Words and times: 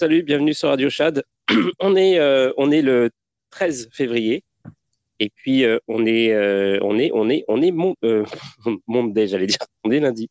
Salut, 0.00 0.22
bienvenue 0.22 0.54
sur 0.54 0.70
Radio 0.70 0.88
Chad. 0.88 1.24
on, 1.78 1.94
est, 1.94 2.18
euh, 2.18 2.54
on 2.56 2.70
est 2.70 2.80
le 2.80 3.10
13 3.50 3.90
février. 3.92 4.44
Et 5.18 5.28
puis, 5.28 5.66
euh, 5.66 5.78
on 5.88 6.06
est, 6.06 6.32
euh, 6.32 6.78
on 6.80 6.98
est, 6.98 7.10
on 7.12 7.28
est, 7.28 7.44
on 7.48 7.60
est, 7.60 7.70
mon, 7.70 7.94
monday, 8.86 9.28
j'allais 9.28 9.44
dire. 9.44 9.58
On 9.84 9.90
est 9.90 10.00
lundi. 10.00 10.30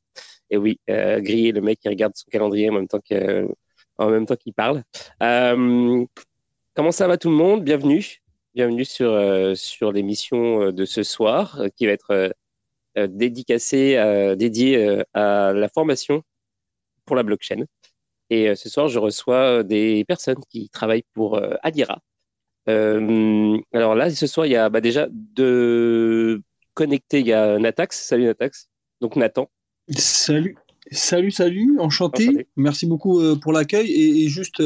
Et 0.49 0.57
oui, 0.57 0.79
grillé, 0.87 1.51
le 1.51 1.61
mec 1.61 1.81
qui 1.81 1.87
regarde 1.87 2.13
son 2.15 2.25
calendrier 2.31 2.71
en 2.71 2.73
même 2.73 2.87
temps 2.87 2.99
que, 2.99 3.47
même 3.99 4.25
temps 4.25 4.35
qu'il 4.35 4.53
parle. 4.53 4.81
comment 5.19 6.91
ça 6.91 7.07
va 7.07 7.17
tout 7.17 7.29
le 7.29 7.35
monde? 7.35 7.63
Bienvenue. 7.63 8.23
Bienvenue 8.55 8.85
sur, 8.85 9.55
sur 9.55 9.91
l'émission 9.91 10.71
de 10.71 10.85
ce 10.85 11.03
soir 11.03 11.61
qui 11.75 11.85
va 11.85 11.91
être 11.91 12.33
dédicacée, 12.95 14.33
dédiée 14.35 15.03
à 15.13 15.53
la 15.53 15.69
formation 15.69 16.23
pour 17.05 17.15
la 17.15 17.21
blockchain. 17.21 17.65
Et 18.29 18.49
euh, 18.49 18.55
ce 18.55 18.69
soir, 18.69 18.87
je 18.87 18.99
reçois 18.99 19.59
euh, 19.59 19.63
des 19.63 20.05
personnes 20.05 20.39
qui 20.49 20.69
travaillent 20.69 21.05
pour 21.13 21.37
euh, 21.37 21.55
Adira. 21.63 22.01
alors 22.67 23.95
là, 23.95 24.09
ce 24.09 24.27
soir, 24.27 24.45
il 24.45 24.51
y 24.51 24.55
a 24.55 24.69
bah, 24.69 24.81
déjà 24.81 25.07
de 25.11 26.41
connectés. 26.73 27.19
Il 27.21 27.27
y 27.27 27.33
a 27.33 27.57
Natax. 27.57 27.99
Salut 27.99 28.25
Natax. 28.25 28.69
Donc 29.01 29.15
Nathan. 29.15 29.49
Salut. 29.89 30.57
Salut, 30.91 31.31
salut, 31.31 31.77
enchanté. 31.79 32.47
Merci 32.55 32.87
beaucoup 32.87 33.21
pour 33.39 33.53
l'accueil. 33.53 33.91
Et, 33.91 34.27
juste, 34.27 34.63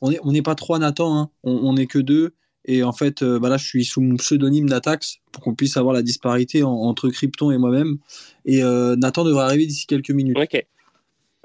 on 0.00 0.10
n'est 0.10 0.18
on 0.24 0.34
est 0.34 0.42
pas 0.42 0.56
trois 0.56 0.80
Nathan, 0.80 1.16
hein. 1.16 1.30
on 1.44 1.74
n'est 1.74 1.86
que 1.86 1.98
deux. 1.98 2.34
Et 2.64 2.82
en 2.82 2.92
fait, 2.92 3.22
bah 3.22 3.48
là, 3.48 3.56
je 3.56 3.66
suis 3.66 3.84
sous 3.84 4.00
mon 4.00 4.16
pseudonyme 4.16 4.68
Natax 4.68 5.18
pour 5.30 5.44
qu'on 5.44 5.54
puisse 5.54 5.76
avoir 5.76 5.94
la 5.94 6.02
disparité 6.02 6.64
entre 6.64 7.08
Krypton 7.08 7.52
et 7.52 7.58
moi-même. 7.58 7.98
Et 8.46 8.62
Nathan 8.62 9.24
devrait 9.24 9.44
arriver 9.44 9.66
d'ici 9.66 9.86
quelques 9.86 10.10
minutes. 10.10 10.38
Ok. 10.38 10.66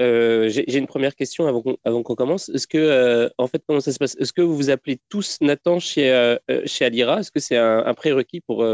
Euh, 0.02 0.50
j'ai 0.50 0.78
une 0.78 0.88
première 0.88 1.16
question 1.16 1.48
avant 1.48 2.04
qu'on 2.04 2.16
commence. 2.16 2.50
Est-ce 2.50 2.68
que, 2.68 2.78
euh, 2.78 3.30
en 3.38 3.48
fait, 3.48 3.64
comment 3.66 3.80
ça 3.80 3.94
se 3.94 3.98
passe? 3.98 4.16
Est-ce 4.20 4.34
que 4.34 4.42
vous 4.42 4.56
vous 4.56 4.70
appelez 4.70 5.00
tous 5.08 5.38
Nathan 5.40 5.80
chez, 5.80 6.12
euh, 6.12 6.38
chez 6.66 6.86
Alira? 6.86 7.22
Est-ce 7.22 7.32
que 7.32 7.40
c'est 7.40 7.58
un, 7.58 7.94
prérequis 7.94 8.42
pour, 8.42 8.66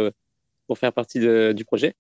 pour 0.68 0.78
faire 0.78 0.94
partie 0.94 1.20
du 1.20 1.66
projet? 1.66 1.94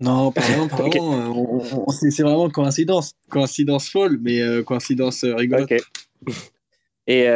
Non, 0.00 0.32
pardon, 0.32 0.68
pardon. 0.76 1.60
c'est 1.90 2.22
vraiment 2.22 2.50
coïncidence. 2.50 3.14
Coïncidence 3.28 3.88
folle, 3.88 4.18
mais 4.20 4.40
coïncidence 4.64 5.22
rigolote. 5.24 5.70
Ok. 5.70 5.80
Et, 7.06 7.28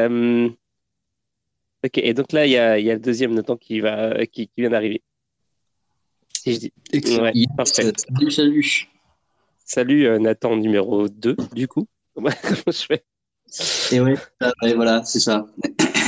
ok. 1.85 1.99
Et 1.99 2.13
donc 2.13 2.33
là, 2.33 2.45
il 2.45 2.53
y 2.53 2.59
a, 2.59 2.81
y 2.81 2.91
a, 2.91 2.95
le 2.95 3.01
deuxième 3.01 3.35
Nathan 3.35 3.57
qui, 3.57 3.79
va, 3.79 4.27
qui, 4.27 4.49
qui 4.49 4.63
vient 4.63 4.71
d'arriver. 4.71 5.01
Si 6.43 6.55
je 6.55 6.59
dis. 6.59 6.73
Excellent. 6.93 7.31
parfait. 7.57 7.93
Salut, 7.97 8.31
salut. 8.33 8.89
Salut 9.69 10.07
euh, 10.07 10.21
Nathan 10.21 10.57
numéro 10.57 11.09
2, 11.09 11.37
du 11.53 11.67
coup. 11.67 11.89
Comment 12.15 12.31
je 12.31 12.87
fais? 12.87 13.05
Et 13.91 14.01
ouais, 14.01 14.15
voilà, 14.77 15.03
c'est 15.05 15.19
ça. 15.19 15.45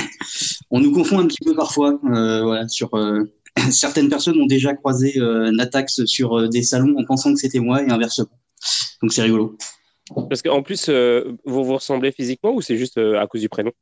On 0.70 0.78
nous 0.78 0.92
confond 0.92 1.18
un 1.18 1.26
petit 1.26 1.44
peu 1.44 1.56
parfois. 1.56 1.98
Euh, 2.04 2.44
voilà, 2.44 2.68
sur, 2.68 2.94
euh, 2.94 3.24
certaines 3.72 4.08
personnes 4.08 4.40
ont 4.40 4.46
déjà 4.46 4.74
croisé 4.74 5.14
Natax 5.18 6.04
sur 6.04 6.48
des 6.48 6.62
salons 6.62 6.96
en 6.98 7.04
pensant 7.04 7.34
que 7.34 7.40
c'était 7.40 7.58
moi 7.58 7.82
et 7.82 7.90
inversement. 7.90 8.30
Donc 9.02 9.12
c'est 9.12 9.22
rigolo. 9.22 9.58
Parce 10.30 10.40
qu'en 10.40 10.62
plus, 10.62 10.88
vous 10.88 11.64
vous 11.64 11.74
ressemblez 11.74 12.12
physiquement 12.12 12.54
ou 12.54 12.62
c'est 12.62 12.76
juste 12.76 12.98
à 12.98 13.26
cause 13.26 13.40
du 13.40 13.48
prénom? 13.48 13.72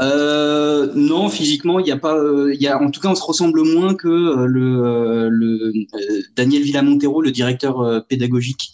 Euh, 0.00 0.92
non, 0.94 1.28
physiquement, 1.28 1.78
il 1.78 1.84
n'y 1.84 1.92
a 1.92 1.98
pas. 1.98 2.16
Euh, 2.16 2.54
y 2.58 2.66
a, 2.66 2.80
en 2.80 2.90
tout 2.90 3.00
cas, 3.00 3.08
on 3.08 3.14
se 3.14 3.22
ressemble 3.22 3.62
moins 3.62 3.94
que 3.94 4.08
euh, 4.08 4.46
le, 4.46 5.28
le 5.28 5.72
Daniel 6.34 6.62
Villamontero, 6.62 7.20
le 7.22 7.30
directeur 7.30 8.04
pédagogique 8.08 8.72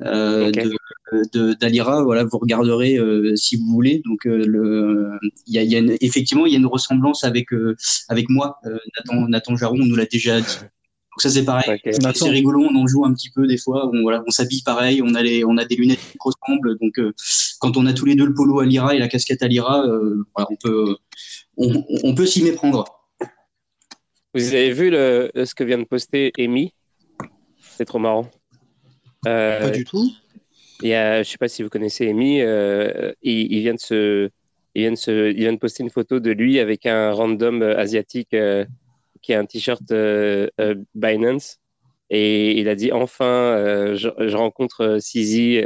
de 0.00 1.54
d'Alira. 1.54 2.02
Voilà, 2.02 2.24
vous 2.24 2.38
regarderez 2.38 2.98
si 3.36 3.56
vous 3.56 3.66
voulez. 3.66 4.02
Donc, 4.04 4.24
le, 4.24 5.10
y 5.46 5.58
a, 5.58 5.62
y 5.62 5.76
a 5.76 5.82
effectivement, 6.00 6.46
il 6.46 6.52
y 6.52 6.56
a 6.56 6.58
une 6.58 6.66
ressemblance 6.66 7.24
avec 7.24 7.48
avec 8.08 8.28
moi, 8.28 8.58
Nathan, 8.96 9.28
Nathan 9.28 9.56
Jaron. 9.56 9.78
On 9.80 9.86
nous 9.86 9.96
l'a 9.96 10.06
déjà 10.06 10.40
dit. 10.40 10.58
Donc 11.20 11.30
ça 11.30 11.38
c'est 11.38 11.44
pareil. 11.44 11.78
C'est 12.14 12.28
rigolo, 12.30 12.66
on 12.70 12.74
en 12.76 12.86
joue 12.86 13.04
un 13.04 13.12
petit 13.12 13.28
peu 13.28 13.46
des 13.46 13.58
fois. 13.58 13.90
On, 13.92 14.00
voilà, 14.00 14.24
on 14.26 14.30
s'habille 14.30 14.62
pareil, 14.62 15.02
on 15.04 15.14
a 15.14 15.22
les, 15.22 15.44
on 15.44 15.58
a 15.58 15.66
des 15.66 15.76
lunettes 15.76 16.00
qui 16.00 16.16
ressemblent. 16.18 16.78
Donc 16.78 16.98
euh, 16.98 17.12
quand 17.58 17.76
on 17.76 17.84
a 17.84 17.92
tous 17.92 18.06
les 18.06 18.14
deux 18.14 18.24
le 18.24 18.32
polo 18.32 18.60
à 18.60 18.64
Lira 18.64 18.94
et 18.94 18.98
la 18.98 19.06
casquette 19.06 19.42
à 19.42 19.48
Lira, 19.48 19.84
euh, 19.86 20.24
on 20.34 20.56
peut, 20.56 20.96
on, 21.58 22.14
peut 22.14 22.24
s'y 22.24 22.42
méprendre. 22.42 22.86
Vous 24.32 24.54
avez 24.54 24.72
vu 24.72 24.90
le, 24.90 25.30
ce 25.34 25.54
que 25.54 25.62
vient 25.62 25.76
de 25.76 25.84
poster 25.84 26.32
Amy? 26.38 26.72
C'est 27.60 27.84
trop 27.84 27.98
marrant. 27.98 28.30
Euh, 29.26 29.60
Pas 29.60 29.70
du 29.70 29.84
tout. 29.84 30.10
Il 30.80 30.88
y 30.88 30.94
a, 30.94 31.22
je 31.22 31.28
sais 31.28 31.38
pas 31.38 31.48
si 31.48 31.62
vous 31.62 31.68
connaissez 31.68 32.08
Amy. 32.08 32.38
il, 32.38 33.52
il, 33.52 33.60
vient 33.60 33.74
de 33.74 33.78
se, 33.78 34.30
il 34.74 34.82
vient 34.82 34.92
de 34.92 34.96
se, 34.96 35.30
il 35.32 35.36
vient 35.36 35.52
de 35.52 35.58
poster 35.58 35.82
une 35.82 35.90
photo 35.90 36.18
de 36.18 36.30
lui 36.30 36.58
avec 36.58 36.86
un 36.86 37.12
random 37.12 37.60
asiatique 37.60 38.34
qui 39.22 39.34
a 39.34 39.38
un 39.38 39.46
t-shirt 39.46 39.82
euh, 39.92 40.48
euh, 40.60 40.74
Binance. 40.94 41.58
Et 42.10 42.58
il 42.58 42.68
a 42.68 42.74
dit 42.74 42.90
enfin, 42.92 43.24
euh, 43.24 43.94
je, 43.94 44.36
rencontre 44.36 44.98
Sizi. 45.00 45.60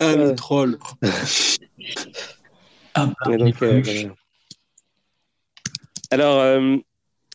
ah, 0.00 0.16
le 0.16 0.34
troll. 0.34 0.78
Ah, 2.94 3.12
alors, 6.10 6.60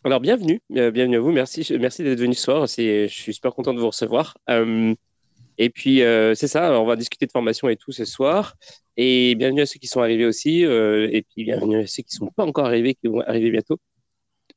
alors, 0.04 0.19
bienvenue, 0.19 0.62
bienvenue 0.69 1.18
à 1.18 1.19
vous. 1.19 1.31
Merci, 1.31 1.65
merci 1.80 2.04
d'être 2.04 2.19
venu 2.19 2.36
ce 2.36 2.44
soir. 2.44 2.68
Je 2.68 3.07
suis 3.07 3.33
super 3.33 3.54
content 3.54 3.74
de 3.74 3.80
vous 3.80 3.88
recevoir. 3.88 4.36
Et 5.58 5.70
puis, 5.70 6.00
c'est 6.36 6.48
ça, 6.48 6.80
on 6.80 6.86
va 6.86 6.96
discuter 6.96 7.26
de 7.26 7.32
formation 7.32 7.70
et 7.70 7.76
tout 7.76 7.92
ce 7.92 8.06
soir. 8.06 8.56
Et 8.98 9.36
bienvenue 9.36 9.62
à 9.62 9.66
ceux 9.66 9.80
qui 9.80 9.88
sont 9.88 10.02
arrivés 10.02 10.26
aussi. 10.26 10.62
et 10.62 11.26
puis, 11.30 11.44
bienvenue 11.46 11.84
à 11.84 11.88
ceux 11.88 12.04
qui 12.04 12.16
ne 12.16 12.26
sont 12.26 12.32
pas 12.32 12.46
encore 12.46 12.66
arrivés, 12.66 12.96
qui 12.96 13.08
vont 13.08 13.22
arriver 13.22 13.52
bientôt. 13.52 13.80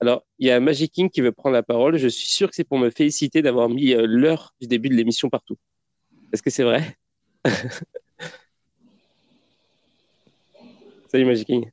Alors, 0.01 0.27
il 0.39 0.49
y 0.49 0.51
a 0.51 0.61
Magic 0.61 0.93
King 0.93 1.09
qui 1.09 1.23
veut 1.23 1.33
prendre 1.33 1.55
la 1.55 1.63
parole. 1.63 1.97
Je 1.97 2.09
suis 2.09 2.29
sûr 2.29 2.51
que 2.51 2.55
c'est 2.55 2.65
pour 2.65 2.79
me 2.79 2.91
féliciter 2.91 3.41
d'avoir 3.41 3.71
mis 3.71 3.93
euh, 3.95 4.07
l'heure 4.07 4.55
du 4.61 4.67
début 4.67 4.91
de 4.91 4.95
l'émission 4.95 5.31
partout. 5.31 5.57
Est-ce 6.33 6.43
que 6.43 6.51
c'est 6.51 6.65
vrai? 6.65 6.97
Salut 11.09 11.25
Magic 11.25 11.47
King. 11.47 11.71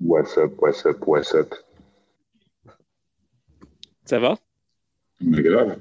What's 0.00 0.36
up, 0.38 0.54
what's 0.60 0.84
up, 0.86 1.06
what's 1.06 1.34
up? 1.34 1.54
Ça 4.04 4.18
va? 4.18 4.36
Mais 5.20 5.42
grave. 5.42 5.76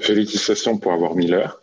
Félicitations 0.00 0.78
pour 0.78 0.92
avoir 0.92 1.14
mis 1.14 1.26
l'heure. 1.26 1.62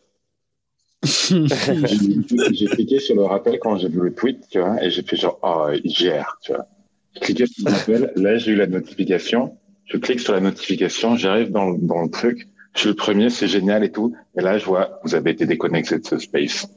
j'ai 1.04 2.66
cliqué 2.66 3.00
sur 3.00 3.16
le 3.16 3.24
rappel 3.24 3.58
quand 3.60 3.78
j'ai 3.78 3.88
vu 3.88 4.02
le 4.02 4.14
tweet, 4.14 4.48
tu 4.50 4.60
vois, 4.60 4.84
et 4.84 4.90
j'ai 4.90 5.02
fait 5.02 5.16
genre, 5.16 5.40
oh, 5.44 5.70
il 5.84 5.94
gère, 5.94 6.38
tu 6.42 6.52
vois. 6.52 6.68
Je 7.16 7.20
cliquais 7.22 7.46
sur 7.48 7.70
l'appel. 7.70 8.12
Là, 8.16 8.38
j'ai 8.38 8.52
eu 8.52 8.56
la 8.56 8.68
notification. 8.68 9.58
Je 9.86 9.98
clique 9.98 10.20
sur 10.20 10.34
la 10.34 10.42
notification. 10.42 11.16
J'arrive 11.16 11.52
dans, 11.52 11.72
dans 11.72 12.04
le 12.04 12.10
truc. 12.10 12.48
Je 12.76 12.82
suis 12.82 12.90
le 12.90 12.96
premier, 12.96 13.30
c'est 13.30 13.48
génial 13.48 13.84
et 13.84 13.92
tout. 13.92 14.16
Et 14.38 14.42
là, 14.42 14.58
je 14.58 14.66
vois, 14.66 15.00
vous 15.04 15.16
avez 15.16 15.32
été 15.32 15.46
déconnecté 15.46 15.98
de 15.98 16.06
ce 16.06 16.20
space. 16.20 16.68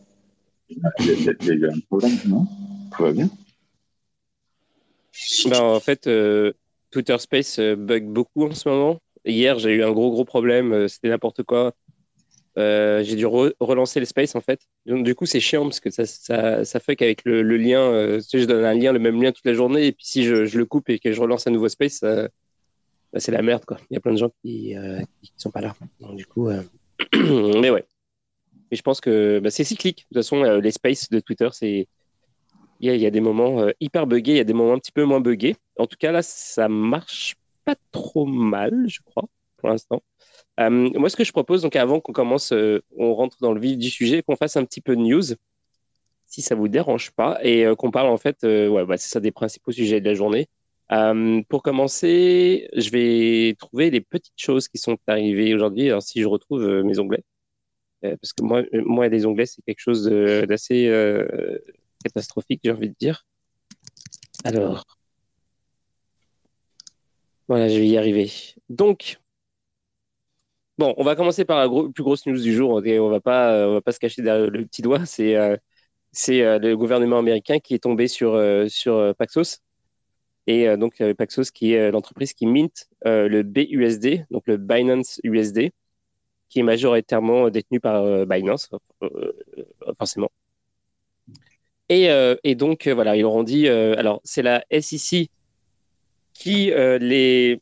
Il 0.70 0.78
y 0.78 1.28
a, 1.28 1.52
eu 1.52 1.68
un 1.68 1.80
problème, 1.88 2.16
non? 2.26 2.46
Tout 2.96 3.02
va 3.02 3.12
bien? 3.12 3.28
Ben, 5.50 5.60
En 5.60 5.80
fait, 5.80 6.06
euh, 6.06 6.52
Twitter 6.90 7.18
Space 7.18 7.58
euh, 7.58 7.76
bug 7.76 8.06
beaucoup 8.06 8.46
en 8.46 8.54
ce 8.54 8.68
moment. 8.68 8.98
Hier, 9.24 9.58
j'ai 9.58 9.70
eu 9.70 9.84
un 9.84 9.92
gros, 9.92 10.10
gros 10.10 10.24
problème. 10.24 10.72
Euh, 10.72 10.88
c'était 10.88 11.08
n'importe 11.08 11.42
quoi. 11.42 11.74
Euh, 12.58 13.02
j'ai 13.02 13.16
dû 13.16 13.24
relancer 13.24 13.98
le 13.98 14.04
space 14.04 14.34
en 14.34 14.40
fait. 14.40 14.60
Donc, 14.84 15.04
du 15.04 15.14
coup, 15.14 15.24
c'est 15.24 15.40
chiant 15.40 15.64
parce 15.64 15.80
que 15.80 15.90
ça, 15.90 16.04
ça, 16.64 16.80
fait 16.80 16.96
qu'avec 16.96 17.24
le, 17.24 17.42
lien, 17.56 17.80
euh, 17.80 18.20
je 18.32 18.44
donne 18.44 18.64
un 18.64 18.74
lien, 18.74 18.92
le 18.92 18.98
même 18.98 19.22
lien 19.22 19.32
toute 19.32 19.46
la 19.46 19.54
journée, 19.54 19.86
et 19.86 19.92
puis 19.92 20.04
si 20.04 20.24
je, 20.24 20.56
le 20.56 20.64
coupe 20.66 20.90
et 20.90 20.98
que 20.98 21.12
je 21.12 21.20
relance 21.20 21.46
un 21.46 21.50
nouveau 21.50 21.68
space, 21.68 22.02
bah, 22.02 22.28
c'est 23.20 23.32
la 23.32 23.42
merde 23.42 23.64
quoi. 23.64 23.78
Il 23.90 23.94
y 23.94 23.96
a 23.96 24.00
plein 24.00 24.12
de 24.12 24.18
gens 24.18 24.30
qui, 24.42 24.76
euh, 24.76 25.00
qui 25.22 25.32
sont 25.36 25.50
pas 25.50 25.62
là. 25.62 25.74
Donc, 26.00 26.16
du 26.16 26.26
coup, 26.26 26.50
mais 27.14 27.70
ouais. 27.70 27.86
Et 28.70 28.76
je 28.76 28.82
pense 28.82 29.00
que 29.00 29.38
bah, 29.38 29.50
c'est 29.50 29.64
cyclique. 29.64 30.06
De 30.10 30.20
toute 30.20 30.24
façon, 30.24 30.42
les 30.42 30.70
spaces 30.70 31.08
de 31.08 31.20
Twitter, 31.20 31.48
c'est 31.52 31.88
il 32.80 32.92
y, 32.92 32.98
y, 32.98 33.06
a 33.06 33.10
des 33.10 33.20
moments 33.20 33.66
hyper 33.80 34.08
buggés, 34.08 34.32
il 34.32 34.38
y 34.38 34.40
a 34.40 34.44
des 34.44 34.52
moments 34.52 34.72
un 34.72 34.78
petit 34.78 34.92
peu 34.92 35.04
moins 35.04 35.20
buggés. 35.20 35.56
En 35.78 35.86
tout 35.86 35.96
cas, 35.98 36.10
là, 36.10 36.20
ça 36.20 36.68
marche 36.68 37.36
pas 37.64 37.76
trop 37.90 38.26
mal, 38.26 38.86
je 38.88 39.00
crois, 39.04 39.24
pour 39.56 39.68
l'instant. 39.68 40.02
Euh, 40.60 40.70
moi, 40.70 41.08
ce 41.08 41.16
que 41.16 41.24
je 41.24 41.32
propose, 41.32 41.62
donc 41.62 41.76
avant 41.76 42.00
qu'on 42.00 42.12
commence, 42.12 42.52
euh, 42.52 42.82
on 42.96 43.14
rentre 43.14 43.38
dans 43.40 43.52
le 43.52 43.60
vif 43.60 43.78
du 43.78 43.90
sujet, 43.90 44.22
qu'on 44.22 44.36
fasse 44.36 44.56
un 44.56 44.64
petit 44.64 44.80
peu 44.80 44.96
de 44.96 45.00
news, 45.00 45.22
si 46.26 46.42
ça 46.42 46.54
vous 46.54 46.68
dérange 46.68 47.10
pas, 47.12 47.38
et 47.42 47.64
euh, 47.66 47.74
qu'on 47.74 47.90
parle 47.90 48.08
en 48.08 48.16
fait, 48.16 48.38
ouais, 48.42 48.84
bah, 48.84 48.96
c'est 48.96 49.08
ça 49.08 49.20
des 49.20 49.32
principaux 49.32 49.72
sujets 49.72 50.00
de 50.00 50.08
la 50.08 50.14
journée. 50.14 50.48
pour 51.48 51.62
commencer, 51.62 52.68
je 52.76 52.90
vais 52.90 53.54
trouver 53.58 53.90
les 53.90 54.00
petites 54.00 54.32
choses 54.36 54.68
qui 54.68 54.78
sont 54.78 54.98
arrivées 55.06 55.54
aujourd'hui. 55.54 55.88
Alors, 55.88 56.02
si 56.02 56.20
je 56.20 56.26
retrouve 56.26 56.64
mes 56.84 56.98
onglets, 56.98 57.24
parce 58.02 58.32
que 58.32 58.42
moi, 58.42 58.62
moi, 58.72 59.08
les 59.08 59.26
onglets, 59.26 59.46
c'est 59.46 59.62
quelque 59.62 59.80
chose 59.80 60.04
d'assez 60.04 60.90
catastrophique, 62.04 62.60
j'ai 62.64 62.72
envie 62.72 62.90
de 62.90 62.96
dire. 62.98 63.24
Alors, 64.44 64.84
voilà, 67.52 67.68
je 67.68 67.78
vais 67.78 67.86
y 67.86 67.98
arriver. 67.98 68.30
Donc, 68.70 69.18
Bon, 70.78 70.94
on 70.96 71.04
va 71.04 71.14
commencer 71.14 71.44
par 71.44 71.58
la 71.58 71.68
plus 71.92 72.02
grosse 72.02 72.26
news 72.26 72.40
du 72.40 72.54
jour. 72.54 72.70
On 72.70 73.08
va 73.10 73.20
pas, 73.20 73.52
euh, 73.52 73.74
va 73.74 73.80
pas 73.82 73.92
se 73.92 73.98
cacher 73.98 74.22
derrière 74.22 74.50
le 74.50 74.64
petit 74.64 74.80
doigt. 74.82 75.04
C'est 75.06 75.36
euh, 75.36 75.56
euh, 76.30 76.58
le 76.58 76.76
gouvernement 76.76 77.18
américain 77.18 77.58
qui 77.60 77.74
est 77.74 77.78
tombé 77.78 78.08
sur 78.08 78.40
sur 78.68 79.14
Paxos. 79.16 79.60
Et 80.46 80.76
donc 80.76 81.02
Paxos, 81.18 81.50
qui 81.52 81.74
est 81.74 81.90
l'entreprise 81.92 82.32
qui 82.32 82.46
mint 82.46 82.88
le 83.04 83.42
BUSD, 83.42 84.26
donc 84.30 84.44
le 84.46 84.56
Binance 84.56 85.20
USD, 85.24 85.72
qui 86.48 86.60
est 86.60 86.62
majoritairement 86.64 87.50
détenu 87.50 87.78
par 87.80 88.26
Binance, 88.26 88.70
forcément. 89.98 90.30
Et, 91.88 92.08
et, 92.42 92.54
donc, 92.54 92.88
voilà, 92.88 93.16
ils 93.16 93.24
auront 93.24 93.44
dit, 93.44 93.68
alors 93.68 94.20
c'est 94.24 94.42
la 94.42 94.64
SEC 94.70 95.28
qui 96.42 96.72
les, 97.00 97.60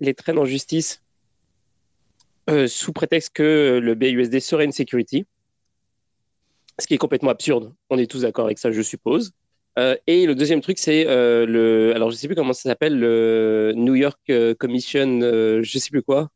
les 0.00 0.14
traîne 0.14 0.38
en 0.38 0.44
justice 0.44 1.04
euh, 2.50 2.66
sous 2.66 2.92
prétexte 2.92 3.32
que 3.34 3.80
le 3.82 3.94
BUSD 3.94 4.38
serait 4.40 4.66
une 4.66 4.72
security, 4.72 5.24
ce 6.78 6.86
qui 6.86 6.94
est 6.94 6.98
complètement 6.98 7.30
absurde. 7.30 7.72
On 7.88 7.98
est 7.98 8.10
tous 8.10 8.22
d'accord 8.22 8.44
avec 8.44 8.58
ça, 8.58 8.70
je 8.70 8.82
suppose. 8.82 9.32
Euh, 9.78 9.96
et 10.06 10.26
le 10.26 10.34
deuxième 10.34 10.60
truc, 10.60 10.78
c'est 10.78 11.06
euh, 11.08 11.46
le. 11.46 11.94
Alors, 11.94 12.10
je 12.10 12.16
sais 12.16 12.26
plus 12.26 12.36
comment 12.36 12.52
ça 12.52 12.68
s'appelle, 12.68 12.98
le 12.98 13.72
New 13.74 13.94
York 13.94 14.30
Commission, 14.58 15.20
je 15.20 15.78
sais 15.78 15.90
plus 15.90 16.02
quoi. 16.02 16.28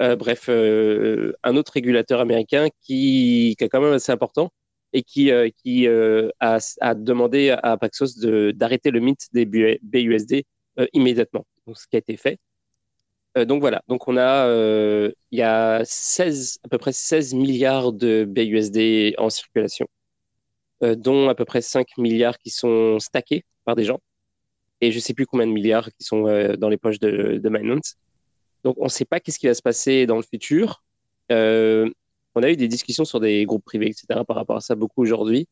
bref, 0.00 0.48
un 0.48 1.56
autre 1.56 1.72
régulateur 1.72 2.20
américain 2.20 2.68
qui, 2.82 3.56
est 3.58 3.68
quand 3.68 3.80
même 3.80 3.92
assez 3.92 4.12
important 4.12 4.50
et 4.92 5.02
qui, 5.02 5.30
a, 5.30 6.58
a, 6.80 6.94
demandé 6.94 7.50
à 7.50 7.76
Paxos 7.76 8.16
d'arrêter 8.54 8.90
le 8.90 9.00
mint 9.00 9.28
des 9.32 9.44
BUSD 9.46 10.44
immédiatement. 10.92 11.46
Donc, 11.66 11.78
ce 11.78 11.86
qui 11.86 11.96
a 11.96 11.98
été 11.98 12.16
fait. 12.16 12.38
Euh, 13.36 13.44
donc 13.44 13.60
voilà, 13.60 13.82
donc 13.88 14.06
on 14.08 14.16
a, 14.16 14.46
euh, 14.46 15.10
il 15.32 15.38
y 15.38 15.42
a 15.42 15.84
16, 15.84 16.58
à 16.64 16.68
peu 16.68 16.78
près 16.78 16.92
16 16.92 17.34
milliards 17.34 17.92
de 17.92 18.24
BUSD 18.24 19.14
en 19.18 19.28
circulation, 19.28 19.86
euh, 20.84 20.94
dont 20.94 21.28
à 21.28 21.34
peu 21.34 21.44
près 21.44 21.60
5 21.60 21.98
milliards 21.98 22.38
qui 22.38 22.50
sont 22.50 23.00
stackés 23.00 23.44
par 23.64 23.74
des 23.74 23.84
gens, 23.84 24.00
et 24.80 24.92
je 24.92 24.98
ne 24.98 25.00
sais 25.00 25.14
plus 25.14 25.26
combien 25.26 25.46
de 25.46 25.52
milliards 25.52 25.90
qui 25.92 26.04
sont 26.04 26.22
dans 26.58 26.68
les 26.68 26.76
poches 26.76 27.00
de, 27.00 27.40
de. 27.42 27.80
Donc 28.62 28.76
on 28.78 28.84
ne 28.84 28.88
sait 28.88 29.04
pas 29.04 29.20
qu'est-ce 29.20 29.38
qui 29.38 29.46
va 29.46 29.54
se 29.54 29.62
passer 29.62 30.06
dans 30.06 30.16
le 30.16 30.22
futur. 30.22 30.82
on 31.30 32.42
a 32.42 32.50
eu 32.50 32.56
des 32.56 32.68
discussions 32.68 33.04
sur 33.04 33.20
des 33.20 33.44
groupes 33.46 33.64
privés, 33.64 33.86
etc. 33.86 34.20
par 34.26 34.36
rapport 34.36 34.56
à 34.56 34.60
ça 34.60 34.74
beaucoup 34.74 35.02
aujourd'hui. 35.02 35.48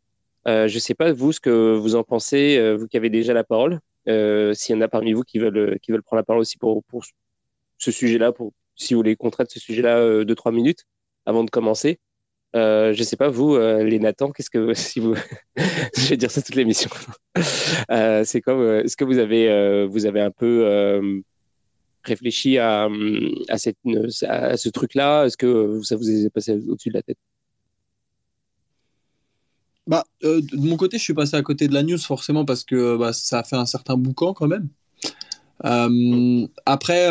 je 0.46 0.72
ne 0.72 0.80
sais 0.80 0.94
pas 0.94 1.12
vous 1.12 1.32
ce 1.32 1.40
que 1.40 1.74
vous 1.76 1.96
en 1.96 2.04
pensez, 2.04 2.74
vous 2.76 2.86
qui 2.86 2.96
avez 2.96 3.10
déjà 3.10 3.32
la 3.32 3.44
parole. 3.44 3.80
S'il 4.06 4.74
y 4.74 4.78
en 4.78 4.80
a 4.80 4.88
parmi 4.88 5.12
vous 5.12 5.22
qui 5.22 5.38
veulent, 5.38 5.78
qui 5.80 5.92
veulent 5.92 6.02
prendre 6.02 6.18
la 6.18 6.24
parole 6.24 6.40
aussi 6.40 6.58
pour, 6.58 6.82
pour 6.84 7.04
ce 7.78 7.90
sujet-là, 7.90 8.32
pour 8.32 8.52
si 8.76 8.94
vous 8.94 8.98
voulez 8.98 9.16
qu'on 9.16 9.30
traite 9.30 9.50
ce 9.50 9.60
sujet-là 9.60 9.98
euh, 9.98 10.24
deux 10.24 10.34
trois 10.34 10.52
minutes 10.52 10.84
avant 11.26 11.44
de 11.44 11.50
commencer. 11.50 11.98
Euh, 12.54 12.92
je 12.92 13.02
sais 13.02 13.16
pas 13.16 13.28
vous, 13.28 13.54
euh, 13.54 13.82
les 13.82 13.98
Nathan, 13.98 14.30
qu'est-ce 14.30 14.50
que 14.50 14.74
si 14.74 15.00
vous, 15.00 15.14
je 15.56 16.08
vais 16.08 16.16
dire 16.16 16.30
ça 16.30 16.42
toute 16.42 16.54
l'émission. 16.54 16.90
euh, 17.90 18.24
c'est 18.24 18.40
comme, 18.40 18.60
euh, 18.60 18.82
est-ce 18.84 18.96
que 18.96 19.04
vous 19.04 19.18
avez, 19.18 19.48
euh, 19.48 19.86
vous 19.86 20.06
avez 20.06 20.20
un 20.20 20.30
peu 20.30 21.12
réfléchi 22.04 22.58
à, 22.58 22.88
à, 23.48 23.58
cette, 23.58 23.78
à 24.22 24.56
ce 24.56 24.68
truc-là? 24.68 25.26
Est-ce 25.26 25.36
que 25.36 25.80
ça 25.82 25.96
vous 25.96 26.10
est 26.10 26.30
passé 26.30 26.52
au-dessus 26.68 26.90
de 26.90 26.94
la 26.94 27.02
tête? 27.02 27.18
Bah, 29.86 30.04
de 30.22 30.56
mon 30.56 30.76
côté, 30.76 30.98
je 30.98 31.02
suis 31.02 31.14
passé 31.14 31.36
à 31.36 31.42
côté 31.42 31.68
de 31.68 31.74
la 31.74 31.82
news 31.82 31.98
forcément 31.98 32.44
parce 32.44 32.64
que 32.64 32.96
bah, 32.96 33.12
ça 33.12 33.40
a 33.40 33.44
fait 33.44 33.56
un 33.56 33.66
certain 33.66 33.96
boucan 33.96 34.32
quand 34.32 34.48
même. 34.48 34.68
après, 36.66 37.08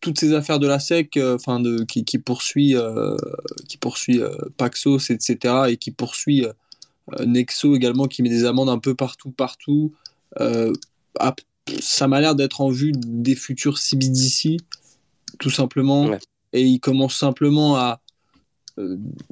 toutes 0.00 0.18
ces 0.18 0.32
affaires 0.32 0.58
de 0.58 0.66
la 0.66 0.78
SEC, 0.78 1.16
euh, 1.16 1.36
enfin 1.36 1.60
de, 1.60 1.84
qui, 1.84 2.04
qui, 2.04 2.18
poursuit, 2.18 2.74
euh, 2.76 3.16
qui 3.68 3.76
poursuit 3.76 4.20
euh, 4.20 4.34
Paxos, 4.56 5.10
etc., 5.10 5.54
et 5.68 5.76
qui 5.76 5.90
poursuit 5.90 6.46
Nexo 7.24 7.76
également, 7.76 8.06
qui 8.06 8.22
met 8.22 8.28
des 8.28 8.44
amendes 8.44 8.68
un 8.68 8.78
peu 8.78 8.94
partout, 8.94 9.30
partout. 9.30 9.92
ça 11.80 12.08
m'a 12.08 12.20
l'air 12.20 12.34
d'être 12.34 12.60
en 12.60 12.70
vue 12.70 12.92
des 12.92 13.36
futurs 13.36 13.78
CBDC, 13.78 14.56
tout 15.38 15.50
simplement. 15.50 16.10
Et 16.52 16.62
ils 16.62 16.80
commencent 16.80 17.16
simplement 17.16 17.76
à 17.76 18.00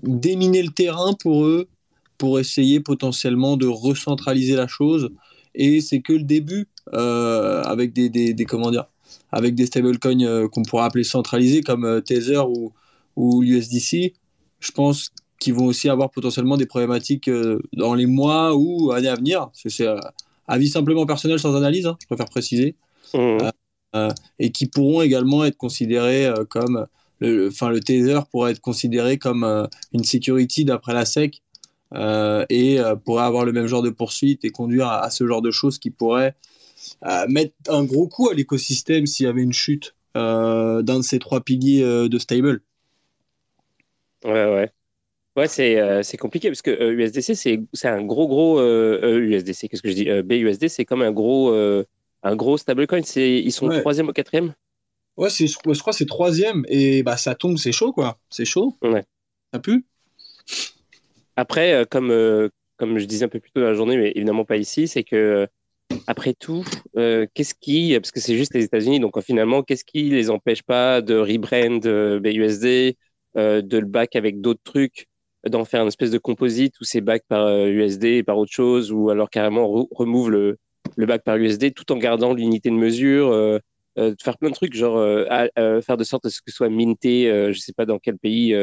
déminer 0.02 0.62
le 0.62 0.70
terrain 0.70 1.14
pour 1.14 1.46
eux, 1.46 1.68
pour 2.18 2.38
essayer 2.38 2.80
potentiellement 2.80 3.56
de 3.56 3.66
recentraliser 3.66 4.56
la 4.56 4.66
chose. 4.66 5.10
Et 5.54 5.80
c'est 5.80 6.00
que 6.00 6.12
le 6.12 6.22
début, 6.22 6.68
avec 6.92 7.92
des, 7.92 8.08
des, 8.08 8.34
des, 8.34 8.44
comment 8.44 8.70
dire, 8.70 8.86
avec 9.34 9.54
des 9.54 9.66
stablecoins 9.66 10.22
euh, 10.22 10.48
qu'on 10.48 10.62
pourrait 10.62 10.84
appeler 10.84 11.04
centralisés 11.04 11.62
comme 11.62 11.84
euh, 11.84 12.00
Tether 12.00 12.38
ou, 12.38 12.72
ou 13.16 13.42
l'USDC, 13.42 14.14
je 14.60 14.70
pense 14.72 15.10
qu'ils 15.40 15.54
vont 15.54 15.66
aussi 15.66 15.88
avoir 15.88 16.10
potentiellement 16.10 16.56
des 16.56 16.66
problématiques 16.66 17.28
euh, 17.28 17.58
dans 17.72 17.94
les 17.94 18.06
mois 18.06 18.54
ou 18.54 18.92
années 18.92 19.08
à 19.08 19.16
venir. 19.16 19.50
C'est 19.52 19.86
avis 20.46 20.68
simplement 20.68 21.04
personnel 21.04 21.38
sans 21.38 21.56
analyse, 21.56 21.86
hein, 21.86 21.96
je 22.00 22.06
préfère 22.06 22.26
préciser. 22.26 22.76
Mmh. 23.12 24.08
et 24.40 24.50
qui 24.50 24.66
pourront 24.66 25.00
également 25.00 25.44
être 25.44 25.56
considérés 25.56 26.28
comme, 26.50 26.86
le, 27.20 27.48
enfin 27.48 27.68
le 27.68 27.78
Tether 27.78 28.20
pourrait 28.28 28.50
être 28.50 28.60
considéré 28.60 29.18
comme 29.18 29.68
une 29.92 30.02
security 30.02 30.64
d'après 30.64 30.94
la 30.94 31.04
SEC 31.04 31.40
et 31.94 32.78
pourrait 33.04 33.24
avoir 33.24 33.44
le 33.44 33.52
même 33.52 33.66
genre 33.66 33.82
de 33.82 33.90
poursuite 33.90 34.44
et 34.44 34.50
conduire 34.50 34.88
à, 34.88 35.10
ce 35.10 35.26
genre 35.26 35.42
de 35.42 35.50
choses 35.50 35.78
qui 35.78 35.90
pourrait 35.90 36.34
mettre 37.28 37.54
un 37.68 37.84
gros 37.84 38.08
coup 38.08 38.28
à 38.28 38.34
l'écosystème 38.34 39.06
s'il 39.06 39.26
y 39.26 39.28
avait 39.28 39.42
une 39.42 39.52
chute 39.52 39.94
d'un 40.14 40.82
de 40.82 41.02
ces 41.02 41.18
trois 41.18 41.40
piliers 41.40 41.82
de 42.08 42.18
stable. 42.18 42.62
Ouais, 44.24 44.32
ouais. 44.32 44.70
Ouais, 45.36 45.48
c'est 45.48 46.16
compliqué 46.16 46.48
parce 46.48 46.62
que 46.62 46.92
USDC, 46.92 47.34
c'est 47.72 47.88
un 47.88 48.02
gros, 48.02 48.28
gros. 48.28 48.60
USDC, 48.62 49.68
qu'est-ce 49.68 49.82
que 49.82 49.90
je 49.90 49.94
dis 49.94 50.22
BUSD, 50.22 50.68
c'est 50.68 50.84
comme 50.84 51.02
un 51.02 51.12
gros, 51.12 51.52
un 52.22 52.36
gros 52.36 52.56
stablecoin. 52.56 53.02
Ils 53.16 53.52
sont 53.52 53.68
troisième 53.68 54.08
ou 54.08 54.12
quatrième? 54.12 54.54
Ouais, 55.16 55.30
je, 55.30 55.46
je 55.46 55.56
crois 55.56 55.92
que 55.92 55.96
c'est 55.96 56.06
troisième 56.06 56.64
et 56.68 57.02
bah, 57.04 57.16
ça 57.16 57.34
tombe, 57.36 57.56
c'est 57.56 57.72
chaud 57.72 57.92
quoi. 57.92 58.18
C'est 58.30 58.44
chaud. 58.44 58.76
Ouais. 58.82 59.04
Ça 59.52 59.60
pue. 59.60 59.84
Après, 61.36 61.72
euh, 61.74 61.84
comme, 61.84 62.10
euh, 62.10 62.48
comme 62.76 62.98
je 62.98 63.04
disais 63.06 63.24
un 63.24 63.28
peu 63.28 63.40
plus 63.40 63.50
tôt 63.50 63.60
dans 63.60 63.66
la 63.66 63.74
journée, 63.74 63.96
mais 63.96 64.12
évidemment 64.14 64.44
pas 64.44 64.56
ici, 64.56 64.88
c'est 64.88 65.04
que 65.04 65.16
euh, 65.16 65.46
après 66.06 66.34
tout, 66.34 66.64
qu'est-ce 67.34 67.54
qui, 67.54 67.94
parce 67.94 68.10
que 68.10 68.20
c'est 68.20 68.36
juste 68.36 68.54
les 68.54 68.64
États-Unis, 68.64 69.00
donc 69.00 69.20
finalement, 69.22 69.62
qu'est-ce 69.62 69.84
qui 69.84 70.04
les 70.10 70.30
empêche 70.30 70.62
pas 70.62 71.02
de 71.02 71.14
rebrand 71.14 71.78
BUSD, 72.20 72.96
de 73.36 73.78
le 73.78 73.86
back 73.86 74.16
avec 74.16 74.40
d'autres 74.40 74.62
trucs, 74.64 75.06
d'en 75.46 75.64
faire 75.64 75.82
une 75.82 75.88
espèce 75.88 76.10
de 76.10 76.18
composite 76.18 76.74
où 76.80 76.84
c'est 76.84 77.00
back 77.00 77.22
par 77.28 77.48
USD 77.48 78.04
et 78.04 78.22
par 78.22 78.38
autre 78.38 78.52
chose, 78.52 78.92
ou 78.92 79.10
alors 79.10 79.30
carrément 79.30 79.86
remove 79.90 80.30
le, 80.30 80.58
le 80.96 81.06
back 81.06 81.22
par 81.22 81.36
USD 81.36 81.74
tout 81.74 81.92
en 81.92 81.96
gardant 81.96 82.32
l'unité 82.32 82.70
de 82.70 82.76
mesure 82.76 83.60
de 83.96 84.16
faire 84.22 84.38
plein 84.38 84.50
de 84.50 84.54
trucs, 84.54 84.74
genre 84.74 84.96
euh, 84.96 85.24
euh, 85.58 85.80
faire 85.80 85.96
de 85.96 86.04
sorte 86.04 86.26
à 86.26 86.30
ce 86.30 86.40
que 86.40 86.50
ce 86.50 86.56
soit 86.56 86.68
minté, 86.68 87.26
je 87.52 87.58
sais 87.58 87.72
pas 87.72 87.86
dans 87.86 87.98
quel 87.98 88.18
pays 88.18 88.54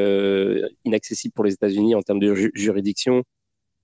inaccessible 0.86 1.34
pour 1.34 1.46
les 1.46 1.54
États-Unis 1.54 1.96
en 1.96 2.02
termes 2.02 2.20
de 2.20 2.52
juridiction. 2.54 3.24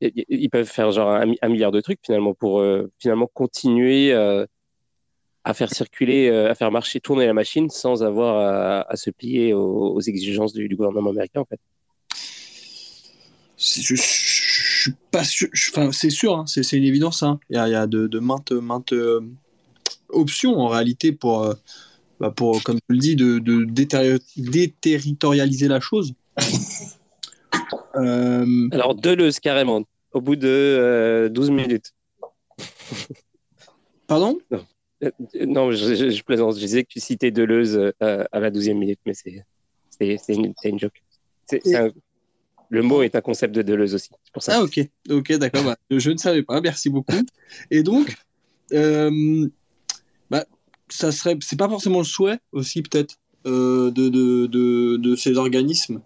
Ils 0.01 0.49
peuvent 0.49 0.67
faire 0.67 0.91
genre 0.91 1.09
un, 1.09 1.49
milliard 1.49 1.71
de 1.71 1.81
trucs 1.81 1.99
finalement 2.05 2.33
pour 2.33 2.63
finalement 2.99 3.29
continuer 3.33 4.13
à 4.13 5.53
faire 5.53 5.73
circuler, 5.73 6.29
à 6.29 6.55
faire 6.55 6.71
marcher, 6.71 6.99
tourner 6.99 7.25
la 7.25 7.33
machine 7.33 7.69
sans 7.69 8.03
avoir 8.03 8.85
à, 8.89 8.95
se 8.95 9.09
plier 9.09 9.53
aux, 9.53 10.01
exigences 10.01 10.53
du, 10.53 10.67
gouvernement 10.75 11.09
américain 11.11 11.41
en 11.41 11.45
fait. 11.45 11.59
Je, 13.57 13.95
suis 13.95 14.93
pas 15.09 15.23
sûr, 15.23 15.49
c'est 15.91 16.11
sûr, 16.11 16.37
hein, 16.37 16.45
c'est 16.45 16.77
une 16.77 16.83
évidence. 16.83 17.23
Hein. 17.23 17.39
Il 17.49 17.55
y 17.55 17.57
a, 17.57 17.87
de, 17.87 18.19
maintes 18.19 18.53
option 20.09 20.57
en 20.57 20.67
réalité 20.67 21.11
pour, 21.11 21.43
euh, 21.43 21.53
bah, 22.19 22.31
pour 22.31 22.63
comme 22.63 22.77
tu 22.77 22.93
le 22.93 22.97
dis, 22.97 23.15
de, 23.15 23.39
de 23.39 23.65
déterritorialiser 24.37 25.67
la 25.67 25.79
chose. 25.79 26.13
Euh, 27.95 28.69
Alors, 28.71 28.93
Deleuze, 28.93 29.39
carrément, 29.39 29.83
au 30.13 30.21
bout 30.21 30.35
de 30.35 31.31
12 31.33 31.49
euh, 31.49 31.51
minutes. 31.51 31.93
Pardon? 34.05 34.37
Non, 35.41 35.71
je, 35.71 36.21
plaisante. 36.21 36.55
Je 36.55 36.59
disais 36.59 36.83
que 36.83 36.89
tu 36.89 36.99
citais 36.99 37.31
Deleuze 37.31 37.91
à 37.99 38.39
la 38.39 38.51
12e 38.51 38.75
minute, 38.75 38.99
mais 39.07 39.13
c'est 39.15 39.43
une, 40.29 40.53
une 40.63 40.79
joke. 40.79 41.01
Le 42.69 42.81
mot 42.81 43.01
est 43.01 43.15
un 43.15 43.21
concept 43.21 43.55
de 43.55 43.61
Deleuze 43.61 43.95
aussi. 43.95 44.09
Pour 44.33 44.43
ça. 44.43 44.57
Ah, 44.57 44.63
ok, 44.63 44.79
ok, 45.09 45.33
d'accord. 45.37 45.63
Bah, 45.63 45.77
je 45.89 46.11
ne 46.11 46.17
savais 46.17 46.43
pas. 46.43 46.61
Merci 46.61 46.89
beaucoup. 46.89 47.15
Et 47.71 47.81
donc, 47.81 48.15
ça 50.89 51.11
serait, 51.11 51.37
c'est 51.41 51.57
pas 51.57 51.69
forcément 51.69 51.99
le 51.99 52.05
souhait 52.05 52.39
aussi 52.51 52.81
peut-être 52.81 53.15
euh, 53.45 53.91
de, 53.91 54.09
de, 54.09 54.97
de, 54.97 55.15
ces 55.15 55.37
organismes. 55.37 56.01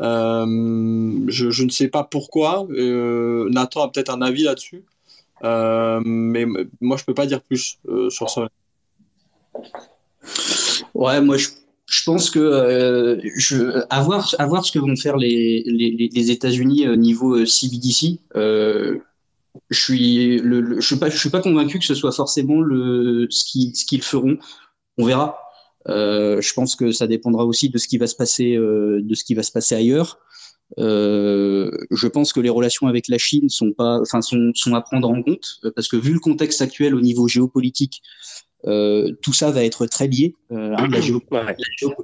Euh, 0.00 1.20
je, 1.28 1.62
ne 1.62 1.68
sais 1.68 1.88
pas 1.88 2.04
pourquoi. 2.04 2.66
Euh, 2.70 3.48
Nathan 3.50 3.82
a 3.82 3.88
peut-être 3.88 4.10
un 4.10 4.22
avis 4.22 4.44
là-dessus, 4.44 4.84
mais 5.42 6.46
moi 6.80 6.96
je 6.96 7.04
peux 7.04 7.14
pas 7.14 7.26
dire 7.26 7.42
plus 7.42 7.78
sur 8.08 8.30
ça. 8.30 8.48
Ouais, 10.94 11.20
moi 11.20 11.36
je, 11.36 11.48
je 11.86 12.02
pense 12.04 12.30
que 12.30 13.20
je, 13.36 13.84
à, 13.90 14.02
voir, 14.02 14.34
à 14.38 14.46
voir 14.46 14.64
ce 14.64 14.72
que 14.72 14.78
vont 14.78 14.96
faire 14.96 15.16
les, 15.16 15.62
les, 15.66 16.10
les 16.12 16.30
États-Unis 16.30 16.88
au 16.88 16.96
niveau 16.96 17.44
CBDC 17.44 18.20
je 19.70 19.80
suis, 19.80 20.38
je 20.38 20.80
suis 20.80 20.96
pas, 20.96 21.10
je 21.10 21.18
suis 21.18 21.30
pas 21.30 21.40
convaincu 21.40 21.78
que 21.78 21.84
ce 21.84 21.94
soit 21.94 22.12
forcément 22.12 22.60
le 22.60 23.26
ce 23.30 23.44
qu'ils 23.44 23.76
ce 23.76 23.84
qu'ils 23.84 24.02
feront. 24.02 24.38
On 24.98 25.06
verra. 25.06 25.38
Euh, 25.88 26.40
je 26.40 26.52
pense 26.52 26.76
que 26.76 26.92
ça 26.92 27.06
dépendra 27.06 27.44
aussi 27.44 27.70
de 27.70 27.78
ce 27.78 27.88
qui 27.88 27.98
va 27.98 28.06
se 28.06 28.14
passer, 28.14 28.54
euh, 28.56 29.00
de 29.02 29.14
ce 29.14 29.24
qui 29.24 29.34
va 29.34 29.42
se 29.42 29.52
passer 29.52 29.74
ailleurs. 29.74 30.18
Euh, 30.78 31.70
je 31.90 32.06
pense 32.06 32.32
que 32.32 32.40
les 32.40 32.50
relations 32.50 32.86
avec 32.86 33.08
la 33.08 33.18
Chine 33.18 33.48
sont 33.48 33.72
pas, 33.72 34.00
enfin, 34.00 34.22
sont, 34.22 34.52
sont 34.54 34.74
à 34.74 34.82
prendre 34.82 35.08
en 35.08 35.22
compte 35.22 35.60
parce 35.74 35.88
que 35.88 35.96
vu 35.96 36.12
le 36.12 36.20
contexte 36.20 36.62
actuel 36.62 36.94
au 36.94 37.00
niveau 37.00 37.26
géopolitique, 37.26 38.02
euh, 38.66 39.12
tout 39.22 39.32
ça 39.32 39.50
va 39.50 39.64
être 39.64 39.86
très 39.86 40.06
lié. 40.06 40.34
Euh, 40.52 40.74
hein, 40.76 40.88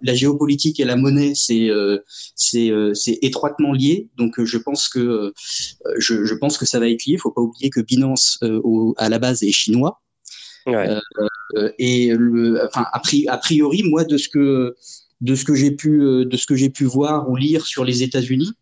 la, 0.03 0.15
géopolitique 0.15 0.81
et 0.81 0.85
la 0.85 0.97
monnaie, 0.97 1.35
c'est 1.35 1.69
euh, 1.69 1.99
c'est 2.35 3.19
étroitement 3.23 3.73
lié. 3.73 4.09
Donc 4.17 4.43
je 4.43 4.59
pense 4.59 4.89
que 4.89 5.33
je, 5.99 6.25
je, 6.25 6.35
pense 6.35 6.59
que 6.59 6.67
ça 6.67 6.79
va 6.79 6.89
être 6.89 7.05
lié. 7.05 7.15
Il 7.15 7.21
faut 7.21 7.33
pas 7.33 7.43
oublier 7.43 7.71
que 7.71 7.81
Binance 7.81 8.39
au, 8.43 8.95
à 8.97 9.09
la 9.09 9.19
base 9.19 9.43
est 9.43 9.53
chinois. 9.53 10.01
et 11.79 12.13
le, 12.13 12.65
enfin 12.65 12.87
a, 12.93 13.39
priori, 13.39 13.83
moi 13.85 14.05
de 14.05 14.17
ce 14.17 14.29
que 14.29 14.75
de 15.21 15.35
ce 15.35 15.45
que 15.45 15.55
j'ai 15.55 15.71
pu 15.71 16.25
de 16.27 16.37
ce 16.37 16.47
que 16.47 16.57
j'ai 16.57 16.71
pu 16.71 16.85
voir 16.85 17.31
ou 17.31 17.37
lire 17.37 17.67
sur 17.67 17.85
les 17.85 18.03
États-Unis, 18.03 18.53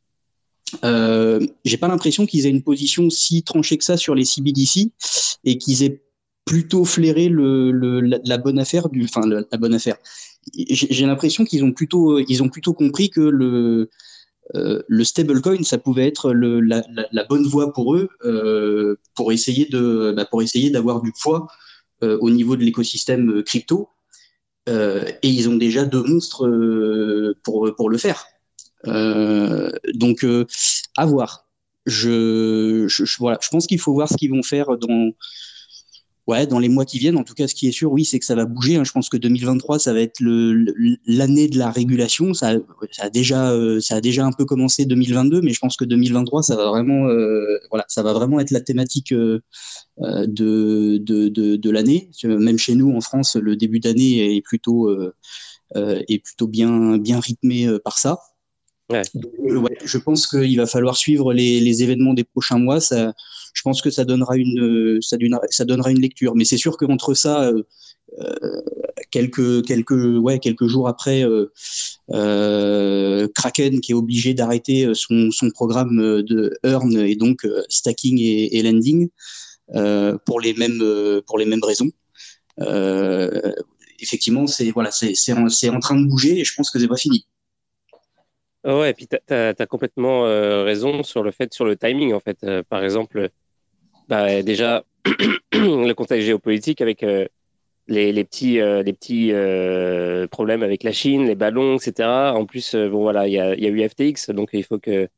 euh, 0.83 1.41
j'ai 1.65 1.77
pas 1.77 1.89
l'impression 1.89 2.27
qu'ils 2.27 2.47
aient 2.47 2.51
une 2.51 2.63
position 2.63 3.11
si 3.11 3.43
tranchée 3.43 3.79
que 3.79 3.85
ça 3.85 3.97
sur 3.97 4.15
les 4.15 4.25
CBDC 4.25 4.91
et 5.45 5.59
qu'ils 5.59 5.83
aient 5.83 6.03
plutôt 6.45 6.85
flairé 6.85 7.29
le, 7.29 7.71
le 7.73 8.01
la, 8.01 8.39
bonne 8.39 8.59
affaire 8.59 8.89
du, 8.89 9.05
enfin 9.05 9.27
la, 9.27 9.59
bonne 9.59 9.75
affaire. 9.75 9.97
J'ai 10.57 11.07
l'impression 11.07 11.45
qu'ils 11.45 11.65
ont 11.65 11.73
plutôt, 11.73 12.19
ils 12.19 12.43
ont 12.43 12.49
plutôt 12.49 12.75
compris 12.75 13.11
que 13.11 13.21
le 13.21 13.91
euh, 14.55 14.83
le 14.89 15.05
stablecoin, 15.05 15.63
ça 15.63 15.79
pouvait 15.79 16.07
être 16.07 16.33
le, 16.33 16.61
la, 16.61 16.85
la, 17.13 17.25
bonne 17.25 17.47
voie 17.47 17.73
pour 17.73 17.95
eux 17.95 18.11
euh, 18.25 18.97
pour 19.15 19.33
essayer 19.33 19.65
de, 19.65 20.13
bah, 20.15 20.27
pour 20.27 20.43
essayer 20.43 20.69
d'avoir 20.69 21.01
du 21.01 21.13
poids 21.13 21.47
euh, 22.03 22.19
au 22.21 22.29
niveau 22.29 22.55
de 22.57 22.63
l'écosystème 22.63 23.43
crypto. 23.43 23.89
Euh, 24.69 25.05
et 25.23 25.29
ils 25.29 25.49
ont 25.49 25.57
déjà 25.57 25.85
deux 25.85 26.03
monstres 26.03 26.47
euh, 26.47 27.39
pour 27.43 27.75
pour 27.75 27.89
le 27.89 27.99
faire. 27.99 28.27
donc 28.85 30.27
à 30.97 31.07
voir. 31.07 31.49
Je, 31.87 32.87
je, 32.89 33.05
je, 33.05 33.17
voilà, 33.19 33.39
je 33.43 33.49
pense 33.51 33.67
qu'il 33.67 33.79
faut 33.79 33.93
voir 33.93 34.09
ce 34.09 34.17
qu'ils 34.17 34.31
vont 34.31 34.43
faire 34.43 34.79
dans 34.79 35.13
Ouais, 36.27 36.47
dans 36.47 36.59
les 36.59 36.71
mois 36.71 36.87
qui 36.87 36.99
viennent, 36.99 37.19
en 37.19 37.23
tout 37.23 37.35
cas, 37.35 37.47
ce 37.47 37.55
qui 37.55 37.69
est 37.69 37.73
sûr, 37.73 37.93
oui, 37.93 38.07
c'est 38.07 38.19
que 38.19 38.25
ça 38.25 38.35
va 38.35 38.47
bouger. 38.47 38.77
Hein. 38.77 38.85
Je 38.85 38.93
pense 38.93 39.11
que 39.11 39.19
2023, 39.19 39.79
ça 39.79 39.93
va 39.93 40.01
être 40.01 40.21
l'année 40.21 41.49
de 41.49 41.59
la 41.59 41.71
régulation. 41.71 42.33
Ça, 42.33 42.55
ça, 42.93 43.05
a 43.05 43.11
déjà, 43.11 43.51
euh, 43.53 43.79
ça 43.81 43.97
a 43.97 44.01
déjà 44.01 44.25
un 44.25 44.33
peu 44.33 44.47
commencé 44.47 44.87
2022, 44.87 45.43
mais 45.43 45.53
je 45.53 45.59
pense 45.59 45.77
que 45.77 45.85
2023, 45.85 46.43
ça 46.43 46.57
va 46.57 46.67
vraiment, 46.69 47.09
euh, 47.09 47.59
voilà, 47.71 47.85
ça 47.89 48.03
va 48.03 48.15
vraiment 48.15 48.41
être 48.41 48.53
la 48.53 48.63
thématique 48.63 49.13
euh, 49.13 49.41
de, 49.99 50.97
de 50.97 51.71
l'année. 51.71 52.11
Même 52.25 52.59
chez 52.59 52.75
nous, 52.75 52.97
en 52.97 53.03
France, 53.03 53.37
le 53.37 53.55
début 53.55 53.81
d'année 53.81 54.37
est 54.37 54.43
plutôt, 54.43 54.91
est 55.75 56.25
plutôt 56.25 56.49
bien, 56.49 56.97
bien 56.97 57.21
rythmé 57.21 57.69
par 57.85 57.99
ça. 57.99 58.19
Ouais. 58.91 59.03
ouais, 59.39 59.79
je 59.83 59.97
pense 59.97 60.27
qu'il 60.27 60.57
va 60.59 60.67
falloir 60.67 60.97
suivre 60.97 61.33
les, 61.33 61.59
les, 61.59 61.83
événements 61.83 62.13
des 62.13 62.25
prochains 62.25 62.59
mois. 62.59 62.81
Ça, 62.81 63.15
je 63.55 63.63
pense 63.63 63.81
que 63.81 63.89
ça 63.89 64.05
donnera 64.05 64.37
une, 64.37 64.99
ça 65.01 65.17
donnera, 65.17 65.41
ça 65.49 65.65
donnera 65.65 65.91
une 65.91 66.01
lecture. 66.01 66.35
Mais 66.35 66.45
c'est 66.45 66.59
sûr 66.59 66.77
qu'entre 66.77 67.15
ça, 67.15 67.45
euh, 67.45 67.63
euh, 68.19 68.61
quelques, 69.11 69.65
quelques, 69.65 69.93
ouais, 69.93 70.39
quelques 70.39 70.67
jours 70.67 70.89
après, 70.89 71.25
euh, 71.25 71.51
euh 72.11 73.27
Kraken 73.35 73.81
qui 73.81 73.93
est 73.93 73.95
obligé 73.95 74.35
d'arrêter 74.35 74.93
son, 74.95 75.31
son, 75.31 75.51
programme 75.51 76.23
de 76.23 76.53
earn 76.65 76.97
et 76.99 77.17
donc 77.17 77.47
stacking 77.69 78.19
et, 78.21 78.59
et 78.59 78.63
lending 78.63 79.09
pour 80.27 80.41
les 80.41 80.53
mêmes, 80.55 81.23
pour 81.27 81.39
les 81.39 81.47
mêmes 81.47 81.65
raisons. 81.65 81.91
effectivement, 84.01 84.47
c'est 84.47 84.71
voilà, 84.73 84.91
c'est 84.91 85.33
en, 85.33 85.47
en 85.47 85.81
train 85.81 85.99
de 85.99 86.07
bouger 86.07 86.41
et 86.41 86.45
je 86.45 86.55
pense 86.55 86.71
que 86.71 86.79
c'est 86.79 86.89
pas 86.89 86.97
fini. 86.97 87.27
Ouais, 88.65 88.91
et 88.91 88.95
puis 88.95 89.07
tu 89.07 89.17
as, 89.35 89.67
complètement 89.67 90.27
euh, 90.27 90.65
raison 90.65 91.03
sur 91.03 91.23
le 91.23 91.31
fait, 91.33 91.53
sur 91.53 91.67
le 91.67 91.77
timing, 91.77 92.15
en 92.15 92.21
fait. 92.21 92.39
Euh, 92.45 92.63
par 92.63 92.83
exemple, 92.83 93.29
bah, 94.09 94.43
déjà, 94.43 94.85
le 95.53 95.93
contexte 95.93 96.27
géopolitique 96.27 96.81
avec 96.81 97.03
euh, 97.03 97.27
les, 97.89 98.25
petits, 98.25 98.55
les 98.55 98.93
petits 98.95 99.33
problèmes 100.31 100.63
avec 100.63 100.83
la 100.83 100.93
Chine, 100.93 101.27
les 101.27 101.35
ballons, 101.35 101.77
etc. 101.77 102.09
En 102.35 102.47
plus, 102.47 102.75
bon, 102.75 103.03
voilà, 103.03 103.29
il 103.29 103.35
y 103.35 103.39
a, 103.39 103.55
eu 103.55 103.89
FTX, 103.89 104.31
donc 104.31 104.51
il 104.55 104.65
faut 104.65 104.79
que 104.79 105.09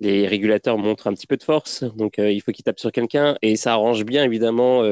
les 0.00 0.26
régulateurs 0.26 0.78
montrent 0.78 1.06
un 1.08 1.14
petit 1.14 1.26
peu 1.28 1.36
de 1.36 1.42
force. 1.44 1.84
Donc, 1.96 2.18
il 2.18 2.40
faut 2.42 2.52
qu'ils 2.52 2.64
tapent 2.64 2.80
sur 2.80 2.92
quelqu'un. 2.92 3.36
Et 3.42 3.56
ça 3.56 3.74
arrange 3.74 4.04
bien, 4.04 4.24
évidemment, 4.24 4.82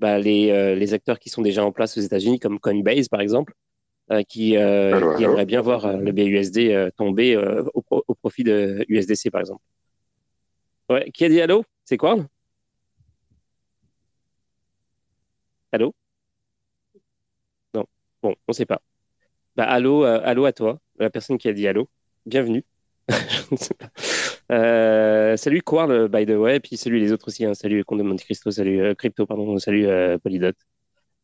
bah, 0.00 0.18
les 0.18 0.94
acteurs 0.94 1.20
qui 1.20 1.30
sont 1.30 1.42
déjà 1.42 1.64
en 1.64 1.70
place 1.70 1.96
aux 1.96 2.00
États-Unis, 2.00 2.40
comme 2.40 2.58
Coinbase, 2.58 3.08
par 3.08 3.20
exemple. 3.20 3.54
Euh, 4.12 4.22
qui, 4.22 4.56
euh, 4.56 5.16
qui 5.16 5.24
aimerait 5.24 5.46
bien 5.46 5.60
voir 5.60 5.84
euh, 5.84 5.96
le 5.96 6.12
BUSD 6.12 6.92
tomber 6.96 7.36
au, 7.74 7.84
au, 7.90 8.14
profit 8.14 8.44
de 8.44 8.84
USDC, 8.88 9.30
par 9.32 9.40
exemple. 9.40 9.62
Ouais, 10.88 11.10
qui 11.10 11.24
a 11.24 11.28
dit 11.28 11.40
allô? 11.40 11.64
C'est 11.84 11.96
quoi 11.96 12.16
Allô? 15.72 15.92
Non, 17.74 17.84
bon, 18.22 18.30
on 18.30 18.34
ne 18.48 18.52
sait 18.52 18.66
pas. 18.66 18.80
Bah, 19.56 19.64
allô, 19.64 20.04
allô 20.04 20.44
à 20.44 20.52
toi, 20.52 20.78
la 20.98 21.10
personne 21.10 21.38
qui 21.38 21.48
a 21.48 21.52
dit 21.52 21.66
allô. 21.66 21.88
Bienvenue. 22.26 22.64
Euh, 24.52 25.36
salut 25.36 25.60
Quarl, 25.60 26.06
by 26.08 26.24
the 26.24 26.30
way, 26.30 26.60
puis 26.60 26.76
salut 26.76 27.00
les 27.00 27.10
autres 27.10 27.26
aussi. 27.26 27.44
Hein. 27.44 27.54
Salut 27.54 27.84
Comte 27.84 27.98
de 27.98 28.04
Monte 28.04 28.20
Cristo, 28.20 28.52
salut 28.52 28.80
euh, 28.80 28.94
Crypto, 28.94 29.26
pardon, 29.26 29.58
salut 29.58 29.88
Polydot, 30.22 30.52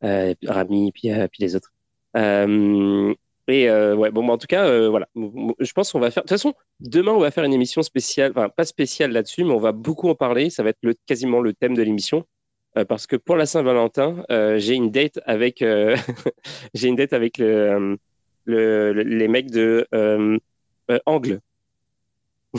Rami, 0.02 0.90
puis, 0.90 1.08
puis 1.30 1.40
les 1.40 1.54
autres. 1.54 1.71
Et 2.14 3.70
ouais, 3.70 4.10
bon, 4.10 4.26
bah, 4.26 4.32
en 4.32 4.38
tout 4.38 4.46
cas, 4.46 4.88
voilà. 4.88 5.08
Je 5.14 5.72
pense 5.72 5.92
qu'on 5.92 6.00
va 6.00 6.10
faire. 6.10 6.22
De 6.22 6.28
toute 6.28 6.36
façon, 6.36 6.54
demain, 6.80 7.12
on 7.12 7.20
va 7.20 7.30
faire 7.30 7.44
une 7.44 7.54
émission 7.54 7.82
spéciale, 7.82 8.32
enfin, 8.32 8.48
pas 8.48 8.64
spéciale 8.64 9.12
là-dessus, 9.12 9.44
mais 9.44 9.52
on 9.52 9.58
va 9.58 9.72
beaucoup 9.72 10.08
en 10.08 10.14
parler. 10.14 10.50
Ça 10.50 10.62
va 10.62 10.70
être 10.70 10.78
le, 10.82 10.94
quasiment 11.06 11.40
le 11.40 11.52
thème 11.52 11.74
de 11.74 11.82
l'émission. 11.82 12.24
parce 12.88 13.06
que 13.06 13.16
pour 13.16 13.36
la 13.36 13.46
Saint-Valentin, 13.46 14.24
j'ai 14.56 14.74
une 14.74 14.90
date 14.90 15.20
avec, 15.26 15.64
j'ai 16.74 16.88
une 16.88 16.96
date 16.96 17.12
avec 17.12 17.38
le, 17.38 17.98
les 18.46 19.28
mecs 19.28 19.50
de 19.50 19.86
euh, 19.94 20.38
euh, 20.90 20.98
Angle. 21.06 21.40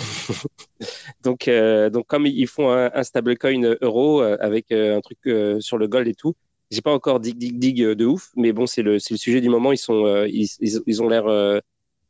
donc, 1.23 1.47
euh, 1.47 1.89
donc, 1.89 2.07
comme 2.07 2.25
ils 2.25 2.47
font 2.47 2.71
un, 2.71 3.03
stablecoin 3.03 3.75
euro 3.81 4.21
avec 4.21 4.71
un 4.71 5.01
truc 5.01 5.19
sur 5.61 5.77
le 5.77 5.87
gold 5.87 6.07
et 6.07 6.15
tout, 6.15 6.35
j'ai 6.73 6.81
pas 6.81 6.93
encore 6.93 7.19
dig 7.19 7.37
dig 7.37 7.57
dig 7.59 7.81
de 7.81 8.05
ouf, 8.05 8.31
mais 8.35 8.51
bon, 8.53 8.65
c'est 8.65 8.81
le, 8.81 8.93
le, 8.93 8.99
sujet 8.99 9.41
du 9.41 9.49
moment. 9.49 9.71
Ils 9.71 9.77
sont, 9.77 10.25
ils, 10.25 10.47
ils, 10.59 11.03
ont 11.03 11.07
l'air, 11.07 11.25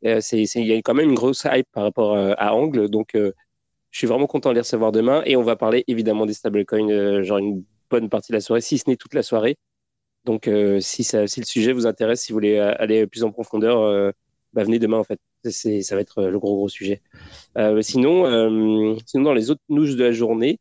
il 0.01 0.65
y 0.65 0.73
a 0.73 0.77
quand 0.77 0.93
même 0.93 1.09
une 1.09 1.15
grosse 1.15 1.45
hype 1.49 1.67
par 1.71 1.83
rapport 1.83 2.17
à 2.17 2.55
Angle, 2.55 2.89
donc 2.89 3.11
je 3.13 3.97
suis 3.97 4.07
vraiment 4.07 4.27
content 4.27 4.49
de 4.49 4.55
les 4.55 4.61
recevoir 4.61 4.91
demain. 4.91 5.21
Et 5.25 5.35
on 5.35 5.43
va 5.43 5.55
parler 5.55 5.83
évidemment 5.87 6.25
des 6.25 6.33
stablecoins, 6.33 7.23
genre 7.23 7.37
une 7.37 7.63
bonne 7.89 8.09
partie 8.09 8.31
de 8.31 8.37
la 8.37 8.41
soirée, 8.41 8.61
si 8.61 8.77
ce 8.77 8.89
n'est 8.89 8.97
toute 8.97 9.13
la 9.13 9.23
soirée. 9.23 9.57
Donc, 10.25 10.47
euh, 10.47 10.79
si, 10.79 11.03
ça, 11.03 11.27
si 11.27 11.39
le 11.41 11.45
sujet 11.45 11.73
vous 11.73 11.85
intéresse, 11.85 12.21
si 12.21 12.31
vous 12.31 12.37
voulez 12.37 12.57
euh, 12.57 12.73
aller 12.79 13.05
plus 13.07 13.23
en 13.23 13.31
profondeur, 13.31 13.81
euh, 13.81 14.11
bah, 14.53 14.63
venez 14.63 14.79
demain 14.79 14.97
en 14.97 15.03
fait. 15.03 15.19
Ça 15.43 15.95
va 15.95 16.01
être 16.01 16.23
le 16.23 16.39
gros 16.39 16.55
gros 16.55 16.69
sujet. 16.69 17.01
sinon, 17.81 18.97
sinon 19.05 19.23
dans 19.23 19.33
les 19.33 19.51
autres 19.51 19.61
news 19.67 19.93
de 19.93 20.01
la 20.01 20.13
journée, 20.13 20.57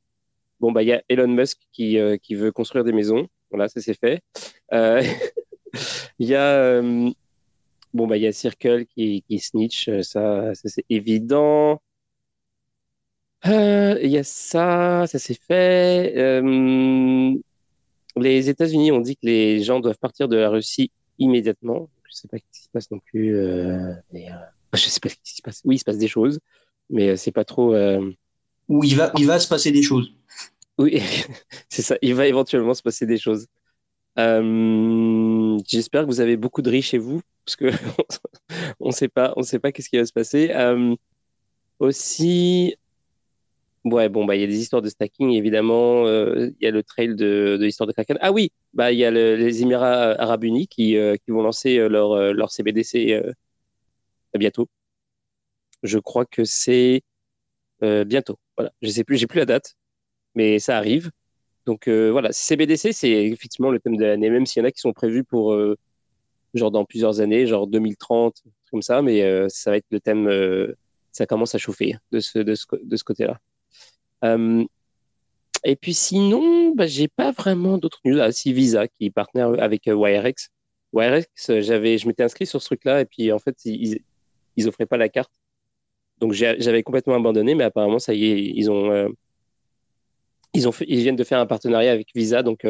bon 0.59 0.73
bah 0.73 0.83
il 0.83 0.89
y 0.89 0.93
a 0.93 1.03
Elon 1.09 1.29
Musk 1.29 1.61
qui, 1.71 1.99
qui 2.21 2.35
veut 2.35 2.51
construire 2.51 2.83
des 2.85 2.93
maisons. 2.93 3.29
Voilà, 3.53 3.69
ça 3.69 3.81
c'est 3.81 3.99
fait. 3.99 4.23
Il 6.19 6.27
y 6.29 6.35
a 6.35 6.83
bon 7.95 8.07
bah 8.07 8.17
il 8.17 8.23
y 8.23 8.27
a 8.27 8.33
Circle 8.33 8.87
qui, 8.87 9.23
snitch, 9.39 9.91
ça, 10.03 10.55
ça 10.55 10.69
c'est 10.69 10.85
évident. 10.91 11.81
Il 13.45 14.09
y 14.09 14.19
a 14.19 14.25
ça, 14.25 15.07
ça 15.07 15.19
c'est 15.19 15.41
fait 15.41 16.15
les 18.17 18.49
États-Unis 18.49 18.93
ont 18.93 19.01
dit 19.01 19.17
que 19.17 19.27
les 19.27 19.63
gens 19.63 19.81
doivent 19.81 19.99
partir 19.99 20.29
de 20.29 20.37
la 20.37 20.51
Russie 20.51 20.91
immédiatement. 21.19 21.89
Je 22.05 22.15
sais 22.15 22.29
pas 22.29 22.37
ce 22.39 22.43
qui 22.53 22.63
se 22.65 22.69
passe 22.69 22.91
non 22.91 22.99
plus. 22.99 23.37
Euh, 23.37 23.93
euh, 24.15 24.31
je 24.75 24.81
sais 24.81 25.01
pas 25.01 25.09
ce 25.09 25.17
qui 25.17 25.35
se 25.35 25.43
passe. 25.43 25.63
Oui, 25.65 25.77
il 25.77 25.79
se 25.79 25.85
passe 25.85 25.99
des 25.99 26.09
choses, 26.09 26.41
mais 26.91 27.11
euh, 27.11 27.17
c'est 27.17 27.33
pas 27.33 27.45
trop. 27.45 27.75
Euh... 27.75 28.11
Où 28.69 28.85
il 28.85 28.97
va, 28.97 29.13
il 29.17 29.27
va 29.27 29.39
se 29.39 29.49
passer 29.49 29.73
des 29.73 29.83
choses. 29.83 30.13
Oui, 30.79 31.01
c'est 31.69 31.83
ça. 31.83 31.97
Il 32.03 32.15
va 32.15 32.27
éventuellement 32.27 32.75
se 32.75 32.83
passer 32.83 33.07
des 33.07 33.19
choses. 33.19 33.47
Euh, 34.19 35.59
j'espère 35.67 36.03
que 36.03 36.07
vous 36.07 36.21
avez 36.21 36.37
beaucoup 36.37 36.63
de 36.63 36.71
riz 36.71 36.83
chez 36.83 36.99
vous, 36.99 37.23
parce 37.45 37.57
que 37.57 37.67
on 38.81 38.89
ne 38.89 38.93
sait 38.93 39.09
pas, 39.09 39.33
on 39.37 39.43
sait 39.43 39.59
pas 39.59 39.73
qu'est-ce 39.73 39.89
qui 39.89 39.99
va 39.99 40.07
se 40.07 40.13
passer. 40.13 40.53
aussi, 41.79 42.77
Ouais, 43.85 44.09
bon, 44.09 44.25
bah, 44.25 44.37
il 44.37 44.41
y 44.41 44.45
a 44.45 44.47
des 44.47 44.59
histoires 44.61 44.81
de 44.81 44.89
stacking, 44.89 45.31
évidemment. 45.31 46.07
Euh, 46.07 46.51
il 46.61 46.65
y 46.65 46.69
a 46.69 46.71
le 46.71 46.85
trail 46.85 47.17
de, 47.17 47.59
l'histoire 47.61 47.89
de 47.89 47.93
Kraken. 47.93 48.17
Ah 48.21 48.31
oui, 48.31 48.53
bah, 48.75 48.93
il 48.93 48.99
y 48.99 49.05
a 49.05 49.11
les 49.11 49.63
Émirats 49.63 50.13
Arabes 50.21 50.45
Unis 50.45 50.69
qui, 50.69 50.97
euh, 50.97 51.17
vont 51.27 51.43
lancer 51.43 51.79
euh, 51.79 51.89
leur, 51.89 52.33
leur 52.33 52.53
CBDC 52.53 53.21
bientôt. 54.39 54.69
Je 55.83 55.99
crois 55.99 56.25
que 56.27 56.45
c'est 56.45 57.03
bientôt. 57.81 58.39
Voilà. 58.57 58.73
Je 58.83 58.89
sais 58.91 59.05
plus, 59.05 59.17
j'ai 59.17 59.27
plus 59.27 59.39
la 59.39 59.47
date, 59.47 59.75
mais 60.35 60.59
ça 60.59 60.77
arrive. 60.79 61.11
Donc 61.67 61.89
voilà, 61.89 62.33
CBDC, 62.33 62.93
c'est 62.93 63.11
effectivement 63.11 63.71
le 63.71 63.79
thème 63.79 63.97
de 63.97 64.05
l'année, 64.05 64.31
même 64.31 64.47
s'il 64.47 64.63
y 64.63 64.65
en 64.65 64.69
a 64.69 64.73
qui 64.73 64.81
sont 64.81 64.93
prévus 64.93 65.25
pour 65.25 65.57
genre 66.55 66.71
dans 66.71 66.85
plusieurs 66.85 67.21
années, 67.21 67.47
genre 67.47 67.67
2030, 67.69 68.43
comme 68.71 68.83
ça, 68.83 69.01
mais 69.01 69.49
ça 69.49 69.71
va 69.71 69.77
être 69.77 69.87
le 69.91 70.01
thème. 70.01 70.29
ça 71.13 71.27
commence 71.27 71.55
à 71.55 71.59
chauffer 71.59 71.97
de 72.11 72.21
ce, 72.21 72.41
de 72.41 72.55
ce, 72.55 72.67
de 72.83 72.97
ce 72.97 73.05
côté-là. 73.05 73.39
Euh, 74.25 74.65
et 75.65 75.77
puis 75.77 75.95
sinon, 75.95 76.75
bah, 76.75 76.87
j'ai 76.87 77.09
pas 77.09 77.31
vraiment 77.33 77.79
d'autres 77.79 78.01
news. 78.05 78.19
Ah, 78.21 78.33
si 78.33 78.53
Visa 78.53 78.89
qui 78.89 79.07
est 79.07 79.11
partenaire 79.11 79.55
avec 79.63 79.89
euh, 79.89 79.95
WireX. 79.95 80.51
WireX, 80.93 81.27
j'avais, 81.61 81.99
je 81.99 82.07
m'étais 82.07 82.23
inscrit 82.23 82.47
sur 82.47 82.61
ce 82.61 82.67
truc-là 82.67 83.01
et 83.01 83.05
puis 83.07 83.33
en 83.33 83.39
fait, 83.39 83.57
ils, 83.65 84.01
ils 84.57 84.69
offraient 84.69 84.87
pas 84.87 84.97
la 84.97 85.09
carte. 85.09 85.33
Donc 86.19 86.33
j'avais 86.33 86.83
complètement 86.83 87.15
abandonné, 87.15 87.55
mais 87.55 87.65
apparemment, 87.65 87.99
ça 87.99 88.15
y 88.15 88.27
est, 88.27 88.53
ils 88.55 88.71
ont, 88.71 88.93
euh, 88.93 89.09
ils 90.55 90.69
ont 90.69 90.73
fait, 90.73 90.85
ils 90.89 91.01
viennent 91.01 91.17
de 91.17 91.25
faire 91.25 91.39
un 91.39 91.47
partenariat 91.47 91.93
avec 91.93 92.09
Visa, 92.15 92.43
donc 92.43 92.67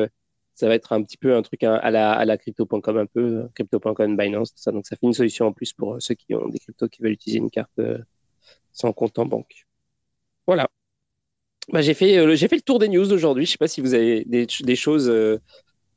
ça 0.55 0.69
va 0.69 0.75
être 0.75 0.93
un 0.93 1.03
petit 1.03 1.17
peu 1.17 1.35
un 1.35 1.43
truc 1.43 1.63
à 1.65 1.91
la, 1.91 2.13
à 2.13 2.25
la 2.25 2.37
crypto.com 2.39 2.97
un 2.99 3.07
peu, 3.07 3.49
crypto.com, 3.55 4.17
Binance, 4.17 4.55
tout 4.55 4.63
ça. 4.63 4.73
Donc 4.73 4.87
ça 4.87 4.97
fait 4.97 5.07
une 5.07 5.15
solution 5.15 5.47
en 5.47 5.53
plus 5.53 5.73
pour 5.73 5.97
ceux 6.01 6.15
qui 6.15 6.35
ont 6.35 6.49
des 6.49 6.59
cryptos 6.59 6.89
qui 6.89 7.03
veulent 7.03 7.13
utiliser 7.13 7.39
une 7.39 7.51
carte 7.51 7.81
sans 8.73 8.93
compte 8.93 9.19
en 9.19 9.27
banque. 9.27 9.67
Voilà. 10.47 10.69
Bah, 11.71 11.81
j'ai 11.81 11.95
fait, 11.95 12.19
euh, 12.19 12.35
j'ai 12.35 12.49
fait 12.49 12.57
le 12.57 12.63
tour 12.63 12.79
des 12.79 12.89
news 12.89 13.07
d'aujourd'hui. 13.07 13.45
Je 13.45 13.51
ne 13.51 13.53
sais 13.53 13.59
pas 13.59 13.69
si 13.69 13.81
vous 13.81 13.95
avez 13.95 14.25
des, 14.25 14.47
choses, 14.77 15.09
euh, 15.09 15.39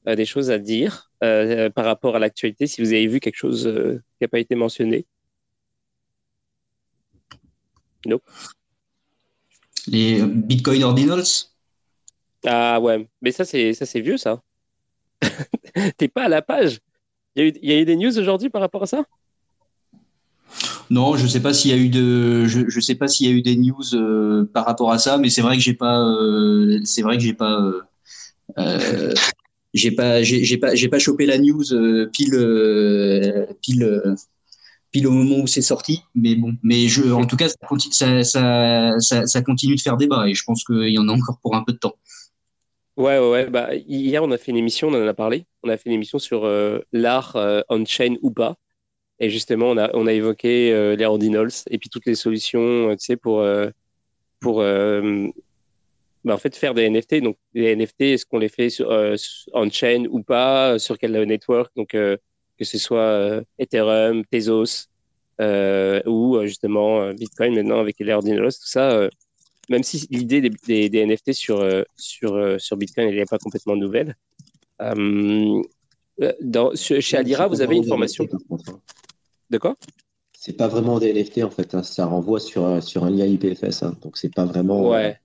euh, 0.08 0.16
des 0.16 0.26
choses 0.26 0.52
à 0.52 0.60
dire 0.60 1.12
par 1.20 1.86
rapport 1.86 2.16
à 2.16 2.20
l'actualité, 2.20 2.68
si 2.68 2.82
vous 2.82 2.90
avez 2.90 3.08
vu 3.08 3.20
quelque 3.20 3.36
chose 3.36 3.64
qui 3.64 4.24
n'a 4.24 4.28
pas 4.28 4.38
été 4.38 4.54
mentionné. 4.54 5.08
Non. 8.06 8.20
Les 9.88 10.22
Bitcoin 10.22 10.84
Ordinals? 10.84 11.55
Ah 12.46 12.80
ouais, 12.80 13.08
mais 13.22 13.32
ça 13.32 13.46
c'est 13.46 13.74
ça 13.74 13.86
c'est 13.86 14.02
vieux 14.02 14.18
ça. 14.18 14.42
T'es 15.98 16.08
pas 16.08 16.26
à 16.26 16.30
la 16.30 16.42
page. 16.42 16.80
Il 17.36 17.58
y, 17.62 17.68
y, 17.68 17.74
a 17.74 17.80
eu 17.80 17.86
des 17.86 17.96
news 17.96 18.18
aujourd'hui 18.18 18.50
par 18.50 18.62
rapport 18.62 18.84
à 18.84 18.88
ça? 18.88 19.06
Non, 20.90 21.18
je 21.18 21.28
sais 21.28 21.40
pas 21.40 21.54
s'il 21.54 21.72
y 21.72 21.74
a 21.74 21.78
eu 21.78 21.90
de, 21.90 22.46
je, 22.46 22.62
je 22.68 22.80
sais 22.80 22.96
pas 22.96 23.08
s'il 23.08 23.28
y 23.28 23.34
a 23.34 23.34
eu 23.34 23.42
des 23.42 23.56
news 23.56 23.94
euh, 23.94 24.50
par 24.54 24.66
rapport 24.66 24.92
à 24.92 25.00
ça, 25.00 25.18
mais 25.18 25.30
c'est 25.30 25.42
vrai 25.42 25.58
que 25.58 25.64
j'ai 25.64 25.74
pas, 25.74 26.00
euh, 26.00 26.80
c'est 26.84 27.02
vrai 27.02 27.18
que 27.18 27.24
j'ai 27.24 27.34
pas, 27.34 27.72
euh, 28.58 29.14
j'ai 29.74 29.92
pas, 29.92 30.22
j'ai 30.22 30.58
pas, 30.58 30.76
j'ai 30.76 30.88
pas 30.88 31.00
chopé 31.00 31.26
la 31.26 31.40
news 31.40 31.64
pile, 32.12 33.48
pile, 33.62 34.16
pile 34.92 35.08
au 35.08 35.12
moment 35.12 35.40
où 35.40 35.48
c'est 35.48 35.62
sorti. 35.62 36.02
Mais 36.14 36.36
bon, 36.36 36.54
mais 36.64 36.88
je, 36.88 37.12
en 37.12 37.26
tout 37.26 37.36
cas, 37.36 37.48
ça, 37.92 38.24
ça, 38.24 39.00
ça, 39.00 39.26
ça 39.26 39.42
continue 39.42 39.76
de 39.76 39.82
faire 39.82 39.98
débat 39.98 40.30
et 40.30 40.36
je 40.36 40.44
pense 40.44 40.64
qu'il 40.64 40.90
y 40.90 41.00
en 41.00 41.08
a 41.10 41.12
encore 41.12 41.40
pour 41.42 41.56
un 41.56 41.64
peu 41.64 41.74
de 41.74 41.80
temps. 41.80 41.96
Ouais, 42.98 43.20
ouais. 43.20 43.50
Bah, 43.50 43.76
hier, 43.76 44.24
on 44.24 44.32
a 44.32 44.38
fait 44.38 44.52
une 44.52 44.58
émission, 44.58 44.88
on 44.88 45.04
en 45.04 45.08
a 45.08 45.14
parlé. 45.14 45.46
On 45.64 45.70
a 45.70 45.78
fait 45.78 45.90
une 45.90 45.96
émission 45.96 46.20
sur 46.20 46.50
l'art 46.94 47.36
on-chain 47.70 48.16
ou 48.22 48.32
pas. 48.32 48.58
Et 49.20 49.30
justement, 49.30 49.68
on 49.70 49.78
a, 49.78 49.90
on 49.94 50.08
a 50.08 50.14
évoqué 50.14 50.74
euh, 50.74 50.96
les 50.96 51.06
ordinals 51.06 51.50
et 51.70 51.78
puis 51.78 51.90
toutes 51.90 52.06
les 52.06 52.16
solutions, 52.16 52.90
euh, 52.90 52.96
tu 52.96 53.06
sais, 53.06 53.16
pour, 53.18 53.40
euh, 53.40 53.70
pour 54.40 54.60
bah, 54.60 56.34
en 56.34 56.38
fait, 56.38 56.56
faire 56.56 56.74
des 56.74 56.90
NFT. 56.90 57.22
Donc, 57.22 57.38
les 57.54 57.76
NFT, 57.76 58.02
est-ce 58.02 58.26
qu'on 58.26 58.40
les 58.40 58.50
fait 58.50 58.70
sur, 58.70 58.90
on-chain 59.54 60.06
ou 60.10 60.24
pas 60.24 60.80
Sur 60.80 60.98
quel 60.98 61.12
network? 61.24 61.72
Donc, 61.76 61.90
que 61.90 62.20
ce 62.62 62.78
soit 62.78 63.44
Ethereum, 63.60 64.26
Tezos 64.26 64.88
ou 65.40 66.40
justement 66.44 67.14
Bitcoin 67.14 67.56
maintenant 67.56 67.80
avec 67.80 67.98
les 68.00 68.14
ordinals, 68.14 68.54
tout 68.54 68.68
ça. 68.68 69.10
Même 69.70 69.84
si 69.84 70.08
l'idée 70.10 70.42
des, 70.42 70.50
des, 70.50 70.90
des, 70.90 71.06
NFT 71.06 71.34
sur, 71.34 71.68
sur, 71.96 72.62
sur 72.62 72.78
Bitcoin, 72.78 73.14
n'est 73.14 73.26
pas 73.26 73.38
complètement 73.38 73.76
nouvelle. 73.76 74.16
Dans, 76.42 76.76
chez 76.76 77.18
Alira, 77.18 77.48
vous 77.48 77.62
avez 77.62 77.76
une 77.76 77.86
formation. 77.86 78.28
De 79.50 79.58
quoi? 79.58 79.76
C'est 80.46 80.54
pas 80.54 80.68
vraiment 80.68 81.00
des 81.00 81.12
NFT 81.12 81.44
en 81.44 81.50
fait, 81.50 81.74
hein. 81.74 81.82
ça 81.82 82.06
renvoie 82.06 82.40
sur, 82.40 82.82
sur 82.84 83.04
un 83.04 83.10
lien 83.10 83.26
IPFS, 83.26 83.82
hein. 83.82 83.98
donc 84.04 84.16
c'est 84.16 84.34
pas 84.34 84.46
vraiment. 84.46 84.90
Ouais. 84.90 85.18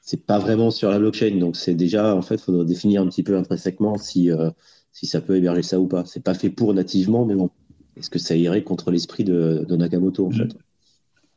c'est 0.00 0.24
pas 0.24 0.38
vraiment 0.38 0.70
sur 0.70 0.88
la 0.88 0.98
blockchain, 0.98 1.36
donc 1.36 1.54
c'est 1.56 1.74
déjà 1.74 2.16
en 2.16 2.22
fait, 2.22 2.36
il 2.36 2.40
faudrait 2.40 2.64
définir 2.64 3.02
un 3.02 3.08
petit 3.08 3.22
peu 3.22 3.36
intrinsèquement 3.36 3.98
si, 3.98 4.30
euh, 4.30 4.50
si 4.90 5.06
ça 5.06 5.20
peut 5.20 5.36
héberger 5.36 5.62
ça 5.62 5.78
ou 5.78 5.86
pas. 5.86 6.06
C'est 6.06 6.22
pas 6.22 6.32
fait 6.32 6.48
pour 6.48 6.72
nativement, 6.72 7.26
mais 7.26 7.34
bon, 7.34 7.50
est-ce 7.96 8.08
que 8.08 8.18
ça 8.18 8.34
irait 8.36 8.62
contre 8.62 8.90
l'esprit 8.90 9.24
de, 9.24 9.66
de, 9.68 9.76
Nakamoto 9.76 10.26
en 10.26 10.30
fait? 10.30 10.56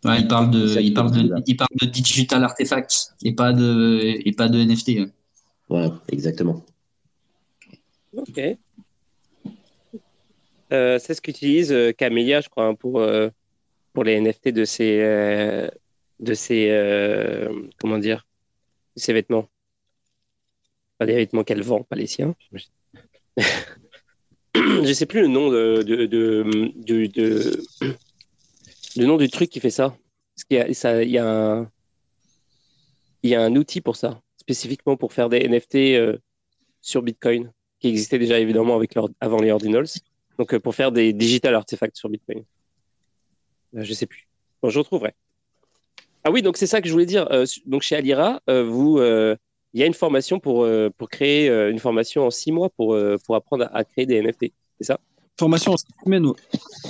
Ouais, 0.06 0.22
il 0.22 0.28
parle 0.28 0.52
de, 0.52 0.80
il 0.80 0.94
parle 0.94 1.12
de, 1.12 1.44
il 1.48 1.58
parle 1.58 1.70
de 1.82 1.86
digital 1.86 2.44
artifacts 2.44 3.14
et 3.24 3.34
pas 3.34 3.54
de, 3.54 4.00
et 4.26 4.32
pas 4.32 4.48
de 4.48 4.60
NFT. 4.60 4.90
Hein. 5.00 5.10
Voilà, 5.68 6.02
exactement. 6.10 6.66
Ok. 8.14 8.40
Euh, 10.72 11.00
c'est 11.00 11.14
ce 11.16 11.22
qu'utilise 11.22 11.72
euh, 11.72 11.92
Camellia, 11.92 12.42
je 12.42 12.50
crois, 12.50 12.66
hein, 12.66 12.76
pour, 12.76 13.00
euh, 13.00 13.30
pour 13.94 14.04
les 14.04 14.20
NFT 14.20 14.50
de 14.50 14.66
ses, 14.66 15.00
de 16.20 16.34
ces 16.34 17.70
comment 17.80 17.98
dire 17.98 18.28
ces 18.96 19.14
vêtements. 19.14 19.48
Pas 20.98 21.06
des 21.06 21.16
vêtements 21.16 21.44
qu'elle 21.44 21.64
vend, 21.64 21.84
pas 21.84 21.96
les 21.96 22.08
siens. 22.08 22.36
je 24.56 24.94
sais 24.94 25.06
plus 25.06 25.22
le 25.22 25.28
nom 25.28 25.50
de, 25.50 25.82
de, 25.84 26.06
de, 26.06 27.64
le 29.00 29.06
nom 29.06 29.18
du 29.18 29.30
truc 29.30 29.50
qui 29.50 29.60
fait 29.60 29.70
ça. 29.70 29.96
Parce 30.36 30.44
qu'il 30.44 31.10
y 31.10 31.12
y 31.12 31.18
a 33.36 33.42
un, 33.42 33.56
outil 33.56 33.82
pour 33.82 33.96
ça, 33.96 34.22
spécifiquement 34.38 34.96
pour 34.96 35.14
faire 35.14 35.30
des 35.30 35.48
NFT 35.48 35.76
euh, 35.76 36.18
sur 36.82 37.02
Bitcoin, 37.02 37.52
qui 37.80 37.90
existait 37.90 38.20
déjà 38.20 38.40
évidemment 38.40 38.76
avec 38.76 38.96
avant 39.20 39.42
les 39.42 39.52
ordinals. 39.52 39.88
Donc 40.38 40.54
euh, 40.54 40.60
pour 40.60 40.76
faire 40.76 40.92
des 40.92 41.14
digital 41.14 41.56
artefacts 41.56 41.98
sur 41.98 42.10
Bitcoin. 42.10 42.44
Je 43.74 43.80
euh, 43.80 43.84
je 43.84 43.94
sais 43.94 44.06
plus. 44.06 44.28
Bon, 44.62 44.70
je 44.70 44.80
retrouverai. 44.80 45.14
Ah 46.24 46.32
oui, 46.32 46.42
donc 46.42 46.58
c'est 46.58 46.68
ça 46.68 46.82
que 46.82 46.88
je 46.88 46.94
voulais 46.94 47.06
dire. 47.06 47.28
donc 47.66 47.82
chez 47.82 47.96
Alira, 47.96 48.42
vous, 48.48 49.00
il 49.00 49.80
y 49.80 49.84
a 49.84 49.86
une 49.86 49.94
formation 49.94 50.42
pour, 50.42 50.68
pour 50.98 51.10
créer 51.10 51.48
une 51.48 51.80
formation 51.80 52.26
en 52.26 52.30
six 52.30 52.52
mois 52.52 52.70
pour, 52.70 52.98
pour 53.26 53.36
apprendre 53.38 53.70
à, 53.72 53.86
créer 53.86 54.06
des 54.06 54.22
NFT. 54.22 54.52
C'est 54.78 54.84
ça? 54.84 55.00
Formation 55.40 55.72
en 55.72 55.78
six 55.78 55.88
semaines, 56.04 56.26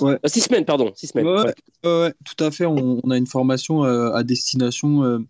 ouais. 0.01 0.19
six 0.25 0.41
semaines, 0.41 0.65
pardon. 0.65 0.91
Six 0.95 1.07
semaines. 1.07 1.27
Ouais, 1.27 1.53
ouais. 1.85 2.13
tout 2.25 2.43
à 2.43 2.51
fait. 2.51 2.65
On, 2.65 2.99
on, 3.03 3.11
a 3.11 3.17
une 3.17 3.27
formation 3.27 3.83
à 3.83 4.23
destination 4.23 5.23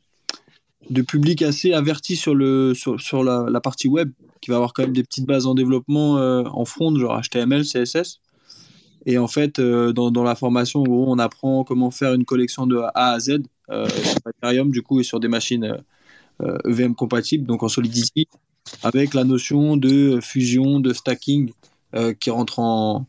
de 0.89 1.01
public 1.01 1.41
assez 1.41 1.73
averti 1.73 2.15
sur, 2.15 2.35
le, 2.35 2.73
sur, 2.73 2.99
sur 2.99 3.23
la, 3.23 3.45
la, 3.49 3.61
partie 3.61 3.87
web, 3.87 4.11
qui 4.41 4.49
va 4.49 4.57
avoir 4.57 4.73
quand 4.73 4.83
même 4.83 4.93
des 4.93 5.03
petites 5.03 5.25
bases 5.25 5.45
en 5.45 5.53
développement 5.53 6.17
euh, 6.17 6.43
en 6.45 6.65
front, 6.65 6.95
genre 6.95 7.19
HTML, 7.21 7.63
CSS. 7.63 8.19
Et 9.05 9.17
en 9.17 9.27
fait, 9.27 9.59
euh, 9.59 9.93
dans, 9.93 10.11
dans, 10.11 10.23
la 10.23 10.35
formation, 10.35 10.83
on 10.83 11.19
apprend 11.19 11.63
comment 11.63 11.91
faire 11.91 12.13
une 12.13 12.25
collection 12.25 12.67
de 12.67 12.77
A 12.77 13.11
à 13.11 13.19
Z 13.19 13.41
euh, 13.69 13.87
sur 13.87 14.19
Ethereum, 14.27 14.71
du 14.71 14.81
coup, 14.81 14.99
et 14.99 15.03
sur 15.03 15.19
des 15.19 15.27
machines 15.27 15.77
EVM 16.65 16.91
e 16.91 16.95
compatibles, 16.95 17.45
donc 17.45 17.63
en 17.63 17.67
Solidity, 17.67 18.27
avec 18.83 19.13
la 19.13 19.25
notion 19.25 19.75
de 19.75 20.19
fusion, 20.21 20.79
de 20.79 20.93
stacking 20.93 21.51
qui 22.19 22.29
rentre 22.29 22.59
en, 22.59 23.07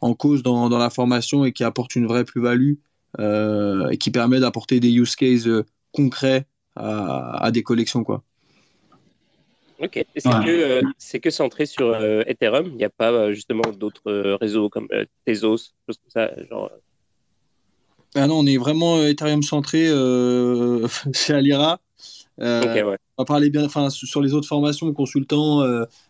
en 0.00 0.14
cause 0.14 0.42
dans, 0.42 0.68
dans, 0.68 0.78
la 0.78 0.90
formation 0.90 1.44
et 1.44 1.52
qui 1.52 1.64
apporte 1.64 1.96
une 1.96 2.06
vraie 2.06 2.24
plus-value 2.24 2.74
et 3.18 3.98
qui 3.98 4.10
permet 4.10 4.40
d'apporter 4.40 4.80
des 4.80 4.92
use 4.92 5.16
cases 5.16 5.48
concrets 5.92 6.46
à, 6.76 7.50
des 7.52 7.62
collections. 7.62 8.04
Quoi. 8.04 8.22
Ok, 9.80 10.04
c'est 10.16 10.22
que, 10.22 10.48
euh, 10.48 11.18
que, 11.20 11.30
centré 11.30 11.66
sur 11.66 11.88
euh, 11.88 12.22
Ethereum, 12.26 12.68
il 12.68 12.76
n'y 12.76 12.84
a 12.84 12.90
pas 12.90 13.10
euh, 13.10 13.32
justement 13.32 13.64
d'autres 13.76 14.36
réseaux 14.40 14.68
comme 14.68 14.88
Tezos, 15.26 15.72
choses 15.86 15.98
comme 15.98 16.10
ça, 16.10 16.30
genre... 16.48 16.70
Ah 18.14 18.28
non, 18.28 18.38
on 18.38 18.46
est 18.46 18.56
vraiment 18.56 19.02
Ethereum 19.02 19.42
centré 19.42 19.88
chez 21.12 21.34
Alira. 21.34 21.80
On 22.38 22.96
va 23.18 23.24
parler 23.24 23.50
bien, 23.50 23.64
enfin, 23.64 23.90
sur 23.90 24.20
les 24.20 24.34
autres 24.34 24.48
formations, 24.48 24.92
consultants, 24.92 25.62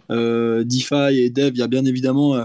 DeFi 0.09 1.19
et 1.19 1.31
Dev, 1.31 1.53
il 1.55 1.59
y 1.59 1.63
a 1.63 1.69
bien 1.69 1.85
évidemment 1.85 2.45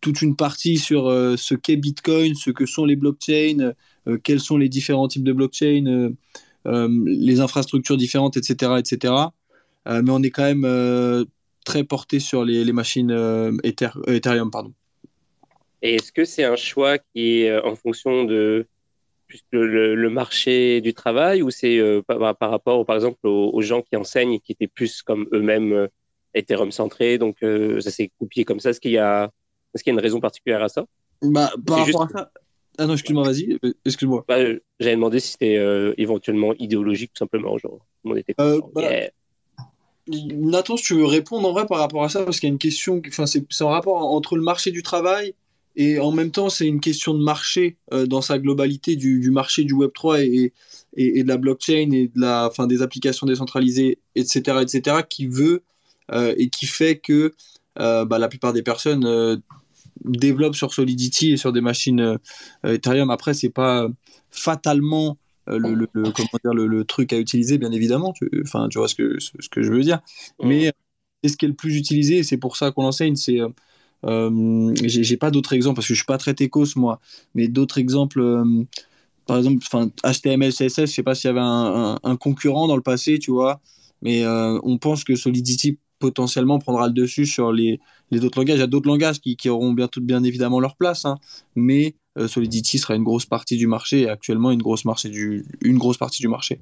toute 0.00 0.22
une 0.22 0.36
partie 0.36 0.78
sur 0.78 1.10
ce 1.36 1.54
qu'est 1.54 1.76
Bitcoin, 1.76 2.34
ce 2.34 2.50
que 2.50 2.66
sont 2.66 2.84
les 2.84 2.96
blockchains, 2.96 3.72
quels 4.22 4.40
sont 4.40 4.56
les 4.56 4.68
différents 4.68 5.08
types 5.08 5.24
de 5.24 5.32
blockchains, 5.32 6.14
euh, 6.68 6.88
les 7.06 7.40
infrastructures 7.40 7.96
différentes, 7.96 8.36
etc. 8.36 8.72
etc. 8.78 9.14
Euh, 9.86 10.02
mais 10.02 10.10
on 10.10 10.22
est 10.22 10.30
quand 10.30 10.44
même 10.44 10.64
euh, 10.64 11.24
très 11.64 11.84
porté 11.84 12.20
sur 12.20 12.44
les, 12.44 12.72
machines 12.72 13.10
Ethereum. 13.62 14.50
Pardon. 14.50 14.72
Et 15.82 15.94
est-ce 15.94 16.12
que 16.12 16.24
c'est 16.24 16.44
un 16.44 16.56
choix 16.56 16.98
qui 16.98 17.42
est 17.42 17.60
en 17.60 17.76
fonction 17.76 18.24
de 18.24 18.66
le, 19.52 20.08
marché 20.08 20.80
du 20.80 20.94
travail 20.94 21.42
ou 21.42 21.50
c'est 21.50 21.80
par, 22.06 22.50
rapport, 22.50 22.84
par 22.86 22.96
exemple, 22.96 23.26
aux, 23.26 23.60
gens 23.62 23.82
qui 23.82 23.96
enseignent 23.96 24.40
qui 24.40 24.52
étaient 24.52 24.68
plus 24.68 25.02
comme 25.02 25.28
eux-mêmes 25.32 25.88
Ethereum 26.34 26.70
centrés, 26.72 27.18
donc 27.18 27.38
ça 27.40 27.90
s'est 27.90 28.10
copié 28.18 28.44
comme 28.44 28.60
ça 28.60 28.70
Est-ce 28.70 28.80
qu'il 28.80 28.92
y, 28.92 28.98
a, 28.98 29.30
est 29.74 29.78
qu'il 29.78 29.92
y 29.92 29.96
a 29.96 29.98
une 29.98 30.02
raison 30.02 30.20
particulière 30.20 30.62
à 30.62 30.68
ça? 30.68 30.84
Bah, 31.22 31.50
Par 31.66 31.84
rapport 31.84 32.02
à 32.04 32.08
ça, 32.08 32.30
ah 32.78 32.86
non, 32.86 32.92
excuse-moi, 32.92 33.24
vas-y, 33.24 33.58
euh, 33.64 33.74
excuse-moi. 33.84 34.24
Bah, 34.28 34.36
J'avais 34.78 34.94
demandé 34.94 35.18
si 35.18 35.32
c'était 35.32 35.56
euh, 35.56 35.94
éventuellement 35.98 36.54
idéologique, 36.60 37.12
tout 37.12 37.18
simplement. 37.18 37.58
Genre, 37.58 37.80
euh, 38.06 38.60
bah, 38.72 38.82
Nathan, 40.06 40.76
si 40.76 40.84
tu 40.84 40.94
veux 40.94 41.04
répondre 41.04 41.48
en 41.48 41.52
vrai 41.52 41.66
par 41.66 41.78
rapport 41.78 42.04
à 42.04 42.08
ça, 42.08 42.24
parce 42.24 42.38
qu'il 42.38 42.48
y 42.48 42.52
a 42.52 42.52
une 42.52 42.58
question, 42.58 43.02
enfin, 43.08 43.26
c'est 43.26 43.44
un 43.60 43.68
rapport 43.68 43.96
entre 43.96 44.36
le 44.36 44.42
marché 44.42 44.70
du 44.70 44.84
travail 44.84 45.34
et 45.76 45.98
en 46.00 46.12
même 46.12 46.30
temps, 46.30 46.50
c'est 46.50 46.66
une 46.66 46.80
question 46.80 47.14
de 47.14 47.22
marché 47.22 47.76
dans 48.06 48.20
sa 48.20 48.38
globalité 48.38 48.96
du, 48.96 49.30
marché 49.30 49.64
du 49.64 49.74
Web3 49.74 50.22
et, 50.24 50.52
et, 50.96 51.22
de 51.22 51.28
la 51.28 51.36
blockchain 51.36 51.90
et 51.92 52.08
de 52.08 52.20
la, 52.20 52.50
fin, 52.54 52.66
des 52.66 52.82
applications 52.82 53.26
décentralisées, 53.26 53.98
etc., 54.16 54.58
etc., 54.62 54.96
qui 55.08 55.26
veut 55.26 55.62
et 56.12 56.50
qui 56.50 56.66
fait 56.66 56.98
que 56.98 57.32
bah, 57.76 58.18
la 58.18 58.28
plupart 58.28 58.52
des 58.52 58.62
personnes 58.62 59.40
développe 60.04 60.54
sur 60.54 60.72
Solidity 60.72 61.32
et 61.32 61.36
sur 61.36 61.52
des 61.52 61.60
machines 61.60 62.00
euh, 62.00 62.18
Ethereum. 62.64 63.10
Après, 63.10 63.34
c'est 63.34 63.50
pas 63.50 63.88
fatalement 64.30 65.18
euh, 65.48 65.58
le, 65.58 65.86
comment 65.92 66.28
dire, 66.44 66.54
le, 66.54 66.84
truc 66.84 67.12
à 67.12 67.18
utiliser, 67.18 67.58
bien 67.58 67.72
évidemment. 67.72 68.12
Tu, 68.12 68.28
enfin, 68.44 68.68
tu 68.68 68.78
vois 68.78 68.88
ce 68.88 68.94
que, 68.94 69.18
ce, 69.18 69.30
que 69.50 69.62
je 69.62 69.72
veux 69.72 69.82
dire. 69.82 70.00
Mais 70.42 70.72
c'est 71.22 71.30
ce 71.30 71.36
qui 71.36 71.46
est 71.46 71.48
le 71.48 71.54
plus 71.54 71.76
utilisé 71.76 72.18
et 72.18 72.22
c'est 72.22 72.36
pour 72.36 72.56
ça 72.56 72.70
qu'on 72.70 72.82
l'enseigne. 72.82 73.16
C'est 73.16 73.38
euh, 74.06 74.72
j'ai 74.84 75.16
pas 75.16 75.30
d'autres 75.30 75.52
exemples 75.54 75.76
parce 75.76 75.88
que 75.88 75.94
je 75.94 75.98
suis 75.98 76.06
pas 76.06 76.18
très 76.18 76.34
techos 76.34 76.76
moi, 76.76 77.00
mais 77.34 77.48
d'autres 77.48 77.78
exemples. 77.78 78.42
par 79.26 79.38
exemple, 79.38 79.64
HTML, 80.04 80.52
CSS, 80.52 80.80
je 80.80 80.86
sais 80.86 81.02
pas 81.02 81.14
s'il 81.14 81.28
y 81.28 81.30
avait 81.30 81.40
un, 81.40 82.16
concurrent 82.16 82.68
dans 82.68 82.76
le 82.76 82.82
passé, 82.82 83.18
tu 83.18 83.30
vois, 83.30 83.60
mais 84.02 84.24
on 84.26 84.78
pense 84.78 85.04
que 85.04 85.16
Solidity 85.16 85.78
potentiellement 85.98 86.58
prendra 86.58 86.86
le 86.86 86.92
dessus 86.92 87.26
sur 87.26 87.52
les, 87.52 87.80
les 88.10 88.24
autres 88.24 88.38
langages. 88.38 88.56
Il 88.56 88.60
y 88.60 88.64
a 88.64 88.68
d'autres 88.68 88.88
langages 88.88 89.20
qui, 89.20 89.36
qui, 89.36 89.48
auront 89.48 89.74
bien 90.00 90.22
évidemment 90.24 90.60
leur 90.60 90.76
place, 90.76 91.04
hein. 91.04 91.18
mais 91.54 91.94
euh, 92.18 92.28
Solidity 92.28 92.78
sera 92.78 92.94
une 92.94 93.04
grosse 93.04 93.26
partie 93.26 93.56
du 93.56 93.66
marché 93.66 94.02
et 94.02 94.08
actuellement 94.08 94.50
une 94.50 94.62
grosse, 94.62 94.84
marché 94.84 95.08
du, 95.08 95.44
une 95.62 95.78
grosse 95.78 95.98
partie 95.98 96.20
du 96.20 96.28
marché. 96.28 96.58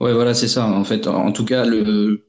Ouais, 0.00 0.12
voilà, 0.12 0.34
c'est 0.34 0.48
ça. 0.48 0.66
En 0.66 0.84
fait, 0.84 1.06
en 1.06 1.32
tout 1.32 1.44
cas, 1.44 1.64
le, 1.64 2.24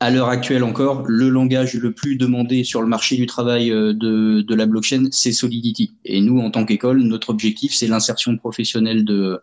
à 0.00 0.10
l'heure 0.10 0.28
actuelle 0.28 0.64
encore, 0.64 1.04
le 1.06 1.28
langage 1.28 1.74
le 1.74 1.92
plus 1.92 2.16
demandé 2.16 2.64
sur 2.64 2.82
le 2.82 2.88
marché 2.88 3.16
du 3.16 3.26
travail 3.26 3.70
euh, 3.70 3.92
de, 3.92 4.42
de 4.42 4.54
la 4.54 4.66
blockchain, 4.66 5.08
c'est 5.10 5.32
Solidity. 5.32 5.94
Et 6.04 6.20
nous, 6.20 6.40
en 6.40 6.50
tant 6.50 6.64
qu'école, 6.64 7.00
notre 7.02 7.30
objectif, 7.30 7.72
c'est 7.74 7.86
l'insertion 7.86 8.36
professionnelle 8.36 9.04
de, 9.04 9.40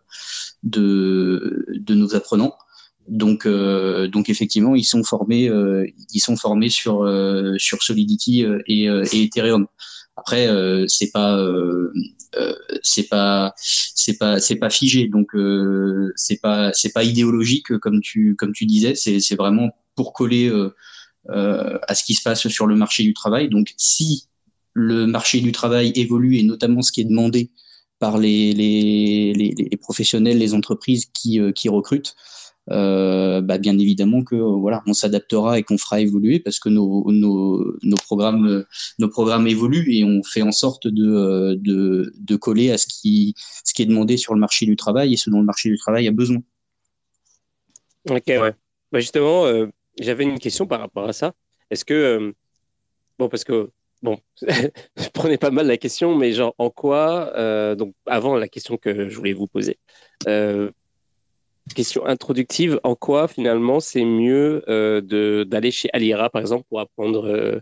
de, 0.63 1.65
de 1.73 1.95
nos 1.95 2.15
apprenants. 2.15 2.53
Donc, 3.07 3.45
euh, 3.45 4.07
donc 4.07 4.29
effectivement, 4.29 4.75
ils 4.75 4.83
sont 4.83 5.03
formés, 5.03 5.49
euh, 5.49 5.85
ils 6.13 6.19
sont 6.19 6.35
formés 6.35 6.69
sur 6.69 7.03
euh, 7.03 7.55
sur 7.57 7.81
Solidity 7.81 8.45
et, 8.67 8.83
et, 8.85 9.23
Ethereum. 9.23 9.67
Après, 10.15 10.47
c'est 10.87 11.11
pas 11.11 11.43
c'est 12.81 13.07
pas 13.09 13.53
c'est 13.57 14.17
pas 14.17 14.39
c'est 14.39 14.55
pas 14.55 14.69
figé, 14.69 15.07
donc 15.07 15.31
c'est 16.15 16.39
pas 16.41 16.71
c'est 16.73 16.91
pas 16.93 17.03
idéologique 17.03 17.77
comme 17.79 18.01
tu 18.01 18.35
comme 18.35 18.53
tu 18.53 18.65
disais. 18.65 18.95
C'est 18.95 19.19
c'est 19.19 19.35
vraiment 19.35 19.69
pour 19.95 20.13
coller 20.13 20.51
à 21.29 21.95
ce 21.95 22.03
qui 22.03 22.13
se 22.13 22.23
passe 22.23 22.47
sur 22.47 22.67
le 22.67 22.75
marché 22.75 23.03
du 23.03 23.13
travail. 23.13 23.49
Donc, 23.49 23.73
si 23.77 24.27
le 24.73 25.05
marché 25.05 25.41
du 25.41 25.51
travail 25.51 25.91
évolue 25.95 26.37
et 26.37 26.43
notamment 26.43 26.81
ce 26.81 26.91
qui 26.91 27.01
est 27.01 27.05
demandé 27.05 27.51
par 27.99 28.17
les, 28.17 28.53
les, 28.53 29.33
les, 29.33 29.53
les 29.69 29.77
professionnels, 29.77 30.37
les 30.37 30.53
entreprises 30.53 31.05
qui, 31.13 31.39
qui 31.53 31.69
recrutent, 31.69 32.15
euh, 32.69 33.41
bah, 33.41 33.57
bien 33.57 33.77
évidemment 33.79 34.23
que 34.23 34.35
voilà, 34.35 34.83
on 34.85 34.93
s'adaptera 34.93 35.57
et 35.57 35.63
qu'on 35.63 35.79
fera 35.79 35.99
évoluer 35.99 36.39
parce 36.39 36.59
que 36.59 36.69
nos, 36.69 37.11
nos, 37.11 37.97
programmes, 38.05 38.65
nos 38.99 39.09
programmes 39.09 39.47
évoluent 39.47 39.93
et 39.93 40.03
on 40.03 40.21
fait 40.23 40.43
en 40.43 40.51
sorte 40.51 40.87
de, 40.87 41.55
de, 41.55 42.13
de, 42.15 42.35
coller 42.35 42.71
à 42.71 42.77
ce 42.77 42.85
qui, 42.87 43.33
ce 43.65 43.73
qui 43.73 43.81
est 43.81 43.87
demandé 43.87 44.15
sur 44.15 44.35
le 44.35 44.39
marché 44.39 44.65
du 44.65 44.75
travail 44.75 45.13
et 45.13 45.17
ce 45.17 45.29
dont 45.29 45.39
le 45.39 45.45
marché 45.45 45.69
du 45.69 45.77
travail 45.77 46.07
a 46.07 46.11
besoin. 46.11 46.37
Ok, 48.09 48.23
ouais. 48.27 48.53
Bah 48.91 48.99
justement, 48.99 49.45
euh, 49.45 49.67
j'avais 49.99 50.23
une 50.23 50.39
question 50.39 50.67
par 50.67 50.81
rapport 50.81 51.07
à 51.07 51.13
ça. 51.13 51.33
Est-ce 51.71 51.85
que, 51.85 51.93
euh, 51.93 52.31
bon, 53.17 53.27
parce 53.27 53.43
que, 53.43 53.71
bon, 54.03 54.19
je 54.41 55.09
prenais 55.13 55.37
pas 55.37 55.51
mal 55.51 55.65
la 55.65 55.77
question, 55.77 56.15
mais 56.15 56.31
genre, 56.33 56.53
en 56.59 56.69
quoi, 56.69 57.75
donc 57.75 57.95
avant 58.05 58.35
la 58.35 58.47
question 58.47 58.77
que 58.77 59.09
je 59.09 59.15
voulais 59.15 59.33
vous 59.33 59.47
poser, 59.47 59.79
question 61.73 62.05
introductive, 62.05 62.79
en 62.83 62.95
quoi 62.95 63.27
finalement 63.27 63.79
c'est 63.79 64.05
mieux 64.05 64.63
euh, 64.67 65.45
d'aller 65.45 65.71
chez 65.71 65.89
Alira 65.93 66.29
par 66.29 66.41
exemple 66.41 66.65
pour 66.69 66.79
apprendre 66.79 67.27
euh, 67.27 67.59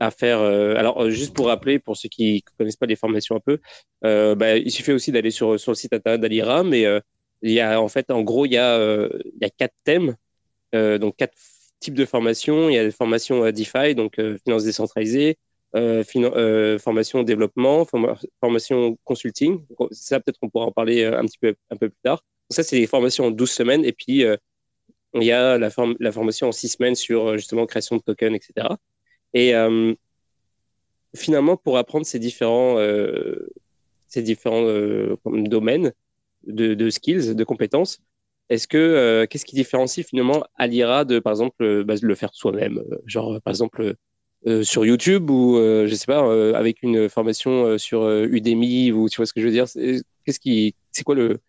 à 0.00 0.10
faire. 0.10 0.40
Euh, 0.40 0.76
alors 0.76 1.10
juste 1.10 1.34
pour 1.34 1.46
rappeler 1.48 1.78
pour 1.78 1.96
ceux 1.96 2.08
qui 2.08 2.42
connaissent 2.58 2.76
pas 2.76 2.86
les 2.86 2.96
formations 2.96 3.36
un 3.36 3.40
peu, 3.40 3.58
bah, 4.02 4.56
il 4.56 4.70
suffit 4.70 4.92
aussi 4.92 5.12
d'aller 5.12 5.30
sur, 5.30 5.58
sur 5.58 5.72
le 5.72 5.76
site 5.76 5.92
internet 5.92 6.20
d'Alira, 6.20 6.64
mais 6.64 6.84
il 7.42 7.52
y 7.52 7.60
a 7.60 7.80
en 7.80 7.88
fait 7.88 8.10
en 8.10 8.22
gros 8.22 8.46
il 8.46 8.52
y 8.52 8.58
a 8.58 8.78
il 8.78 9.38
y 9.40 9.44
a 9.44 9.50
quatre 9.50 9.74
thèmes, 9.84 10.16
donc 10.72 11.16
quatre 11.16 11.36
types 11.80 11.94
de 11.94 12.04
formations. 12.04 12.68
Il 12.68 12.74
y 12.74 12.78
a 12.78 12.84
des 12.84 12.90
formations 12.90 13.50
DeFi 13.50 13.94
donc 13.94 14.20
finance 14.44 14.64
décentralisée, 14.64 15.38
formation 15.72 17.22
développement, 17.22 17.86
formation 18.40 18.98
consulting. 19.04 19.64
Ça, 19.90 20.20
peut-être 20.20 20.38
on 20.42 20.50
pourra 20.50 20.66
en 20.66 20.72
parler 20.72 21.04
un 21.04 21.24
petit 21.24 21.38
peu, 21.38 21.54
un 21.70 21.76
peu 21.76 21.88
plus 21.88 22.00
tard. 22.02 22.22
Ça, 22.50 22.62
c'est 22.62 22.78
des 22.78 22.86
formations 22.86 23.26
en 23.26 23.30
12 23.30 23.50
semaines. 23.50 23.84
Et 23.84 23.92
puis, 23.92 24.24
il 25.14 25.22
y 25.22 25.32
a 25.32 25.58
la, 25.58 25.70
formation 25.70 26.48
en 26.48 26.52
6 26.52 26.68
semaines 26.68 26.94
sur 26.94 27.36
justement 27.36 27.66
création 27.66 27.96
de 27.96 28.02
tokens, 28.02 28.34
etc. 28.34 28.76
Et 29.32 29.52
finalement, 31.14 31.56
pour 31.56 31.78
apprendre 31.78 32.06
ces 32.06 32.18
différents, 32.18 32.78
ces 34.08 34.22
différents 34.22 34.64
domaines 35.24 35.92
de, 36.46 36.90
skills, 36.90 37.34
de 37.34 37.44
compétences, 37.44 38.00
est-ce 38.50 38.68
que 38.68 39.26
qu'est-ce 39.30 39.46
qui 39.46 39.56
différencie 39.56 40.06
finalement 40.06 40.44
Alira 40.56 41.04
de 41.04 41.18
par 41.18 41.32
exemple 41.32 41.84
bah, 41.84 41.94
le 42.00 42.14
faire 42.14 42.34
soi-même, 42.34 42.82
genre 43.06 43.40
par 43.42 43.52
exemple 43.52 43.94
sur 44.62 44.84
YouTube 44.84 45.30
ou 45.30 45.56
je 45.56 45.94
sais 45.94 46.06
pas 46.06 46.56
avec 46.56 46.82
une 46.82 47.08
formation 47.08 47.78
sur 47.78 48.08
Udemy 48.10 48.92
ou 48.92 49.08
tu 49.08 49.16
vois 49.16 49.26
ce 49.26 49.32
que 49.32 49.40
je 49.40 49.46
veux 49.46 49.52
dire? 49.52 49.66
Qu'est-ce 50.24 50.40
qui 50.40 50.74
c'est 50.90 51.04
quoi 51.04 51.14
le 51.14 51.40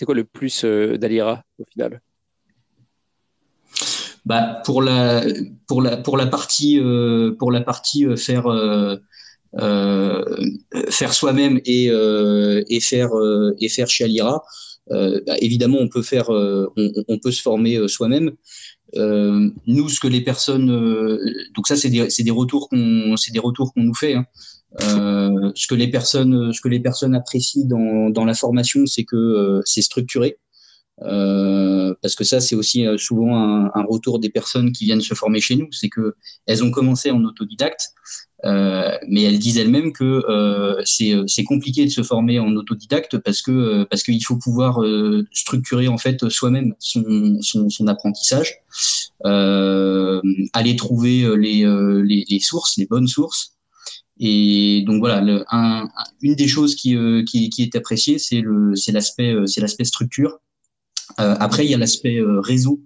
c'est 0.00 0.06
quoi 0.06 0.14
le 0.14 0.24
plus 0.24 0.64
d'Alira 0.64 1.44
au 1.58 1.64
final? 1.70 2.00
Bah, 4.24 4.62
pour 4.64 4.82
la 4.82 5.22
pour 5.66 5.82
la 5.82 5.98
pour 5.98 6.16
la 6.16 6.26
partie 6.26 6.80
pour 7.38 7.52
la 7.52 7.60
partie 7.60 8.06
faire 8.16 8.46
euh, 9.58 10.24
faire 10.90 11.12
soi-même 11.12 11.60
et, 11.64 11.90
euh, 11.90 12.62
et 12.68 12.78
faire 12.78 13.16
euh, 13.16 13.52
et 13.60 13.68
faire 13.68 13.88
chez 13.88 14.04
Alira. 14.04 14.42
Bah, 14.88 15.36
évidemment, 15.40 15.78
on 15.80 15.88
peut 15.88 16.02
faire, 16.02 16.30
on, 16.30 17.18
peut 17.18 17.30
se 17.30 17.40
former 17.42 17.86
soi-même. 17.86 18.32
nous, 18.96 19.88
ce 19.88 20.00
que 20.00 20.08
les 20.08 20.20
personnes, 20.20 20.66
donc 21.54 21.68
ça, 21.68 21.76
c'est 21.76 21.90
des, 21.90 22.08
des, 22.08 22.30
retours 22.32 22.68
qu'on, 22.68 23.16
c'est 23.16 23.30
des 23.30 23.38
retours 23.38 23.72
qu'on 23.72 23.84
nous 23.84 23.94
fait. 23.94 24.14
Hein. 24.14 24.24
Euh, 24.82 25.50
ce 25.54 25.66
que 25.66 25.74
les 25.74 25.88
personnes, 25.88 26.52
ce 26.52 26.60
que 26.60 26.68
les 26.68 26.80
personnes 26.80 27.14
apprécient 27.14 27.66
dans, 27.66 28.10
dans 28.10 28.24
la 28.24 28.34
formation, 28.34 28.86
c'est 28.86 29.04
que 29.04 29.16
euh, 29.16 29.60
c'est 29.64 29.82
structuré. 29.82 30.38
Euh, 31.02 31.94
parce 32.02 32.14
que 32.14 32.24
ça, 32.24 32.40
c'est 32.40 32.54
aussi 32.54 32.86
souvent 32.98 33.34
un, 33.36 33.70
un, 33.74 33.84
retour 33.88 34.18
des 34.18 34.28
personnes 34.28 34.70
qui 34.70 34.84
viennent 34.84 35.00
se 35.00 35.14
former 35.14 35.40
chez 35.40 35.56
nous, 35.56 35.72
c'est 35.72 35.88
que 35.88 36.14
elles 36.46 36.62
ont 36.62 36.70
commencé 36.70 37.10
en 37.10 37.24
autodidacte, 37.24 37.94
euh, 38.44 38.96
mais 39.06 39.22
elles 39.22 39.38
disent 39.38 39.58
elles-mêmes 39.58 39.92
que 39.92 40.04
euh, 40.04 40.82
euh, 41.02 41.24
c'est 41.26 41.44
compliqué 41.44 41.84
de 41.84 41.90
se 41.90 42.02
former 42.02 42.38
en 42.38 42.54
autodidacte 42.56 43.18
parce 43.18 43.42
que 43.42 43.84
parce 43.84 44.02
qu'il 44.02 44.24
faut 44.24 44.36
pouvoir 44.36 44.80
structurer 45.32 45.88
en 45.88 45.98
fait 45.98 46.28
soi-même 46.28 46.74
son, 46.78 47.38
son, 47.42 47.68
son, 47.68 47.86
apprentissage, 47.86 48.62
aller 49.24 50.76
trouver 50.76 51.36
les, 51.36 51.64
les, 52.04 52.24
les, 52.28 52.40
sources, 52.40 52.76
les 52.78 52.86
bonnes 52.86 53.08
sources. 53.08 53.56
Et 54.20 54.84
donc 54.86 55.00
voilà, 55.00 55.22
une 56.20 56.34
des 56.34 56.46
choses 56.46 56.74
qui, 56.74 56.94
qui 57.26 57.50
est 57.58 57.74
appréciée, 57.74 58.18
c'est 58.18 58.42
c'est 58.74 58.92
l'aspect 58.92 59.84
structure. 59.84 60.38
après, 61.16 61.64
il 61.64 61.70
y 61.70 61.74
a 61.74 61.78
l'aspect 61.78 62.20
réseau 62.22 62.80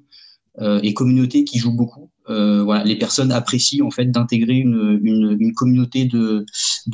et 0.61 0.95
communauté 0.95 1.45
qui 1.45 1.59
joue 1.59 1.73
beaucoup. 1.73 2.11
Euh, 2.31 2.63
voilà, 2.63 2.85
les 2.85 2.97
personnes 2.97 3.33
apprécient 3.33 3.85
en 3.85 3.91
fait 3.91 4.11
d'intégrer 4.11 4.55
une, 4.55 5.53
communauté 5.55 6.07
de, 6.07 6.47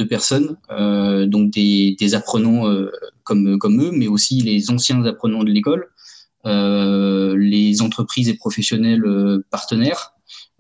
personnes, 0.05 0.57
euh, 0.71 1.27
donc 1.27 1.51
des, 1.53 2.15
apprenants 2.15 2.69
euh, 2.69 2.91
comme, 3.23 3.81
eux, 3.81 3.91
mais 3.93 4.09
aussi 4.09 4.41
les 4.41 4.71
anciens 4.71 5.05
apprenants 5.05 5.45
de 5.45 5.51
l'école, 5.51 5.89
euh, 6.47 7.37
les 7.37 7.83
entreprises 7.83 8.29
et 8.29 8.35
professionnels 8.35 9.05
euh, 9.05 9.45
partenaires. 9.51 10.15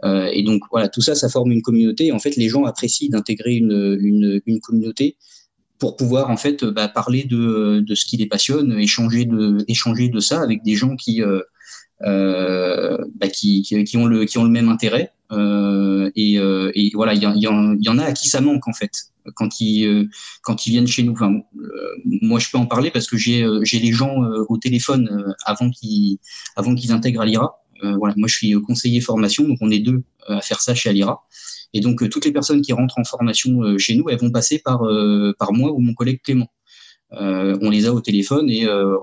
Et 0.04 0.42
donc 0.42 0.62
voilà, 0.70 0.88
tout 0.88 1.02
ça, 1.02 1.14
ça 1.14 1.28
forme 1.28 1.52
une 1.52 1.62
communauté. 1.62 2.12
En 2.12 2.18
fait, 2.18 2.36
les 2.36 2.48
gens 2.48 2.64
apprécient 2.64 3.10
d'intégrer 3.10 3.54
une, 3.54 4.40
une, 4.46 4.60
communauté 4.60 5.16
pour 5.78 5.96
pouvoir 5.96 6.30
en 6.30 6.36
fait 6.36 6.64
bah, 6.64 6.88
parler 6.88 7.24
de, 7.24 7.80
de 7.80 7.94
ce 7.94 8.06
qui 8.06 8.16
les 8.16 8.26
passionne, 8.26 8.78
échanger 8.78 9.26
de, 9.26 9.64
échanger 9.68 10.08
de 10.08 10.20
ça 10.20 10.40
avec 10.40 10.62
des 10.62 10.74
gens 10.74 10.96
qui 10.96 11.22
euh, 12.02 12.96
bah, 13.16 13.28
qui, 13.28 13.62
qui, 13.62 13.96
ont 13.98 14.06
le, 14.06 14.24
qui 14.24 14.38
ont 14.38 14.44
le 14.44 14.50
même 14.50 14.68
intérêt. 14.68 15.12
Euh, 15.32 16.10
et, 16.16 16.38
euh, 16.38 16.72
et, 16.74 16.90
voilà, 16.94 17.12
il 17.12 17.22
y, 17.22 17.26
y, 17.26 17.42
y, 17.42 17.88
en 17.88 17.98
a 17.98 18.04
à 18.04 18.12
qui 18.12 18.28
ça 18.28 18.40
manque 18.40 18.66
en 18.66 18.72
fait 18.72 18.90
quand 19.34 19.60
ils 19.60 20.08
quand 20.42 20.66
ils 20.66 20.70
viennent 20.70 20.86
chez 20.86 21.02
nous. 21.02 21.14
Moi, 22.04 22.40
je 22.40 22.50
peux 22.50 22.58
en 22.58 22.66
parler 22.66 22.90
parce 22.90 23.06
que 23.06 23.18
j'ai 23.18 23.46
j'ai 23.62 23.78
les 23.78 23.92
gens 23.92 24.16
au 24.48 24.56
téléphone 24.56 25.34
avant 25.44 25.70
qu'ils 25.70 26.18
avant 26.56 26.74
qu'ils 26.74 26.90
intègrent 26.92 27.20
à 27.20 27.26
l'IRA. 27.26 27.59
Voilà, 27.82 28.14
moi, 28.16 28.28
je 28.28 28.36
suis 28.36 28.52
conseiller 28.62 29.00
formation, 29.00 29.46
donc 29.46 29.58
on 29.60 29.70
est 29.70 29.78
deux 29.78 30.02
à 30.26 30.40
faire 30.40 30.60
ça 30.60 30.74
chez 30.74 30.88
Alira. 30.90 31.22
Et 31.72 31.80
donc, 31.80 32.08
toutes 32.10 32.24
les 32.24 32.32
personnes 32.32 32.62
qui 32.62 32.72
rentrent 32.72 32.98
en 32.98 33.04
formation 33.04 33.78
chez 33.78 33.94
nous, 33.94 34.08
elles 34.08 34.18
vont 34.18 34.30
passer 34.30 34.58
par 34.58 34.80
par 35.38 35.52
moi 35.52 35.72
ou 35.72 35.78
mon 35.78 35.94
collègue 35.94 36.20
Clément. 36.22 36.48
on 37.12 37.70
les 37.70 37.86
a 37.86 37.92
au 37.92 38.00
téléphone 38.00 38.50
et 38.50 38.68
on, 38.68 39.00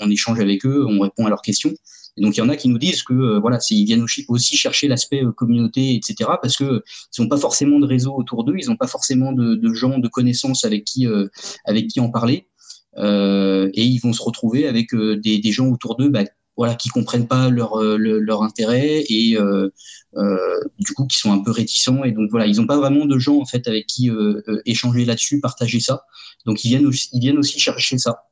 on, 0.00 0.10
échange 0.10 0.40
avec 0.40 0.66
eux, 0.66 0.86
on 0.88 1.00
répond 1.00 1.26
à 1.26 1.28
leurs 1.30 1.42
questions 1.42 1.72
donc 2.20 2.36
il 2.36 2.40
y 2.40 2.42
en 2.42 2.48
a 2.48 2.56
qui 2.56 2.68
nous 2.68 2.78
disent 2.78 3.02
que 3.02 3.14
euh, 3.14 3.38
voilà, 3.40 3.58
ils 3.70 3.84
viennent 3.84 4.04
aussi 4.28 4.56
chercher 4.56 4.88
l'aspect 4.88 5.24
euh, 5.24 5.32
communauté, 5.32 5.94
etc. 5.94 6.30
Parce 6.40 6.56
que 6.56 6.82
ils 7.16 7.22
n'ont 7.22 7.28
pas 7.28 7.38
forcément 7.38 7.78
de 7.78 7.86
réseau 7.86 8.14
autour 8.14 8.44
d'eux, 8.44 8.56
ils 8.58 8.68
n'ont 8.68 8.76
pas 8.76 8.86
forcément 8.86 9.32
de, 9.32 9.54
de, 9.54 9.72
gens, 9.72 9.98
de 9.98 10.08
connaissances 10.08 10.64
avec 10.64 10.84
qui 10.84 11.06
euh, 11.06 11.28
avec 11.64 11.88
qui 11.88 12.00
en 12.00 12.10
parler, 12.10 12.46
et 12.96 13.84
ils 13.84 13.98
vont 13.98 14.12
se 14.12 14.22
retrouver 14.22 14.66
avec 14.66 14.94
des, 14.94 15.38
des, 15.38 15.52
gens 15.52 15.68
autour 15.68 15.96
d'eux. 15.96 16.08
Bah, 16.08 16.24
voilà, 16.60 16.74
qui 16.74 16.90
comprennent 16.90 17.26
pas 17.26 17.48
leur, 17.48 17.80
leur, 17.80 18.42
intérêt 18.42 19.02
et 19.08 19.38
du 20.78 20.92
coup 20.94 21.06
qui 21.06 21.16
sont 21.16 21.32
un 21.32 21.42
peu 21.42 21.50
réticents. 21.50 22.04
Et 22.04 22.12
donc 22.12 22.30
voilà 22.30 22.46
ils 22.46 22.56
n'ont 22.56 22.66
pas 22.66 22.76
vraiment 22.76 23.06
de 23.06 23.18
gens 23.18 23.38
en 23.38 23.46
fait 23.46 23.66
avec 23.66 23.86
qui 23.86 24.10
échanger 24.66 25.06
là-dessus 25.06 25.40
partager 25.40 25.80
ça. 25.80 26.04
Donc 26.44 26.64
ils 26.64 26.68
viennent 26.68 26.86
aussi, 26.86 27.08
ils 27.12 27.20
viennent 27.20 27.38
aussi 27.38 27.58
chercher 27.58 27.96
ça. 27.96 28.24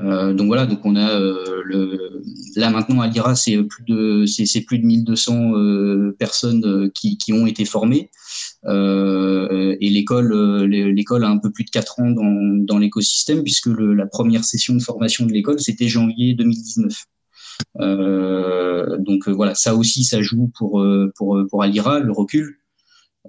Euh, 0.00 0.32
donc 0.32 0.48
voilà, 0.48 0.66
donc 0.66 0.84
on 0.84 0.96
a 0.96 1.20
euh, 1.20 1.62
le, 1.64 2.22
là 2.56 2.70
maintenant 2.70 3.00
à 3.00 3.06
l'IRA, 3.06 3.36
c'est 3.36 3.62
plus 3.62 3.84
de 3.84 4.26
c'est 4.26 4.60
plus 4.62 4.78
de 4.78 4.86
1200 4.86 5.54
euh, 5.54 6.16
personnes 6.18 6.90
qui, 6.92 7.16
qui 7.16 7.32
ont 7.32 7.46
été 7.46 7.64
formées. 7.64 8.10
Et 8.66 9.90
l'école 9.90 10.64
l'école 10.64 11.24
a 11.24 11.28
un 11.28 11.38
peu 11.38 11.50
plus 11.50 11.64
de 11.64 11.70
4 11.70 12.00
ans 12.00 12.10
dans, 12.10 12.64
dans 12.64 12.78
l'écosystème 12.78 13.42
puisque 13.42 13.66
le, 13.66 13.94
la 13.94 14.06
première 14.06 14.44
session 14.44 14.74
de 14.74 14.82
formation 14.82 15.26
de 15.26 15.32
l'école 15.32 15.60
c'était 15.60 15.88
janvier 15.88 16.34
2019. 16.34 17.04
Euh, 17.80 18.96
donc 18.98 19.28
voilà, 19.28 19.54
ça 19.54 19.74
aussi, 19.74 20.04
ça 20.04 20.22
joue 20.22 20.50
pour 20.56 20.84
pour 21.16 21.38
pour 21.50 21.62
Alira, 21.62 22.00
le 22.00 22.12
recul. 22.12 22.58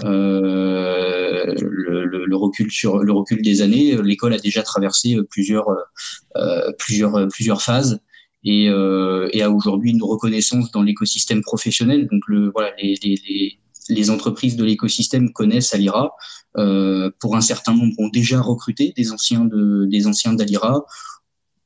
Euh, 0.04 1.54
le, 1.62 2.26
le, 2.26 2.36
recul 2.36 2.70
sur 2.70 3.00
le 3.00 3.14
recul 3.14 3.42
des 3.42 3.62
années, 3.62 3.96
l'école 4.04 4.34
a 4.34 4.40
déjà 4.40 4.62
traversé 4.62 5.18
plusieurs 5.30 5.70
euh, 6.36 6.72
plusieurs 6.78 7.28
plusieurs 7.30 7.62
phases 7.62 8.02
et, 8.46 8.70
euh, 8.70 9.28
et 9.32 9.42
a 9.42 9.50
aujourd'hui 9.50 9.92
une 9.92 10.04
reconnaissance 10.04 10.72
dans 10.72 10.84
l'écosystème 10.84 11.42
professionnel. 11.42 12.08
Donc 12.12 12.22
le 12.28 12.52
voilà 12.52 12.72
les, 12.82 12.96
les, 13.04 13.60
les 13.90 14.10
entreprises 14.10 14.56
de 14.56 14.64
l'écosystème 14.64 15.32
connaissent 15.34 15.74
Alira. 15.74 16.14
Euh, 16.58 17.12
pour 17.20 17.36
un 17.36 17.42
certain 17.42 17.76
nombre, 17.76 17.94
ont 17.98 18.08
déjà 18.08 18.40
recruté 18.40 18.94
des 18.96 19.12
anciens 19.12 19.44
de 19.44 19.86
des 19.86 20.08
anciens 20.08 20.34
d'Alira 20.34 20.86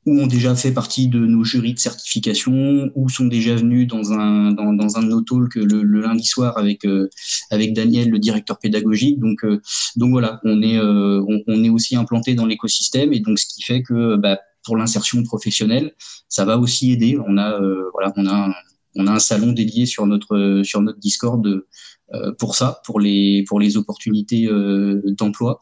ou 0.06 0.18
ont 0.18 0.26
déjà 0.26 0.54
fait 0.54 0.72
partie 0.72 1.08
de 1.08 1.18
nos 1.18 1.44
jurys 1.44 1.74
de 1.74 1.78
certification, 1.78 2.90
ou 2.94 3.08
sont 3.08 3.26
déjà 3.26 3.54
venus 3.54 3.86
dans 3.86 4.12
un 4.12 4.52
dans, 4.52 4.72
dans 4.72 4.96
un 4.96 5.02
de 5.02 5.08
nos 5.08 5.20
talks 5.20 5.56
le, 5.56 5.82
le 5.82 6.00
lundi 6.00 6.24
soir 6.24 6.56
avec 6.56 6.84
euh, 6.84 7.08
avec 7.50 7.74
Daniel, 7.74 8.08
le 8.10 8.18
directeur 8.18 8.58
pédagogique. 8.58 9.18
Donc 9.20 9.44
euh, 9.44 9.60
donc 9.96 10.10
voilà, 10.10 10.40
on 10.44 10.62
est 10.62 10.78
euh, 10.78 11.22
on, 11.46 11.64
est 11.64 11.68
aussi 11.68 11.96
implanté 11.96 12.34
dans 12.34 12.46
l'écosystème 12.46 13.12
et 13.12 13.20
donc 13.20 13.38
ce 13.38 13.46
qui 13.46 13.62
fait 13.62 13.82
que 13.82 14.16
bah, 14.16 14.38
pour 14.64 14.76
l'insertion 14.76 15.22
professionnelle, 15.22 15.92
ça 16.28 16.44
va 16.44 16.58
aussi 16.58 16.92
aider. 16.92 17.18
On 17.26 17.36
a 17.36 17.58
voilà, 17.92 18.12
on 18.16 18.26
a 18.26 18.54
on 18.96 19.06
a 19.06 19.12
un 19.12 19.18
salon 19.18 19.52
dédié 19.52 19.86
sur 19.86 20.06
notre 20.06 20.62
sur 20.64 20.80
notre 20.80 20.98
Discord 20.98 21.46
pour 22.38 22.56
ça, 22.56 22.80
pour 22.84 23.00
les 23.00 23.44
pour 23.48 23.60
les 23.60 23.76
opportunités 23.76 24.48
d'emploi. 25.18 25.60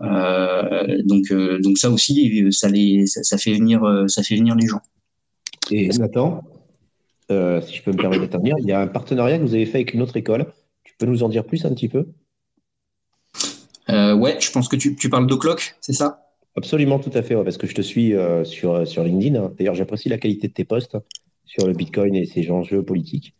Euh, 0.00 1.02
donc, 1.04 1.30
euh, 1.30 1.58
donc 1.60 1.78
ça 1.78 1.90
aussi, 1.90 2.52
ça, 2.52 2.68
les, 2.68 3.06
ça, 3.06 3.36
fait 3.36 3.54
venir, 3.54 3.84
euh, 3.84 4.06
ça 4.06 4.22
fait 4.22 4.36
venir 4.36 4.54
les 4.54 4.66
gens. 4.66 4.80
Et 5.70 5.88
Nathan, 5.88 6.42
si 7.28 7.76
je 7.76 7.82
peux 7.82 7.92
me 7.92 7.96
permettre 7.96 8.22
d'intervenir, 8.22 8.56
il 8.58 8.66
y 8.66 8.72
a 8.72 8.80
un 8.80 8.86
partenariat 8.86 9.38
que 9.38 9.42
vous 9.42 9.54
avez 9.54 9.66
fait 9.66 9.78
avec 9.78 9.94
une 9.94 10.02
autre 10.02 10.16
école. 10.16 10.46
Tu 10.84 10.94
peux 10.98 11.06
nous 11.06 11.22
en 11.22 11.28
dire 11.28 11.44
plus 11.44 11.64
un 11.64 11.70
petit 11.70 11.88
peu? 11.88 12.06
Ouais, 13.88 14.38
je 14.40 14.50
pense 14.50 14.68
que 14.68 14.76
tu, 14.76 14.96
tu 14.96 15.08
parles 15.10 15.26
d'Oclock, 15.26 15.76
c'est 15.80 15.92
ça? 15.92 16.24
Absolument, 16.56 16.98
tout 16.98 17.10
à 17.14 17.22
fait, 17.22 17.34
parce 17.36 17.56
que 17.56 17.66
je 17.66 17.74
te 17.74 17.82
suis 17.82 18.14
sur, 18.44 18.86
sur 18.86 19.04
LinkedIn. 19.04 19.52
D'ailleurs, 19.58 19.74
j'apprécie 19.74 20.08
la 20.08 20.18
qualité 20.18 20.48
de 20.48 20.52
tes 20.52 20.64
posts 20.64 20.96
sur 21.44 21.66
le 21.66 21.72
Bitcoin 21.72 22.14
et 22.14 22.24
ses 22.24 22.50
enjeux 22.50 22.82
politiques. 22.82 23.34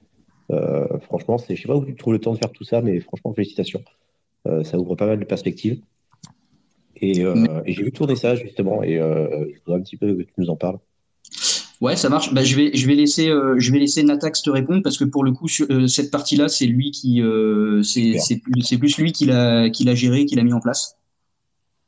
franchement, 1.03 1.39
je 1.39 1.53
ne 1.53 1.57
sais 1.57 1.69
pas 1.69 1.77
où 1.77 1.85
tu 1.85 1.95
trouves 1.95 2.13
le 2.13 2.21
temps 2.21 2.33
de 2.33 2.39
faire 2.39 2.53
tout 2.53 2.65
ça, 2.65 2.83
mais 2.83 3.01
franchement, 3.01 3.33
félicitations. 3.33 3.83
ça 4.45 4.79
ouvre 4.79 4.97
pas 4.97 5.07
mal 5.07 5.19
de 5.19 5.25
perspectives. 5.25 5.81
Euh, 7.03 7.63
et, 7.65 7.73
j'ai 7.73 7.83
vu 7.83 7.93
tourner 7.93 8.17
ça 8.17 8.35
justement, 8.35 8.83
et 8.83 8.99
euh, 8.99 9.47
je 9.53 9.59
voudrais 9.65 9.81
un 9.81 9.83
petit 9.83 9.97
peu 9.97 10.15
que 10.15 10.23
tu 10.23 10.33
nous 10.39 10.51
en 10.51 10.57
parles. 10.57 10.79
Ouais, 11.81 11.95
ça 11.95 12.09
marche. 12.09 12.35
Bah, 12.35 12.43
je 12.43 12.57
vais, 12.57 12.71
je 12.75 12.87
vais 12.87 12.95
laisser, 12.95 13.29
euh, 13.29 13.55
je 13.59 13.71
vais 13.71 13.79
laisser 13.79 14.03
Natax 14.03 14.43
te 14.43 14.51
répondre 14.51 14.83
parce 14.83 14.99
que 14.99 15.05
pour 15.05 15.23
le 15.23 15.31
coup, 15.33 15.47
euh, 15.71 15.87
cette 15.87 16.11
partie-là, 16.11 16.49
c'est 16.49 16.67
lui 16.67 16.91
qui, 16.91 17.23
euh, 17.23 17.83
c'est 17.83 18.19
plus, 18.43 18.79
plus, 18.79 18.99
lui 18.99 19.13
qui 19.13 19.27
l'a, 19.27 19.71
qui 19.71 19.85
l'a 19.85 19.95
géré, 19.95 20.27
qui 20.27 20.35
l'a 20.35 20.43
mis 20.43 20.53
en 20.53 20.61
place. 20.61 20.97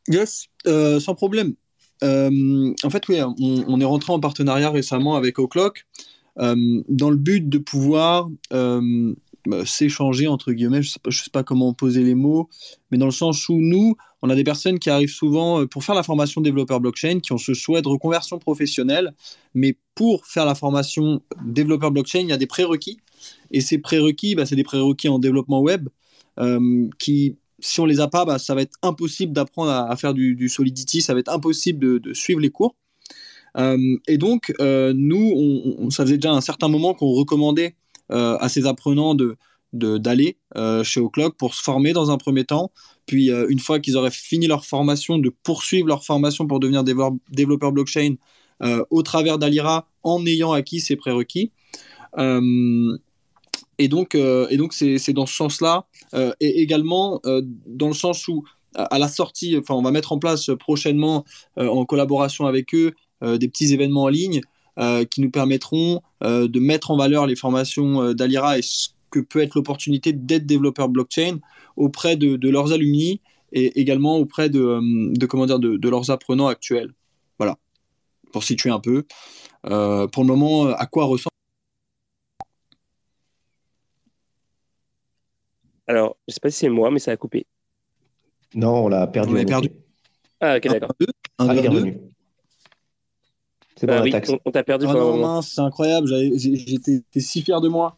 Yes, 0.09 0.47
sans 0.65 1.15
problème. 1.15 1.55
en 2.03 2.91
fait, 2.91 3.09
oui, 3.09 3.21
on, 3.21 3.81
est 3.81 3.85
rentré 3.85 4.13
en 4.13 4.21
partenariat 4.21 4.71
récemment 4.71 5.17
avec 5.17 5.39
O'Clock 5.39 5.87
dans 6.37 7.11
le 7.11 7.17
but 7.17 7.49
de 7.49 7.59
pouvoir 7.59 8.31
s'échanger 9.65 10.27
entre 10.27 10.53
guillemets. 10.53 10.83
Je 10.83 10.99
pas, 10.99 11.11
sais 11.11 11.31
pas 11.31 11.43
comment 11.43 11.73
poser 11.73 12.03
les 12.03 12.15
mots, 12.15 12.49
mais 12.91 12.99
dans 12.99 13.07
le 13.07 13.13
sens 13.13 13.49
où 13.49 13.55
nous, 13.61 13.97
on 14.23 14.31
a 14.31 14.35
des 14.35 14.45
personnes 14.45 14.79
qui 14.79 14.91
arrivent 14.91 15.13
souvent 15.13 15.63
euh, 15.63 15.67
pour 15.67 15.85
faire 15.85 15.95
la 15.95 16.03
formation 16.03 16.41
développeur 16.41 16.81
blockchain, 16.81 17.21
qui 17.21 17.33
ont 17.33 17.39
ce 17.39 17.55
souhait 17.55 17.83
de 17.83 17.89
reconversion 17.89 18.39
professionnelle, 18.39 19.15
mais 19.55 19.77
pour 19.95 20.27
faire 20.27 20.45
la 20.45 20.55
formation 20.55 21.23
développeur 21.45 21.91
blockchain, 21.91 22.21
il 22.21 22.29
y 22.29 22.33
a 22.33 22.37
des 22.37 22.47
prérequis. 22.47 22.99
Et 23.51 23.61
ces 23.61 23.79
prérequis, 23.79 24.35
bah, 24.35 24.47
c'est 24.47 24.57
des 24.57 24.65
prérequis 24.65 25.09
en 25.09 25.19
développement 25.19 25.61
web 25.61 25.89
euh, 26.39 26.89
qui, 26.99 27.37
si 27.59 27.81
on 27.81 27.87
les 27.87 28.01
a 28.01 28.09
pas, 28.09 28.25
bah, 28.25 28.39
ça 28.39 28.55
va 28.55 28.63
être 28.63 28.77
impossible 28.83 29.33
d'apprendre 29.33 29.71
à, 29.71 29.97
faire 29.97 30.15
du, 30.15 30.49
Solidity, 30.49 31.03
ça 31.03 31.15
va 31.15 31.21
être 31.21 31.33
impossible 31.33 32.01
de, 32.01 32.15
suivre 32.15 32.41
les 32.41 32.51
cours. 32.51 32.77
Euh, 33.57 33.97
et 34.07 34.17
donc, 34.17 34.53
nous, 34.61 35.33
on, 35.79 35.91
ça 35.91 36.05
faisait 36.05 36.19
déjà 36.19 36.33
un 36.33 36.41
certain 36.41 36.69
moment 36.69 36.95
qu'on 36.95 37.13
recommandait 37.13 37.75
à 38.11 38.49
ces 38.49 38.67
apprenants 38.67 39.15
de 39.15 39.37
d'aller 39.73 40.37
chez 40.83 40.99
O'Clock 41.01 41.37
pour 41.37 41.55
se 41.55 41.63
former 41.63 41.93
dans 41.93 42.11
un 42.11 42.19
premier 42.19 42.45
temps, 42.45 42.73
puis, 43.11 43.33
euh, 43.33 43.47
une 43.49 43.59
fois 43.59 43.81
qu'ils 43.81 43.97
auraient 43.97 44.13
fini 44.13 44.47
leur 44.47 44.65
formation, 44.65 45.19
de 45.19 45.35
poursuivre 45.43 45.89
leur 45.89 46.05
formation 46.05 46.47
pour 46.47 46.61
devenir 46.61 46.85
développeur 46.85 47.73
blockchain 47.73 48.15
euh, 48.63 48.85
au 48.91 49.03
travers 49.03 49.37
d'Alira 49.37 49.89
en 50.05 50.25
ayant 50.27 50.53
acquis 50.53 50.79
ces 50.79 50.95
prérequis. 50.95 51.51
Euh, 52.19 52.97
et 53.79 53.89
donc, 53.89 54.15
et 54.15 54.57
donc 54.57 54.75
c'est 54.75 55.13
dans 55.13 55.27
ce 55.27 55.35
sens-là, 55.35 55.87
et 56.39 56.61
également 56.61 57.21
dans 57.67 57.89
le 57.89 57.95
sens 57.95 58.29
où, 58.29 58.45
à 58.75 58.99
la 58.99 59.09
sortie, 59.09 59.57
enfin, 59.57 59.75
on 59.75 59.83
va 59.83 59.91
mettre 59.91 60.13
en 60.13 60.19
place 60.19 60.51
prochainement, 60.61 61.25
en 61.57 61.85
collaboration 61.87 62.47
avec 62.47 62.75
eux, 62.75 62.93
des 63.23 63.49
petits 63.49 63.73
événements 63.73 64.03
en 64.03 64.09
ligne 64.09 64.43
qui 65.11 65.21
nous 65.21 65.31
permettront 65.31 66.01
de 66.23 66.59
mettre 66.59 66.91
en 66.91 66.97
valeur 66.97 67.27
les 67.27 67.37
formations 67.37 68.13
d'Alira 68.15 68.59
et 68.59 68.63
ce 68.63 68.89
que 69.11 69.21
peut 69.21 69.41
être 69.41 69.55
l'opportunité 69.55 70.13
d'être 70.13 70.47
développeur 70.47 70.89
blockchain 70.89 71.39
auprès 71.77 72.17
de, 72.17 72.49
leurs 72.49 72.73
alumni 72.73 73.21
et 73.53 73.81
également 73.81 74.17
auprès 74.17 74.49
de, 74.49 74.61
euh, 74.61 75.27
comment 75.29 75.47
dire, 75.47 75.59
de, 75.59 75.89
leurs 75.89 76.11
apprenants 76.11 76.47
actuels. 76.47 76.93
Voilà, 77.39 77.57
pour 78.33 78.45
situer 78.45 78.71
un 78.71 78.81
peu. 78.81 79.05
Euh, 79.67 80.07
pour 80.07 80.23
le 80.23 80.29
moment, 80.29 80.67
à 80.69 80.87
quoi 80.87 81.05
ressemble 81.05 81.31
Alors, 85.87 86.17
je 86.29 86.33
ne 86.33 86.35
sais 86.35 86.41
pas 86.41 86.51
si 86.51 86.59
c'est 86.59 86.69
moi, 86.69 86.91
mais 86.91 87.01
ça 87.01 87.11
a 87.11 87.17
coupé. 87.17 87.47
Non, 88.55 88.85
on 88.85 88.89
l'a 88.89 89.07
perdu. 89.09 89.33
On 89.33 89.35
l'a 89.35 89.45
perdu. 89.45 89.71
Ah, 90.41 90.57
ok, 90.57 90.69
d'accord. 90.69 90.93
Un, 91.39 91.49
ah, 91.49 92.10
C'est 93.81 93.87
bon, 93.87 93.95
bah 94.11 94.21
on, 94.45 94.51
t'a 94.51 94.63
perdu. 94.63 94.85
Ah 94.87 95.41
c'est 95.43 95.63
incroyable. 95.63 96.07
J'étais 96.37 97.01
si 97.17 97.41
fier 97.41 97.63
de 97.63 97.69
moi. 97.69 97.97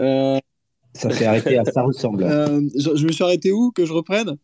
Euh, 0.00 0.38
ça 0.94 1.10
s'est 1.10 1.26
arrêté 1.26 1.58
à 1.58 1.66
ça 1.66 1.82
ressemble. 1.82 2.24
Euh, 2.28 2.62
je, 2.74 3.06
me 3.06 3.12
suis 3.12 3.22
arrêté 3.22 3.52
où 3.52 3.70
Que 3.70 3.84
je 3.84 3.92
reprenne? 3.92 4.38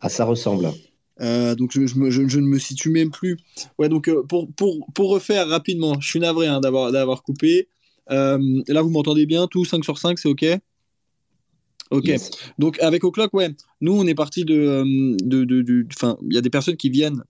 À 0.00 0.08
ça 0.08 0.24
ressemble. 0.26 0.70
Euh, 1.20 1.56
donc 1.56 1.72
je, 1.72 1.80
ne 1.80 2.46
me 2.46 2.58
situe 2.60 2.90
même 2.90 3.10
plus. 3.10 3.36
Ouais, 3.80 3.88
donc 3.88 4.06
euh, 4.06 4.22
pour, 4.22 4.48
pour, 4.52 4.86
pour, 4.94 5.10
refaire 5.10 5.48
rapidement, 5.48 5.98
je 5.98 6.08
suis 6.08 6.20
navré 6.20 6.46
hein, 6.46 6.60
d'avoir, 6.60 6.92
d'avoir 6.92 7.24
coupé. 7.24 7.66
là, 8.08 8.38
vous 8.80 8.90
m'entendez 8.90 9.26
bien, 9.26 9.48
tout 9.48 9.64
5 9.64 9.82
sur 9.82 9.98
5, 9.98 10.20
c'est 10.20 10.28
OK? 10.28 10.46
Ok. 11.90 12.12
Donc 12.60 12.78
avec 12.80 13.02
O'Clock, 13.02 13.34
ouais, 13.34 13.50
nous 13.80 13.98
on 13.98 14.06
est 14.06 14.14
parti 14.14 14.44
de, 14.44 14.84
de, 15.20 15.44
de, 15.44 15.86
enfin, 15.92 16.16
il 16.28 16.34
y 16.34 16.38
a 16.38 16.42
des 16.42 16.50
personnes 16.50 16.76
qui 16.76 16.90
viennent 16.90 17.24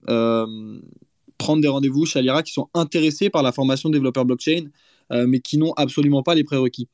prendre 1.39 1.63
des 1.63 1.67
rendez-vous 1.67 2.05
chez 2.05 2.19
Alira 2.19 2.43
qui 2.43 2.53
sont 2.53 2.69
intéressées 2.75 3.31
par 3.31 3.41
la 3.41 3.51
formation 3.51 3.89
développeur 3.89 4.25
blockchain, 4.25 4.65
mais 5.11 5.39
qui 5.39 5.57
n'ont 5.57 5.73
absolument 5.73 6.21
pas 6.21 6.35
les 6.35 6.43
prérequis. 6.43 6.87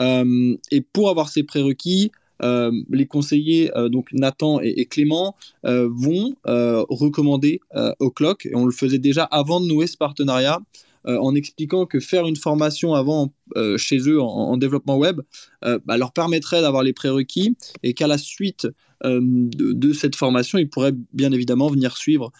Euh, 0.00 0.56
et 0.70 0.80
pour 0.80 1.10
avoir 1.10 1.28
ces 1.28 1.42
prérequis, 1.42 2.12
euh, 2.42 2.70
les 2.90 3.06
conseillers, 3.06 3.76
euh, 3.76 3.88
donc 3.88 4.08
Nathan 4.12 4.60
et, 4.60 4.86
Clément, 4.86 5.34
vont 5.64 6.34
recommander 6.44 7.60
au 7.98 8.10
clock, 8.10 8.46
et 8.46 8.54
on 8.54 8.64
le 8.64 8.72
faisait 8.72 8.98
déjà 8.98 9.24
avant 9.24 9.60
de 9.60 9.66
nouer 9.66 9.86
ce 9.86 9.96
partenariat, 9.96 10.60
en 11.04 11.34
expliquant 11.34 11.86
que 11.86 12.00
faire 12.00 12.26
une 12.26 12.36
formation 12.36 12.94
avant 12.94 13.32
chez 13.76 13.98
eux 13.98 14.20
en, 14.20 14.56
développement 14.56 14.98
web 14.98 15.20
bah, 15.62 15.96
leur 15.96 16.12
permettrait 16.12 16.60
d'avoir 16.60 16.82
les 16.82 16.92
prérequis 16.92 17.56
et 17.82 17.94
qu'à 17.94 18.06
la 18.06 18.18
suite 18.18 18.68
de, 19.04 19.92
cette 19.92 20.16
formation, 20.16 20.58
ils 20.58 20.68
pourraient 20.68 20.94
bien 21.12 21.32
évidemment 21.32 21.68
venir 21.68 21.96
suivre 21.96 22.32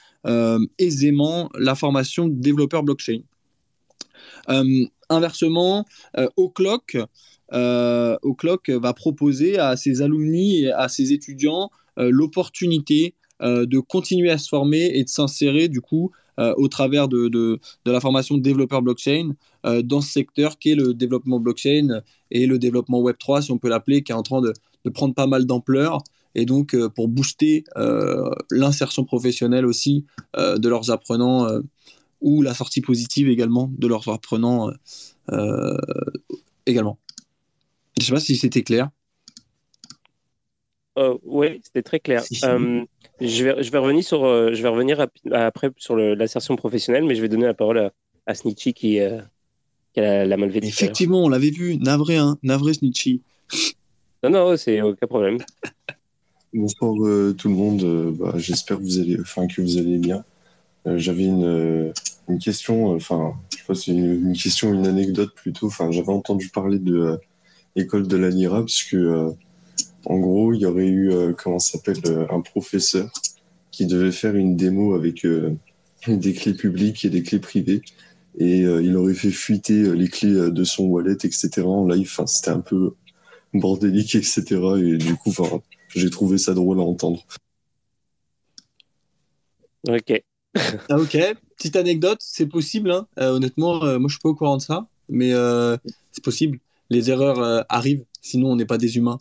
aisément 0.79 1.49
la 1.55 1.75
formation 1.75 2.29
développeur 2.29 2.83
blockchain. 2.83 3.21
inversement, 5.09 5.85
au 6.37 6.49
clock, 6.49 6.97
euh, 7.53 8.17
O'Clock 8.23 8.71
va 8.71 8.93
proposer 8.93 9.59
à 9.59 9.77
ses 9.77 10.03
alumni 10.03 10.65
et 10.65 10.73
à 10.73 10.89
ses 10.89 11.13
étudiants 11.13 11.71
euh, 11.99 12.11
l'opportunité 12.13 13.15
euh, 13.43 13.67
de 13.67 13.79
continuer 13.79 14.31
à 14.31 14.39
se 14.39 14.49
former 14.49 14.91
et 14.95 15.05
de 15.05 15.09
s'insérer 15.09 15.69
du 15.69 15.81
coup 15.81 16.11
au 16.57 16.69
travers 16.69 17.09
de, 17.09 17.27
de, 17.27 17.59
la 17.85 17.99
formation 17.99 18.39
développeur 18.39 18.81
blockchain 18.81 19.31
dans 19.65 20.01
ce 20.01 20.13
secteur 20.13 20.57
qui 20.61 20.71
est 20.71 20.75
le 20.77 20.95
développement 20.95 21.41
blockchain 21.41 22.01
et 22.31 22.47
le 22.47 22.61
développement 22.61 23.03
Web3, 23.03 23.43
si 23.43 23.51
on 23.51 23.59
peut 23.59 23.69
l'appeler, 23.69 24.05
qui 24.05 24.13
est 24.13 24.15
en 24.15 24.23
train 24.23 24.41
de, 24.41 24.53
de 24.85 24.91
prendre 24.91 25.15
pas 25.15 25.27
mal 25.27 25.47
d'ampleur. 25.47 25.99
Et 26.35 26.45
donc, 26.45 26.77
pour 26.95 27.09
booster 27.09 27.65
l'insertion 28.51 29.05
professionnelle 29.05 29.67
aussi 29.67 30.05
de 30.37 30.69
leurs 30.69 30.91
apprenants 30.91 31.49
ou 32.21 32.43
la 32.43 32.55
sortie 32.55 32.81
positive 32.81 33.29
également 33.29 33.71
de 33.77 33.87
leurs 33.87 34.09
apprenants 34.09 34.71
également. 36.67 36.99
Je 37.99 38.03
ne 38.03 38.07
sais 38.07 38.13
pas 38.13 38.21
si 38.21 38.37
c'était 38.37 38.63
clair. 38.63 38.91
Euh, 40.99 41.17
oui, 41.25 41.61
c'était 41.63 41.83
très 41.83 42.01
clair. 42.01 42.23
Euh, 42.45 42.85
je, 43.21 43.45
vais, 43.45 43.63
je, 43.63 43.71
vais 43.71 43.79
revenir 43.79 44.03
sur, 44.03 44.25
euh, 44.25 44.53
je 44.53 44.63
vais 44.63 44.69
revenir 44.69 45.07
après 45.33 45.71
sur 45.77 45.97
l'assertion 45.97 46.57
professionnelle, 46.57 47.05
mais 47.05 47.15
je 47.15 47.23
vais 47.23 47.29
donner 47.29 47.47
la 47.47 47.55
parole 47.55 47.79
à, 47.79 47.93
à 48.27 48.35
Snitchy 48.35 48.75
qui, 48.75 49.01
a 49.01 49.29
la, 49.97 50.25
la 50.27 50.37
Effectivement, 50.47 51.23
on 51.23 51.29
l'avait 51.29 51.51
vu. 51.51 51.77
Navré, 51.77 52.17
hein 52.17 52.39
Navré 52.43 52.75
Snitchy. 52.75 53.23
Non, 54.25 54.31
non, 54.31 54.57
c'est 54.57 54.81
aucun 54.83 55.07
problème. 55.07 55.39
Bonsoir 56.55 56.95
tout 57.37 57.49
le 57.49 57.55
monde. 57.55 58.15
Bah, 58.19 58.35
j'espère 58.37 58.79
que 58.79 58.83
vous 58.83 58.99
allez, 58.99 59.19
enfin 59.21 59.47
que 59.47 59.61
vous 59.61 59.77
allez 59.79 59.99
bien. 59.99 60.25
J'avais 60.87 61.27
une, 61.27 61.93
question, 62.41 62.95
enfin, 62.95 63.35
je 63.53 63.59
sais 63.59 63.65
pas 63.67 63.75
si 63.75 63.93
une, 63.93 64.29
une, 64.29 64.33
question, 64.33 64.73
une 64.73 64.87
anecdote 64.87 65.35
plutôt. 65.35 65.71
J'avais 65.91 66.09
entendu 66.09 66.49
parler 66.49 66.79
de 66.79 67.19
école 67.77 68.07
de 68.07 68.17
la 68.17 68.31
NIRA, 68.31 68.61
parce 68.61 68.83
que 68.83 68.97
euh, 68.97 69.31
en 70.05 70.19
gros, 70.19 70.53
il 70.53 70.61
y 70.61 70.67
aurait 70.67 70.87
eu, 70.87 71.13
euh, 71.13 71.33
comment 71.33 71.59
s'appelle, 71.59 72.01
euh, 72.07 72.27
un 72.31 72.41
professeur 72.41 73.11
qui 73.71 73.87
devait 73.87 74.13
faire 74.13 74.35
une 74.35 74.57
démo 74.57 74.95
avec 74.95 75.27
des 76.09 76.33
clés 76.33 76.55
publiques 76.55 77.05
et 77.05 77.11
des 77.11 77.23
clés 77.23 77.39
privées. 77.39 77.83
Et 78.39 78.61
il 78.61 78.97
aurait 78.97 79.15
fait 79.15 79.31
fuiter 79.31 79.95
les 79.95 80.09
clés 80.09 80.51
de 80.51 80.65
son 80.65 80.85
wallet, 80.85 81.13
etc. 81.13 81.63
en 81.63 81.87
live. 81.87 82.21
C'était 82.27 82.51
un 82.51 82.61
peu 82.61 82.95
bordélique, 83.53 84.15
etc. 84.15 84.43
Et 84.79 84.97
du 84.97 85.15
coup, 85.17 85.33
j'ai 85.89 86.11
trouvé 86.11 86.39
ça 86.39 86.55
drôle 86.55 86.79
à 86.81 86.83
entendre. 86.83 87.25
Ok. 89.89 90.23
Ah, 90.55 90.99
ok. 90.99 91.17
Petite 91.57 91.77
anecdote, 91.77 92.19
c'est 92.21 92.47
possible. 92.47 92.91
Hein. 92.91 93.07
honnêtement, 93.17 93.81
moi, 93.99 94.09
je 94.09 94.15
suis 94.15 94.21
pas 94.21 94.29
au 94.31 94.35
courant 94.35 94.57
de 94.57 94.63
ça, 94.63 94.89
mais 95.09 95.33
c'est 96.13 96.25
possible 96.25 96.61
les 96.91 97.11
erreurs 97.11 97.41
euh, 97.41 97.63
arrivent, 97.69 98.05
sinon 98.21 98.53
on 98.53 98.57
n'est 98.57 98.67
pas 98.67 98.79
des 98.79 98.97
humains. 98.97 99.19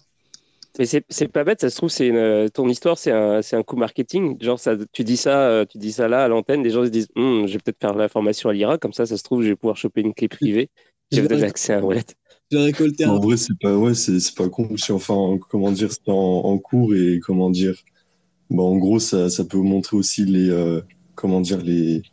Mais 0.80 0.86
c'est 0.86 1.28
pas 1.28 1.44
bête, 1.44 1.62
ça 1.62 1.72
se 1.72 1.78
trouve, 1.78 1.90
c'est 1.90 2.12
euh, 2.12 2.50
ton 2.50 2.70
histoire, 2.70 3.00
c'est 3.00 3.12
un, 3.12 3.40
un, 3.52 3.64
coup 3.64 3.78
marketing. 3.78 4.38
Genre, 4.40 4.60
ça, 4.60 4.76
tu, 4.92 5.04
dis 5.04 5.18
ça, 5.18 5.50
euh, 5.50 5.66
tu 5.66 5.80
dis 5.80 5.92
ça 5.92 6.08
là 6.08 6.24
à 6.24 6.28
l'antenne, 6.28 6.62
les 6.62 6.70
gens 6.70 6.84
se 6.84 6.90
disent 6.90 7.08
hum, 7.16 7.48
Je 7.48 7.54
vais 7.54 7.60
peut-être 7.60 7.80
faire 7.82 7.96
la 7.96 8.08
formation 8.10 8.50
à 8.50 8.54
l'IRA, 8.54 8.78
comme 8.78 8.94
ça, 8.94 9.08
ça 9.08 9.18
se 9.18 9.24
trouve, 9.24 9.42
je 9.42 9.50
vais 9.50 9.56
pouvoir 9.56 9.76
choper 9.76 10.02
une 10.02 10.14
clé 10.14 10.28
privée. 10.28 10.70
J'ai 11.12 11.24
peut-être 11.24 11.44
accès 11.44 11.74
à 11.74 11.80
un 11.80 11.82
wallet. 11.82 12.04
Récolté 12.52 13.04
un. 13.04 13.12
En 13.12 13.20
vrai, 13.20 13.38
c'est 13.38 13.58
pas, 13.60 13.78
ouais, 13.78 13.94
c'est 13.94 14.36
pas 14.36 14.50
con. 14.50 14.70
enfin, 14.90 15.38
comment 15.50 15.72
dire, 15.72 15.92
c'est 15.92 16.02
en, 16.08 16.58
cours 16.58 16.96
et 16.96 17.20
comment 17.20 17.50
dire. 17.50 17.76
Bon, 18.50 18.74
en 18.74 18.78
gros, 18.78 19.00
ça, 19.00 19.30
ça 19.30 19.44
peut 19.44 19.58
montrer 19.58 19.98
aussi 19.98 20.26
les. 20.26 20.82
comment 21.16 21.42
dire, 21.42 21.62
les. 21.62 22.04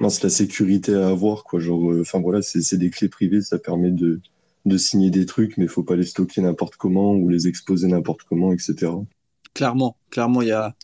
la 0.00 0.10
sécurité 0.10 0.94
à 0.94 1.08
avoir, 1.08 1.44
quoi. 1.44 1.60
Genre, 1.60 1.94
enfin 2.00 2.20
voilà, 2.20 2.42
c'est 2.42 2.76
des 2.76 2.90
clés 2.90 3.08
privées, 3.08 3.40
ça 3.40 3.58
permet 3.58 3.90
de 3.90 4.20
de 4.64 4.76
signer 4.76 5.10
des 5.10 5.26
trucs, 5.26 5.56
mais 5.56 5.64
il 5.64 5.68
faut 5.68 5.82
pas 5.82 5.96
les 5.96 6.04
stocker 6.04 6.40
n'importe 6.40 6.76
comment 6.76 7.14
ou 7.14 7.28
les 7.28 7.48
exposer 7.48 7.88
n'importe 7.88 8.22
comment, 8.22 8.52
etc. 8.52 8.92
Clairement, 9.54 9.96
clairement, 10.10 10.42
il 10.42 10.48
y 10.48 10.52
a. 10.52 10.74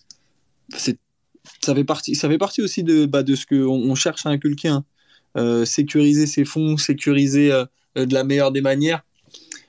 Ça 1.61 1.75
fait 1.75 1.85
partie, 1.85 2.15
ça 2.15 2.29
fait 2.29 2.39
partie 2.39 2.61
aussi 2.61 2.83
de, 2.83 3.07
bah, 3.07 3.23
de 3.23 3.35
ce 3.35 3.47
qu'on 3.47 3.67
on 3.67 3.95
cherche 3.95 4.27
à 4.27 4.31
inculquer. 4.31 4.69
Hein. 4.69 4.85
sécuriser 5.65 6.27
ses 6.27 6.45
fonds, 6.45 6.77
sécuriser 6.77 7.53
de 7.95 8.15
la 8.15 8.25
meilleure 8.25 8.53
des 8.53 8.61
manières. 8.61 9.05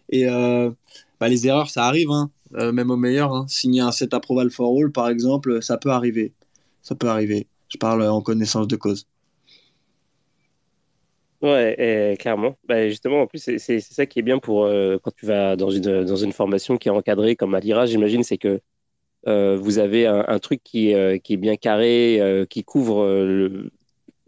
Et 0.10 0.26
bah, 0.26 1.28
les 1.28 1.48
erreurs, 1.48 1.70
ça 1.70 1.86
arrive, 1.86 2.10
hein, 2.12 2.30
même 2.52 2.92
au 2.92 2.98
meilleur. 2.98 3.34
Hein. 3.34 3.46
Signer 3.48 3.82
un 3.82 3.92
set 3.92 4.14
approval 4.14 4.50
for 4.50 4.76
all, 4.78 4.92
par 4.92 5.10
exemple, 5.10 5.62
ça 5.62 5.78
peut 5.78 5.92
arriver. 5.92 6.34
Ça 6.82 6.96
peut 6.96 7.10
arriver. 7.10 7.48
Je 7.70 7.78
parle 7.78 8.04
en 8.04 8.22
connaissance 8.22 8.68
de 8.68 8.76
cause. 8.76 9.06
Ouais, 11.42 12.18
clairement. 12.20 12.58
Bah, 12.68 12.90
justement, 12.90 13.22
en 13.22 13.28
plus, 13.28 13.40
c'est 13.58 13.80
ça 13.80 14.06
qui 14.06 14.20
est 14.20 14.24
bien 14.24 14.40
pour 14.40 14.68
quand 15.04 15.12
tu 15.16 15.26
vas 15.26 15.56
dans 15.56 15.70
une, 15.70 16.04
dans 16.06 16.16
une 16.16 16.34
formation 16.34 16.78
qui 16.78 16.88
est 16.88 16.92
encadrée 16.92 17.36
comme 17.36 17.54
à 17.56 17.60
l'IRA, 17.60 17.86
j'imagine, 17.86 18.24
c'est 18.24 18.38
que 18.38 18.62
euh, 19.28 19.58
vous 19.58 19.80
avez 19.80 20.08
un, 20.08 20.40
truc 20.40 20.62
qui, 20.64 20.94
euh, 20.94 21.18
qui, 21.18 21.34
est 21.34 21.38
bien 21.38 21.58
carré, 21.58 22.22
euh, 22.22 22.46
qui 22.46 22.64
couvre 22.64 23.06
le, 23.06 23.72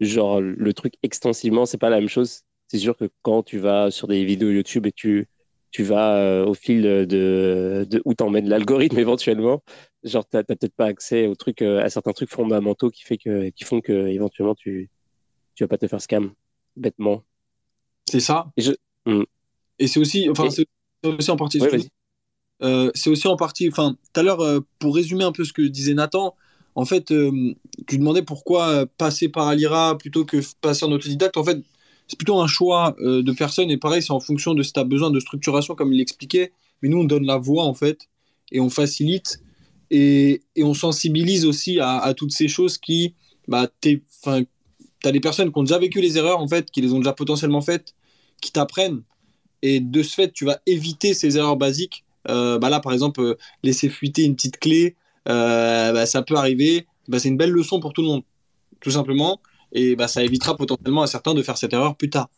genre 0.00 0.40
le 0.40 0.72
truc 0.74 0.94
extensivement. 1.02 1.66
C'est 1.66 1.78
pas 1.78 1.90
la 1.90 1.98
même 1.98 2.08
chose. 2.08 2.42
C'est 2.72 2.78
sûr 2.78 2.96
que 2.96 3.10
quand 3.20 3.42
tu 3.42 3.58
vas 3.58 3.90
sur 3.90 4.08
des 4.08 4.24
vidéos 4.24 4.48
YouTube 4.48 4.86
et 4.86 4.92
tu, 4.92 5.28
tu 5.72 5.82
vas 5.82 6.42
au 6.46 6.54
fil 6.54 6.82
de, 6.82 7.86
de 7.86 8.02
où 8.06 8.14
t'emmène 8.14 8.48
l'algorithme 8.48 8.98
éventuellement, 8.98 9.62
genre 10.04 10.24
t'as 10.26 10.42
peut-être 10.42 10.74
pas 10.74 10.86
accès 10.86 11.26
aux 11.26 11.34
trucs, 11.34 11.60
à 11.60 11.90
certains 11.90 12.12
trucs 12.12 12.30
fondamentaux 12.30 12.88
qui 12.88 13.02
fait 13.02 13.18
que, 13.18 13.50
qui 13.50 13.64
font 13.64 13.82
que 13.82 14.06
éventuellement 14.06 14.54
tu, 14.54 14.88
tu 15.54 15.64
vas 15.64 15.68
pas 15.68 15.76
te 15.76 15.86
faire 15.86 16.00
scam 16.00 16.32
bêtement. 16.74 17.24
C'est 18.10 18.20
ça. 18.20 18.50
Et, 18.56 18.62
je... 18.62 18.72
Hmm. 19.04 19.24
et 19.78 19.86
c'est 19.86 20.00
aussi, 20.00 20.30
enfin, 20.30 20.48
c'est 20.48 20.66
aussi 21.04 21.30
en 21.30 21.36
partie. 21.36 21.60
Euh, 22.62 22.90
c'est 22.94 23.10
aussi 23.10 23.28
en 23.28 23.36
partie, 23.36 23.68
enfin, 23.68 23.98
tout 24.14 24.20
à 24.20 24.22
l'heure, 24.22 24.40
euh, 24.40 24.60
pour 24.78 24.94
résumer 24.94 25.24
un 25.24 25.32
peu 25.32 25.44
ce 25.44 25.52
que 25.52 25.60
disait 25.60 25.92
Nathan, 25.92 26.34
en 26.74 26.86
fait, 26.86 27.10
euh, 27.10 27.54
tu 27.86 27.98
demandais 27.98 28.22
pourquoi 28.22 28.86
passer 28.96 29.28
par 29.28 29.48
Alira 29.48 29.98
plutôt 29.98 30.24
que 30.24 30.38
passer 30.62 30.86
en 30.86 30.92
autodidacte. 30.92 31.36
En 31.36 31.44
fait, 31.44 31.58
c'est 32.12 32.18
plutôt 32.18 32.40
un 32.40 32.46
choix 32.46 32.94
de 33.00 33.32
personne 33.32 33.70
et 33.70 33.78
pareil, 33.78 34.02
c'est 34.02 34.12
en 34.12 34.20
fonction 34.20 34.52
de 34.52 34.62
si 34.62 34.74
tu 34.74 34.78
as 34.78 34.84
besoin 34.84 35.10
de 35.10 35.18
structuration, 35.18 35.74
comme 35.74 35.94
il 35.94 35.96
l'expliquait. 35.96 36.52
Mais 36.82 36.90
nous, 36.90 36.98
on 36.98 37.04
donne 37.04 37.24
la 37.24 37.38
voix, 37.38 37.64
en 37.64 37.72
fait, 37.72 38.08
et 38.50 38.60
on 38.60 38.68
facilite 38.68 39.40
et, 39.90 40.42
on 40.58 40.74
sensibilise 40.74 41.46
aussi 41.46 41.78
à, 41.80 42.12
toutes 42.14 42.32
ces 42.32 42.48
choses 42.48 42.76
qui, 42.76 43.14
bah, 43.48 43.66
tu 43.80 44.02
as 45.04 45.12
des 45.12 45.20
personnes 45.20 45.50
qui 45.50 45.58
ont 45.58 45.62
déjà 45.62 45.78
vécu 45.78 46.02
les 46.02 46.18
erreurs, 46.18 46.40
en 46.40 46.48
fait, 46.48 46.70
qui 46.70 46.82
les 46.82 46.92
ont 46.92 46.98
déjà 46.98 47.14
potentiellement 47.14 47.62
faites, 47.62 47.94
qui 48.42 48.52
t'apprennent. 48.52 49.02
Et 49.62 49.80
de 49.80 50.02
ce 50.02 50.14
fait, 50.14 50.32
tu 50.32 50.44
vas 50.44 50.60
éviter 50.66 51.14
ces 51.14 51.38
erreurs 51.38 51.56
basiques 51.56 52.04
euh, 52.28 52.58
bah 52.58 52.70
là, 52.70 52.80
par 52.80 52.92
exemple, 52.92 53.20
euh, 53.20 53.34
laisser 53.62 53.88
fuiter 53.88 54.22
une 54.22 54.36
petite 54.36 54.58
clé, 54.58 54.96
euh, 55.28 55.92
bah, 55.92 56.06
ça 56.06 56.22
peut 56.22 56.36
arriver. 56.36 56.86
Bah, 57.08 57.18
c'est 57.18 57.28
une 57.28 57.36
belle 57.36 57.50
leçon 57.50 57.80
pour 57.80 57.92
tout 57.92 58.02
le 58.02 58.08
monde, 58.08 58.22
tout 58.80 58.90
simplement. 58.90 59.40
Et 59.72 59.96
bah, 59.96 60.08
ça 60.08 60.22
évitera 60.22 60.56
potentiellement 60.56 61.02
à 61.02 61.06
certains 61.06 61.34
de 61.34 61.42
faire 61.42 61.56
cette 61.56 61.72
erreur 61.72 61.96
plus 61.96 62.10
tard. 62.10 62.28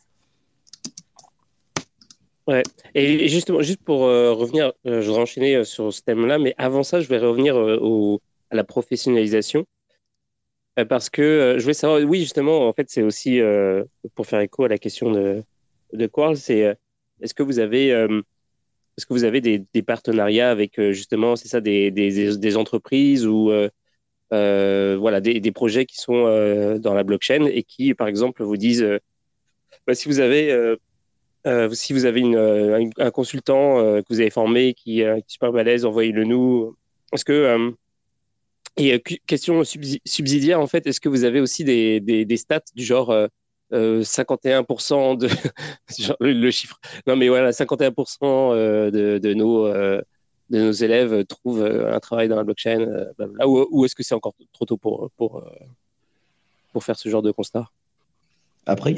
Ouais. 2.46 2.62
Et 2.94 3.28
justement, 3.28 3.62
juste 3.62 3.82
pour 3.82 4.00
revenir, 4.00 4.72
je 4.84 5.00
voudrais 5.00 5.22
enchaîner 5.22 5.64
sur 5.64 5.92
ce 5.92 6.02
thème-là, 6.02 6.38
mais 6.38 6.54
avant 6.58 6.82
ça, 6.82 7.00
je 7.00 7.08
vais 7.08 7.18
revenir 7.18 7.56
à 7.56 8.54
la 8.54 8.64
professionnalisation. 8.64 9.64
parce 10.88 11.08
que 11.08 11.54
je 11.56 11.62
voulais 11.62 11.74
savoir, 11.74 12.02
oui, 12.02 12.20
justement, 12.20 12.68
en 12.68 12.72
fait, 12.74 12.90
c'est 12.90 13.02
aussi 13.02 13.40
pour 14.14 14.26
faire 14.26 14.40
écho 14.40 14.64
à 14.64 14.68
la 14.68 14.76
question 14.76 15.10
de, 15.10 15.42
de 15.94 16.06
Quarles, 16.06 16.36
c'est 16.36 16.76
est-ce 17.22 17.32
que 17.32 17.42
vous 17.42 17.58
avez 17.58 17.92
est-ce 18.96 19.06
que 19.06 19.12
vous 19.12 19.24
avez 19.24 19.40
des, 19.40 19.82
partenariats 19.82 20.50
avec 20.50 20.78
euh, 20.78 20.92
justement, 20.92 21.36
c'est 21.36 21.48
ça, 21.48 21.60
des, 21.60 21.90
des, 21.90 22.56
entreprises 22.56 23.26
ou 23.26 23.50
euh, 23.50 23.64
euh, 23.64 23.68
voilà, 24.98 25.20
des, 25.20 25.52
projets 25.52 25.86
qui 25.86 25.98
sont 25.98 26.76
dans 26.78 26.94
la 26.94 27.04
blockchain 27.04 27.46
et 27.46 27.62
qui, 27.62 27.94
par 27.94 28.08
exemple, 28.08 28.42
vous 28.42 28.56
disent 28.56 28.86
bah, 29.86 29.94
si 29.94 30.08
vous 30.08 30.20
avez 30.20 30.76
si 31.72 31.92
vous 31.92 32.04
avez 32.04 32.22
un, 32.98 33.10
consultant 33.10 33.76
que 34.02 34.06
vous 34.08 34.20
avez 34.20 34.30
formé 34.30 34.74
qui, 34.74 35.00
est 35.00 35.24
super 35.26 35.52
balèze, 35.52 35.84
envoyez-le 35.84 36.24
nous. 36.24 36.76
Est-ce 37.12 37.24
que 37.24 37.74
et 38.76 39.00
question 39.26 39.62
subsidiaire 39.62 40.60
en 40.60 40.66
fait, 40.66 40.86
est-ce 40.86 41.00
que 41.00 41.08
vous 41.08 41.22
avez 41.22 41.40
aussi 41.40 41.62
des, 41.64 42.00
des 42.00 42.36
stats 42.36 42.60
du 42.74 42.84
genre 42.84 43.28
51% 43.72 44.94
euh, 44.94 45.16
de 45.16 45.28
le, 46.32 46.50
chiffre. 46.50 46.78
Non, 47.06 47.16
mais 47.16 47.28
voilà, 47.28 47.50
51% 47.50 47.92
euh, 48.22 48.90
de, 48.90 49.18
de, 49.18 49.34
nos 49.34 49.66
euh, 49.66 50.00
de 50.50 50.60
nos 50.60 50.72
élèves 50.72 51.24
trouvent 51.26 51.64
un 51.64 52.00
travail 52.00 52.28
dans 52.28 52.36
la 52.36 52.44
blockchain. 52.44 52.78
Là, 53.18 53.48
ou, 53.48 53.84
est-ce 53.84 53.94
que 53.94 54.02
c'est 54.02 54.14
encore 54.14 54.34
trop 54.52 54.64
tôt 54.64 54.76
pour 54.76 55.10
pour 55.16 55.44
pour 56.72 56.84
faire 56.84 56.98
ce 56.98 57.08
genre 57.08 57.22
de 57.22 57.30
constat? 57.30 57.68
Après, 58.66 58.94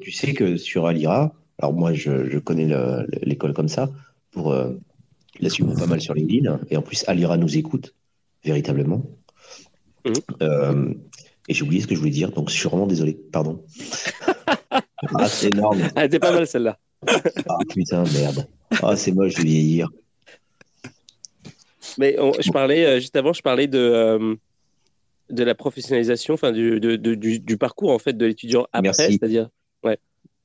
tu 0.00 0.12
sais 0.12 0.34
que 0.34 0.56
sur 0.56 0.86
Alira, 0.86 1.34
alors 1.58 1.72
moi 1.72 1.92
je, 1.92 2.28
je 2.28 2.38
connais 2.38 2.68
l'école 3.22 3.52
comme 3.52 3.68
ça 3.68 3.90
pour 4.30 4.54
la 5.40 5.50
suivre 5.50 5.74
pas 5.74 5.86
mal 5.86 6.00
sur 6.00 6.14
LinkedIn 6.14 6.60
et 6.70 6.76
en 6.76 6.82
plus 6.82 7.04
Alira 7.08 7.36
nous 7.36 7.56
écoute 7.56 7.94
véritablement. 8.44 9.02
Mmh. 10.04 10.92
Et 11.48 11.54
j'ai 11.54 11.62
oublié 11.62 11.80
ce 11.80 11.86
que 11.86 11.94
je 11.94 12.00
voulais 12.00 12.12
dire, 12.12 12.30
donc 12.30 12.50
je 12.50 12.54
suis 12.54 12.68
vraiment 12.68 12.86
désolé. 12.86 13.18
Pardon. 13.32 13.64
ah, 14.70 15.28
c'est 15.28 15.48
énorme. 15.48 15.80
Elle 15.96 16.06
était 16.06 16.18
pas 16.18 16.32
mal 16.32 16.46
celle-là. 16.46 16.78
ah 17.06 17.58
putain, 17.68 18.04
merde. 18.12 18.46
Ah, 18.82 18.96
c'est 18.96 19.12
moche 19.12 19.34
de 19.34 19.42
vieillir. 19.42 19.88
Mais 21.98 22.16
je 22.38 22.50
parlais, 22.50 22.86
euh, 22.86 23.00
juste 23.00 23.16
avant, 23.16 23.32
je 23.32 23.42
parlais 23.42 23.66
de, 23.66 23.78
euh, 23.78 24.36
de 25.30 25.44
la 25.44 25.54
professionnalisation, 25.54 26.34
enfin 26.34 26.52
du, 26.52 26.80
du, 26.80 27.58
parcours 27.58 27.90
en 27.90 27.98
fait 27.98 28.12
de 28.14 28.24
l'étudiant 28.24 28.66
après, 28.72 28.92
c'est-à-dire. 28.92 29.48
Ouais. 29.82 29.98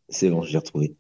C'est 0.10 0.30
bon, 0.30 0.41
j'ai 0.41 0.58
retrouvé. 0.58 0.95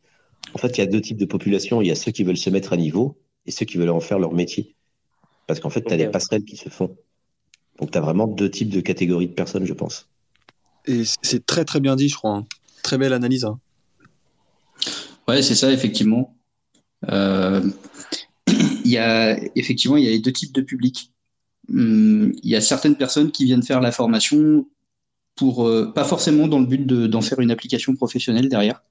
En 0.53 0.59
fait, 0.59 0.77
il 0.77 0.79
y 0.79 0.83
a 0.83 0.87
deux 0.87 1.01
types 1.01 1.17
de 1.17 1.25
population. 1.25 1.81
Il 1.81 1.87
y 1.87 1.91
a 1.91 1.95
ceux 1.95 2.11
qui 2.11 2.23
veulent 2.23 2.37
se 2.37 2.49
mettre 2.49 2.73
à 2.73 2.77
niveau 2.77 3.17
et 3.45 3.51
ceux 3.51 3.65
qui 3.65 3.77
veulent 3.77 3.89
en 3.89 3.99
faire 3.99 4.19
leur 4.19 4.33
métier. 4.33 4.75
Parce 5.47 5.59
qu'en 5.59 5.69
fait, 5.69 5.81
tu 5.81 5.93
as 5.93 5.97
des 5.97 6.07
passerelles 6.07 6.45
qui 6.45 6.55
se 6.55 6.69
font. 6.69 6.95
Donc 7.79 7.91
tu 7.91 7.97
as 7.97 8.01
vraiment 8.01 8.27
deux 8.27 8.49
types 8.49 8.69
de 8.69 8.79
catégories 8.79 9.27
de 9.27 9.33
personnes, 9.33 9.65
je 9.65 9.73
pense. 9.73 10.07
Et 10.85 11.03
c'est 11.21 11.45
très 11.45 11.65
très 11.65 11.79
bien 11.79 11.95
dit, 11.95 12.09
je 12.09 12.15
crois. 12.15 12.35
Hein. 12.35 12.45
Très 12.83 12.97
belle 12.97 13.13
analyse. 13.13 13.45
Hein. 13.45 13.59
Ouais, 15.27 15.41
c'est 15.41 15.55
ça, 15.55 15.71
effectivement. 15.71 16.35
Euh, 17.09 17.61
effectivement 19.55 19.97
il 19.97 20.05
y 20.05 20.13
a 20.13 20.17
deux 20.17 20.31
types 20.31 20.53
de 20.53 20.61
publics. 20.61 21.11
Hum, 21.69 22.33
il 22.43 22.49
y 22.49 22.55
a 22.55 22.61
certaines 22.61 22.95
personnes 22.95 23.31
qui 23.31 23.45
viennent 23.45 23.63
faire 23.63 23.81
la 23.81 23.91
formation 23.91 24.67
pour 25.35 25.65
euh, 25.67 25.91
pas 25.93 26.03
forcément 26.03 26.47
dans 26.47 26.59
le 26.59 26.65
but 26.65 26.85
d'en 26.85 27.21
faire 27.21 27.39
une 27.39 27.51
application 27.51 27.95
professionnelle 27.95 28.49
derrière, 28.49 28.83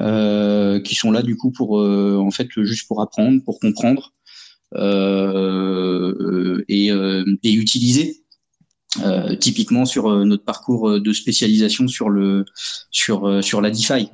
euh, 0.00 0.80
qui 0.80 0.94
sont 0.94 1.10
là 1.10 1.22
du 1.22 1.36
coup 1.36 1.50
pour 1.50 1.78
en 1.78 2.30
fait 2.30 2.48
juste 2.62 2.86
pour 2.86 3.00
apprendre, 3.00 3.42
pour 3.44 3.58
comprendre, 3.60 4.14
euh, 4.76 6.64
et, 6.68 6.90
euh, 6.90 7.24
utiliser. 7.44 8.20
Euh, 9.04 9.34
typiquement 9.34 9.86
sur 9.86 10.08
notre 10.24 10.44
parcours 10.44 11.00
de 11.00 11.12
spécialisation 11.12 11.88
sur 11.88 12.10
le 12.10 12.44
sur 12.92 13.60
la 13.60 13.70
DeFi. 13.70 14.08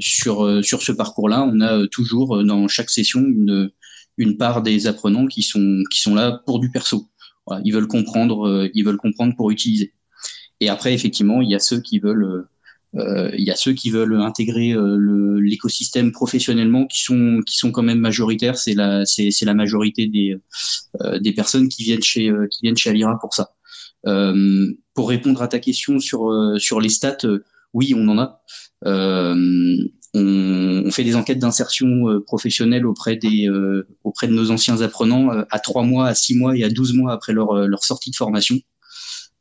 Sur 0.00 0.64
sur 0.64 0.82
ce 0.82 0.92
parcours-là, 0.92 1.42
on 1.42 1.60
a 1.60 1.86
toujours 1.88 2.44
dans 2.44 2.68
chaque 2.68 2.90
session 2.90 3.20
une 3.20 3.70
une 4.18 4.36
part 4.36 4.62
des 4.62 4.86
apprenants 4.86 5.26
qui 5.26 5.42
sont 5.42 5.82
qui 5.90 6.00
sont 6.00 6.14
là 6.14 6.42
pour 6.46 6.60
du 6.60 6.70
perso. 6.70 7.08
Ils 7.64 7.72
veulent 7.72 7.88
comprendre, 7.88 8.68
ils 8.74 8.84
veulent 8.84 8.96
comprendre 8.96 9.34
pour 9.36 9.50
utiliser. 9.50 9.92
Et 10.60 10.68
après, 10.68 10.94
effectivement, 10.94 11.40
il 11.40 11.50
y 11.50 11.54
a 11.54 11.58
ceux 11.58 11.80
qui 11.80 11.98
veulent 11.98 12.46
euh, 12.96 13.30
il 13.38 13.44
y 13.44 13.50
a 13.50 13.56
ceux 13.56 13.72
qui 13.72 13.90
veulent 13.90 14.20
intégrer 14.20 14.72
euh, 14.72 15.38
l'écosystème 15.40 16.10
professionnellement, 16.10 16.86
qui 16.86 17.02
sont 17.02 17.40
qui 17.46 17.56
sont 17.56 17.70
quand 17.70 17.82
même 17.82 18.00
majoritaires. 18.00 18.58
C'est 18.58 18.74
la 18.74 19.04
la 19.42 19.54
majorité 19.54 20.06
des 20.08 20.36
euh, 21.00 21.18
des 21.20 21.32
personnes 21.32 21.68
qui 21.68 21.84
viennent 21.84 22.02
chez 22.02 22.32
qui 22.50 22.60
viennent 22.62 22.76
chez 22.76 22.90
Alira 22.90 23.18
pour 23.20 23.34
ça. 23.34 23.52
pour 24.94 25.08
répondre 25.08 25.42
à 25.42 25.48
ta 25.48 25.58
question 25.60 25.98
sur 26.00 26.30
sur 26.58 26.80
les 26.80 26.88
stats, 26.88 27.18
oui, 27.72 27.94
on 27.96 28.08
en 28.08 28.18
a. 28.18 28.42
On, 28.82 29.78
on, 30.14 30.90
fait 30.90 31.04
des 31.04 31.14
enquêtes 31.14 31.38
d'insertion 31.38 32.20
professionnelle 32.26 32.84
auprès 32.84 33.16
des 33.16 33.48
auprès 34.02 34.26
de 34.26 34.32
nos 34.32 34.50
anciens 34.50 34.80
apprenants 34.80 35.30
à 35.50 35.58
trois 35.60 35.84
mois, 35.84 36.08
à 36.08 36.14
six 36.14 36.36
mois 36.36 36.56
et 36.56 36.64
à 36.64 36.68
12 36.68 36.94
mois 36.94 37.12
après 37.12 37.32
leur 37.32 37.68
leur 37.68 37.84
sortie 37.84 38.10
de 38.10 38.16
formation. 38.16 38.58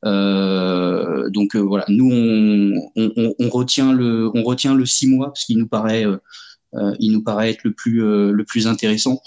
Euh, 0.05 1.29
donc 1.29 1.55
euh, 1.55 1.59
voilà, 1.59 1.85
nous 1.89 2.09
on, 2.09 3.33
on, 3.37 3.49
retient 3.49 3.91
le 3.91 4.31
on 4.33 4.43
retient 4.43 4.73
le 4.73 4.85
six 4.85 5.07
mois 5.07 5.27
parce 5.27 5.43
qu'il 5.43 5.57
nous 5.57 5.67
paraît 5.67 6.05
euh, 6.05 6.95
il 6.99 7.11
nous 7.11 7.21
paraît 7.21 7.49
être 7.49 7.65
le 7.65 7.73
plus 7.73 7.99
le 7.99 8.43
plus 8.45 8.67
intéressant. 8.67 9.21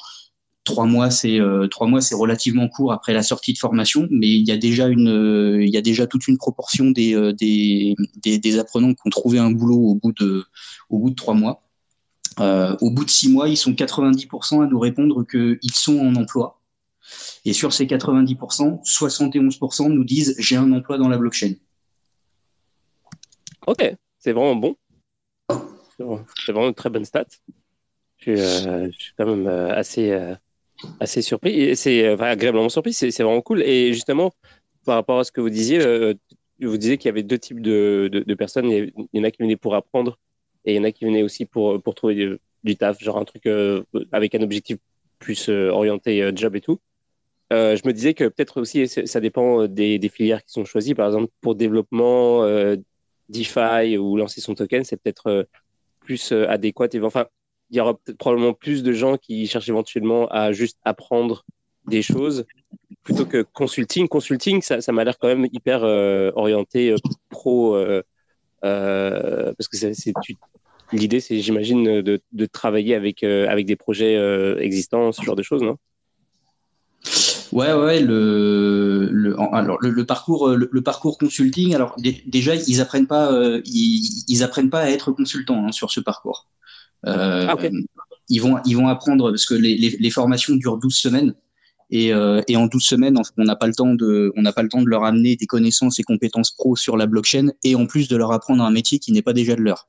Trois 0.65 0.87
mois, 0.87 1.11
c'est 1.11 1.41
trois 1.71 1.89
mois, 1.89 2.01
c'est 2.01 2.15
relativement 2.15 2.69
court 2.69 2.93
après 2.93 3.13
la 3.13 3.25
sortie 3.25 3.53
de 3.53 3.59
formation, 3.59 4.07
mais 4.11 4.29
il 4.29 4.47
y 4.47 4.53
a 4.53 4.57
déjà 4.57 4.87
une, 4.87 5.59
il 5.61 5.71
y 5.71 5.77
a 5.77 5.83
déjà 5.83 6.07
toute 6.07 6.29
une 6.29 6.39
proportion 6.39 6.91
des 6.91 7.33
des, 7.33 7.97
des, 8.17 8.39
des 8.39 8.59
apprenants 8.61 8.95
qui 8.95 9.01
ont 9.05 9.11
trouvé 9.11 9.41
un 9.41 9.51
boulot 9.51 9.79
au 9.79 9.95
bout 9.97 10.13
de 10.13 10.45
au 10.89 11.01
bout 11.01 11.11
de 11.11 11.17
trois 11.17 11.35
mois. 11.35 11.63
Euh, 12.41 12.77
au 12.81 12.91
bout 12.91 13.05
de 13.05 13.11
six 13.11 13.29
mois, 13.29 13.49
ils 13.49 13.57
sont 13.57 13.73
90% 13.73 14.63
à 14.63 14.67
nous 14.67 14.79
répondre 14.79 15.25
qu'ils 15.25 15.75
sont 15.75 15.99
en 15.99 16.15
emploi. 16.17 16.61
Et 17.45 17.53
sur 17.53 17.73
ces 17.73 17.87
90%, 17.87 18.83
71% 18.85 19.89
nous 19.89 20.05
disent 20.05 20.35
j'ai 20.39 20.57
un 20.57 20.73
emploi 20.73 20.99
dans 20.99 21.09
la 21.09 21.19
blockchain. 21.19 21.55
Ok. 23.67 23.97
c'est 24.19 24.33
vraiment 24.33 24.57
bon. 24.57 24.77
C'est 25.99 26.53
vraiment 26.53 26.69
une 26.69 26.75
très 26.75 26.91
bonne 26.91 27.05
stat. 27.05 27.27
Je, 28.19 28.91
suis 28.99 29.13
quand 29.17 29.27
même 29.27 29.47
assez, 29.47 30.11
assez 31.01 31.23
surpris. 31.23 31.77
C'est 31.77 32.07
agréablement 32.21 32.69
surpris. 32.69 32.93
C'est 32.93 33.23
vraiment 33.23 33.41
cool. 33.41 33.63
Et 33.63 33.93
justement, 33.93 34.33
par 34.85 34.97
rapport 34.97 35.19
à 35.21 35.25
ce 35.25 35.33
que 35.33 35.41
vous 35.41 35.51
disiez, 35.51 35.79
vous 36.61 36.77
disiez 36.77 36.99
qu'il 36.99 37.09
y 37.09 37.11
avait 37.11 37.23
deux 37.23 37.39
types 37.39 37.61
de, 37.61 38.09
de, 38.13 38.35
personnes. 38.35 38.71
Il 38.71 38.93
y 39.13 39.21
en 39.21 39.25
a 39.25 39.31
qui 39.31 39.43
venaient 39.43 39.57
pour 39.57 39.75
apprendre 39.75 40.19
et 40.65 40.75
il 40.75 40.77
y 40.77 40.79
en 40.79 40.85
a 40.85 40.93
qui 40.93 41.05
venaient 41.05 41.23
aussi 41.23 41.45
pour, 41.45 41.83
pour 41.83 41.95
trouver 41.95 42.39
du, 42.63 42.77
taf, 42.77 43.03
genre 43.03 43.19
un 43.19 43.25
truc 43.25 43.49
avec 44.13 44.35
un 44.35 44.43
objectif 44.43 44.79
plus 45.19 45.49
orienté 45.49 46.31
job 46.35 46.57
et 46.57 46.61
tout. 46.61 46.79
Euh, 47.53 47.77
je 47.77 47.87
me 47.87 47.93
disais 47.93 48.15
que 48.15 48.25
peut-être 48.25 48.61
aussi 48.61 48.89
ça 48.89 49.21
dépend 49.21 49.63
euh, 49.63 49.69
des, 49.69 50.09
filières 50.09 50.43
qui 50.43 50.53
sont 50.53 50.65
choisies. 50.65 50.95
Par 50.95 51.07
exemple, 51.07 51.31
pour 51.43 51.55
développement 51.55 52.45
euh, 52.45 52.77
DeFi 53.29 53.99
ou 53.99 54.17
lancer 54.17 54.41
son 54.41 54.55
token, 54.55 54.85
c'est 54.85 54.97
peut-être 54.97 55.47
plus 56.01 56.33
adéquat. 56.33 56.89
Enfin, 57.03 57.27
il 57.73 57.79
y 57.79 57.81
aura 57.81 57.99
probablement 58.19 58.53
plus 58.53 58.83
de 58.83 58.93
gens 58.93 59.17
qui 59.17 59.47
cherchent 59.47 59.69
éventuellement 59.69 60.29
à 60.29 60.53
juste 60.53 60.79
apprendre 60.85 61.45
des 61.89 62.03
choses 62.03 62.45
plutôt 63.03 63.27
que 63.27 63.43
consulting. 63.43 64.07
Consulting, 64.07 64.63
ça, 64.63 64.81
m'a 64.93 65.03
l'air 65.03 65.19
quand 65.19 65.29
même 65.29 65.49
hyper 65.53 65.83
orienté 66.37 66.95
pro 67.31 67.77
parce 68.61 69.69
que 69.69 69.77
l'idée, 70.93 71.21
c'est, 71.21 71.41
j'imagine, 71.41 72.03
de, 72.03 72.47
travailler 72.47 72.95
avec, 72.95 73.25
avec 73.25 73.67
des 73.67 73.77
projets 73.77 74.17
existants, 74.61 75.11
ce 75.11 75.23
genre 75.23 75.37
de 75.37 75.43
choses, 75.43 75.63
non? 75.63 75.79
Ouais, 77.53 77.75
ouais, 77.75 78.01
le, 78.01 79.35
alors, 79.53 79.77
le, 79.83 80.07
parcours, 80.07 80.49
le, 80.49 80.83
parcours 80.83 81.19
consulting, 81.19 81.75
alors 81.75 81.97
déjà, 82.27 82.55
ils 82.55 82.81
apprennent 82.81 83.07
pas, 83.07 83.31
euh, 83.31 83.61
ils, 83.67 84.49
pas 84.71 84.81
à 84.81 84.89
être 84.89 85.13
consultants 85.13 85.67
hein, 85.67 85.73
sur 85.73 85.91
ce 85.91 86.01
parcours. 86.01 86.49
Euh, 87.07 87.47
ah, 87.49 87.57
ils, 88.29 88.41
vont, 88.41 88.59
ils 88.65 88.77
vont 88.77 88.89
apprendre, 88.89 89.31
parce 89.31 89.47
que 89.47 89.55
les, 89.55 90.11
formations 90.11 90.55
durent 90.57 90.79
12 90.79 90.95
semaines, 90.95 91.35
et, 91.91 92.13
euh, 92.13 92.41
en 92.55 92.67
12 92.67 92.83
semaines, 92.83 93.19
on 93.37 93.45
n'a 93.45 93.57
pas 93.57 93.67
le 93.67 93.75
temps 93.75 93.95
de, 93.95 94.33
pas 94.55 94.63
le 94.63 94.69
temps 94.69 94.83
de 94.83 94.89
leur 94.89 95.05
amener 95.05 95.37
des 95.37 95.47
connaissances 95.47 95.99
et 95.99 96.03
compétences 96.03 96.51
pro 96.51 96.77
sur 96.77 96.97
la 96.97 97.07
blockchain, 97.07 97.49
et 97.65 97.75
en 97.75 97.87
plus 97.87 98.09
de 98.09 98.17
leur 98.17 98.33
apprendre 98.33 98.63
un 98.65 98.71
métier 98.71 98.99
qui 98.99 99.13
n'est 99.13 99.23
pas 99.23 99.33
déjà 99.33 99.55
de 99.57 99.63
leur. 99.63 99.89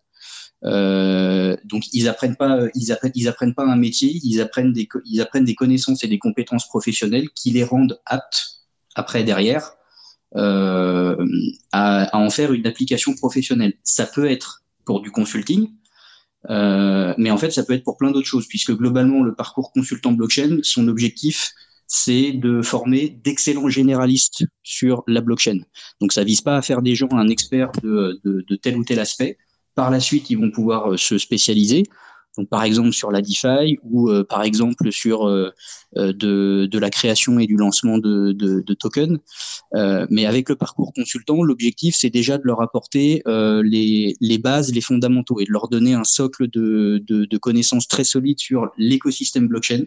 Euh, 0.66 1.58
donc 1.66 1.84
ils 1.92 2.08
apprennent 2.08 2.38
pas, 2.38 2.68
ils 2.74 2.92
apprennent, 2.94 3.12
ils 3.16 3.28
apprennent 3.28 3.54
pas 3.54 3.66
un 3.66 3.76
métier, 3.76 4.20
ils 4.24 4.40
apprennent 4.40 4.72
des, 4.72 4.88
ils 5.06 5.22
apprennent 5.22 5.44
des 5.44 5.56
connaissances 5.56 6.04
et 6.04 6.08
des 6.08 6.20
compétences 6.20 6.68
professionnelles 6.68 7.30
qui 7.36 7.52
les 7.52 7.66
rendent 7.66 8.00
aptes 8.06 8.62
après 8.96 9.24
derrière 9.24 9.74
euh, 10.36 11.18
à, 11.72 12.16
en 12.18 12.30
faire 12.30 12.54
une 12.54 12.66
application 12.66 13.14
professionnelle. 13.14 13.74
Ça 13.84 14.06
peut 14.06 14.30
être 14.30 14.64
pour 14.86 15.02
du 15.02 15.12
consulting, 15.12 15.70
euh, 16.50 17.14
mais 17.18 17.32
en 17.32 17.38
fait 17.38 17.52
ça 17.52 17.64
peut 17.64 17.74
être 17.74 17.84
pour 17.84 17.98
plein 17.98 18.12
d'autres 18.12 18.28
choses 18.28 18.48
puisque 18.48 18.72
globalement 18.72 19.24
le 19.24 19.34
parcours 19.34 19.72
consultant 19.72 20.12
blockchain, 20.12 20.60
son 20.62 20.88
objectif 20.88 21.54
c'est 21.88 22.32
de 22.32 22.62
former 22.62 23.10
d'excellents 23.24 23.70
généralistes 23.70 24.46
sur 24.64 25.04
la 25.08 25.22
blockchain. 25.22 25.60
Donc 26.02 26.12
ça 26.12 26.24
vise 26.24 26.42
pas 26.42 26.58
à 26.58 26.62
faire 26.62 26.82
des 26.82 26.96
gens 26.96 27.10
un 27.12 27.28
expert 27.28 27.72
de, 27.84 28.20
tel 28.62 28.78
ou 28.78 28.84
tel 28.84 29.00
aspect, 29.00 29.38
par 29.76 29.92
la 29.92 30.00
suite, 30.00 30.30
ils 30.30 30.38
vont 30.38 30.52
pouvoir 30.52 30.94
euh, 30.94 30.98
se 30.98 31.18
spécialiser. 31.18 31.84
Donc, 32.38 32.50
par 32.50 32.64
exemple 32.64 32.92
sur 32.92 33.12
la 33.12 33.22
DeFi 33.22 33.78
ou 33.84 34.10
euh, 34.10 34.24
par 34.24 34.44
exemple 34.44 34.92
sur 34.92 35.28
euh, 35.28 35.52
de, 35.96 36.66
de, 36.66 36.80
la 36.80 36.90
création 36.90 37.38
et 37.40 37.46
du 37.46 37.58
lancement 37.58 37.98
de, 37.98 38.74
tokens. 38.74 39.20
mais 40.10 40.26
avec 40.26 40.50
le 40.50 40.56
parcours 40.56 40.94
consultant, 40.94 41.44
l'objectif 41.44 41.96
c'est 41.96 42.10
déjà 42.10 42.38
de 42.38 42.44
leur 42.46 42.62
apporter 42.62 43.22
les, 43.26 44.38
bases, 44.40 44.74
les 44.74 44.82
fondamentaux 44.82 45.40
et 45.40 45.46
de 45.46 45.52
leur 45.52 45.68
donner 45.68 45.94
un 45.94 46.04
socle 46.04 46.48
de, 46.50 47.38
connaissances 47.38 47.88
très 47.88 48.04
solides 48.04 48.40
sur 48.40 48.72
l'écosystème 48.78 49.48
blockchain. 49.48 49.84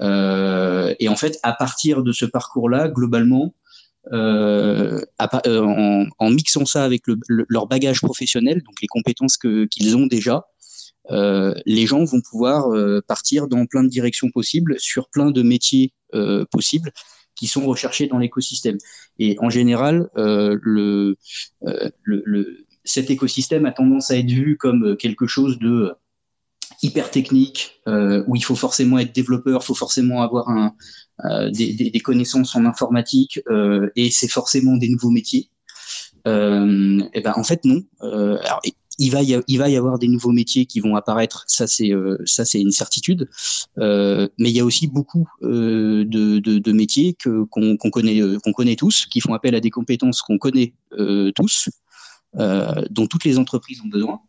et 0.00 1.08
en 1.08 1.16
fait, 1.16 1.38
à 1.42 1.52
partir 1.52 2.02
de 2.02 2.12
ce 2.12 2.24
parcours-là, 2.24 2.88
globalement, 2.88 3.54
euh, 4.12 5.00
euh, 5.46 6.06
en, 6.18 6.30
mixant 6.30 6.66
ça 6.66 6.84
avec 6.84 7.06
le, 7.06 7.16
leur 7.48 7.66
bagage 7.66 8.00
professionnel, 8.00 8.62
donc 8.62 8.80
les 8.82 8.88
compétences 8.88 9.38
qu'ils 9.38 9.96
ont 9.96 10.06
déjà, 10.06 10.34
euh, 10.36 10.40
les 11.10 11.86
gens 11.86 12.04
vont 12.04 12.20
pouvoir 12.20 12.72
euh, 12.72 13.02
partir 13.06 13.48
dans 13.48 13.66
plein 13.66 13.84
de 13.84 13.88
directions 13.88 14.30
possibles, 14.30 14.76
sur 14.78 15.08
plein 15.08 15.30
de 15.30 15.42
métiers 15.42 15.92
euh, 16.14 16.44
possibles 16.50 16.92
qui 17.36 17.46
sont 17.46 17.66
recherchés 17.66 18.06
dans 18.06 18.18
l'écosystème. 18.18 18.78
Et 19.18 19.36
en 19.40 19.50
général, 19.50 20.08
le, 20.14 21.16
le, 21.62 21.92
le, 22.02 22.58
cet 22.84 23.10
écosystème 23.10 23.66
a 23.66 23.72
tendance 23.72 24.12
à 24.12 24.16
être 24.16 24.30
vu 24.30 24.56
comme 24.56 24.96
quelque 24.96 25.26
chose 25.26 25.58
de 25.58 25.92
hyper 26.82 27.10
technique, 27.10 27.80
où 27.86 28.36
il 28.36 28.44
faut 28.44 28.54
forcément 28.54 29.00
être 29.00 29.12
développeur, 29.12 29.62
il 29.62 29.66
faut 29.66 29.74
forcément 29.74 30.22
avoir 30.22 30.48
un, 30.48 30.76
euh, 31.24 31.48
des, 31.48 31.72
des, 31.74 32.00
connaissances 32.00 32.56
en 32.56 32.64
informatique 32.64 33.40
euh, 33.48 33.88
et 33.94 34.10
c'est 34.10 34.26
forcément 34.26 34.76
des 34.76 34.88
nouveaux 34.88 35.12
métiers. 35.12 35.48
Euh, 36.26 37.00
et 37.12 37.20
ben 37.20 37.34
en 37.36 37.44
fait 37.44 37.64
non. 37.64 37.84
alors, 38.00 38.60
il 38.98 39.10
va, 39.10 39.22
y 39.22 39.76
avoir 39.76 39.98
des 39.98 40.08
nouveaux 40.08 40.32
métiers 40.32 40.66
qui 40.66 40.80
vont 40.80 40.96
apparaître, 40.96 41.44
ça 41.46 41.66
c'est 41.66 41.90
c'est 42.26 42.60
une 42.60 42.70
certitude. 42.70 43.28
Euh, 43.78 44.28
mais 44.38 44.50
il 44.50 44.56
y 44.56 44.60
a 44.60 44.64
aussi 44.64 44.86
beaucoup 44.86 45.28
euh, 45.42 46.04
de, 46.04 46.72
métiers 46.72 47.14
que 47.14 47.44
qu'on 47.44 47.76
connaît 47.90 48.20
qu'on 48.42 48.52
connaît 48.52 48.76
tous, 48.76 49.06
qui 49.06 49.20
font 49.20 49.34
appel 49.34 49.54
à 49.54 49.60
des 49.60 49.70
compétences 49.70 50.22
qu'on 50.22 50.38
connaît 50.38 50.74
tous, 51.34 51.70
dont 52.34 53.06
toutes 53.06 53.24
les 53.24 53.38
entreprises 53.38 53.80
ont 53.80 53.88
besoin. 53.88 54.20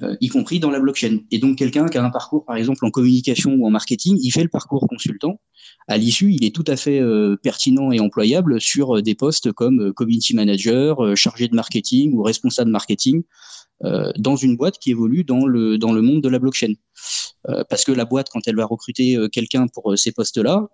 Euh, 0.00 0.16
y 0.22 0.28
compris 0.28 0.58
dans 0.58 0.70
la 0.70 0.80
blockchain. 0.80 1.18
Et 1.30 1.38
donc 1.38 1.58
quelqu'un 1.58 1.86
qui 1.86 1.98
a 1.98 2.04
un 2.04 2.10
parcours, 2.10 2.46
par 2.46 2.56
exemple, 2.56 2.84
en 2.86 2.90
communication 2.90 3.52
ou 3.52 3.66
en 3.66 3.70
marketing, 3.70 4.18
il 4.22 4.30
fait 4.30 4.42
le 4.42 4.48
parcours 4.48 4.86
consultant. 4.88 5.38
À 5.86 5.98
l'issue, 5.98 6.32
il 6.32 6.44
est 6.46 6.54
tout 6.54 6.64
à 6.66 6.76
fait 6.76 6.98
euh, 6.98 7.36
pertinent 7.36 7.92
et 7.92 8.00
employable 8.00 8.58
sur 8.58 8.96
euh, 8.96 9.02
des 9.02 9.14
postes 9.14 9.52
comme 9.52 9.92
community 9.92 10.34
manager, 10.34 11.14
chargé 11.14 11.46
de 11.46 11.54
marketing 11.54 12.14
ou 12.14 12.22
responsable 12.22 12.70
marketing 12.70 13.22
dans 14.16 14.36
une 14.36 14.56
boîte 14.56 14.78
qui 14.78 14.92
évolue 14.92 15.24
dans 15.24 15.44
le, 15.44 15.76
dans 15.76 15.92
le 15.92 16.02
monde 16.02 16.22
de 16.22 16.28
la 16.28 16.38
blockchain. 16.38 16.74
parce 17.68 17.84
que 17.84 17.90
la 17.90 18.04
boîte, 18.04 18.28
quand 18.32 18.38
elle 18.46 18.54
va 18.54 18.64
recruter 18.64 19.18
quelqu'un 19.32 19.66
pour 19.66 19.98
ces 19.98 20.12
postes-là, 20.12 20.68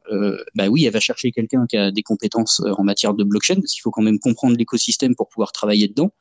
bah 0.55 0.69
oui, 0.69 0.85
elle 0.85 0.93
va 0.93 1.01
chercher 1.01 1.33
quelqu'un 1.33 1.64
qui 1.66 1.79
a 1.79 1.91
des 1.91 2.03
compétences 2.03 2.61
en 2.61 2.85
matière 2.85 3.14
de 3.14 3.25
blockchain, 3.25 3.55
parce 3.55 3.73
qu'il 3.73 3.81
faut 3.81 3.91
quand 3.91 4.03
même 4.03 4.19
comprendre 4.19 4.59
l'écosystème 4.59 5.14
pour 5.16 5.31
pouvoir 5.31 5.53
travailler 5.53 5.89
dedans. 5.89 6.12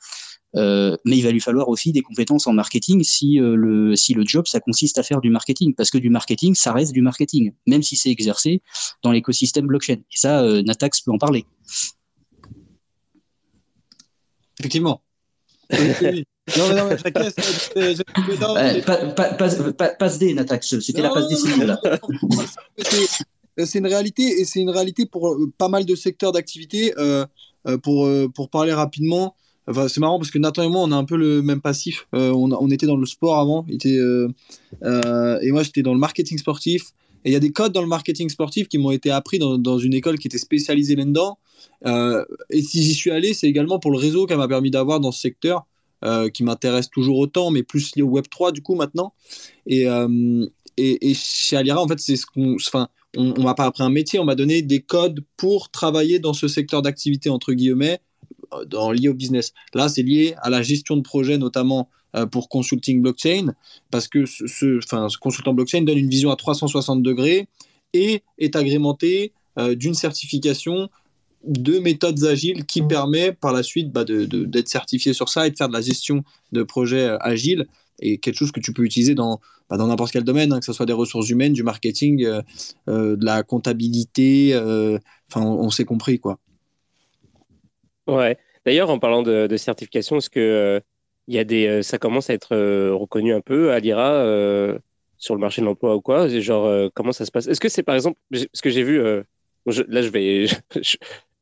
Euh, 0.58 0.97
mais 1.05 1.18
il 1.18 1.24
va 1.24 1.32
lui 1.32 1.39
falloir 1.39 1.70
aussi 1.70 1.91
des 1.91 2.01
compétences 2.01 2.47
en 2.47 2.53
marketing 2.53 3.03
si, 3.03 3.39
euh, 3.39 3.55
le, 3.55 3.95
si 3.95 4.14
le 4.14 4.24
job, 4.26 4.47
ça 4.47 4.60
consiste 4.60 4.97
à 4.97 5.03
faire 5.03 5.22
du 5.22 5.30
marketing. 5.30 5.76
Parce 5.76 5.91
que 5.91 5.99
du 5.99 6.10
marketing, 6.10 6.55
ça 6.55 6.74
reste 6.74 6.93
du 6.93 7.01
marketing, 7.01 7.53
même 7.68 7.84
si 7.84 7.95
c'est 7.95 8.10
exercé 8.10 8.62
dans 9.03 9.12
l'écosystème 9.12 9.68
blockchain. 9.68 9.97
Et 10.12 10.18
ça, 10.18 10.41
euh, 10.41 10.64
Natax 10.64 11.01
peut 11.01 11.12
en 11.12 11.20
parler. 11.20 11.45
Effectivement. 14.60 15.01
non, 15.72 16.74
non, 16.74 16.89
passe 19.99 20.18
D, 20.18 20.34
Natax. 20.34 20.80
C'était 20.80 21.01
la 21.01 21.10
passe 21.10 21.28
D 21.28 21.36
C'est 23.66 23.80
une 23.80 23.88
réalité 23.88 24.39
et 24.39 24.45
c'est 24.45 24.62
une 24.62 24.70
réalité 24.70 25.05
pour 25.05 25.38
pas 25.58 25.68
mal 25.68 25.86
de 25.86 25.93
secteurs 25.93 26.32
d'activité. 26.32 26.93
pour, 27.84 28.10
pour 28.34 28.49
parler 28.49 28.72
rapidement, 28.72 29.36
c'est 29.88 29.99
marrant 29.99 30.18
parce 30.18 30.32
que 30.32 30.39
Nathan 30.39 30.63
et 30.63 30.70
moi, 30.70 30.82
on 30.82 30.91
a 30.91 30.95
un 30.95 31.03
peu 31.03 31.18
le 31.18 31.41
même 31.41 31.61
passif. 31.61 32.07
Euh, 32.13 32.32
on, 32.32 32.70
était 32.70 32.86
dans 32.86 32.95
le 32.95 33.05
sport 33.05 33.38
avant, 33.38 33.65
euh, 33.86 34.28
euh, 34.84 35.39
et 35.41 35.51
moi 35.51 35.63
j'étais 35.63 35.82
dans 35.82 35.93
le 35.93 35.99
marketing 35.99 36.38
sportif. 36.38 36.91
Et 37.26 37.32
il 37.32 37.34
y 37.34 37.36
a 37.36 37.39
des 37.39 37.51
codes 37.51 37.74
dans 37.74 37.82
le 37.82 37.88
marketing 37.88 38.30
sportif 38.30 38.70
qui 38.70 38.78
m'ont 38.78 38.91
été 38.91 39.11
appris 39.11 39.39
dans, 39.39 39.80
une 39.80 39.93
école 39.93 40.18
qui 40.18 40.28
était 40.28 40.38
spécialisée 40.38 40.95
là-dedans. 40.95 41.38
et 41.86 42.61
si 42.61 42.84
j'y 42.84 42.93
suis 42.93 43.11
allé, 43.11 43.34
c'est 43.34 43.47
également 43.47 43.80
pour 43.80 43.91
le 43.91 43.97
réseau 43.97 44.26
qu'elle 44.26 44.38
m'a 44.38 44.47
permis 44.47 44.72
d'avoir 44.72 44.99
dans 45.01 45.11
ce 45.11 45.20
secteur, 45.20 45.65
qui 46.34 46.43
m'intéresse 46.43 46.89
toujours 46.89 47.18
autant, 47.18 47.51
mais 47.51 47.63
plus 47.63 47.95
lié 47.95 48.03
au 48.03 48.09
Web 48.09 48.26
3 48.30 48.53
du 48.53 48.61
coup 48.61 48.76
maintenant. 48.76 49.13
Et, 49.65 49.88
et, 50.78 51.13
chez 51.15 51.57
Alira, 51.57 51.82
en 51.82 51.88
fait, 51.88 51.99
c'est 51.99 52.15
ce 52.15 52.26
qu'on, 52.28 52.55
enfin, 52.55 52.88
on, 53.18 53.34
on 53.36 53.43
m'a 53.43 53.55
pas 53.55 53.65
appris 53.65 53.84
un 53.84 53.89
métier, 53.89 54.20
on 54.20 54.26
m'a 54.26 54.36
donné 54.36 54.61
des 54.61 54.80
codes 54.80 55.22
pour 55.36 55.70
travailler 55.70 56.20
dans 56.20 56.34
ce 56.34 56.47
secteur 56.47 56.82
d'activité 56.82 57.30
entre 57.30 57.51
guillemets 57.51 57.99
dans, 58.68 58.91
lié 58.91 59.10
au 59.10 59.14
business. 59.14 59.54
Là, 59.74 59.89
c'est 59.89 60.04
lié 60.04 60.36
à 60.41 60.50
la 60.50 60.62
gestion 60.62 60.98
de 60.98 61.02
projet, 61.02 61.38
notamment 61.38 61.89
euh, 62.16 62.26
pour 62.26 62.50
consulting 62.50 63.02
blockchain, 63.02 63.54
parce 63.91 64.08
que 64.08 64.26
ce, 64.26 64.48
ce 64.48 65.18
consultant 65.18 65.54
blockchain 65.54 65.82
donne 65.82 65.98
une 65.98 66.10
vision 66.10 66.32
à 66.32 66.36
360 66.36 67.04
degrés 67.04 67.48
et 67.93 68.24
est 68.38 68.56
agrémenté 68.56 69.34
euh, 69.60 69.76
d'une 69.76 69.93
certification 69.93 70.89
de 71.45 71.80
méthodes 71.80 72.24
agiles 72.24 72.66
qui 72.66 72.82
permet 72.82 73.34
par 73.34 73.54
la 73.54 73.62
suite 73.62 73.91
bah, 73.91 74.06
d'être 74.06 74.68
certifié 74.68 75.14
sur 75.14 75.30
ça 75.30 75.48
et 75.48 75.52
de 75.52 75.58
faire 75.58 75.68
de 75.68 75.74
la 75.74 75.82
gestion 75.82 76.24
de 76.54 76.64
projets 76.64 77.04
euh, 77.04 77.18
agiles 77.20 77.68
et 78.00 78.20
quelque 78.20 78.36
chose 78.36 78.52
que 78.52 78.60
tu 78.60 78.74
peux 78.74 78.84
utiliser 78.84 79.14
dans 79.16 79.39
bah, 79.70 79.76
dans 79.76 79.88
n'importe 79.88 80.12
quel 80.12 80.24
domaine, 80.24 80.54
hein, 80.54 80.60
que 80.60 80.66
ce 80.66 80.72
soit 80.72 80.86
des 80.86 80.93
ressources 80.93 81.30
humaines, 81.30 81.52
du 81.52 81.64
marketing, 81.64 82.26
de 82.88 83.26
la 83.26 83.43
comptabilité, 83.43 84.56
enfin 84.56 85.41
on, 85.41 85.66
on 85.66 85.70
s'est 85.70 85.84
compris 85.84 86.20
quoi. 86.20 86.39
Ouais. 88.08 88.38
D'ailleurs, 88.66 88.89
en 88.89 88.99
parlant 88.99 89.24
de, 89.24 89.55
certification, 89.58 90.18
est-ce 90.18 90.30
que 90.30 90.82
il 91.28 91.36
y 91.36 91.39
a 91.39 91.43
des, 91.43 91.84
ça 91.84 91.97
commence 91.97 92.30
à 92.30 92.34
être 92.34 92.55
reconnu 92.91 93.34
un 93.34 93.41
peu 93.41 93.72
à 93.72 93.80
l'IRA 93.80 94.24
sur 95.18 95.36
le 95.36 95.41
marché 95.41 95.62
de 95.62 95.66
l'emploi 95.66 95.95
ou 95.95 96.01
quoi? 96.01 96.28
Genre, 96.28 96.89
comment 96.93 97.12
ça 97.12 97.26
se 97.26 97.32
passe? 97.32 97.47
Est-ce 97.47 97.60
que 97.60 97.70
c'est 97.70 97.84
par 97.84 97.95
exemple, 97.95 98.20
ce 98.32 98.62
que 98.62 98.70
j'ai 98.70 98.84
vu, 98.84 99.01
là 99.01 100.01
je 100.01 100.10
vais, 100.10 100.47
je, 100.82 100.97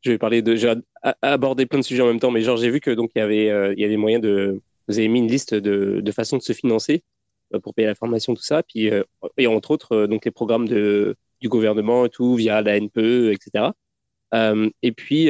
vais 0.09 0.17
parler 0.17 0.41
de, 0.41 0.55
j'ai 0.55 0.73
aborder 1.21 1.65
plein 1.65 1.79
de 1.79 1.83
sujets 1.83 2.01
en 2.01 2.07
même 2.07 2.19
temps, 2.19 2.31
mais 2.31 2.41
genre 2.41 2.57
j'ai 2.57 2.69
vu 2.69 2.79
que 2.79 2.91
donc 2.91 3.11
il 3.15 3.19
y 3.19 3.21
avait, 3.21 3.73
il 3.73 3.79
y 3.79 3.85
a 3.85 3.87
des 3.87 3.97
moyens 3.97 4.23
de, 4.23 4.61
vous 4.87 4.97
avez 4.97 5.07
mis 5.07 5.19
une 5.19 5.27
liste 5.27 5.53
de, 5.53 6.01
de 6.01 6.11
façons 6.11 6.37
de 6.37 6.43
se 6.43 6.53
financer 6.53 7.03
pour 7.61 7.75
payer 7.75 7.87
la 7.87 7.95
formation, 7.95 8.33
tout 8.33 8.43
ça, 8.43 8.63
puis 8.63 8.89
et 9.37 9.47
entre 9.47 9.71
autres 9.71 10.07
donc 10.07 10.25
les 10.25 10.31
programmes 10.31 10.67
de, 10.67 11.15
du 11.41 11.49
gouvernement 11.49 12.05
et 12.05 12.09
tout 12.09 12.35
via 12.35 12.61
la 12.61 12.79
NPE, 12.79 13.31
etc. 13.33 13.73
et 14.81 14.91
puis, 14.91 15.29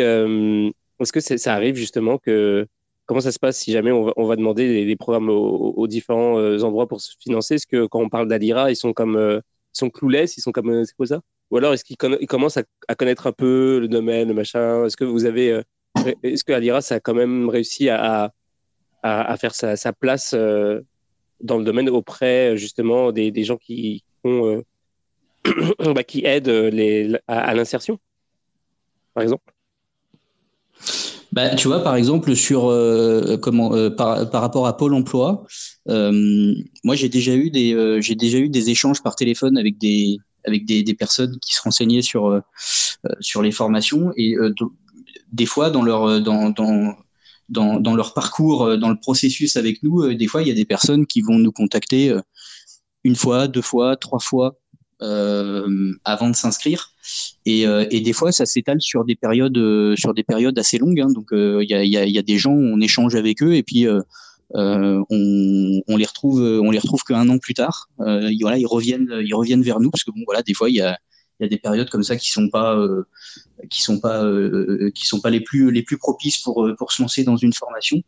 est-ce 1.00 1.12
que 1.12 1.20
ça 1.20 1.54
arrive 1.54 1.76
justement 1.76 2.18
que 2.18 2.68
comment 3.06 3.22
ça 3.22 3.32
se 3.32 3.40
passe 3.40 3.58
si 3.58 3.72
jamais 3.72 3.92
on 3.92 4.26
va, 4.26 4.36
demander 4.36 4.86
des, 4.86 4.96
programmes 4.96 5.30
aux, 5.30 5.88
différents 5.88 6.40
euh, 6.40 6.62
endroits 6.62 6.88
pour 6.88 7.02
se 7.02 7.14
financer? 7.20 7.56
Est-ce 7.56 7.68
que 7.68 7.86
quand 7.86 8.00
on 8.00 8.10
parle 8.10 8.28
d'Alira, 8.28 8.72
ils 8.72 8.76
sont 8.76 8.94
comme 8.94 9.16
euh, 9.16 9.40
ils 9.76 9.80
sont 9.80 9.90
clouless, 9.90 10.38
ils 10.38 10.42
sont 10.42 10.52
comme 10.52 10.70
euh, 10.70 10.84
c'est 10.86 10.96
quoi 10.96 11.06
ça? 11.06 11.22
Ou 11.52 11.58
alors 11.58 11.74
est-ce 11.74 11.84
qu'ils 11.84 11.98
commencent 11.98 12.58
à, 12.58 12.96
connaître 12.96 13.28
un 13.28 13.32
peu 13.32 13.80
le 13.80 13.88
domaine, 13.88 14.30
le 14.30 14.34
machin? 14.34 14.86
Est-ce 14.86 14.98
que 14.98 15.06
vous 15.06 15.26
avez 15.26 15.62
est-ce 16.24 16.44
que 16.44 16.52
Alira 16.54 16.82
ça 16.82 16.96
a 16.96 17.00
quand 17.00 17.14
même 17.14 17.50
réussi 17.50 17.90
à, 17.90 18.34
à, 19.04 19.38
faire 19.38 19.54
sa, 19.54 19.78
sa 19.78 19.94
place 19.94 20.34
dans 20.34 21.58
le 21.58 21.64
domaine 21.64 21.90
auprès 21.90 22.58
justement 22.58 23.12
des, 23.12 23.32
des 23.32 23.44
gens 23.44 23.58
qui 23.58 24.04
font 24.24 24.64
bah, 25.94 26.04
qui 26.04 26.26
aident 26.26 26.50
les, 26.50 27.16
à 27.28 27.54
l'insertion, 27.54 28.00
par 29.14 29.24
exemple? 29.24 29.55
Bah, 31.36 31.54
tu 31.56 31.68
vois, 31.68 31.84
par 31.84 31.98
exemple, 31.98 32.34
sur 32.34 32.70
euh, 32.70 33.36
comment 33.36 33.76
euh, 33.76 33.90
par, 33.90 34.30
par, 34.30 34.42
rapport 34.42 34.68
à 34.68 34.78
Pôle 34.78 34.94
Emploi, 34.94 35.46
euh, 35.90 36.54
moi 36.86 36.96
j'ai 36.96 37.10
déjà 37.10 37.36
eu 37.36 37.50
des 37.52 37.74
euh, 37.74 38.00
j'ai 38.00 38.16
déjà 38.16 38.38
eu 38.38 38.48
des 38.48 38.70
échanges 38.70 39.04
par 39.04 39.18
téléphone 39.18 39.58
avec 39.58 39.78
des 39.78 40.18
avec 40.46 40.66
des, 40.66 40.82
des 40.82 40.94
personnes 40.94 41.38
qui 41.46 41.54
se 41.54 41.62
renseignaient 41.62 42.02
sur 42.02 42.28
euh, 42.28 42.40
sur 43.20 43.42
les 43.42 43.52
formations 43.52 44.14
et 44.16 44.36
des 45.34 45.46
fois 45.46 45.70
dans 45.72 45.84
leur 45.84 46.22
dans, 46.22 46.52
dans 46.52 46.96
dans, 47.50 47.80
dans 47.80 47.96
leur 47.96 48.14
parcours, 48.14 48.78
dans 48.78 48.90
le 48.90 49.00
processus 49.00 49.58
avec 49.58 49.84
nous, 49.84 50.14
des 50.14 50.28
fois 50.28 50.42
il 50.42 50.48
y 50.48 50.52
a 50.52 50.56
des 50.56 50.66
personnes 50.66 51.06
qui 51.06 51.22
vont 51.22 51.38
nous 51.38 51.52
contacter 51.52 52.16
une 53.04 53.16
fois, 53.16 53.48
deux 53.48 53.62
fois, 53.62 53.98
trois 53.98 54.20
fois. 54.20 54.56
euh, 54.56 54.65
avant 56.04 56.30
de 56.30 56.36
s'inscrire. 56.36 56.92
Et, 57.46 57.68
euh, 57.68 57.86
et, 57.92 58.02
des 58.02 58.14
fois, 58.14 58.32
ça 58.32 58.46
s'étale 58.46 58.82
sur 58.82 59.06
des 59.06 59.16
périodes, 59.16 59.58
euh, 59.58 59.96
sur 59.96 60.14
des 60.14 60.24
périodes 60.24 60.58
assez 60.58 60.78
longues. 60.78 61.00
Hein. 61.00 61.12
Donc, 61.14 61.30
il 61.32 61.68
y 61.70 62.18
a, 62.18 62.22
des 62.22 62.38
gens, 62.38 62.54
on 62.54 62.82
échange 62.82 63.16
avec 63.16 63.44
eux, 63.44 63.56
et 63.56 63.64
puis 63.64 63.88
euh, 63.88 64.02
on, 65.10 65.82
on, 65.88 65.98
les 65.98 66.06
retrouve, 66.06 66.42
on 66.42 66.72
les 66.72 66.80
retrouve 66.80 67.04
qu'un 67.04 67.30
an 67.30 67.38
plus 67.38 67.54
tard. 67.54 67.90
Euh, 68.00 68.32
voilà, 68.42 68.58
ils 68.58 68.68
reviennent, 68.68 69.22
ils 69.24 69.36
reviennent 69.36 69.64
vers 69.64 69.80
nous 69.80 69.92
parce 69.92 70.04
que 70.04 70.12
bon, 70.12 70.22
voilà, 70.26 70.42
des 70.42 70.54
fois, 70.54 70.70
il 70.70 70.76
y 70.76 70.82
a, 70.82 70.98
des 71.40 71.58
périodes 71.58 71.90
comme 71.90 72.04
ça 72.04 72.16
qui 72.16 72.32
sont 72.32 72.50
pas, 72.50 72.80
qui 73.70 73.82
sont 73.82 74.00
pas, 74.00 74.24
qui 74.96 75.06
sont 75.06 75.20
pas 75.20 75.30
les 75.30 75.42
plus, 75.42 75.70
les 75.70 75.84
plus 75.84 75.98
propices 75.98 76.38
pour 76.38 76.92
se 76.92 77.02
lancer 77.02 77.24
dans 77.24 77.36
une 77.36 77.54
formation. 77.54 78.02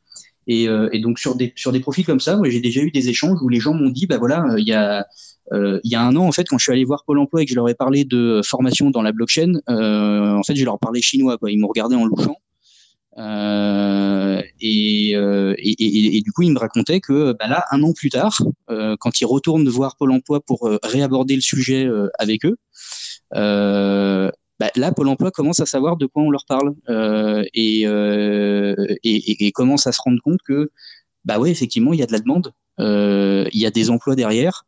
Et, 0.48 0.64
et 0.64 1.00
donc 1.00 1.20
sur 1.20 1.36
des, 1.36 1.52
sur 1.56 1.74
des 1.74 1.82
profils 1.82 2.06
comme 2.06 2.22
ça, 2.22 2.40
j'ai 2.46 2.62
déjà 2.62 2.82
eu 2.82 2.90
des 2.90 3.10
échanges 3.10 3.38
où 3.42 3.50
les 3.50 3.60
gens 3.60 3.74
m'ont 3.74 3.90
dit, 3.90 4.08
bah 4.08 4.18
voilà, 4.18 4.46
il 4.58 4.66
y 4.66 4.74
a 4.74 5.06
euh, 5.54 5.80
y 5.84 5.96
a 5.96 6.02
un 6.02 6.16
an, 6.16 6.28
en 6.28 6.32
fait, 6.32 6.46
quand 6.48 6.58
je 6.58 6.64
suis 6.64 6.72
allé 6.72 6.84
voir 6.84 7.04
Pôle 7.06 7.20
Emploi 7.20 7.42
et 7.42 7.46
que 7.46 7.52
je 7.52 7.56
leur 7.56 7.70
ai 7.70 7.76
parlé 7.76 8.06
de 8.06 8.42
formation 8.44 8.90
dans 8.90 9.02
la 9.02 9.12
blockchain, 9.12 9.54
euh, 9.70 10.36
en 10.36 10.44
fait, 10.44 10.56
je 10.56 10.66
leur 10.66 10.80
parlais 10.80 11.02
chinois. 11.02 11.38
Quoi. 11.38 11.52
Ils 11.52 11.60
m'ont 11.60 11.68
regardé 11.68 11.96
en 11.96 12.06
louchant. 12.06 12.36
Euh, 13.18 14.42
et, 14.62 15.16
euh, 15.16 15.56
et, 15.58 16.18
et, 16.18 16.22
du 16.22 16.32
coup, 16.32 16.44
ils 16.44 16.52
me 16.52 16.60
racontaient 16.60 17.00
que 17.00 17.34
bah 17.34 17.48
là, 17.48 17.64
un 17.72 17.82
an 17.82 17.94
plus 17.94 18.10
tard, 18.10 18.44
euh, 18.70 18.96
quand 19.00 19.20
ils 19.22 19.26
retournent 19.26 19.68
voir 19.70 19.96
Pôle 19.96 20.12
Emploi 20.12 20.40
pour 20.42 20.68
euh, 20.68 20.78
réaborder 20.84 21.36
le 21.36 21.42
sujet 21.42 21.88
avec 22.20 22.46
eux, 22.46 22.58
bah 24.60 24.72
là, 24.76 24.92
Pôle 24.92 25.08
Emploi 25.08 25.32
commence 25.32 25.60
à 25.60 25.66
savoir 25.66 25.98
de 25.98 26.06
quoi 26.06 26.24
on 26.24 26.32
leur 26.32 26.46
parle 26.46 26.74
et, 27.54 27.84
et, 29.04 29.52
commence 29.52 29.88
à 29.88 29.92
se 29.92 30.02
rendre 30.04 30.22
compte 30.22 30.40
que, 30.46 30.72
bah 31.26 31.40
ouais, 31.40 31.52
effectivement, 31.52 31.94
il 31.94 32.00
y 32.00 32.04
a 32.04 32.08
de 32.08 32.12
la 32.12 32.20
demande, 32.20 32.54
euh, 32.80 33.48
il 33.54 33.60
y 33.60 33.66
a 33.66 33.72
des 33.72 33.90
emplois 33.90 34.16
derrière. 34.16 34.66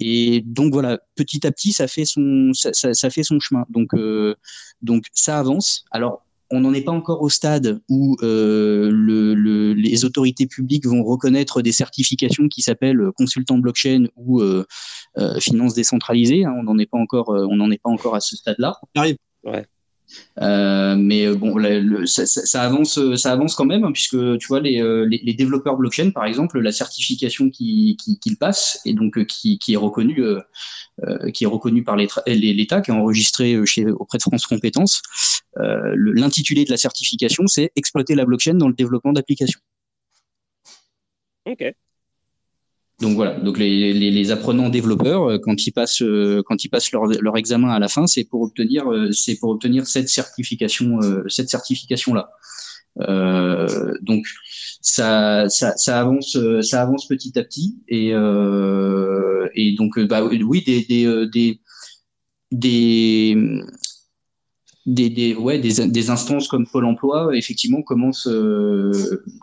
Et 0.00 0.42
donc 0.44 0.72
voilà 0.72 0.98
petit 1.14 1.46
à 1.46 1.52
petit 1.52 1.72
ça 1.72 1.86
fait 1.86 2.04
son 2.04 2.50
ça, 2.52 2.72
ça, 2.72 2.94
ça 2.94 3.10
fait 3.10 3.22
son 3.22 3.38
chemin. 3.40 3.64
Donc 3.68 3.94
euh, 3.94 4.34
donc 4.82 5.04
ça 5.12 5.38
avance. 5.38 5.84
Alors 5.90 6.24
on 6.54 6.60
n'en 6.60 6.72
est 6.72 6.82
pas 6.82 6.92
encore 6.92 7.22
au 7.22 7.28
stade 7.28 7.80
où 7.88 8.16
euh, 8.22 8.90
le, 8.92 9.34
le, 9.34 9.72
les 9.72 10.04
autorités 10.04 10.46
publiques 10.46 10.86
vont 10.86 11.02
reconnaître 11.02 11.62
des 11.62 11.72
certifications 11.72 12.48
qui 12.48 12.62
s'appellent 12.62 13.10
consultant 13.16 13.58
blockchain 13.58 14.06
ou 14.16 14.40
euh, 14.40 14.64
euh, 15.18 15.40
finance 15.40 15.74
décentralisée. 15.74 16.44
Hein, 16.44 16.54
on 16.56 16.62
n'en 16.62 16.78
est 16.78 16.86
pas 16.86 16.98
encore, 16.98 17.28
on 17.28 17.56
n'en 17.56 17.70
est 17.70 17.82
pas 17.82 17.90
encore 17.90 18.14
à 18.14 18.20
ce 18.20 18.36
stade-là. 18.36 18.78
Arrive. 18.94 19.16
Ouais. 19.42 19.66
Euh, 20.40 20.96
mais 20.96 21.26
euh, 21.26 21.34
bon, 21.34 21.56
le, 21.56 22.06
ça, 22.06 22.26
ça, 22.26 22.62
avance, 22.62 22.98
ça 23.16 23.32
avance 23.32 23.54
quand 23.54 23.64
même, 23.64 23.84
hein, 23.84 23.92
puisque 23.92 24.38
tu 24.38 24.46
vois 24.48 24.60
les, 24.60 24.80
euh, 24.80 25.06
les, 25.08 25.34
développeurs 25.34 25.76
blockchain, 25.76 26.10
par 26.10 26.24
exemple, 26.24 26.58
la 26.60 26.72
certification 26.72 27.50
qu'ils 27.50 27.96
qui, 27.96 28.18
qui 28.18 28.36
passent 28.36 28.80
et 28.84 28.94
donc 28.94 29.24
qui, 29.26 29.58
qui 29.58 29.74
est 29.74 29.76
reconnue, 29.76 30.22
euh, 30.22 31.30
qui 31.32 31.44
est 31.44 31.48
reconnue 31.48 31.84
par 31.84 31.96
l'État, 31.96 32.80
qui 32.80 32.90
est 32.90 32.94
enregistré 32.94 33.64
chez 33.66 33.86
auprès 33.86 34.18
de 34.18 34.22
France 34.22 34.46
Compétences. 34.46 35.02
L'intitulé 35.56 36.64
de 36.64 36.70
la 36.70 36.76
certification, 36.76 37.46
c'est 37.46 37.70
exploiter 37.76 38.14
la 38.14 38.24
blockchain 38.24 38.54
dans 38.54 38.68
le 38.68 38.74
développement 38.74 39.12
d'applications. 39.12 39.60
Ok. 41.46 41.74
Donc 43.00 43.16
voilà, 43.16 43.40
donc 43.40 43.58
les, 43.58 43.92
les, 43.92 44.10
les, 44.12 44.30
apprenants 44.30 44.68
développeurs, 44.68 45.28
euh, 45.28 45.38
quand 45.38 45.66
ils 45.66 45.72
passent, 45.72 46.00
euh, 46.02 46.42
quand 46.46 46.64
ils 46.64 46.68
passent 46.68 46.92
leur, 46.92 47.06
leur 47.06 47.36
examen 47.36 47.70
à 47.70 47.80
la 47.80 47.88
fin, 47.88 48.06
c'est 48.06 48.22
pour 48.24 48.42
obtenir, 48.42 48.88
euh, 48.90 49.10
c'est 49.10 49.36
pour 49.36 49.50
obtenir 49.50 49.86
cette 49.88 50.08
certification, 50.08 51.00
cette 51.28 51.50
certification 51.50 52.14
là. 52.14 52.28
Euh, 53.00 53.92
donc 54.02 54.24
ça, 54.80 55.48
ça, 55.48 55.76
ça, 55.76 56.00
avance, 56.00 56.38
ça 56.62 56.82
avance 56.82 57.08
petit 57.08 57.36
à 57.36 57.42
petit 57.42 57.76
et, 57.88 58.14
euh, 58.14 59.48
et 59.56 59.74
donc 59.74 59.98
bah 59.98 60.24
oui 60.24 60.62
des 60.64 60.84
des 60.84 61.26
des 61.26 61.60
des, 64.86 65.10
des, 65.10 65.34
ouais 65.34 65.58
des, 65.58 65.88
des 65.88 66.10
instances 66.10 66.46
comme 66.46 66.68
Pôle 66.68 66.84
Emploi 66.84 67.36
effectivement 67.36 67.82
commencent 67.82 68.28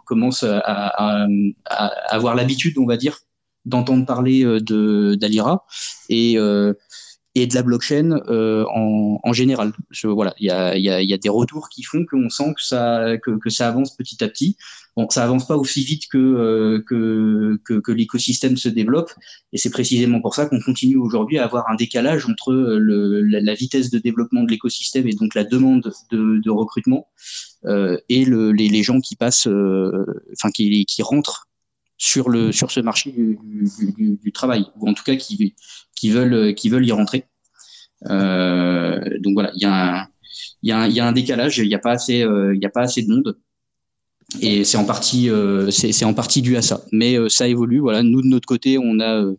commencent 0.05 0.43
à, 0.43 0.59
à, 0.59 1.27
à 1.65 1.87
avoir 2.15 2.35
l'habitude 2.35 2.77
on 2.77 2.85
va 2.85 2.95
dire 2.95 3.19
d'entendre 3.65 4.05
parler 4.05 4.43
euh, 4.43 4.59
de 4.59 5.15
d'Alira 5.15 5.65
et 6.09 6.37
euh, 6.37 6.73
et 7.35 7.47
de 7.47 7.55
la 7.55 7.63
blockchain 7.63 8.19
euh, 8.27 8.65
en, 8.73 9.19
en, 9.23 9.33
général. 9.33 9.71
Je, 9.89 10.07
voilà, 10.07 10.33
il 10.37 10.47
y 10.47 10.49
a, 10.49 10.77
y, 10.77 10.89
a, 10.89 11.01
y 11.01 11.13
a, 11.13 11.17
des 11.17 11.29
retours 11.29 11.69
qui 11.69 11.83
font 11.83 12.05
qu'on 12.05 12.29
sent 12.29 12.53
que 12.55 12.61
ça, 12.61 13.17
que, 13.23 13.31
que, 13.37 13.49
ça 13.49 13.69
avance 13.69 13.95
petit 13.95 14.21
à 14.23 14.27
petit. 14.27 14.57
Bon, 14.97 15.09
ça 15.09 15.23
avance 15.23 15.47
pas 15.47 15.55
aussi 15.55 15.83
vite 15.83 16.03
que, 16.11 16.17
euh, 16.17 16.83
que, 16.85 17.57
que, 17.63 17.79
que 17.79 17.91
l'écosystème 17.93 18.57
se 18.57 18.67
développe, 18.67 19.11
et 19.53 19.57
c'est 19.57 19.69
précisément 19.69 20.19
pour 20.19 20.35
ça 20.35 20.47
qu'on 20.47 20.59
continue 20.59 20.97
aujourd'hui 20.97 21.37
à 21.37 21.45
avoir 21.45 21.69
un 21.69 21.75
décalage 21.75 22.25
entre 22.25 22.51
le, 22.51 23.21
la, 23.21 23.39
la, 23.39 23.53
vitesse 23.53 23.89
de 23.89 23.99
développement 23.99 24.43
de 24.43 24.51
l'écosystème 24.51 25.07
et 25.07 25.13
donc 25.13 25.33
la 25.33 25.45
demande 25.45 25.93
de, 26.11 26.41
de 26.41 26.49
recrutement 26.49 27.07
euh, 27.65 27.97
et 28.09 28.25
le, 28.25 28.51
les, 28.51 28.67
les, 28.67 28.83
gens 28.83 28.99
qui 28.99 29.15
passent, 29.15 29.47
enfin 29.47 30.51
qui, 30.51 30.85
qui 30.85 31.01
rentrent 31.01 31.47
sur, 32.01 32.29
le, 32.29 32.51
sur 32.51 32.71
ce 32.71 32.79
marché 32.79 33.11
du, 33.11 33.37
du, 33.43 34.17
du, 34.17 34.31
travail, 34.31 34.65
ou 34.77 34.89
en 34.89 34.93
tout 34.95 35.03
cas 35.03 35.15
qui, 35.15 35.53
qui, 35.95 36.09
veulent, 36.09 36.55
qui 36.55 36.67
veulent 36.69 36.85
y 36.85 36.91
rentrer. 36.91 37.25
Euh, 38.09 38.99
donc 39.19 39.33
voilà, 39.35 39.51
il 39.53 39.61
y, 39.61 39.65
a 39.65 39.71
un, 39.71 40.07
y, 40.63 40.71
a 40.71 40.79
un, 40.79 40.87
y 40.87 40.99
a 40.99 41.05
un 41.05 41.11
décalage, 41.11 41.59
il 41.59 41.67
n'y 41.67 41.75
a, 41.75 41.79
pas 41.79 41.91
assez, 41.91 42.23
euh, 42.23 42.55
il 42.55 42.65
a 42.65 42.71
pas 42.71 42.81
assez 42.81 43.03
de 43.03 43.09
monde. 43.13 43.37
Et 44.41 44.63
c'est 44.63 44.77
en 44.77 44.85
partie, 44.85 45.29
euh, 45.29 45.69
c'est 45.69 46.05
en 46.05 46.15
partie 46.15 46.41
dû 46.41 46.57
à 46.57 46.63
ça. 46.63 46.81
Mais 46.91 47.19
euh, 47.19 47.29
ça 47.29 47.47
évolue. 47.47 47.79
Voilà, 47.79 48.01
nous 48.01 48.23
de 48.23 48.27
notre 48.27 48.47
côté, 48.47 48.79
on 48.79 48.99
a, 48.99 49.21
euh, 49.21 49.35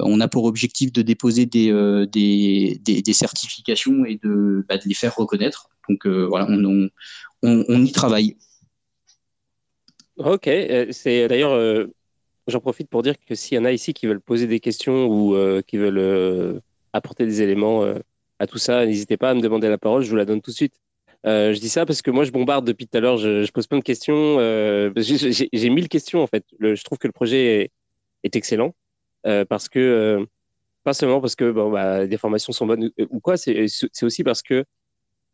on 0.00 0.20
a 0.20 0.26
pour 0.26 0.46
objectif 0.46 0.92
de 0.92 1.02
déposer 1.02 1.46
des, 1.46 1.70
euh, 1.70 2.06
des, 2.06 2.80
des, 2.82 3.00
des, 3.02 3.12
certifications 3.12 4.04
et 4.06 4.18
de, 4.24 4.64
bah, 4.68 4.76
de 4.78 4.82
les 4.86 4.94
faire 4.94 5.14
reconnaître. 5.14 5.68
Donc 5.88 6.06
voilà, 6.06 6.46
on, 6.48 6.64
on, 6.64 6.88
on, 7.42 7.64
on 7.68 7.84
y 7.84 7.92
travaille. 7.92 8.36
Ok, 10.24 10.46
euh, 10.46 10.86
c'est 10.92 11.26
d'ailleurs, 11.26 11.52
euh, 11.52 11.86
j'en 12.46 12.60
profite 12.60 12.88
pour 12.88 13.02
dire 13.02 13.14
que 13.18 13.34
s'il 13.34 13.56
y 13.56 13.60
en 13.60 13.64
a 13.64 13.72
ici 13.72 13.92
qui 13.92 14.06
veulent 14.06 14.20
poser 14.20 14.46
des 14.46 14.60
questions 14.60 15.06
ou 15.06 15.34
euh, 15.34 15.62
qui 15.62 15.78
veulent 15.78 16.62
apporter 16.92 17.26
des 17.26 17.42
éléments 17.42 17.84
à 18.38 18.46
tout 18.46 18.58
ça, 18.58 18.86
n'hésitez 18.86 19.16
pas 19.16 19.30
à 19.30 19.34
me 19.34 19.40
demander 19.40 19.68
la 19.68 19.78
parole, 19.78 20.02
je 20.02 20.10
vous 20.10 20.16
la 20.16 20.24
donne 20.24 20.40
tout 20.40 20.50
de 20.50 20.56
suite. 20.56 20.74
je 21.24 21.58
dis 21.58 21.68
ça 21.68 21.86
parce 21.86 22.02
que 22.02 22.10
moi, 22.10 22.24
je 22.24 22.30
bombarde 22.30 22.64
depuis 22.66 22.86
tout 22.86 22.96
à 22.96 23.00
l'heure, 23.00 23.16
je, 23.18 23.50
pose 23.50 23.66
plein 23.66 23.78
de 23.78 23.84
questions. 23.84 24.38
J'ai 24.96 25.70
mille 25.70 25.88
questions 25.88 26.22
en 26.22 26.26
fait. 26.26 26.44
je 26.60 26.82
trouve 26.84 26.98
que 26.98 27.08
le 27.08 27.12
projet 27.12 27.70
est, 28.24 28.36
excellent 28.36 28.74
parce 29.48 29.68
que, 29.68 30.26
pas 30.84 30.94
seulement 30.94 31.20
parce 31.20 31.34
que 31.36 31.50
bah, 31.50 32.04
les 32.04 32.16
formations 32.18 32.52
sont 32.52 32.66
bonnes 32.66 32.90
ou 33.10 33.20
quoi, 33.20 33.36
c'est 33.36 33.66
aussi 34.02 34.22
parce 34.24 34.42
que 34.42 34.64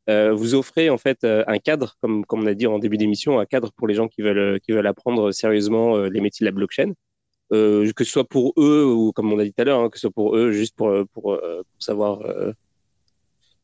vous 0.09 0.55
offrez 0.55 0.91
en 0.91 0.99
fait 0.99 1.25
un 1.25 1.59
cadre, 1.59 1.97
comme, 2.01 2.25
comme 2.25 2.43
on 2.43 2.47
a 2.47 2.55
dit 2.55 2.67
en 2.67 2.79
début 2.79 2.97
d'émission, 2.97 3.39
un 3.39 3.47
cadre 3.47 3.73
pour 3.73 3.87
les 3.87 3.95
gens 3.95 4.09
qui 4.09 4.23
veulent, 4.23 4.59
qui 4.61 4.73
veulent 4.73 4.87
apprendre 4.87 5.33
sérieusement 5.33 5.99
les 5.99 6.21
métiers 6.21 6.45
de 6.45 6.51
la 6.51 6.55
blockchain. 6.55 6.93
que 7.51 7.93
ce 7.99 8.05
soit 8.05 8.29
pour 8.29 8.55
eux 8.57 8.85
ou 8.87 9.13
comme 9.13 9.33
on 9.33 9.39
a 9.39 9.45
dit 9.45 9.53
tout 9.53 9.61
à 9.63 9.65
l'heure, 9.65 9.81
hein, 9.81 9.91
que 9.91 9.99
ce 9.99 10.03
soit 10.03 10.11
pour 10.11 10.37
eux 10.37 10.53
juste 10.53 10.75
pour, 10.77 10.91
pour, 11.13 11.39
pour 11.39 11.65
savoir 11.79 12.21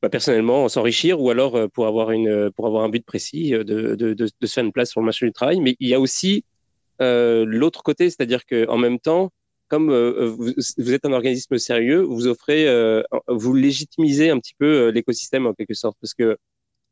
bah, 0.03 0.11
personnellement 0.11 0.69
s'enrichir 0.69 1.19
ou 1.21 1.31
alors 1.31 1.59
pour 1.71 1.87
avoir 1.87 2.11
une 2.11 2.51
pour 2.51 2.67
avoir 2.67 2.85
un 2.85 2.91
but 2.91 3.05
précis 3.07 3.53
de, 3.53 3.63
de, 3.63 3.95
de, 3.95 4.13
de, 4.15 4.47
se 4.47 4.53
faire 4.53 4.65
une 4.65 4.73
place 4.73 4.91
sur 4.91 5.01
le 5.01 5.07
marché 5.07 5.25
du 5.25 5.33
travail. 5.33 5.61
Mais 5.61 5.77
il 5.81 5.89
y 5.89 5.95
a 5.95 6.01
aussi 6.01 6.45
l'autre 7.01 7.83
côté, 7.83 8.11
c'est-à-dire 8.11 8.45
que 8.45 8.69
en 8.69 8.77
même 8.77 8.99
temps, 8.99 9.31
comme 9.69 9.91
euh, 9.91 10.29
euh, 10.29 10.55
vous, 10.79 10.93
êtes 10.93 11.05
un 11.05 11.13
organisme 11.13 11.59
sérieux, 11.59 12.01
vous 12.03 12.27
offrez, 12.27 12.69
euh, 12.69 13.03
vous 13.29 13.55
légitimisez 13.55 14.31
un 14.31 14.39
petit 14.39 14.55
peu 14.59 14.89
l'écosystème 14.89 15.47
en 15.47 15.55
quelque 15.55 15.75
sorte, 15.75 15.97
parce 16.01 16.15
que 16.15 16.37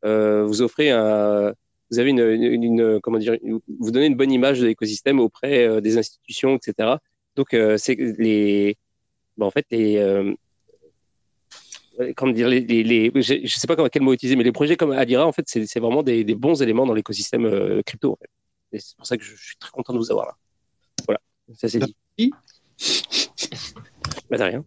vous 0.03 0.61
offrez 0.61 0.91
un, 0.91 1.53
vous 1.89 1.99
avez 1.99 2.09
une, 2.09 2.99
comment 3.01 3.19
dire, 3.19 3.37
vous 3.79 3.91
donnez 3.91 4.07
une 4.07 4.15
bonne 4.15 4.31
image 4.31 4.59
de 4.59 4.65
l'écosystème 4.65 5.19
auprès 5.19 5.81
des 5.81 5.97
institutions, 5.97 6.57
etc. 6.57 6.95
Donc 7.35 7.55
c'est 7.77 7.95
les, 7.95 8.77
en 9.39 9.51
fait 9.51 9.65
les 9.71 10.35
comment 12.17 12.33
dire, 12.33 12.49
les, 12.49 12.61
les, 12.61 13.11
je 13.15 13.33
ne 13.43 13.47
sais 13.47 13.67
pas 13.67 13.89
quel 13.89 14.01
mot 14.01 14.13
utiliser, 14.13 14.35
mais 14.35 14.43
les 14.43 14.51
projets 14.51 14.75
comme 14.75 14.91
Alira, 14.91 15.25
en 15.27 15.31
fait, 15.31 15.45
c'est 15.47 15.79
vraiment 15.79 16.03
des, 16.03 16.23
bons 16.35 16.61
éléments 16.61 16.85
dans 16.85 16.93
l'écosystème 16.93 17.81
crypto. 17.83 18.17
Et 18.73 18.79
c'est 18.79 18.97
pour 18.97 19.05
ça 19.05 19.15
que 19.15 19.23
je, 19.23 19.35
suis 19.35 19.57
très 19.57 19.71
content 19.71 19.93
de 19.93 19.99
vous 19.99 20.11
avoir 20.11 20.25
là. 20.25 20.35
Voilà, 21.05 21.21
ça 21.55 21.69
c'est 21.69 21.79
dit. 21.79 21.95
Bah, 24.29 24.45
rien. 24.45 24.63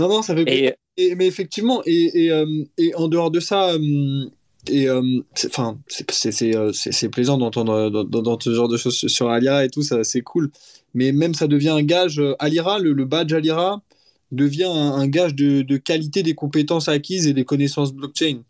Non, 0.00 0.08
non, 0.08 0.22
ça 0.22 0.34
fait 0.34 0.76
et... 0.96 1.14
mais 1.14 1.26
effectivement, 1.26 1.82
et, 1.84 2.24
et, 2.24 2.32
euh, 2.32 2.64
et, 2.78 2.94
en 2.94 3.08
dehors 3.08 3.30
de 3.30 3.38
ça, 3.38 3.70
euh, 3.74 4.24
et 4.68 4.88
euh, 4.88 5.20
c'est 5.32 7.08
plaisant 7.10 7.36
d'entendre 7.36 7.90
dans, 7.90 8.40
ce 8.40 8.54
genre 8.54 8.68
de 8.68 8.76
choses 8.76 8.94
sur 8.94 9.28
Alira 9.28 9.64
et 9.64 9.68
tout, 9.68 9.82
ça 9.82 10.04
c'est 10.04 10.22
cool. 10.22 10.50
Mais 10.94 11.12
même 11.12 11.34
ça 11.34 11.46
devient 11.46 11.70
un 11.70 11.82
gage, 11.82 12.20
Alira, 12.38 12.78
le, 12.78 12.92
le 12.92 13.04
badge 13.04 13.32
Alira 13.32 13.82
devient 14.32 14.70
un, 14.72 15.06
gage 15.06 15.34
de, 15.34 15.62
de, 15.62 15.76
qualité 15.76 16.22
des 16.22 16.34
compétences 16.34 16.88
acquises 16.88 17.26
et 17.26 17.32
des 17.32 17.44
connaissances 17.44 17.92
blockchain. 17.92 18.40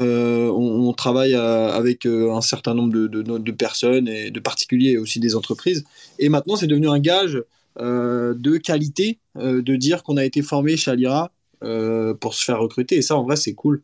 on, 0.00 0.04
on, 0.04 0.92
travaille 0.92 1.34
avec 1.34 2.06
un 2.06 2.40
certain 2.40 2.74
nombre 2.74 2.92
de, 2.92 3.06
de, 3.06 3.22
de, 3.22 3.52
personnes 3.52 4.08
et 4.08 4.30
de 4.30 4.40
particuliers 4.40 4.92
et 4.92 4.98
aussi 4.98 5.20
des 5.20 5.36
entreprises. 5.36 5.84
Et 6.18 6.28
maintenant, 6.28 6.56
c'est 6.56 6.66
devenu 6.66 6.88
un 6.88 6.98
gage 6.98 7.36
euh, 7.36 7.44
de 7.78 8.56
qualité 8.58 9.18
euh, 9.38 9.62
de 9.62 9.76
dire 9.76 10.02
qu'on 10.02 10.18
a 10.18 10.26
été 10.26 10.42
formé 10.42 10.76
chez 10.76 10.90
Alira 10.90 11.32
euh, 11.64 12.12
pour 12.12 12.34
se 12.34 12.44
faire 12.44 12.60
recruter. 12.60 12.96
Et 12.96 13.02
ça, 13.02 13.16
en 13.16 13.22
vrai, 13.22 13.36
c'est 13.36 13.54
cool 13.54 13.82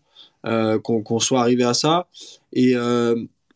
qu'on 0.83 1.21
soit 1.21 1.41
arrivé 1.41 1.65
à 1.65 1.75
ça. 1.75 2.07
Et, 2.53 2.75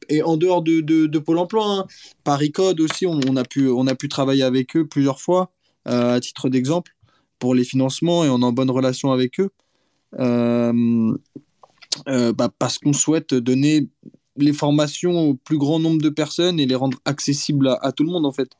et 0.08 0.22
en 0.22 0.36
dehors 0.36 0.62
de, 0.62 0.80
de, 0.80 1.18
Pôle 1.18 1.38
emploi, 1.38 1.64
hein, 1.66 1.86
Paris 2.24 2.52
Code 2.52 2.80
aussi, 2.80 3.06
on, 3.06 3.36
a 3.36 3.44
pu, 3.44 3.68
on 3.68 3.86
a 3.86 3.94
pu 3.94 4.08
travailler 4.08 4.42
avec 4.42 4.76
eux 4.76 4.86
plusieurs 4.86 5.20
fois, 5.20 5.50
à 5.84 6.18
titre 6.20 6.48
d'exemple, 6.48 6.94
pour 7.38 7.54
les 7.54 7.64
financements 7.64 8.24
et 8.24 8.28
on 8.28 8.40
est 8.40 8.44
en 8.44 8.52
bonne 8.52 8.70
relation 8.70 9.12
avec 9.12 9.40
eux. 9.40 9.50
bah, 10.16 10.72
parce 12.58 12.78
qu'on 12.78 12.92
souhaite 12.92 13.32
donner 13.32 13.88
les 14.36 14.52
formations 14.52 15.30
au 15.30 15.34
plus 15.34 15.58
grand 15.58 15.78
nombre 15.78 16.02
de 16.02 16.10
personnes 16.10 16.60
et 16.60 16.66
les 16.66 16.74
rendre 16.74 16.98
accessibles 17.04 17.78
à 17.80 17.92
tout 17.92 18.04
le 18.04 18.10
monde 18.10 18.26
en 18.26 18.32
fait. 18.32 18.50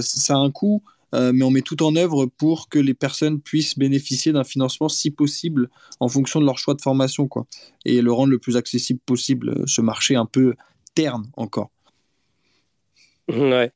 ça 0.00 0.34
a 0.34 0.38
un 0.38 0.50
coût, 0.50 0.82
euh, 1.14 1.32
mais 1.32 1.44
on 1.44 1.50
met 1.50 1.62
tout 1.62 1.82
en 1.82 1.94
œuvre 1.96 2.26
pour 2.26 2.68
que 2.68 2.78
les 2.78 2.94
personnes 2.94 3.40
puissent 3.40 3.78
bénéficier 3.78 4.32
d'un 4.32 4.44
financement 4.44 4.88
si 4.88 5.10
possible 5.10 5.70
en 6.00 6.08
fonction 6.08 6.40
de 6.40 6.46
leur 6.46 6.58
choix 6.58 6.74
de 6.74 6.82
formation, 6.82 7.28
quoi, 7.28 7.46
et 7.84 8.02
le 8.02 8.12
rendre 8.12 8.30
le 8.30 8.38
plus 8.38 8.56
accessible 8.56 9.00
possible, 9.06 9.50
euh, 9.50 9.64
ce 9.66 9.80
marché 9.80 10.16
un 10.16 10.26
peu 10.26 10.54
terne 10.94 11.30
encore. 11.36 11.70
Ouais. 13.28 13.70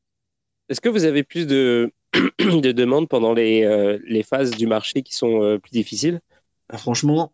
Est-ce 0.69 0.81
que 0.81 0.89
vous 0.89 1.05
avez 1.05 1.23
plus 1.23 1.47
de, 1.47 1.93
de 2.39 2.73
demandes 2.73 3.09
pendant 3.09 3.33
les, 3.33 3.65
euh, 3.65 3.99
les, 4.05 4.23
phases 4.23 4.51
du 4.51 4.67
marché 4.67 5.03
qui 5.03 5.15
sont 5.15 5.59
plus 5.63 5.71
difficiles? 5.71 6.21
Ah, 6.69 6.77
Franchement, 6.77 7.33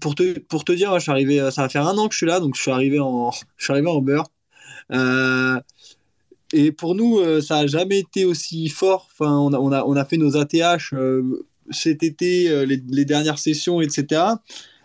pour, 0.00 0.14
te, 0.14 0.38
pour 0.38 0.64
te 0.64 0.72
dire, 0.72 0.94
je 0.94 1.00
suis 1.00 1.10
arrivé, 1.10 1.50
ça 1.50 1.62
va 1.62 1.68
faire 1.68 1.86
un 1.86 1.98
an 1.98 2.08
que 2.08 2.14
je 2.14 2.18
suis 2.18 2.26
là, 2.26 2.40
donc 2.40 2.54
je 2.56 2.62
suis 2.62 2.70
arrivé 2.70 3.00
en, 3.00 3.30
je 3.56 3.64
suis 3.64 3.72
arrivé 3.72 3.88
en 3.88 4.00
beurre. 4.00 4.30
Et 6.56 6.70
pour 6.70 6.94
nous, 6.94 7.18
euh, 7.18 7.40
ça 7.40 7.56
n'a 7.56 7.66
jamais 7.66 7.98
été 7.98 8.24
aussi 8.24 8.68
fort. 8.68 9.08
Enfin, 9.12 9.36
on 9.36 9.52
a, 9.52 9.58
on 9.58 9.72
a, 9.72 9.82
on 9.84 9.96
a 9.96 10.04
fait 10.04 10.16
nos 10.16 10.36
ATH 10.36 10.92
euh, 10.92 11.44
cet 11.70 12.04
été, 12.04 12.48
euh, 12.48 12.64
les, 12.64 13.04
dernières 13.04 13.40
sessions, 13.40 13.80
etc. 13.80 14.22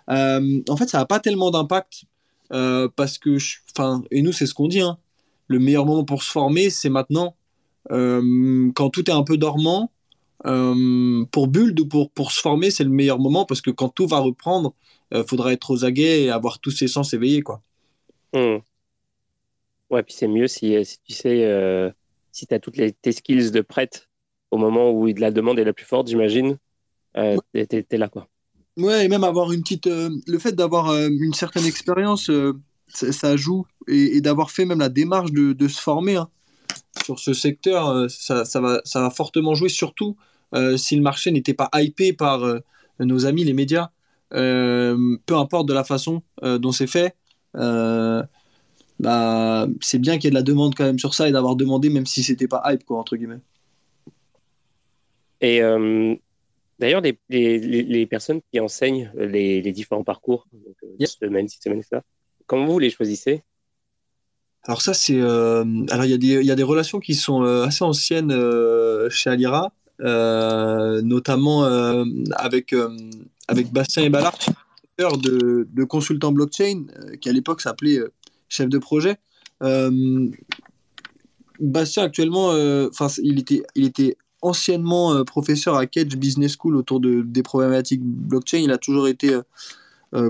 en 0.07 0.77
fait, 0.77 0.89
ça 0.89 0.97
n'a 0.97 1.05
pas 1.05 1.19
tellement 1.19 1.51
d'impact 1.51 2.05
parce 2.49 3.19
que, 3.19 3.37
enfin, 3.71 4.01
et 4.09 4.23
nous, 4.23 4.31
c'est 4.31 4.47
ce 4.47 4.55
qu'on 4.55 4.67
dit. 4.67 4.81
Hein. 4.81 4.97
le 5.47 5.59
meilleur 5.59 5.85
moment 5.85 6.03
pour 6.03 6.23
se 6.23 6.31
former, 6.31 6.71
c'est 6.71 6.89
maintenant. 6.89 7.35
quand 7.89 8.89
tout 8.91 9.07
est 9.07 9.13
un 9.13 9.23
peu 9.23 9.37
dormant, 9.37 9.91
pour 10.43 11.47
Build 11.47 11.79
ou 11.79 11.85
pour, 11.85 12.09
pour 12.09 12.31
se 12.31 12.41
former, 12.41 12.71
c'est 12.71 12.83
le 12.83 12.89
meilleur 12.89 13.19
moment 13.19 13.45
parce 13.45 13.61
que 13.61 13.69
quand 13.69 13.89
tout 13.89 14.07
va 14.07 14.17
reprendre, 14.17 14.73
il 15.13 15.23
faudra 15.27 15.53
être 15.53 15.69
aux 15.69 15.85
aguets 15.85 16.23
et 16.23 16.31
avoir 16.31 16.57
tous 16.57 16.71
ses 16.71 16.87
sens 16.87 17.13
éveillés. 17.13 17.43
Quoi. 17.43 17.61
Mmh. 18.33 18.57
Ouais, 19.89 20.03
puis 20.03 20.13
c'est 20.13 20.27
mieux 20.27 20.47
si, 20.47 20.75
euh, 20.75 20.83
si 20.83 20.99
tu 21.03 21.13
sais, 21.13 21.45
euh, 21.45 21.89
si 22.31 22.45
tu 22.45 22.53
as 22.53 22.59
toutes 22.59 22.77
les, 22.77 22.91
tes 22.91 23.11
skills 23.11 23.51
de 23.51 23.61
prête 23.61 24.07
au 24.51 24.57
moment 24.57 24.91
où 24.91 25.07
la 25.07 25.31
demande 25.31 25.59
est 25.59 25.63
la 25.63 25.73
plus 25.73 25.85
forte, 25.85 26.07
j'imagine, 26.07 26.57
euh, 27.17 27.37
tu 27.53 27.59
es, 27.61 27.97
là. 27.97 28.07
Quoi. 28.07 28.27
Ouais, 28.77 29.05
et 29.05 29.07
même 29.07 29.23
avoir 29.23 29.51
une 29.51 29.61
petite. 29.61 29.87
Euh, 29.87 30.09
le 30.27 30.39
fait 30.39 30.53
d'avoir 30.53 30.95
une 30.95 31.33
certaine 31.33 31.65
expérience, 31.65 32.31
ça, 32.87 33.35
joue. 33.35 33.65
Et, 33.87 34.21
d'avoir 34.21 34.51
fait 34.51 34.65
même 34.65 34.79
la 34.79 34.89
démarche 34.89 35.31
de, 35.31 35.53
de 35.53 35.67
se 35.67 35.81
former 35.81 36.17
hein, 36.17 36.29
sur 37.03 37.19
ce 37.19 37.33
secteur, 37.33 38.09
ça, 38.09 38.45
ça, 38.45 38.61
va, 38.61 38.81
ça 38.85 39.01
va 39.01 39.09
fortement 39.09 39.55
jouer, 39.55 39.69
surtout 39.69 40.15
si 40.77 40.95
le 40.95 41.01
marché 41.01 41.31
n'était 41.31 41.53
pas 41.53 41.69
hypé 41.75 42.13
par 42.13 42.43
nos 42.99 43.25
amis, 43.25 43.43
les 43.43 43.53
médias. 43.53 43.89
peu 44.31 45.17
importe 45.29 45.67
de 45.67 45.73
la 45.73 45.83
façon 45.83 46.23
dont 46.41 46.71
c'est 46.71 46.87
fait 46.87 47.15
bah, 48.99 49.67
c'est 49.81 49.99
bien 49.99 50.17
qu'il 50.17 50.25
y 50.25 50.27
ait 50.27 50.31
de 50.31 50.35
la 50.35 50.41
demande 50.41 50.75
quand 50.75 50.83
même 50.83 50.99
sur 50.99 51.13
ça 51.13 51.27
et 51.27 51.31
d'avoir 51.31 51.55
demandé, 51.55 51.89
même 51.89 52.05
si 52.05 52.21
c'était 52.21 52.47
pas 52.47 52.61
hype, 52.65 52.83
quoi, 52.85 52.99
entre 52.99 53.15
guillemets. 53.15 53.39
Et 55.41 55.61
euh, 55.61 56.15
d'ailleurs, 56.79 57.01
les, 57.01 57.17
les, 57.29 57.83
les, 57.83 58.05
personnes 58.05 58.41
qui 58.51 58.59
enseignent 58.59 59.11
les, 59.15 59.61
les 59.61 59.71
différents 59.71 60.03
parcours, 60.03 60.47
donc, 60.51 60.75
euh, 60.83 61.05
semaine, 61.05 61.47
six 61.47 61.59
semaines, 61.61 61.81
ça, 61.81 62.01
comment 62.45 62.65
vous 62.65 62.79
les 62.79 62.89
choisissez? 62.89 63.43
Alors 64.63 64.81
ça 64.81 64.93
c'est 64.93 65.15
euh, 65.15 65.63
alors 65.89 66.03
il 66.03 66.11
y, 66.11 66.13
a 66.13 66.17
des, 66.17 66.27
il 66.41 66.45
y 66.45 66.51
a 66.51 66.55
des 66.55 66.63
relations 66.63 66.99
qui 66.99 67.15
sont 67.15 67.43
assez 67.43 67.81
anciennes 67.81 68.35
chez 69.09 69.29
Alira, 69.29 69.71
notamment 71.01 71.63
avec 72.33 72.75
avec 73.47 73.71
Bastien 73.71 74.03
et 74.03 74.09
Ballard, 74.09 74.37
de, 74.97 75.65
de 75.71 75.83
consultant 75.85 76.33
blockchain, 76.33 76.87
qui 77.21 77.29
à 77.29 77.31
l'époque 77.31 77.61
s'appelait 77.61 77.99
chef 78.49 78.67
de 78.67 78.77
projet. 78.77 79.17
Euh, 79.63 80.29
Bastien, 81.59 82.03
actuellement, 82.03 82.51
euh, 82.51 82.89
enfin, 82.89 83.07
il, 83.21 83.39
était, 83.39 83.63
il 83.75 83.85
était 83.85 84.17
anciennement 84.41 85.13
euh, 85.13 85.23
professeur 85.23 85.75
à 85.75 85.85
Kedge 85.85 86.15
Business 86.15 86.55
School 86.57 86.75
autour 86.75 86.99
de, 86.99 87.21
des 87.21 87.43
problématiques 87.43 88.01
blockchain. 88.01 88.59
Il 88.59 88.71
a 88.71 88.77
toujours 88.77 89.07
été 89.07 89.37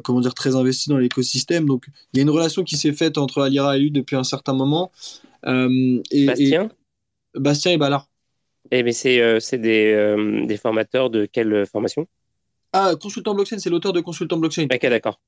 comment 0.04 0.20
dire, 0.20 0.34
très 0.34 0.58
investi 0.58 0.90
dans 0.90 0.98
l'écosystème. 0.98 1.66
Donc, 1.66 1.86
il 2.12 2.18
y 2.18 2.20
a 2.20 2.24
une 2.24 2.30
relation 2.30 2.64
qui 2.64 2.76
s'est 2.76 2.92
faite 2.92 3.18
entre 3.18 3.42
Alira 3.42 3.78
et 3.78 3.80
lui 3.80 3.92
depuis 3.92 4.18
un 4.18 4.26
certain 4.26 4.52
moment. 4.54 4.92
et, 5.46 6.26
Bastien? 6.26 6.70
Bastien 7.34 7.72
et 7.72 7.78
Ballard. 7.78 8.10
Et 8.72 8.80
eh, 8.80 8.84
mais 8.84 8.92
c'est 8.92 9.58
des, 9.58 10.46
des, 10.46 10.58
formateurs 10.58 11.10
de 11.10 11.26
quelle 11.26 11.66
formation? 11.66 12.08
Ah, 12.74 12.92
consultant 13.00 13.34
blockchain, 13.34 13.58
c'est 13.58 13.70
l'auteur 13.70 13.94
de 13.94 14.02
consultant 14.02 14.36
blockchain. 14.36 14.68
Ok, 14.70 14.82
d'accord. 14.82 15.22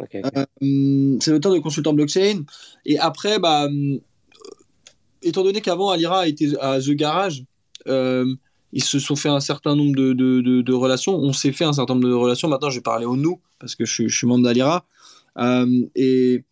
Euh, 0.00 1.16
c'est 1.20 1.30
l'auteur 1.30 1.52
de 1.52 1.58
consultant 1.58 1.92
blockchain. 1.92 2.44
Et 2.84 2.98
après, 2.98 3.38
bah, 3.38 3.66
euh, 3.66 3.98
étant 5.22 5.44
donné 5.44 5.60
qu'avant 5.60 5.90
Alira 5.90 6.26
était 6.28 6.56
à 6.60 6.80
The 6.80 6.90
Garage, 6.90 7.44
euh, 7.88 8.34
ils 8.72 8.82
se 8.82 8.98
sont 8.98 9.16
fait 9.16 9.28
un 9.28 9.40
certain 9.40 9.76
nombre 9.76 9.94
de, 9.94 10.12
de, 10.12 10.72
relations. 10.72 11.14
On 11.14 11.32
s'est 11.32 11.52
fait 11.52 11.64
un 11.64 11.72
certain 11.72 11.94
nombre 11.94 12.08
de 12.08 12.14
relations. 12.14 12.48
Maintenant, 12.48 12.70
je 12.70 12.78
vais 12.78 12.82
parler 12.82 13.04
au 13.04 13.16
nous 13.16 13.40
parce 13.58 13.74
que 13.74 13.84
je, 13.84 14.08
suis 14.08 14.26
membre 14.26 14.44
d'Alira. 14.44 14.86
et 15.94 16.44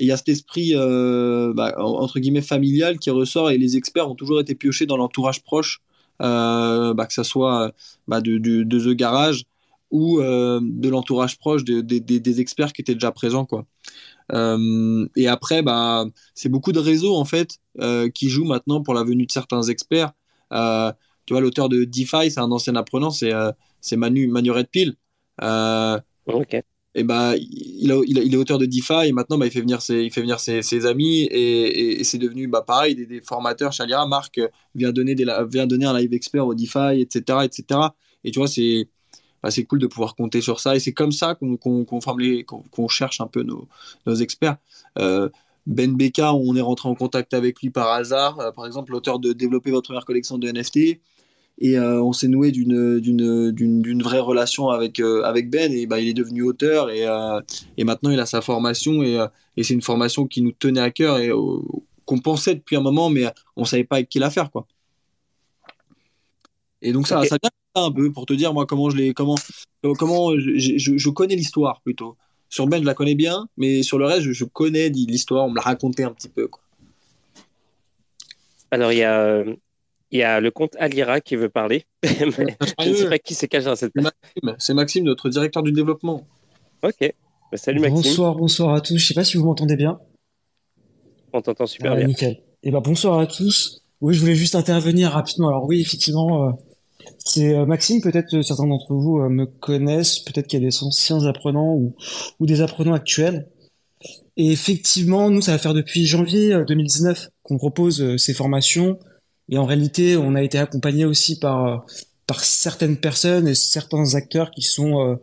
il 0.00 0.06
y 0.06 0.12
a 0.12 0.16
cet 0.16 0.28
esprit 0.28 0.74
bah, 0.74 1.74
entre 1.78 2.18
guillemets 2.18 2.42
familial 2.42 2.98
qui 2.98 3.10
ressort 3.10 3.50
et 3.50 3.58
les 3.58 3.76
experts 3.76 4.10
ont 4.10 4.16
toujours 4.16 4.40
été 4.40 4.54
piochés 4.56 4.86
dans 4.86 4.96
l'entourage 4.96 5.42
proche, 5.44 5.80
bah, 6.18 7.06
que 7.06 7.14
ce 7.14 7.22
soit 7.22 7.72
bah, 8.08 8.20
de, 8.20 8.38
The 8.64 8.96
Garage 8.96 9.44
ou 9.90 10.20
euh, 10.20 10.60
de 10.62 10.88
l'entourage 10.88 11.38
proche 11.38 11.64
des 11.64 12.40
experts 12.40 12.72
qui 12.72 12.82
étaient 12.82 12.94
déjà 12.94 13.12
présents 13.12 13.46
quoi. 13.46 13.66
Euh, 14.32 15.08
et 15.16 15.26
après 15.28 15.62
bah 15.62 16.04
c'est 16.34 16.50
beaucoup 16.50 16.72
de 16.72 16.78
réseaux 16.78 17.16
en 17.16 17.24
fait 17.24 17.56
euh, 17.80 18.10
qui 18.10 18.28
jouent 18.28 18.44
maintenant 18.44 18.82
pour 18.82 18.92
la 18.92 19.02
venue 19.02 19.24
de 19.24 19.32
certains 19.32 19.62
experts. 19.62 20.12
tu 20.50 21.34
vois 21.34 21.40
l'auteur 21.40 21.68
de 21.68 21.84
DeFi 21.84 22.30
c'est 22.30 22.40
un 22.40 22.52
ancien 22.52 22.76
apprenant 22.76 23.10
c'est 23.10 23.96
Manu 23.96 24.28
Manu 24.28 24.50
Redpill. 24.50 24.94
ok. 25.40 26.62
et 26.94 27.04
bah, 27.04 27.36
il, 27.36 27.90
il, 28.06 28.34
est 28.34 28.36
auteur 28.36 28.58
de 28.58 28.66
DeFi 28.66 29.06
et 29.06 29.12
maintenant 29.12 29.38
bah, 29.38 29.46
il 29.46 29.52
fait 29.52 29.60
venir 29.60 29.80
ses, 29.80 30.02
il 30.02 30.12
fait 30.12 30.20
venir 30.20 30.38
ses, 30.38 30.84
amis 30.84 31.28
et, 31.30 32.04
c'est 32.04 32.18
devenu 32.18 32.46
bah, 32.48 32.62
pareil 32.66 32.94
des, 32.94 33.22
formateurs 33.22 33.72
chez 33.72 33.84
Alira. 33.84 34.06
Marc 34.06 34.38
vient 34.74 34.92
donner, 34.92 35.14
des, 35.14 35.24
vient 35.50 35.66
donner 35.66 35.86
un 35.86 35.98
live 35.98 36.12
expert 36.12 36.46
au 36.46 36.54
DeFi, 36.54 37.00
etc. 37.00 37.38
etc. 37.44 37.80
Et 38.24 38.30
tu 38.30 38.40
vois, 38.40 38.48
c'est 38.48 38.88
bah, 39.42 39.50
c'est 39.50 39.64
cool 39.64 39.78
de 39.78 39.86
pouvoir 39.86 40.14
compter 40.16 40.40
sur 40.40 40.60
ça 40.60 40.76
et 40.76 40.80
c'est 40.80 40.92
comme 40.92 41.12
ça 41.12 41.34
qu'on 41.34 41.56
qu'on 41.56 42.88
cherche 42.88 43.20
un 43.20 43.26
peu 43.26 43.42
nos, 43.42 43.68
nos 44.06 44.14
experts. 44.14 44.56
Euh, 44.98 45.28
ben 45.66 45.94
Beka, 45.94 46.32
on 46.32 46.56
est 46.56 46.62
rentré 46.62 46.88
en 46.88 46.94
contact 46.94 47.34
avec 47.34 47.60
lui 47.60 47.70
par 47.70 47.92
hasard, 47.92 48.40
euh, 48.40 48.52
par 48.52 48.66
exemple 48.66 48.92
l'auteur 48.92 49.18
de 49.18 49.32
Développer 49.32 49.70
votre 49.70 49.88
première 49.88 50.04
collection 50.04 50.38
de 50.38 50.50
NFT 50.50 51.00
et 51.60 51.76
euh, 51.76 52.00
on 52.02 52.12
s'est 52.12 52.28
noué 52.28 52.52
d'une 52.52 54.02
vraie 54.02 54.20
relation 54.20 54.68
avec, 54.70 55.00
avec 55.00 55.50
Ben 55.50 55.72
et 55.72 55.86
bah, 55.86 56.00
il 56.00 56.08
est 56.08 56.14
devenu 56.14 56.42
auteur 56.42 56.90
et, 56.90 57.04
et 57.76 57.84
maintenant 57.84 58.10
il 58.10 58.20
a 58.20 58.26
sa 58.26 58.40
formation 58.40 59.02
et, 59.02 59.24
et 59.56 59.64
c'est 59.64 59.74
une 59.74 59.82
formation 59.82 60.26
qui 60.26 60.40
nous 60.42 60.52
tenait 60.52 60.80
à 60.80 60.90
cœur 60.90 61.18
et 61.18 61.30
qu'on 62.06 62.18
pensait 62.20 62.54
depuis 62.54 62.76
un 62.76 62.80
moment 62.80 63.10
mais 63.10 63.26
on 63.56 63.64
savait 63.64 63.84
pas 63.84 63.96
avec 63.96 64.08
qui 64.08 64.18
la 64.18 64.30
faire 64.30 64.50
quoi. 64.50 64.66
Et 66.80 66.92
donc 66.92 67.08
ça, 67.08 67.22
ça 67.24 67.36
vient 67.42 67.50
un 67.84 67.92
peu 67.92 68.12
pour 68.12 68.26
te 68.26 68.32
dire 68.32 68.52
moi 68.52 68.66
comment 68.66 68.90
je 68.90 68.96
l'ai 68.96 69.14
comment 69.14 69.36
comment 69.98 70.38
je, 70.38 70.56
je, 70.56 71.08
connais 71.10 71.36
l'histoire 71.36 71.80
plutôt. 71.82 72.16
Sur 72.48 72.66
Ben 72.66 72.80
je 72.80 72.86
la 72.86 72.94
connais 72.94 73.14
bien 73.14 73.46
mais 73.56 73.82
sur 73.82 73.98
le 73.98 74.06
reste 74.06 74.32
je, 74.32 74.44
connais 74.44 74.88
l'histoire, 74.88 75.46
on 75.46 75.50
me 75.50 75.56
l'a 75.56 75.62
raconté 75.62 76.04
un 76.04 76.12
petit 76.12 76.28
peu 76.28 76.48
quoi. 76.48 76.62
Alors 78.70 78.92
il 78.92 78.98
y 78.98 79.04
a 79.04 79.44
il 80.10 80.18
y 80.18 80.22
a 80.22 80.40
le 80.40 80.50
compte 80.50 80.74
Alira 80.78 81.20
qui 81.20 81.36
veut 81.36 81.48
parler. 81.48 81.84
je 82.02 82.24
ne 82.24 82.94
sais 82.94 83.08
pas 83.08 83.18
qui 83.18 83.34
se 83.34 83.46
cache 83.46 83.64
dans 83.64 83.76
cette. 83.76 83.92
C'est 84.58 84.74
Maxime, 84.74 85.04
notre 85.04 85.28
directeur 85.28 85.62
du 85.62 85.72
développement. 85.72 86.26
Ok. 86.82 87.12
Bah, 87.50 87.58
salut 87.58 87.80
Maxime. 87.80 87.96
Bonsoir, 87.96 88.34
bonsoir 88.34 88.74
à 88.74 88.80
tous. 88.80 88.96
Je 88.96 89.04
ne 89.04 89.06
sais 89.06 89.14
pas 89.14 89.24
si 89.24 89.36
vous 89.36 89.44
m'entendez 89.44 89.76
bien. 89.76 89.98
On 91.32 91.42
t'entend 91.42 91.66
super 91.66 91.96
bien. 91.96 92.06
Nickel. 92.06 92.32
Et 92.62 92.68
eh 92.68 92.70
ben 92.70 92.80
bonsoir 92.80 93.18
à 93.18 93.26
tous. 93.26 93.84
Oui, 94.00 94.14
je 94.14 94.20
voulais 94.20 94.34
juste 94.34 94.54
intervenir 94.54 95.10
rapidement. 95.10 95.48
Alors 95.48 95.64
oui, 95.66 95.80
effectivement, 95.80 96.48
euh, 96.48 96.52
c'est 97.18 97.54
euh, 97.54 97.66
Maxime. 97.66 98.00
Peut-être 98.00 98.34
euh, 98.34 98.42
certains 98.42 98.66
d'entre 98.66 98.94
vous 98.94 99.18
me 99.28 99.46
connaissent. 99.46 100.20
Peut-être 100.20 100.46
qu'il 100.46 100.60
y 100.60 100.66
a 100.66 100.68
des 100.68 100.82
anciens 100.82 101.24
apprenants 101.26 101.74
ou, 101.74 102.46
des 102.46 102.60
apprenants 102.60 102.94
actuels. 102.94 103.48
Et 104.36 104.52
effectivement, 104.52 105.30
nous, 105.30 105.40
ça 105.40 105.52
va 105.52 105.58
faire 105.58 105.74
depuis 105.74 106.06
janvier 106.06 106.64
2019 106.66 107.30
qu'on 107.42 107.58
propose 107.58 108.16
ces 108.16 108.32
formations 108.32 108.98
et 109.48 109.58
en 109.58 109.64
réalité, 109.64 110.16
on 110.16 110.34
a 110.34 110.42
été 110.42 110.58
accompagné 110.58 111.04
aussi 111.04 111.38
par 111.38 111.84
certaines 112.38 112.98
personnes 112.98 113.48
et 113.48 113.54
certains 113.54 114.14
acteurs 114.14 114.50
qui 114.50 114.62
sont 114.62 115.00
euh, 115.00 115.16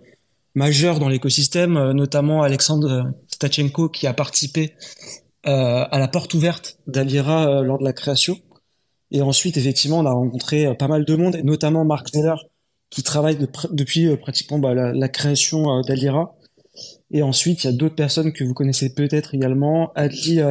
majeurs 0.56 1.00
dans 1.00 1.10
l'écosystème, 1.10 1.78
euh, 1.78 1.94
notamment 1.94 2.42
Alexandre 2.42 3.14
Stachenko 3.28 3.90
qui 3.90 4.08
a 4.08 4.14
participé 4.14 4.74
euh, 5.46 5.86
à 5.90 6.00
la 6.00 6.08
porte 6.08 6.34
ouverte 6.34 6.80
d'Alira 6.88 7.62
lors 7.62 7.78
de 7.78 7.84
la 7.84 7.94
création. 7.94 8.38
Et 9.12 9.22
ensuite, 9.22 9.58
effectivement, 9.58 9.99
on 9.99 10.06
a 10.06 10.12
rencontré 10.12 10.76
pas 10.78 10.88
mal 10.88 11.06
de 11.06 11.16
monde, 11.16 11.38
notamment 11.43 11.86
Marc 11.86 12.10
Zeller, 12.10 12.36
qui 12.89 13.03
travaille 13.03 13.38
depuis 13.72 14.16
pratiquement 14.18 14.60
bah, 14.60 14.74
la, 14.74 15.10
création 15.10 15.82
d'Alira. 15.82 16.36
Et 17.12 17.22
ensuite, 17.22 17.64
il 17.64 17.68
y 17.68 17.70
a 17.70 17.74
d'autres 17.74 17.95
personnes 17.95 18.34
que 18.34 18.43
vous 18.43 18.53
connaissez 18.53 18.93
peut-être 18.93 19.36
également, 19.36 19.91
Adli 19.93 20.41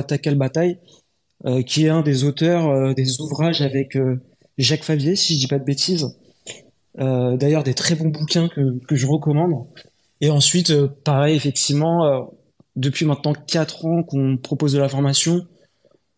euh, 1.46 1.60
qui 1.60 1.84
est 1.84 1.90
un 1.90 2.00
des 2.00 2.24
auteurs 2.24 2.70
euh, 2.70 2.94
des 2.94 3.20
ouvrages 3.20 3.60
avec 3.60 3.96
euh, 3.96 4.16
Jacques 4.56 4.84
Favier, 4.84 5.14
si 5.14 5.34
je 5.34 5.40
dis 5.40 5.46
pas 5.46 5.58
de 5.58 5.64
bêtises. 5.64 6.08
D'ailleurs, 6.96 7.64
des 7.64 7.74
très 7.74 7.96
bons 7.96 8.08
bouquins 8.08 8.48
que, 8.48 8.78
que 8.86 8.94
je 8.94 9.06
recommande. 9.06 9.66
Et 10.20 10.30
ensuite, 10.30 10.72
pareil, 11.02 11.34
effectivement, 11.34 12.30
depuis 12.76 13.04
maintenant 13.04 13.32
4 13.32 13.84
ans 13.84 14.02
qu'on 14.04 14.36
propose 14.36 14.74
de 14.74 14.78
la 14.78 14.88
formation, 14.88 15.44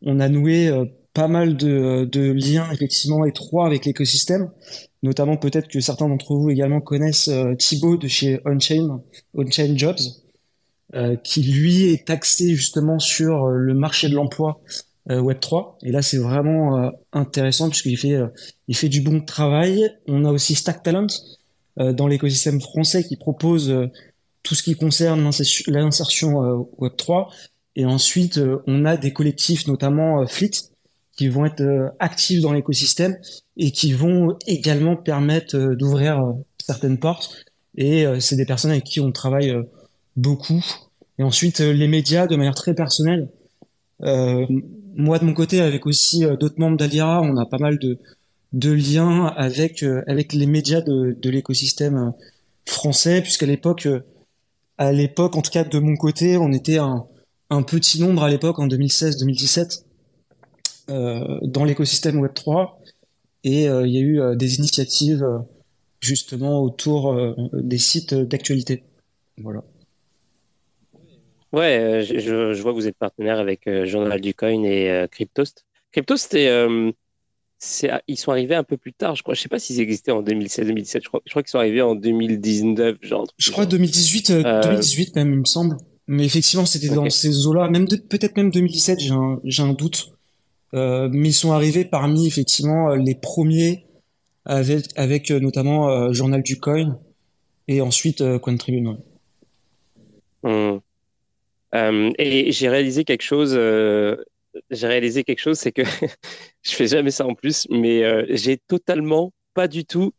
on 0.03 0.21
a 0.21 0.29
noué 0.29 0.71
pas 1.17 1.29
mal 1.29 1.57
de, 1.57 2.33
liens 2.33 2.71
effectivement 2.71 3.25
étroits 3.25 3.67
avec 3.67 3.87
l'écosystème. 3.87 4.51
Notamment 5.03 5.39
peut-être 5.39 5.69
que 5.69 5.81
certains 5.81 6.09
d'entre 6.09 6.35
vous 6.35 6.51
également 6.51 6.83
connaissent 6.83 7.31
Thibaut 7.59 7.97
de 7.97 8.07
chez 8.07 8.41
Onchain, 8.45 9.01
Onchain 9.35 9.75
Jobs, 9.77 9.99
qui 11.25 11.43
lui 11.43 11.85
est 11.85 12.11
axé 12.11 12.55
justement 12.55 12.99
sur 12.99 13.47
le 13.47 13.73
marché 13.75 14.09
de 14.11 14.15
l'emploi 14.15 14.61
euh, 15.11 15.21
Web 15.21 15.39
3. 15.39 15.79
Et 15.85 15.93
là, 15.93 16.03
c'est 16.03 16.17
vraiment 16.17 16.79
euh, 16.79 16.91
intéressant 17.13 17.69
puisqu'il 17.69 17.97
fait, 17.97 18.15
euh, 18.15 18.27
il 18.67 18.77
fait 18.77 18.89
du 18.89 19.03
bon 19.03 19.21
travail. 19.21 19.89
On 20.09 20.25
a 20.25 20.33
aussi 20.33 20.55
Stack 20.55 20.83
Talent 20.83 21.07
dans 21.79 22.07
l'écosystème 22.07 22.59
français 22.59 23.05
qui 23.05 23.17
propose 23.17 23.71
tout 24.43 24.55
ce 24.55 24.63
qui 24.63 24.77
concerne 24.77 25.31
l'insertion 25.67 26.67
Web 26.79 26.97
3. 26.97 27.29
Et 27.75 27.85
ensuite, 27.85 28.41
on 28.67 28.87
a 28.87 28.97
des 28.97 29.13
collectifs, 29.13 29.67
notamment 29.67 30.27
Fleet, 30.27 30.53
qui 31.17 31.29
vont 31.29 31.47
être 31.47 31.93
actifs 31.99 32.43
dans 32.43 32.53
l'écosystème 32.53 33.17
et 33.57 33.71
qui 33.71 33.93
vont 33.93 34.37
également 34.47 34.97
permettre 34.97 35.75
d'ouvrir 35.75 36.23
certaines 36.59 36.99
portes. 36.99 37.45
Et 37.77 38.05
c'est 38.21 38.37
des 38.37 38.47
personnes 38.47 38.71
avec 38.71 38.85
qui 38.85 39.01
on 39.01 39.13
travaille 39.13 39.55
beaucoup. 40.17 40.65
Et 41.19 41.23
ensuite, 41.23 41.61
les 41.61 41.89
médias, 41.89 42.27
de 42.27 42.37
manière 42.37 42.55
très 42.55 42.75
personnelle, 42.75 43.29
euh, 44.03 44.47
moi 44.95 45.19
de 45.19 45.25
mon 45.25 45.35
côté, 45.35 45.61
avec 45.61 45.87
aussi 45.87 46.25
euh, 46.25 46.37
d'autres 46.37 46.59
membres 46.59 46.77
d'Alira, 46.77 47.21
on 47.23 47.37
a 47.37 47.47
pas 47.47 47.59
mal 47.59 47.79
de, 47.79 47.99
liens 48.73 49.27
avec 49.37 49.83
euh, 49.83 50.03
avec 50.07 50.33
les 50.33 50.47
médias 50.47 50.81
de, 50.81 51.17
l'écosystème 51.31 52.13
français, 52.65 53.23
puisqu'à 53.23 53.47
l'époque, 53.47 53.89
à 54.79 54.93
l'époque, 54.93 55.37
en 55.37 55.43
tout 55.43 55.51
cas 55.51 55.65
de 55.65 55.79
mon 55.79 55.97
côté, 55.97 56.37
on 56.37 56.53
était 56.53 56.79
un, 56.79 57.05
petit 57.63 58.01
nombre 58.01 58.25
à 58.25 58.31
l'époque 58.31 58.59
en 58.59 58.67
2016-2017 58.67 59.61
euh, 59.61 59.85
dans 60.89 61.65
l'écosystème 61.65 62.21
Web 62.21 62.35
3, 62.35 62.81
et 63.45 63.65
il 63.65 63.91
y 63.91 63.99
a 63.99 64.01
eu 64.01 64.21
des 64.37 64.57
initiatives 64.57 65.27
justement 66.01 66.63
autour 66.63 67.17
des 67.53 67.79
sites 67.79 68.15
d'actualité. 68.15 68.85
Voilà. 69.39 69.63
Ouais, 71.53 71.79
euh, 71.79 72.03
je, 72.03 72.53
je, 72.53 72.63
vois 72.63 72.73
que 72.73 72.77
vous 72.77 72.87
êtes 72.89 72.99
partenaire 72.99 73.39
avec 73.39 73.67
euh, 73.67 73.87
Journal 73.87 74.21
du 74.21 74.35
Coin 74.35 74.63
et 74.65 74.91
euh, 74.91 75.07
Cryptost. 75.07 75.65
Cryptost, 75.93 76.37
c'est, 77.59 77.91
ils 78.07 78.19
sont 78.19 78.31
arrivés 78.31 78.55
un 78.55 78.65
peu 78.65 78.77
plus 78.77 78.93
tard, 78.93 79.15
je 79.15 79.23
crois. 79.23 79.35
Je 79.35 79.41
sais 79.41 79.49
pas 79.49 79.59
s'ils 79.59 79.81
existaient 79.81 80.11
en 80.11 80.23
2016-2017. 80.23 81.01
Je 81.03 81.09
crois, 81.09 81.23
je 81.25 81.31
crois 81.31 81.43
qu'ils 81.43 81.51
sont 81.51 81.59
arrivés 81.59 81.81
en 81.81 81.95
2019, 81.95 82.99
genre. 83.01 83.27
Je 83.39 83.51
crois 83.51 83.65
2018, 83.65 84.33
2018 84.33 85.17
même, 85.17 85.33
il 85.33 85.39
me 85.41 85.45
semble. 85.45 85.79
Mais 86.07 86.27
effectivement, 86.27 86.67
c'était 86.67 86.95
dans 86.95 87.09
ces 87.09 87.47
eaux-là. 87.47 87.71
Même 87.71 87.89
peut-être 87.89 88.37
même 88.37 88.51
2017, 88.51 89.01
j'ai 89.01 89.13
un, 89.13 89.41
j'ai 89.45 89.63
un 89.63 89.73
doute. 89.73 90.13
Mais 90.73 91.29
ils 91.29 91.33
sont 91.35 91.53
arrivés 91.53 91.85
parmi 91.85 92.27
effectivement 92.27 92.95
les 92.95 93.15
premiers 93.15 93.87
avec, 94.45 94.87
avec 94.97 95.31
notamment 95.31 96.13
Journal 96.13 96.43
du 96.43 96.59
Coin 96.59 96.99
et 97.69 97.81
ensuite 97.81 98.23
Coin 98.41 98.57
Tribune. 98.57 98.99
Mmh. 100.43 100.79
Euh, 101.75 102.11
et 102.19 102.53
j'ai 102.53 102.69
réalisé 102.69 103.05
quelque 103.05 103.23
chose. 103.23 103.55
Euh, 103.57 104.17
j'ai 104.71 104.87
réalisé 104.87 105.25
quelque 105.25 105.41
chose, 105.41 105.59
c'est 105.59 105.73
que 105.73 105.83
je 106.63 106.71
fais 106.71 106.87
jamais 106.87 107.11
ça 107.11 107.27
en 107.27 107.35
plus, 107.35 107.67
mais 107.71 108.05
euh, 108.05 108.25
j'ai 108.31 108.57
totalement 108.57 109.33
pas 109.55 109.69
du 109.69 109.85
tout 109.85 110.13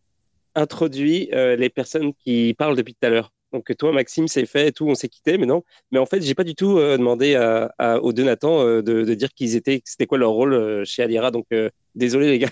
introduit 0.55 1.29
les 1.31 1.69
personnes 1.69 2.13
qui 2.15 2.55
parlent 2.57 2.75
depuis 2.75 2.95
tout 2.95 3.05
à 3.05 3.09
l'heure. 3.09 3.31
Donc 3.53 3.73
toi, 3.77 3.91
Maxime, 3.91 4.27
c'est 4.27 4.45
fait 4.45 4.71
tout, 4.71 4.87
on 4.87 4.95
s'est 4.95 5.09
quitté, 5.09 5.37
mais 5.37 5.45
non. 5.45 5.63
Mais 5.91 5.99
en 5.99 6.05
fait, 6.05 6.21
j'ai 6.21 6.35
pas 6.35 6.43
du 6.43 6.55
tout 6.55 6.75
demandé 6.75 7.35
à, 7.35 8.01
aux 8.01 8.13
deux 8.13 8.23
Nathan 8.23 8.65
de, 8.65 8.81
de, 8.81 9.13
dire 9.13 9.33
qu'ils 9.33 9.55
étaient, 9.55 9.81
c'était 9.85 10.05
quoi 10.05 10.17
leur 10.17 10.31
rôle 10.31 10.85
chez 10.85 11.03
Alira. 11.03 11.31
Donc 11.31 11.47
désolé 11.95 12.27
les 12.29 12.39
gars, 12.39 12.49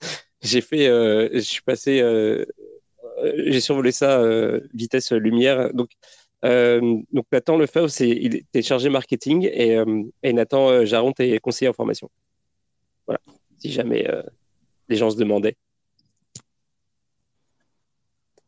j'ai 0.42 0.60
fait, 0.60 0.86
je 0.86 1.40
suis 1.40 1.62
passé, 1.62 2.00
j'ai 3.38 3.60
survolé 3.60 3.90
ça 3.92 4.22
vitesse 4.72 5.10
lumière. 5.12 5.74
Donc 5.74 5.90
euh, 6.44 7.02
donc 7.12 7.26
Nathan 7.32 7.56
Lefebvre, 7.56 7.88
c'est, 7.88 8.08
il 8.08 8.36
était 8.36 8.62
chargé 8.62 8.88
marketing 8.88 9.48
et, 9.52 9.76
euh, 9.76 10.02
Nathan 10.22 10.68
euh, 10.70 10.84
Jaron 10.84 11.12
est 11.18 11.40
conseiller 11.40 11.68
en 11.68 11.72
formation. 11.72 12.10
Voilà, 13.06 13.20
si 13.58 13.72
jamais 13.72 14.06
les 14.88 14.96
gens 14.96 15.10
se 15.10 15.16
demandaient. 15.16 15.56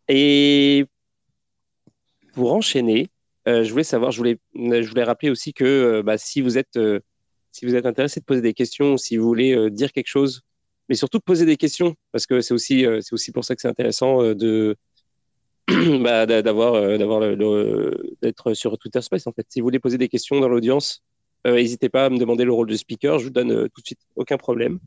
Et 0.09 0.86
pour 2.39 2.53
enchaîner, 2.53 3.09
je 3.47 3.68
voulais 3.70 3.82
savoir, 3.84 4.12
je 4.12 4.18
voulais, 4.18 4.39
je 4.55 4.89
voulais 4.89 5.05
rappeler 5.05 5.30
aussi 5.30 5.53
que 5.53 6.03
bah, 6.03 6.18
si 6.18 6.41
vous 6.41 6.59
êtes, 6.59 6.78
si 7.51 7.66
vous 7.66 7.74
êtes 7.74 7.86
intéressé 7.86 8.20
de 8.20 8.24
poser 8.24 8.43
des 8.43 8.55
questions, 8.55 8.97
si 8.97 9.16
vous 9.16 9.26
voulez 9.26 9.70
dire 9.70 9.91
quelque 9.93 10.07
chose, 10.09 10.43
mais 10.89 10.95
surtout 10.95 11.18
poser 11.18 11.47
des 11.47 11.57
questions, 11.57 11.95
parce 12.12 12.26
que 12.26 12.41
c'est 12.41 12.55
aussi, 12.55 12.84
c'est 13.01 13.12
aussi 13.12 13.32
pour 13.32 13.45
ça 13.45 13.55
que 13.55 13.62
c'est 13.62 13.68
intéressant 13.68 14.22
de 14.34 14.76
bah, 16.01 16.24
d'avoir 16.26 16.74
euh, 16.74 16.97
d'avoir 16.97 17.20
d'être 18.22 18.55
sur 18.55 18.78
Twitter 18.78 19.03
Space 19.03 19.26
en 19.26 19.32
fait. 19.32 19.47
Si 19.51 19.61
vous 19.61 19.66
voulez 19.66 19.78
poser 19.78 19.99
des 19.99 20.09
questions 20.09 20.41
dans 20.41 20.49
l'audience, 20.49 21.03
euh, 21.47 21.57
n'hésitez 21.57 21.91
pas 21.91 22.07
à 22.07 22.11
me 22.11 22.18
demander 22.18 22.45
le 22.45 22.53
rôle 22.53 22.68
de 22.68 22.76
speaker, 22.76 23.18
je 23.18 23.24
vous 23.24 23.30
donne 23.30 23.53
euh, 23.53 23.68
tout 23.68 23.82
de 23.82 23.86
suite, 23.86 24.01
aucun 24.16 24.39
problème. 24.39 24.78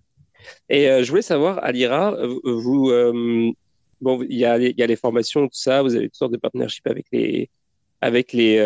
Et 0.69 0.87
je 1.03 1.07
voulais 1.07 1.21
savoir, 1.21 1.63
Alira, 1.63 2.17
vous, 2.43 2.91
bon, 4.01 4.23
il 4.29 4.37
y 4.37 4.45
a, 4.45 4.57
les 4.57 4.95
formations, 4.95 5.47
tout 5.47 5.53
ça, 5.53 5.81
vous 5.81 5.95
avez 5.95 6.07
toutes 6.07 6.15
sortes 6.15 6.33
de 6.33 6.37
partnerships 6.37 6.87
avec 6.87 7.05
les 7.11 7.49
avec 8.01 8.33
les 8.33 8.59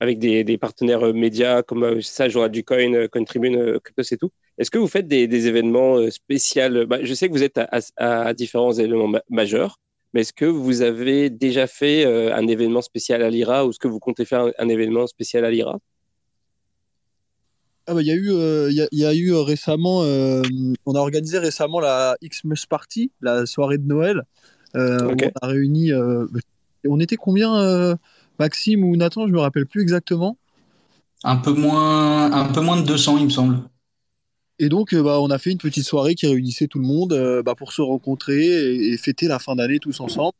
avec 0.00 0.18
des, 0.18 0.58
partenaires 0.58 1.12
médias 1.12 1.62
comme 1.62 2.00
ça, 2.02 2.28
Joa 2.28 2.48
du 2.48 2.62
Coin, 2.62 3.08
Coin 3.08 3.24
Tribune, 3.24 3.80
Cryptos 3.80 4.14
et 4.14 4.16
tout. 4.16 4.30
Est-ce 4.58 4.70
que 4.70 4.78
vous 4.78 4.86
faites 4.86 5.08
des, 5.08 5.46
événements 5.48 6.08
spéciaux? 6.10 6.86
Bah, 6.86 6.98
Je 7.02 7.14
sais 7.14 7.28
que 7.28 7.32
vous 7.32 7.42
êtes 7.42 7.58
à, 7.96 8.34
différents 8.34 8.72
événements 8.72 9.20
majeurs, 9.28 9.80
mais 10.14 10.20
est-ce 10.20 10.32
que 10.32 10.44
vous 10.44 10.82
avez 10.82 11.30
déjà 11.30 11.66
fait 11.66 12.04
un 12.04 12.46
événement 12.46 12.82
spécial 12.82 13.22
à 13.22 13.30
l'IRA 13.30 13.66
ou 13.66 13.70
est-ce 13.70 13.78
que 13.78 13.88
vous 13.88 14.00
comptez 14.00 14.24
faire 14.24 14.52
un 14.58 14.68
événement 14.68 15.06
spécial 15.06 15.44
à 15.44 15.50
l'IRA 15.50 15.78
ah 17.88 17.94
bah, 17.94 18.02
il 18.02 18.06
y 18.06 18.10
a 18.10 18.14
eu, 18.14 18.30
euh, 18.30 18.70
il 18.70 18.98
y, 18.98 19.04
a 19.06 19.14
eu 19.14 19.32
euh, 19.32 19.40
récemment, 19.40 20.02
euh, 20.02 20.42
on 20.84 20.94
a 20.94 20.98
organisé 20.98 21.38
récemment 21.38 21.80
la 21.80 22.18
Xmas 22.22 22.66
Party, 22.68 23.10
la 23.22 23.46
soirée 23.46 23.78
de 23.78 23.86
Noël. 23.86 24.24
On 24.74 25.16
a 25.40 25.46
réuni, 25.46 25.90
on 26.86 27.00
était 27.00 27.16
combien, 27.16 27.96
Maxime 28.38 28.84
ou 28.84 28.94
Nathan, 28.96 29.26
je 29.26 29.32
me 29.32 29.40
rappelle 29.40 29.64
plus 29.64 29.80
exactement. 29.80 30.36
Un 31.24 31.36
peu 31.36 31.54
moins, 31.54 32.30
un 32.30 32.52
peu 32.52 32.60
moins 32.60 32.78
de 32.78 32.86
200, 32.86 33.16
il 33.18 33.24
me 33.24 33.30
semble. 33.30 33.58
Et 34.58 34.68
donc, 34.68 34.94
bah, 34.94 35.18
on 35.20 35.30
a 35.30 35.38
fait 35.38 35.50
une 35.50 35.58
petite 35.58 35.84
soirée 35.84 36.14
qui 36.14 36.26
réunissait 36.26 36.66
tout 36.66 36.78
le 36.78 36.86
monde 36.86 37.42
bah, 37.42 37.54
pour 37.54 37.72
se 37.72 37.80
rencontrer 37.80 38.90
et, 38.92 38.98
fêter 38.98 39.28
la 39.28 39.38
fin 39.38 39.56
d'année 39.56 39.78
tous 39.78 39.98
ensemble. 40.00 40.34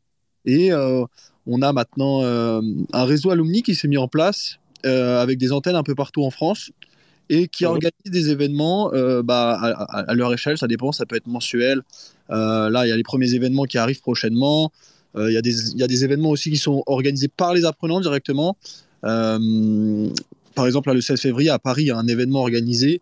Et 0.45 0.71
on 0.71 1.61
a 1.63 1.73
maintenant 1.73 2.21
un 2.21 3.05
réseau 3.05 3.31
alumni 3.31 3.63
qui 3.63 3.73
s'est 3.73 3.87
mis 3.87 3.97
en 3.97 4.07
place 4.07 4.59
avec 4.83 5.39
des 5.39 5.51
antennes 5.51 5.75
un 5.75 5.83
peu 5.83 5.95
partout 5.95 6.23
en 6.23 6.29
France 6.29 6.71
et 7.29 7.47
qui 7.47 7.63
mhm. 7.63 7.71
organisent 7.71 7.91
des 8.05 8.29
événements 8.29 8.91
euh, 8.93 9.21
bah, 9.21 9.53
à, 9.53 10.13
leur 10.15 10.33
échelle, 10.33 10.57
ça 10.57 10.67
dépend, 10.67 10.91
ça 10.91 11.05
peut 11.05 11.15
être 11.15 11.27
mensuel. 11.27 11.81
Euh, 12.31 12.69
là, 12.69 12.85
il 12.85 12.89
y 12.89 12.91
a 12.91 12.97
les 12.97 13.03
premiers 13.03 13.33
événements 13.33 13.65
qui 13.65 13.77
arrivent 13.77 14.01
prochainement. 14.01 14.71
Euh, 15.15 15.31
il 15.31 15.33
y, 15.33 15.77
y, 15.77 15.83
a 15.83 15.87
des 15.87 16.03
événements 16.03 16.29
aussi 16.29 16.51
qui 16.51 16.57
sont 16.57 16.83
organisés 16.85 17.27
par 17.27 17.53
les 17.53 17.65
apprenants 17.65 17.99
directement. 17.99 18.57
par 19.01 20.65
exemple, 20.65 20.89
là, 20.89 20.93
le 20.93 21.01
16 21.01 21.21
février, 21.21 21.49
à 21.49 21.59
Paris, 21.59 21.83
il 21.83 21.87
y 21.87 21.91
a 21.91 21.97
un 21.97 22.07
événement 22.07 22.41
organisé 22.41 23.01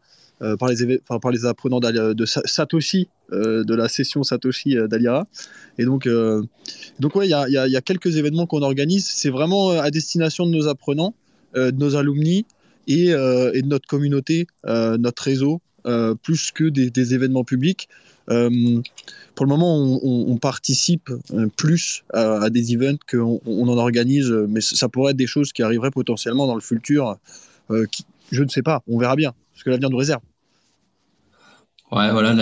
par, 0.60 0.70
les 0.70 1.00
par 1.08 1.32
les 1.32 1.46
apprenants 1.46 1.80
de 1.80 2.26
Satoshi, 2.26 3.08
de 3.32 3.76
la 3.76 3.88
session 3.88 4.24
Satoshi 4.24 4.76
d'Aliara. 4.88 5.26
Et 5.80 5.86
donc, 5.86 6.08
donc 7.00 7.16
ouais, 7.16 7.28
il 7.28 7.32
y 7.32 7.58
a, 7.58 7.82
quelques 7.82 8.16
événements 8.18 8.46
qu'on 8.46 8.62
organise. 8.62 9.08
C'est 9.08 9.32
vraiment 9.32 9.72
à 9.72 9.90
destination 9.90 10.46
de 10.46 10.52
nos 10.52 10.68
apprenants, 10.68 11.14
de 11.56 11.72
nos 11.72 11.96
alumni, 11.96 12.46
euh, 12.90 13.52
et, 13.54 13.62
de 13.62 13.68
notre 13.68 13.88
communauté, 13.88 14.48
euh, 14.66 14.98
notre 14.98 15.24
réseau, 15.24 15.62
euh, 15.86 16.16
plus 16.16 16.52
que 16.52 16.66
des, 16.66 17.14
événements 17.14 17.44
publics. 17.44 17.88
pour 18.28 19.46
le 19.46 19.50
moment, 19.50 20.00
on, 20.04 20.38
participe 20.38 21.10
plus 21.56 22.04
à, 22.14 22.50
des 22.50 22.74
events 22.74 23.00
qu'on 23.10 23.40
on 23.46 23.68
en 23.70 23.78
organise, 23.78 24.30
mais 24.50 24.62
ça 24.62 24.90
pourrait 24.90 25.12
être 25.12 25.18
des 25.18 25.28
choses 25.28 25.54
qui 25.54 25.64
arriveraient 25.64 25.92
potentiellement 25.92 26.48
dans 26.48 26.56
le 26.56 26.62
futur. 26.62 27.18
je 27.70 28.44
ne 28.44 28.50
sais 28.50 28.64
pas, 28.64 28.84
on 28.88 28.98
verra 28.98 29.16
bien, 29.16 29.34
ce 29.56 29.64
que 29.64 29.70
l'avenir 29.70 29.90
nous 29.90 29.98
réserve. 29.98 30.22
Ouais, 31.92 32.12
voilà. 32.12 32.34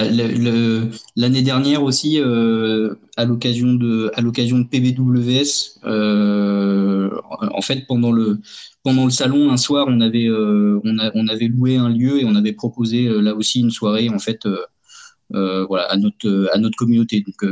L'année 1.15 1.41
dernière 1.43 1.83
aussi, 1.83 2.19
à 2.19 3.25
l'occasion 3.25 3.73
de 3.73 4.11
à 4.15 4.21
l'occasion 4.21 4.59
de 4.59 4.63
PBWS, 4.65 5.79
en 5.83 7.61
fait 7.61 7.85
pendant 7.87 8.11
le 8.11 8.39
pendant 8.85 9.05
le 9.05 9.11
salon, 9.11 9.51
un 9.51 9.57
soir, 9.57 9.87
on 9.89 9.99
avait, 9.99 10.27
euh, 10.27 10.79
on, 10.83 10.95
on, 11.15 11.27
avait 11.27 11.47
loué 11.47 11.75
un 11.75 11.89
lieu 11.89 12.21
et 12.21 12.25
on 12.25 12.35
avait 12.35 12.53
proposé 12.53 13.07
euh, 13.07 13.19
là 13.19 13.33
aussi 13.33 13.59
une 13.59 13.71
soirée 13.71 14.09
en 14.09 14.19
fait, 14.19 14.45
euh, 15.33 15.65
voilà, 15.65 15.85
à 15.85 15.97
notre 15.97 16.49
à 16.53 16.57
notre 16.57 16.77
communauté. 16.77 17.21
Donc, 17.25 17.43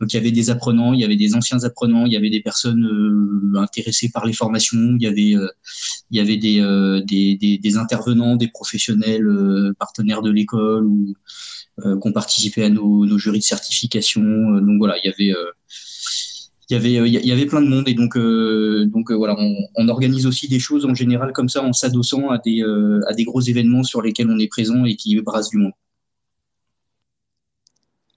donc 0.00 0.12
il 0.12 0.14
y 0.14 0.18
avait 0.18 0.30
des 0.30 0.50
apprenants, 0.50 0.92
il 0.92 1.00
y 1.00 1.04
avait 1.04 1.16
des 1.16 1.34
anciens 1.34 1.62
apprenants, 1.64 2.06
il 2.06 2.12
y 2.12 2.16
avait 2.16 2.30
des 2.30 2.40
personnes 2.40 3.54
intéressées 3.56 4.10
par 4.12 4.26
les 4.26 4.32
formations, 4.32 4.96
il 4.98 5.02
y 5.02 5.06
avait 5.06 5.34
il 6.10 6.16
y 6.16 6.20
avait 6.20 6.36
des, 6.36 6.60
des, 7.06 7.58
des, 7.58 7.76
intervenants, 7.76 8.36
des 8.36 8.48
professionnels 8.48 9.28
partenaires 9.78 10.22
de 10.22 10.30
l'école 10.30 10.84
ou 10.86 11.14
qui 11.82 12.08
ont 12.08 12.12
participé 12.12 12.64
à 12.64 12.68
nos, 12.68 13.06
nos 13.06 13.18
jurys 13.18 13.40
de 13.40 13.44
certification. 13.44 14.22
donc 14.22 14.78
voilà, 14.78 14.96
il 15.02 15.06
y 15.06 15.12
avait 15.12 15.34
il 16.70 16.74
y 16.74 16.76
avait 16.76 16.98
euh, 16.98 17.06
il 17.06 17.26
y 17.26 17.32
avait 17.32 17.46
plein 17.46 17.60
de 17.60 17.68
monde 17.68 17.88
et 17.88 17.94
donc 17.94 18.16
euh, 18.16 18.86
donc 18.86 19.10
euh, 19.10 19.14
voilà 19.14 19.36
on, 19.76 19.88
organise 19.88 20.26
aussi 20.26 20.48
des 20.48 20.58
choses 20.58 20.86
en 20.86 20.94
général 20.94 21.32
comme 21.32 21.48
ça 21.48 21.62
en 21.62 21.72
s'adossant 21.72 22.30
à 22.30 22.38
des 22.38 22.62
à 23.06 23.12
des 23.14 23.24
gros 23.24 23.40
événements 23.40 23.82
sur 23.82 24.02
lesquels 24.02 24.30
on 24.30 24.38
est 24.38 24.48
présent 24.48 24.84
et 24.84 24.96
qui 24.96 25.20
brassent 25.20 25.50
du 25.50 25.58
monde. 25.58 25.72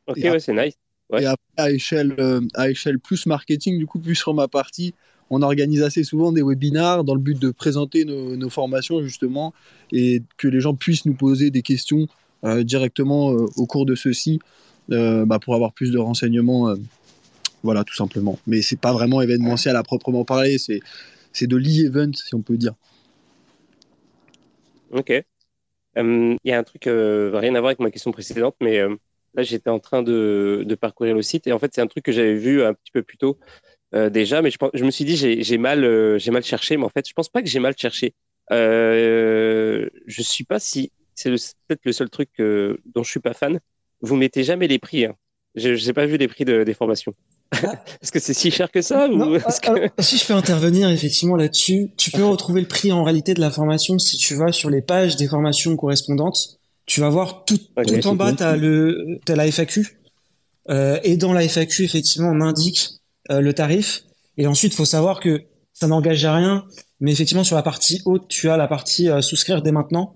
Ok 0.08 0.18
ouais 0.18 0.40
c'est 0.40 0.54
nice. 0.54 0.76
Et 1.18 1.26
après, 1.26 1.38
à 1.58 1.72
échelle 1.72 2.16
à 2.54 2.70
échelle 2.70 3.00
plus 3.00 3.26
marketing 3.26 3.78
du 3.78 3.86
coup 3.86 4.00
plus 4.00 4.16
sur 4.16 4.34
ma 4.34 4.48
partie 4.48 4.94
on 5.30 5.42
organise 5.42 5.84
assez 5.84 6.04
souvent 6.04 6.32
des 6.32 6.42
webinars 6.42 7.04
dans 7.04 7.14
le 7.14 7.20
but 7.20 7.40
de 7.40 7.52
présenter 7.52 8.06
nos, 8.06 8.50
formations 8.50 9.02
justement 9.02 9.54
et 9.92 10.22
que 10.38 10.48
les 10.48 10.62
gens 10.62 10.74
puissent 10.74 11.06
nous 11.06 11.16
poser 11.16 11.50
des 11.50 11.62
questions 11.62 12.08
directement 12.44 13.28
au 13.28 13.66
cours 13.66 13.86
de 13.86 13.96
ceux-ci 13.96 14.40
bah, 14.88 15.40
pour 15.42 15.54
avoir 15.54 15.74
plus 15.74 15.92
de 15.92 15.98
renseignements 15.98 16.74
voilà, 17.64 17.84
tout 17.84 17.96
simplement. 17.96 18.40
Mais 18.48 18.62
c'est 18.62 18.80
pas 18.80 18.94
vraiment 18.94 19.22
événementiel 19.22 19.76
à 19.76 19.84
proprement 19.84 20.26
parler, 20.26 20.58
c'est, 20.58 20.80
c'est 21.34 21.48
de 21.48 21.58
l'e-event, 21.58 22.12
si 22.14 22.36
on 22.36 22.42
peut 22.42 22.58
dire. 22.58 22.74
Ok. 24.92 25.12
Il 25.96 26.38
y 26.46 26.52
a 26.52 26.60
un 26.60 26.64
truc, 26.64 26.86
euh, 26.88 27.32
rien 27.34 27.56
à 27.56 27.60
voir 27.60 27.70
avec 27.70 27.80
ma 27.80 27.90
question 27.90 28.12
précédente, 28.12 28.56
mais 28.62 28.78
euh, 28.80 28.96
là, 29.38 29.44
j'étais 29.44 29.70
en 29.70 29.80
train 29.80 30.04
de, 30.04 30.64
de, 30.66 30.76
parcourir 30.76 31.16
le 31.16 31.22
site 31.22 31.48
et 31.48 31.54
en 31.54 31.60
fait, 31.60 31.74
c'est 31.74 31.82
un 31.82 31.88
truc 31.88 32.04
que 32.04 32.12
j'avais 32.12 32.36
vu 32.36 32.64
un 32.64 32.74
petit 32.74 32.92
peu 32.92 33.04
plus 33.04 33.18
tôt 33.18 33.38
euh, 33.96 34.10
déjà, 34.10 34.42
mais 34.42 34.52
je, 34.52 34.58
je, 34.74 34.84
me 34.84 34.92
suis 34.92 35.06
dit, 35.06 35.16
j'ai, 35.16 35.58
mal, 35.58 36.20
j'ai 36.20 36.32
mal 36.32 36.44
cherché, 36.44 36.76
mais 36.78 36.84
en 36.84 36.90
fait, 36.90 37.08
je 37.08 37.14
pense 37.14 37.30
pas 37.30 37.42
que 37.42 37.48
j'ai 37.48 37.60
mal 37.60 37.76
cherché. 37.78 38.14
je 38.52 39.90
suis 40.22 40.44
pas 40.44 40.60
si, 40.60 40.92
c'est 41.16 41.30
peut-être 41.30 41.86
le 41.86 41.92
seul 41.94 42.10
truc 42.10 42.30
dont 42.40 43.04
je 43.04 43.10
suis 43.10 43.22
pas 43.22 43.34
fan. 43.34 43.60
Vous 44.02 44.16
mettez 44.16 44.44
jamais 44.44 44.68
les 44.68 44.80
prix. 44.80 45.06
Hein. 45.06 45.16
Je 45.58 45.86
n'ai 45.86 45.94
pas 45.94 46.06
vu 46.06 46.18
les 46.18 46.28
prix 46.28 46.46
de, 46.46 46.64
des 46.64 46.74
formations. 46.76 47.16
Est-ce 48.02 48.12
que 48.12 48.20
c'est 48.20 48.34
si 48.34 48.52
cher 48.52 48.72
que 48.72 48.82
ça 48.82 49.08
ou 49.08 49.38
Si 50.00 50.18
je 50.18 50.28
peux 50.28 50.34
intervenir 50.34 50.90
effectivement 50.90 51.36
là-dessus, 51.36 51.90
tu 51.98 52.12
peux 52.12 52.26
retrouver 52.26 52.62
le 52.62 52.68
prix 52.68 52.92
en 52.92 53.04
réalité 53.04 53.34
de 53.34 53.42
la 53.42 53.50
formation 53.50 53.98
si 53.98 54.18
tu 54.18 54.36
vas 54.36 54.52
sur 54.52 54.70
les 54.70 54.82
pages 54.82 55.16
des 55.16 55.28
formations 55.28 55.76
correspondantes. 55.76 56.60
Tu 56.88 57.02
vas 57.02 57.10
voir 57.10 57.46
tout, 57.46 57.60
tout 57.60 58.08
en 58.08 58.16
bas, 58.16 58.34
tu 58.34 58.42
as, 58.42 58.56
le, 58.56 59.20
as 59.28 59.36
la 59.36 59.46
FAQ. 59.52 60.00
Euh, 60.70 61.00
et 61.04 61.16
dans 61.16 61.34
la 61.34 61.48
FAQ, 61.48 61.84
effectivement, 61.84 62.30
on 62.30 62.42
indique 62.42 62.90
euh, 63.30 63.40
le 63.40 63.54
tarif. 63.54 64.04
Et 64.38 64.48
ensuite, 64.48 64.74
il 64.74 64.76
faut 64.76 64.86
savoir 64.86 65.20
que 65.20 65.44
ça 65.74 65.88
n'engage 65.88 66.26
à 66.26 66.36
rien. 66.36 66.66
Mais 67.00 67.12
effectivement, 67.12 67.44
sur 67.44 67.56
la 67.56 67.62
partie 67.62 68.02
haute, 68.06 68.28
tu 68.28 68.50
as 68.50 68.58
la 68.58 68.68
partie 68.68 69.10
euh, 69.10 69.22
souscrire 69.22 69.62
dès 69.62 69.72
maintenant. 69.72 70.16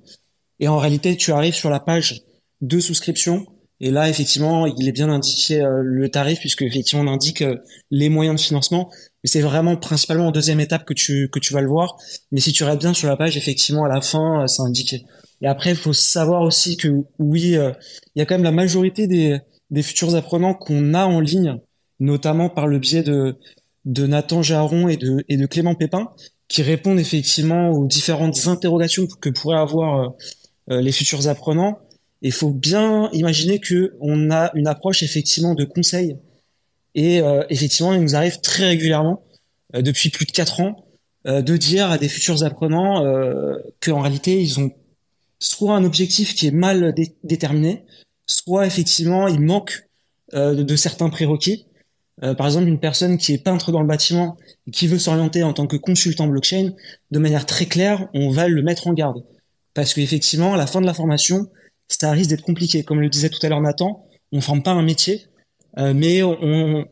Et 0.59 0.67
en 0.67 0.77
réalité, 0.77 1.15
tu 1.15 1.31
arrives 1.31 1.53
sur 1.53 1.69
la 1.69 1.79
page 1.79 2.23
de 2.61 2.79
souscription 2.79 3.45
et 3.83 3.89
là, 3.89 4.07
effectivement, 4.07 4.67
il 4.67 4.87
est 4.87 4.91
bien 4.91 5.09
indiqué 5.09 5.59
euh, 5.59 5.81
le 5.83 6.09
tarif 6.09 6.39
puisque 6.39 6.61
effectivement 6.61 7.03
on 7.03 7.11
indique 7.11 7.41
euh, 7.41 7.55
les 7.89 8.09
moyens 8.09 8.39
de 8.39 8.41
financement. 8.41 8.91
Mais 9.23 9.29
c'est 9.29 9.41
vraiment 9.41 9.75
principalement 9.75 10.27
en 10.27 10.31
deuxième 10.31 10.59
étape 10.59 10.85
que 10.85 10.93
tu 10.93 11.29
que 11.31 11.39
tu 11.39 11.51
vas 11.51 11.61
le 11.61 11.67
voir. 11.67 11.97
Mais 12.31 12.39
si 12.39 12.53
tu 12.53 12.63
regardes 12.63 12.79
bien 12.79 12.93
sur 12.93 13.07
la 13.07 13.17
page, 13.17 13.37
effectivement, 13.37 13.83
à 13.83 13.89
la 13.89 13.99
fin, 13.99 14.43
euh, 14.43 14.47
c'est 14.47 14.61
indiqué. 14.61 15.03
Et 15.41 15.47
après, 15.47 15.71
il 15.71 15.75
faut 15.75 15.93
savoir 15.93 16.43
aussi 16.43 16.77
que 16.77 16.87
oui, 17.19 17.55
il 17.55 18.19
y 18.19 18.21
a 18.21 18.25
quand 18.25 18.35
même 18.35 18.43
la 18.43 18.51
majorité 18.51 19.07
des 19.07 19.83
futurs 19.83 20.15
apprenants 20.15 20.53
qu'on 20.53 20.93
a 20.93 21.05
en 21.05 21.19
ligne, 21.19 21.59
notamment 21.99 22.49
par 22.49 22.67
le 22.67 22.77
biais 22.77 23.03
de 23.03 23.35
Nathan 24.05 24.43
Jaron 24.43 24.87
et 24.87 24.97
de 24.97 25.45
Clément 25.47 25.73
Pépin, 25.73 26.11
qui 26.47 26.61
répondent 26.61 26.99
effectivement 26.99 27.69
aux 27.71 27.87
différentes 27.87 28.47
interrogations 28.47 29.07
que 29.07 29.29
pourraient 29.29 29.57
avoir 29.57 30.13
les 30.67 30.91
futurs 30.91 31.27
apprenants 31.27 31.79
il 32.21 32.31
faut 32.31 32.51
bien 32.51 33.09
imaginer 33.13 33.59
que 33.59 33.95
on 33.99 34.31
a 34.31 34.51
une 34.55 34.67
approche 34.67 35.03
effectivement 35.03 35.55
de 35.55 35.65
conseil. 35.65 36.17
Et 36.93 37.21
euh, 37.21 37.43
effectivement, 37.49 37.93
il 37.93 38.01
nous 38.01 38.15
arrive 38.15 38.41
très 38.41 38.67
régulièrement, 38.67 39.23
euh, 39.75 39.81
depuis 39.81 40.09
plus 40.09 40.25
de 40.25 40.31
quatre 40.31 40.59
ans, 40.59 40.85
euh, 41.27 41.41
de 41.41 41.57
dire 41.57 41.89
à 41.89 41.97
des 41.97 42.09
futurs 42.09 42.43
apprenants 42.43 43.03
qu'en 43.81 44.01
réalité, 44.01 44.41
ils 44.41 44.59
ont 44.59 44.71
soit 45.41 45.75
un 45.75 45.83
objectif 45.83 46.35
qui 46.35 46.47
est 46.47 46.51
mal 46.51 46.95
déterminé, 47.23 47.83
soit 48.25 48.65
effectivement, 48.65 49.27
il 49.27 49.41
manque 49.41 49.89
de, 50.33 50.75
certains 50.77 51.09
prérequis. 51.09 51.65
par 52.21 52.45
exemple, 52.45 52.67
une 52.67 52.79
personne 52.79 53.17
qui 53.17 53.33
est 53.33 53.43
peintre 53.43 53.73
dans 53.73 53.81
le 53.81 53.87
bâtiment 53.87 54.37
et 54.67 54.71
qui 54.71 54.87
veut 54.87 54.99
s'orienter 54.99 55.43
en 55.43 55.51
tant 55.51 55.67
que 55.67 55.75
consultant 55.75 56.27
blockchain, 56.27 56.71
de 57.11 57.19
manière 57.19 57.45
très 57.45 57.65
claire, 57.65 58.07
on 58.13 58.29
va 58.29 58.47
le 58.47 58.61
mettre 58.61 58.87
en 58.87 58.93
garde. 58.93 59.25
Parce 59.73 59.93
qu'effectivement, 59.93 60.53
à 60.53 60.57
la 60.57 60.67
fin 60.67 60.79
de 60.79 60.85
la 60.85 60.93
formation, 60.93 61.49
ça 61.87 62.11
risque 62.11 62.29
d'être 62.29 62.43
compliqué. 62.43 62.83
Comme 62.83 63.01
le 63.01 63.09
disait 63.09 63.29
tout 63.29 63.39
à 63.45 63.49
l'heure 63.49 63.61
Nathan, 63.61 64.05
on 64.31 64.41
forme 64.41 64.63
pas 64.63 64.71
un 64.71 64.83
métier, 64.83 65.25
euh, 65.77 65.93
mais 65.93 66.21
on, 66.23 66.85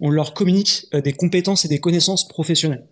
leur 0.00 0.34
communique 0.34 0.86
euh, 0.94 1.00
des 1.00 1.12
compétences 1.12 1.64
et 1.64 1.68
des 1.68 1.78
connaissances 1.78 2.26
professionnelles. 2.28 2.86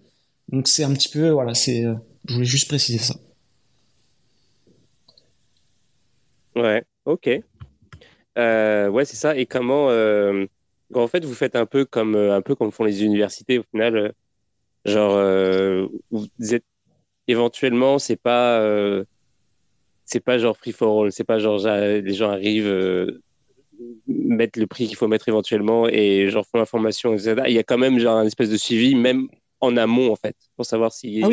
Donc 0.50 0.68
c'est 0.68 0.84
un 0.84 0.92
petit 0.92 1.08
peu, 1.08 1.30
voilà, 1.30 1.54
c'est, 1.54 1.84
euh, 1.84 1.94
je 2.26 2.34
voulais 2.34 2.46
juste 2.46 2.68
préciser 2.68 2.98
ça. 2.98 3.14
Ouais, 6.58 6.84
ok. 7.04 7.26
ouais, 8.36 9.04
c'est 9.04 9.16
ça. 9.16 9.36
Et 9.36 9.46
comment, 9.46 9.86
en 10.94 11.08
fait, 11.08 11.24
vous 11.24 11.34
faites 11.34 11.56
un 11.56 11.66
peu 11.66 11.84
comme 11.84 12.16
un 12.16 12.42
peu 12.42 12.54
comme 12.54 12.72
font 12.72 12.84
les 12.84 13.04
universités 13.04 13.58
au 13.58 13.62
final. 13.70 14.12
Genre, 14.84 15.88
vous 16.10 16.54
êtes 16.54 16.64
éventuellement, 17.26 17.98
c'est 17.98 18.16
pas, 18.16 18.62
c'est 20.04 20.20
pas 20.20 20.38
genre 20.38 20.56
free 20.56 20.72
for 20.72 21.04
all, 21.04 21.12
c'est 21.12 21.24
pas 21.24 21.38
genre 21.38 21.58
les 21.66 22.14
gens 22.14 22.30
arrivent 22.30 23.20
mettre 24.06 24.58
le 24.58 24.66
prix 24.66 24.86
qu'il 24.86 24.96
faut 24.96 25.08
mettre 25.08 25.28
éventuellement 25.28 25.88
et 25.88 26.28
genre 26.30 26.46
font 26.46 26.58
l'information, 26.58 27.14
etc. 27.14 27.42
Il 27.46 27.54
y 27.54 27.58
a 27.58 27.62
quand 27.62 27.78
même 27.78 27.98
genre 27.98 28.16
un 28.16 28.26
espèce 28.26 28.50
de 28.50 28.56
suivi, 28.56 28.94
même 28.94 29.28
en 29.60 29.76
amont, 29.76 30.12
en 30.12 30.16
fait, 30.16 30.36
pour 30.56 30.66
savoir 30.66 30.92
si, 30.92 31.20
ah 31.24 31.28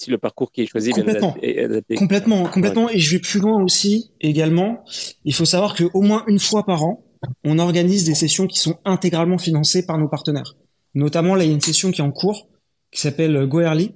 si 0.00 0.10
le 0.10 0.18
parcours 0.18 0.50
qui 0.52 0.62
est 0.62 0.66
choisi 0.66 0.90
complètement. 0.90 1.36
est 1.42 1.64
adapté. 1.64 1.94
Complètement, 1.94 2.44
complètement. 2.44 2.88
Et 2.90 2.98
je 2.98 3.12
vais 3.12 3.18
plus 3.18 3.40
loin 3.40 3.62
aussi, 3.62 4.12
également. 4.20 4.84
Il 5.24 5.34
faut 5.34 5.44
savoir 5.44 5.74
qu'au 5.76 6.02
moins 6.02 6.24
une 6.26 6.38
fois 6.38 6.64
par 6.64 6.84
an, 6.84 7.04
on 7.44 7.58
organise 7.58 8.04
des 8.04 8.14
sessions 8.14 8.46
qui 8.46 8.58
sont 8.58 8.78
intégralement 8.84 9.38
financées 9.38 9.84
par 9.84 9.98
nos 9.98 10.08
partenaires. 10.08 10.56
Notamment, 10.94 11.34
là, 11.34 11.44
il 11.44 11.48
y 11.48 11.50
a 11.50 11.54
une 11.54 11.60
session 11.60 11.90
qui 11.90 12.00
est 12.00 12.04
en 12.04 12.12
cours, 12.12 12.48
qui 12.90 13.00
s'appelle 13.00 13.46
Go 13.46 13.60
Early. 13.60 13.94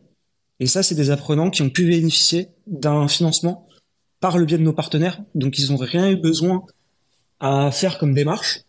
Et 0.60 0.66
ça, 0.66 0.82
c'est 0.82 0.94
des 0.94 1.10
apprenants 1.10 1.50
qui 1.50 1.62
ont 1.62 1.70
pu 1.70 1.86
bénéficier 1.86 2.48
d'un 2.66 3.08
financement 3.08 3.66
par 4.20 4.38
le 4.38 4.44
biais 4.44 4.58
de 4.58 4.62
nos 4.62 4.72
partenaires. 4.72 5.20
Donc, 5.34 5.58
ils 5.58 5.70
n'ont 5.70 5.76
rien 5.76 6.10
eu 6.10 6.16
besoin 6.16 6.64
à 7.40 7.70
faire 7.70 7.98
comme 7.98 8.14
démarche. 8.14 8.60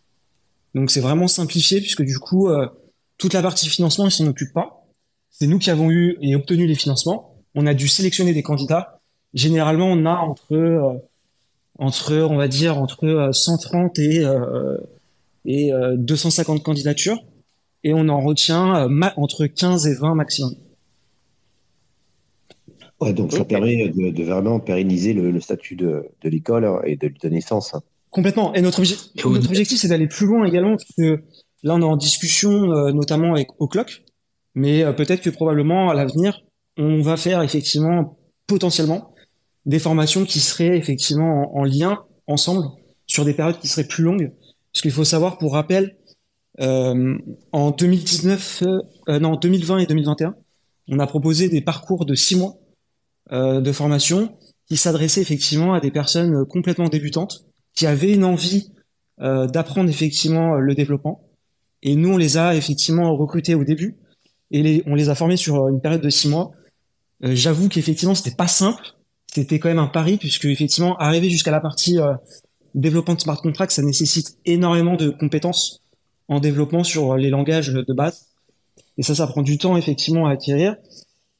Donc 0.76 0.90
c'est 0.90 1.00
vraiment 1.00 1.26
simplifié 1.26 1.80
puisque 1.80 2.02
du 2.02 2.18
coup 2.18 2.50
euh, 2.50 2.68
toute 3.16 3.32
la 3.32 3.40
partie 3.40 3.66
financement 3.66 4.06
ils 4.06 4.10
s'en 4.10 4.26
occupent 4.26 4.52
pas. 4.52 4.85
C'est 5.38 5.46
nous 5.46 5.58
qui 5.58 5.70
avons 5.70 5.90
eu 5.90 6.16
et 6.22 6.34
obtenu 6.34 6.66
les 6.66 6.74
financements. 6.74 7.36
On 7.54 7.66
a 7.66 7.74
dû 7.74 7.88
sélectionner 7.88 8.32
des 8.32 8.42
candidats. 8.42 9.00
Généralement 9.34 9.86
on 9.86 10.06
a 10.06 10.14
entre 10.14 10.54
euh, 10.54 10.94
entre 11.78 12.14
on 12.14 12.36
va 12.36 12.48
dire 12.48 12.78
entre 12.78 13.30
130 13.32 13.98
euh, 13.98 14.78
et 15.44 15.68
et 15.68 15.72
250 15.96 16.62
candidatures 16.62 17.18
et 17.84 17.92
on 17.92 18.08
en 18.08 18.20
retient 18.20 18.88
entre 19.16 19.46
15 19.46 19.86
et 19.86 19.94
20 19.94 20.14
maximum. 20.14 20.54
Ouais, 23.00 23.12
donc 23.12 23.32
ça 23.32 23.44
permet 23.44 23.88
de, 23.90 24.22
vraiment 24.24 24.58
pérenniser 24.58 25.12
le, 25.12 25.38
statut 25.40 25.76
de, 25.76 26.06
de 26.22 26.28
l'école 26.30 26.80
et 26.84 26.96
de 26.96 27.08
lui 27.08 27.18
donner 27.18 27.42
sens. 27.42 27.74
Complètement. 28.10 28.54
Et 28.54 28.62
notre, 28.62 28.80
notre 28.80 29.48
objectif, 29.48 29.78
c'est 29.78 29.88
d'aller 29.88 30.06
plus 30.06 30.26
loin 30.26 30.46
également, 30.46 30.76
parce 30.76 30.90
que 30.96 31.22
là, 31.62 31.74
on 31.74 31.80
est 31.82 31.84
en 31.84 31.96
discussion, 31.96 32.72
euh, 32.72 32.90
notamment 32.92 33.34
avec 33.34 33.48
O'Clock, 33.58 34.02
mais 34.56 34.82
euh, 34.82 34.92
peut-être 34.92 35.22
que 35.22 35.30
probablement 35.30 35.88
à 35.88 35.94
l'avenir, 35.94 36.42
on 36.76 37.00
va 37.00 37.16
faire 37.16 37.42
effectivement, 37.42 38.18
potentiellement, 38.48 39.14
des 39.64 39.78
formations 39.78 40.24
qui 40.24 40.40
seraient 40.40 40.76
effectivement 40.76 41.56
en, 41.56 41.62
lien 41.62 42.04
ensemble 42.26 42.66
sur 43.06 43.24
des 43.24 43.34
périodes 43.34 43.60
qui 43.60 43.68
seraient 43.68 43.86
plus 43.86 44.02
longues. 44.02 44.32
Parce 44.72 44.82
qu'il 44.82 44.90
faut 44.90 45.04
savoir, 45.04 45.38
pour 45.38 45.52
rappel, 45.52 45.96
euh, 46.60 47.16
en 47.52 47.70
2019, 47.70 48.64
non, 49.20 49.36
2020 49.36 49.78
et 49.78 49.86
2021, 49.86 50.34
on 50.88 50.98
a 50.98 51.06
proposé 51.06 51.48
des 51.48 51.60
parcours 51.60 52.04
de 52.04 52.14
six 52.14 52.36
mois 52.36 52.54
de 53.30 53.72
formation 53.72 54.36
qui 54.68 54.76
s'adressaient 54.76 55.20
effectivement 55.20 55.74
à 55.74 55.80
des 55.80 55.90
personnes 55.90 56.44
complètement 56.46 56.88
débutantes 56.88 57.46
qui 57.76 57.86
avaient 57.86 58.12
une 58.12 58.24
envie 58.24 58.72
euh, 59.20 59.46
d'apprendre 59.46 59.88
effectivement 59.88 60.56
le 60.56 60.74
développement. 60.74 61.22
Et 61.82 61.94
nous, 61.94 62.14
on 62.14 62.16
les 62.16 62.36
a 62.36 62.54
effectivement 62.54 63.16
recrutés 63.16 63.54
au 63.54 63.64
début 63.64 63.96
et 64.50 64.82
on 64.86 64.94
les 64.94 65.08
a 65.08 65.14
formés 65.14 65.36
sur 65.36 65.68
une 65.68 65.80
période 65.80 66.00
de 66.00 66.10
six 66.10 66.28
mois. 66.28 66.52
Euh, 67.24 67.34
J'avoue 67.34 67.68
qu'effectivement, 67.68 68.14
c'était 68.14 68.36
pas 68.36 68.48
simple. 68.48 68.82
C'était 69.32 69.58
quand 69.58 69.68
même 69.68 69.78
un 69.78 69.88
pari 69.88 70.16
puisque 70.16 70.46
effectivement, 70.46 70.96
arriver 70.96 71.30
jusqu'à 71.30 71.50
la 71.50 71.60
partie 71.60 71.98
euh, 71.98 72.14
développement 72.74 73.14
de 73.14 73.20
smart 73.20 73.40
contracts, 73.40 73.72
ça 73.72 73.82
nécessite 73.82 74.38
énormément 74.44 74.96
de 74.96 75.10
compétences 75.10 75.82
en 76.28 76.40
développement 76.40 76.84
sur 76.84 77.16
les 77.16 77.30
langages 77.30 77.72
de 77.72 77.92
base. 77.92 78.26
Et 78.98 79.02
ça, 79.02 79.14
ça 79.14 79.26
prend 79.26 79.42
du 79.42 79.58
temps 79.58 79.76
effectivement 79.76 80.26
à 80.26 80.32
acquérir. 80.32 80.76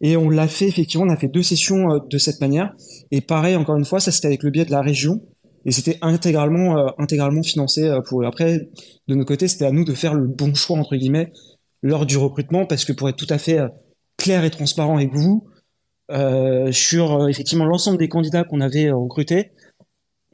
Et 0.00 0.16
on 0.16 0.28
l'a 0.28 0.46
fait 0.46 0.68
effectivement, 0.68 1.06
on 1.06 1.10
a 1.10 1.16
fait 1.16 1.28
deux 1.28 1.42
sessions 1.42 1.92
euh, 1.92 1.98
de 2.08 2.18
cette 2.18 2.40
manière. 2.40 2.74
Et 3.10 3.20
pareil, 3.20 3.56
encore 3.56 3.76
une 3.76 3.84
fois, 3.84 4.00
ça 4.00 4.12
c'était 4.12 4.26
avec 4.26 4.42
le 4.42 4.50
biais 4.50 4.64
de 4.64 4.70
la 4.70 4.82
région 4.82 5.20
et 5.66 5.72
c'était 5.72 5.98
intégralement 6.00 6.78
euh, 6.78 6.90
intégralement 6.96 7.42
financé 7.42 7.82
euh, 7.82 8.00
pour 8.00 8.24
après 8.24 8.70
de 9.08 9.14
notre 9.14 9.28
côté 9.28 9.48
c'était 9.48 9.66
à 9.66 9.72
nous 9.72 9.84
de 9.84 9.92
faire 9.92 10.14
le 10.14 10.26
bon 10.26 10.54
choix 10.54 10.78
entre 10.78 10.96
guillemets 10.96 11.32
lors 11.82 12.06
du 12.06 12.16
recrutement 12.16 12.66
parce 12.66 12.84
que 12.84 12.92
pour 12.92 13.08
être 13.08 13.16
tout 13.16 13.26
à 13.30 13.38
fait 13.38 13.58
euh, 13.58 13.68
clair 14.16 14.44
et 14.44 14.50
transparent 14.50 14.96
avec 14.96 15.12
vous 15.12 15.48
sur 16.70 17.28
effectivement 17.28 17.64
l'ensemble 17.64 17.98
des 17.98 18.08
candidats 18.08 18.44
qu'on 18.44 18.60
avait 18.60 18.92
recrutés 18.92 19.50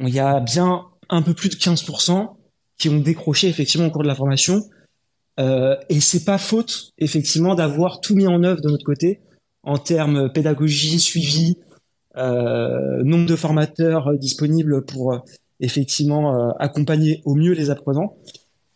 il 0.00 0.10
y 0.10 0.20
a 0.20 0.38
bien 0.40 0.82
un 1.08 1.22
peu 1.22 1.32
plus 1.32 1.48
de 1.48 1.54
15% 1.54 2.36
qui 2.78 2.90
ont 2.90 2.98
décroché 2.98 3.48
effectivement 3.48 3.86
au 3.86 3.90
cours 3.90 4.02
de 4.02 4.08
la 4.08 4.14
formation 4.14 4.62
euh, 5.40 5.76
et 5.88 6.00
c'est 6.00 6.24
pas 6.24 6.38
faute 6.38 6.90
effectivement 6.98 7.54
d'avoir 7.54 8.00
tout 8.00 8.14
mis 8.14 8.26
en 8.26 8.42
œuvre 8.42 8.60
de 8.60 8.68
notre 8.68 8.84
côté 8.84 9.20
en 9.62 9.78
termes 9.78 10.30
pédagogie 10.30 11.00
suivi 11.00 11.56
euh, 12.16 13.02
nombre 13.02 13.26
de 13.26 13.36
formateurs 13.36 14.12
disponibles 14.18 14.84
pour 14.84 15.14
euh, 15.14 15.18
effectivement 15.60 16.34
euh, 16.34 16.50
accompagner 16.58 17.22
au 17.24 17.34
mieux 17.34 17.52
les 17.52 17.70
apprenants. 17.70 18.16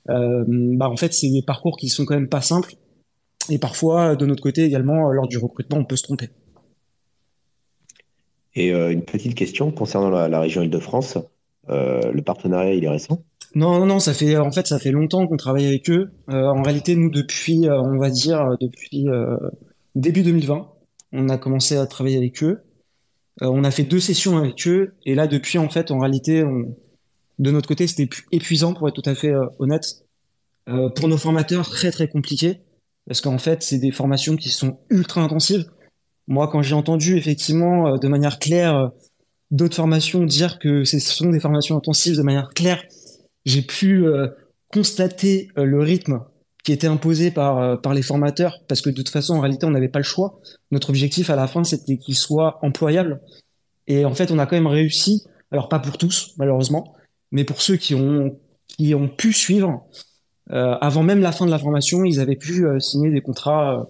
Bah 0.08 0.88
en 0.88 0.96
fait, 0.96 1.12
c'est 1.12 1.30
des 1.30 1.42
parcours 1.42 1.76
qui 1.76 1.88
sont 1.88 2.04
quand 2.04 2.14
même 2.14 2.28
pas 2.28 2.40
simples. 2.40 2.74
Et 3.50 3.58
parfois, 3.58 4.16
de 4.16 4.26
notre 4.26 4.42
côté 4.42 4.64
également, 4.64 5.10
lors 5.12 5.28
du 5.28 5.38
recrutement, 5.38 5.78
on 5.78 5.84
peut 5.84 5.96
se 5.96 6.02
tromper. 6.02 6.30
Et 8.54 8.70
une 8.70 9.04
petite 9.04 9.34
question 9.34 9.70
concernant 9.70 10.10
la, 10.10 10.40
région 10.40 10.62
Île-de-France. 10.62 11.18
le 11.68 12.20
partenariat, 12.22 12.74
il 12.74 12.84
est 12.84 12.88
récent? 12.88 13.22
Non, 13.54 13.78
non, 13.78 13.86
non, 13.86 13.98
ça 14.00 14.12
fait 14.14 14.36
en 14.36 14.50
fait 14.50 14.66
ça 14.66 14.78
fait 14.78 14.90
longtemps 14.90 15.26
qu'on 15.26 15.36
travaille 15.36 15.66
avec 15.66 15.88
eux. 15.90 16.10
en 16.28 16.62
réalité, 16.62 16.96
nous 16.96 17.10
depuis, 17.10 17.68
on 17.68 17.98
va 17.98 18.10
dire 18.10 18.56
depuis 18.60 19.06
début 19.94 20.22
2020, 20.22 20.68
on 21.12 21.28
a 21.28 21.38
commencé 21.38 21.76
à 21.76 21.86
travailler 21.86 22.18
avec 22.18 22.42
eux. 22.42 22.62
Euh, 23.42 23.48
on 23.48 23.64
a 23.64 23.70
fait 23.70 23.82
deux 23.82 24.00
sessions 24.00 24.38
avec 24.38 24.66
eux 24.66 24.94
et 25.04 25.14
là 25.14 25.26
depuis 25.26 25.58
en 25.58 25.68
fait 25.68 25.90
en 25.90 25.98
réalité 25.98 26.42
de 27.38 27.50
notre 27.50 27.68
côté 27.68 27.86
c'était 27.86 28.08
épuisant 28.32 28.74
pour 28.74 28.88
être 28.88 29.00
tout 29.00 29.08
à 29.08 29.14
fait 29.14 29.32
euh, 29.32 29.46
honnête. 29.58 30.02
Euh, 30.68 30.88
pour 30.90 31.06
nos 31.06 31.16
formateurs 31.16 31.68
très 31.68 31.92
très 31.92 32.08
compliqué 32.08 32.60
parce 33.06 33.20
qu'en 33.20 33.38
fait 33.38 33.62
c'est 33.62 33.78
des 33.78 33.92
formations 33.92 34.36
qui 34.36 34.50
sont 34.50 34.80
ultra 34.90 35.22
intensives. 35.22 35.64
Moi 36.26 36.48
quand 36.48 36.62
j'ai 36.62 36.74
entendu 36.74 37.16
effectivement 37.16 37.96
de 37.96 38.08
manière 38.08 38.38
claire 38.38 38.90
d'autres 39.52 39.76
formations 39.76 40.24
dire 40.24 40.58
que 40.58 40.82
ce 40.82 40.98
sont 40.98 41.30
des 41.30 41.38
formations 41.38 41.76
intensives 41.76 42.16
de 42.16 42.22
manière 42.22 42.48
claire, 42.48 42.82
j'ai 43.44 43.62
pu 43.62 44.04
constater 44.72 45.50
le 45.54 45.78
rythme 45.78 46.20
qui 46.66 46.72
était 46.72 46.88
imposé 46.88 47.30
par, 47.30 47.58
euh, 47.58 47.76
par 47.76 47.94
les 47.94 48.02
formateurs, 48.02 48.58
parce 48.66 48.80
que 48.80 48.90
de 48.90 48.96
toute 48.96 49.08
façon, 49.08 49.36
en 49.36 49.40
réalité, 49.40 49.66
on 49.66 49.70
n'avait 49.70 49.88
pas 49.88 50.00
le 50.00 50.04
choix. 50.04 50.40
Notre 50.72 50.90
objectif 50.90 51.30
à 51.30 51.36
la 51.36 51.46
fin, 51.46 51.62
c'était 51.62 51.96
qu'ils 51.96 52.16
soient 52.16 52.58
employables. 52.60 53.20
Et 53.86 54.04
en 54.04 54.14
fait, 54.14 54.32
on 54.32 54.38
a 54.40 54.46
quand 54.46 54.56
même 54.56 54.66
réussi, 54.66 55.22
alors 55.52 55.68
pas 55.68 55.78
pour 55.78 55.96
tous, 55.96 56.34
malheureusement, 56.38 56.95
mais 57.36 57.44
pour 57.44 57.60
ceux 57.60 57.76
qui 57.76 57.94
ont, 57.94 58.40
qui 58.66 58.94
ont 58.94 59.08
pu 59.08 59.34
suivre, 59.34 59.86
euh, 60.52 60.74
avant 60.80 61.02
même 61.02 61.20
la 61.20 61.32
fin 61.32 61.44
de 61.44 61.50
la 61.50 61.58
formation, 61.58 62.02
ils 62.02 62.18
avaient 62.18 62.34
pu 62.34 62.66
euh, 62.66 62.80
signer 62.80 63.10
des 63.10 63.20
contrats 63.20 63.86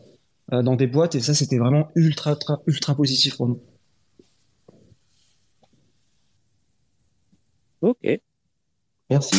dans 0.51 0.75
des 0.77 0.89
boîtes, 0.89 1.15
et 1.15 1.21
ça, 1.21 1.33
c'était 1.35 1.59
vraiment 1.59 1.89
ultra, 1.95 2.33
ultra, 2.33 2.61
ultra 2.67 2.95
positif 2.97 3.37
pour 3.37 3.49
nous. 3.49 3.61
Ok. 7.83 8.21
Merci. 9.11 9.37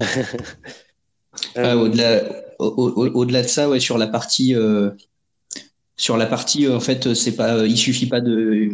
au-delà, 1.56 2.22
au-delà 2.58 3.42
de 3.42 3.48
ça, 3.48 3.70
ouais, 3.70 3.80
sur 3.80 3.96
la 3.96 4.08
partie, 4.08 4.54
euh, 4.54 4.90
sur 5.96 6.18
la 6.18 6.26
partie, 6.26 6.68
en 6.68 6.80
fait, 6.80 7.14
c'est 7.14 7.36
pas, 7.36 7.64
il 7.66 7.78
suffit 7.78 8.06
pas 8.06 8.20
de, 8.20 8.70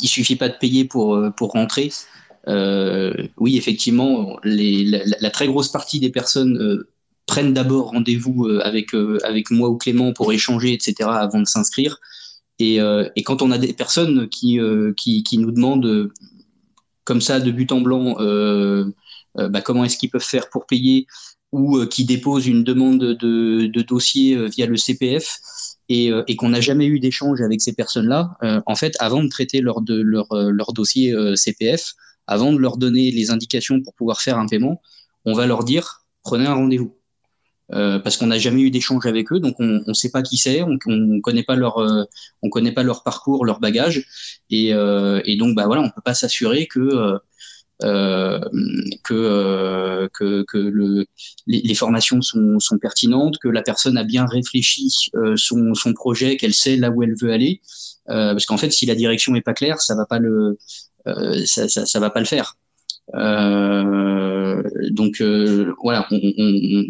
il 0.00 0.08
suffit 0.08 0.36
pas 0.36 0.48
de 0.48 0.58
payer 0.58 0.84
pour 0.84 1.20
pour 1.36 1.50
rentrer. 1.50 1.90
Euh, 2.48 3.12
oui, 3.38 3.56
effectivement, 3.56 4.38
la, 4.44 5.30
très 5.30 5.46
grosse 5.46 5.68
partie 5.68 6.00
des 6.00 6.10
personnes 6.10 6.58
euh, 6.58 6.88
prennent 7.26 7.52
d'abord 7.52 7.90
rendez-vous 7.90 8.46
avec 8.62 8.94
avec 9.24 9.50
moi 9.50 9.68
ou 9.68 9.76
Clément 9.76 10.12
pour 10.12 10.32
échanger, 10.32 10.72
etc., 10.72 10.94
avant 11.10 11.40
de 11.40 11.46
s'inscrire. 11.46 11.98
Et, 12.58 12.76
et, 13.16 13.22
quand 13.24 13.42
on 13.42 13.50
a 13.50 13.58
des 13.58 13.72
personnes 13.72 14.28
qui 14.28 14.60
qui, 14.96 15.38
nous 15.38 15.50
demandent 15.50 16.10
comme 17.04 17.20
ça 17.20 17.40
de 17.40 17.50
but 17.50 17.72
en 17.72 17.80
blanc, 17.80 18.14
bah, 19.34 19.60
comment 19.60 19.84
est-ce 19.84 19.98
qu'ils 19.98 20.10
peuvent 20.10 20.22
faire 20.22 20.48
pour 20.48 20.66
payer 20.66 21.06
ou 21.52 21.78
euh, 21.78 21.86
qui 21.86 22.04
déposent 22.04 22.46
une 22.46 22.64
demande 22.64 22.98
de, 22.98 23.82
dossier 23.82 24.36
euh, 24.36 24.46
via 24.46 24.66
le 24.66 24.76
CPF 24.76 25.38
euh, 25.90 26.24
et, 26.26 26.36
qu'on 26.36 26.50
n'a 26.50 26.60
jamais 26.60 26.86
eu 26.86 26.98
d'échange 26.98 27.40
avec 27.40 27.60
ces 27.60 27.72
personnes-là, 27.72 28.36
en 28.66 28.74
fait, 28.74 28.94
avant 28.98 29.22
de 29.22 29.28
traiter 29.28 29.60
leur, 29.60 29.80
de, 29.80 30.00
leur, 30.00 30.26
leur 30.32 30.72
dossier 30.72 31.14
CPF, 31.36 31.94
avant 32.26 32.52
de 32.52 32.58
leur 32.58 32.76
donner 32.76 33.10
les 33.10 33.30
indications 33.30 33.80
pour 33.82 33.94
pouvoir 33.94 34.20
faire 34.20 34.38
un 34.38 34.46
paiement, 34.46 34.80
on 35.24 35.34
va 35.34 35.46
leur 35.46 35.64
dire 35.64 36.02
prenez 36.24 36.46
un 36.46 36.54
rendez-vous. 36.54 36.96
parce 37.68 38.16
qu'on 38.16 38.26
n'a 38.28 38.38
jamais 38.38 38.62
eu 38.62 38.70
d'échange 38.70 39.06
avec 39.06 39.32
eux, 39.32 39.40
donc 39.40 39.56
on 39.60 39.82
ne 39.86 39.92
sait 39.92 40.10
pas 40.10 40.22
qui 40.22 40.36
c'est, 40.36 40.62
on 40.62 40.78
ne 40.86 41.20
connaît 41.20 41.44
pas 41.44 41.56
leur, 41.56 41.76
on 42.42 42.48
connaît 42.50 42.72
pas 42.72 42.82
leur 42.82 43.02
parcours, 43.04 43.44
leur 43.44 43.60
bagage, 43.60 44.04
et, 44.50 44.70
et 44.70 45.36
donc 45.36 45.54
bah 45.54 45.66
voilà, 45.66 45.82
on 45.82 45.90
peut 45.90 46.02
pas 46.04 46.14
s'assurer 46.14 46.66
que 46.66 47.20
euh, 47.84 48.40
que, 49.04 49.12
euh, 49.12 50.08
que, 50.14 50.44
que 50.44 50.56
le, 50.56 51.04
les, 51.46 51.60
les, 51.60 51.74
formations 51.74 52.22
sont, 52.22 52.58
sont, 52.58 52.78
pertinentes, 52.78 53.36
que 53.38 53.48
la 53.48 53.60
personne 53.60 53.98
a 53.98 54.04
bien 54.04 54.24
réfléchi 54.24 55.10
euh, 55.14 55.36
son, 55.36 55.74
son 55.74 55.92
projet, 55.92 56.38
qu'elle 56.38 56.54
sait 56.54 56.76
là 56.76 56.90
où 56.90 57.02
elle 57.02 57.14
veut 57.20 57.32
aller. 57.32 57.60
parce 58.06 58.46
qu'en 58.46 58.56
fait, 58.56 58.70
si 58.70 58.86
la 58.86 58.94
direction 58.94 59.34
est 59.34 59.42
pas 59.42 59.52
claire, 59.52 59.82
ça 59.82 59.94
va 59.94 60.06
pas 60.06 60.18
le 60.18 60.56
ça, 61.46 61.68
ça, 61.68 61.86
ça, 61.86 62.00
va 62.00 62.10
pas 62.10 62.20
le 62.20 62.26
faire. 62.26 62.56
donc 64.90 65.22
voilà, 65.82 66.06
on, 66.10 66.20
on, 66.38 66.84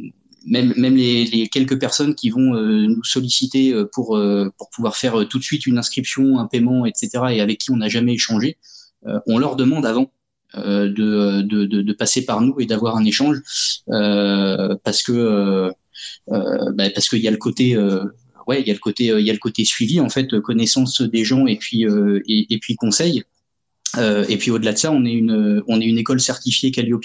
même, 0.46 0.72
même 0.76 0.96
les, 0.96 1.48
quelques 1.48 1.78
personnes 1.78 2.14
qui 2.14 2.30
vont 2.30 2.54
nous 2.54 3.04
solliciter 3.04 3.74
pour, 3.92 4.18
pour 4.58 4.70
pouvoir 4.70 4.96
faire 4.96 5.26
tout 5.28 5.38
de 5.38 5.44
suite 5.44 5.66
une 5.66 5.78
inscription, 5.78 6.38
un 6.38 6.46
paiement, 6.46 6.86
etc., 6.86 7.10
et 7.30 7.40
avec 7.40 7.58
qui 7.58 7.70
on 7.70 7.76
n'a 7.76 7.88
jamais 7.88 8.14
échangé, 8.14 8.56
on 9.26 9.38
leur 9.38 9.56
demande 9.56 9.86
avant 9.86 10.10
euh, 10.54 10.88
de, 10.88 11.42
de, 11.42 11.66
de, 11.66 11.92
passer 11.92 12.24
par 12.24 12.40
nous 12.40 12.54
et 12.60 12.66
d'avoir 12.66 12.96
un 12.96 13.04
échange 13.04 13.42
euh, 13.90 14.74
parce 14.84 15.02
que 15.02 15.12
euh, 15.12 15.70
bah, 16.28 16.88
parce 16.94 17.08
qu'il 17.10 17.18
y 17.18 17.28
a 17.28 17.30
le 17.30 17.36
côté 17.36 17.76
ouais 18.46 18.62
il 18.62 18.66
y 18.66 18.70
a 18.70 18.74
le 18.74 18.78
côté 18.78 19.06
il 19.06 19.26
y 19.26 19.28
a 19.28 19.32
le 19.34 19.38
côté 19.38 19.64
suivi 19.64 20.00
en 20.00 20.08
fait 20.08 20.40
connaissance 20.40 21.02
des 21.02 21.24
gens 21.24 21.46
et 21.46 21.56
puis 21.56 21.84
et, 21.84 22.58
puis 22.58 22.74
conseil 22.76 23.24
et 23.96 24.36
puis 24.36 24.50
au-delà 24.50 24.72
de 24.72 24.78
ça 24.78 24.92
on 24.92 25.04
est 25.04 25.12
une 25.12 25.62
on 25.66 25.80
est 25.80 25.86
une 25.86 25.98
école 25.98 26.20
certifiée 26.20 26.70
Calliope. 26.70 27.04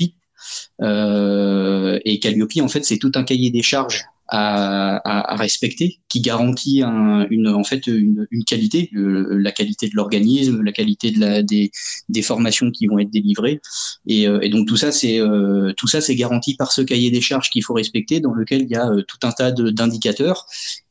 Et 0.80 2.20
Calliope 2.20 2.52
en 2.62 2.68
fait 2.68 2.86
c'est 2.86 2.98
tout 2.98 3.12
un 3.16 3.24
cahier 3.24 3.52
des 3.52 3.62
charges 3.62 4.06
à, 4.34 5.34
à, 5.34 5.36
respecter, 5.36 6.00
qui 6.08 6.22
garantit 6.22 6.82
un, 6.84 7.28
une, 7.30 7.50
en 7.50 7.66
fait 7.66 7.86
une, 7.88 8.28
une 8.32 8.46
qualité, 8.46 8.90
la 8.94 9.52
qualité 9.52 9.90
de 9.90 9.96
l'organisme, 9.96 10.62
la 10.64 10.72
qualité 10.72 11.12
de 11.12 11.20
la, 11.20 11.44
des, 11.44 11.70
des, 12.08 12.22
formations 12.22 12.72
qui 12.72 12.88
vont 12.88 12.98
être 12.98 13.12
délivrées. 13.12 13.60
Et, 14.08 14.30
euh, 14.30 14.40
et 14.42 14.48
donc 14.48 14.70
tout 14.70 14.78
ça, 14.78 14.94
c'est 14.94 15.20
euh, 15.20 15.74
tout 15.76 15.88
ça, 15.88 16.00
c'est 16.00 16.16
garanti 16.16 16.56
par 16.56 16.72
ce 16.72 16.82
cahier 16.82 17.12
des 17.12 17.20
charges 17.20 17.50
qu'il 17.50 17.62
faut 17.62 17.74
respecter, 17.74 18.22
dans 18.22 18.34
lequel 18.34 18.62
il 18.62 18.70
y 18.70 18.76
a 18.76 18.90
euh, 18.90 19.02
tout 19.06 19.18
un 19.24 19.32
tas 19.32 19.52
d'indicateurs, 19.52 20.46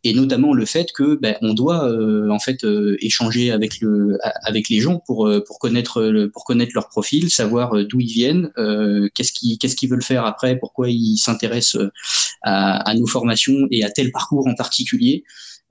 et 0.05 0.13
notamment 0.13 0.53
le 0.53 0.67
fait 0.67 0.93
que 0.93 1.15
ben, 1.15 1.37
on 1.41 1.55
doit 1.55 1.91
en 2.31 2.39
fait 2.39 2.67
échanger 3.01 3.51
avec 3.51 3.81
le 3.81 4.19
avec 4.43 4.69
les 4.69 4.81
gens 4.81 5.03
pour 5.07 5.31
pour 5.47 5.59
connaître 5.59 6.29
pour 6.33 6.45
connaître 6.45 6.73
leur 6.75 6.89
profil, 6.89 7.31
savoir 7.31 7.73
d'où 7.87 8.01
ils 8.01 8.13
viennent, 8.13 8.51
qu'est-ce 9.15 9.33
qu'ils 9.33 9.59
qu'est-ce 9.59 9.77
qu'ils 9.77 9.91
veulent 9.91 10.03
faire 10.03 10.25
après, 10.25 10.59
pourquoi 10.59 10.89
ils 10.89 11.19
s'intéressent 11.19 11.83
à, 12.43 12.89
à 12.89 12.95
nos 12.95 13.07
formations 13.07 13.30
et 13.71 13.85
à 13.85 13.91
tel 13.91 14.13
parcours 14.13 14.47
en 14.47 14.55
particulier. 14.55 15.25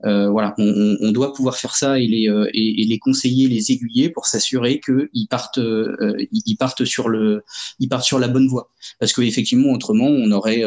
Euh, 0.06 0.30
voilà, 0.30 0.54
on, 0.56 1.12
doit 1.12 1.34
pouvoir 1.34 1.56
faire 1.56 1.76
ça 1.76 1.98
et 1.98 2.06
les, 2.06 2.28
euh, 2.28 2.48
et, 2.54 2.84
les 2.86 2.98
conseiller, 2.98 3.48
les 3.48 3.70
aiguiller 3.70 4.08
pour 4.08 4.26
s'assurer 4.26 4.80
qu'ils 4.80 5.28
partent, 5.28 5.58
euh, 5.58 6.16
ils 6.32 6.56
partent 6.56 6.84
sur 6.84 7.08
le, 7.08 7.44
ils 7.80 7.88
partent 7.88 8.04
sur 8.04 8.18
la 8.18 8.28
bonne 8.28 8.48
voie. 8.48 8.70
Parce 8.98 9.12
que 9.12 9.20
effectivement, 9.20 9.72
autrement, 9.72 10.06
on 10.06 10.30
aurait, 10.30 10.64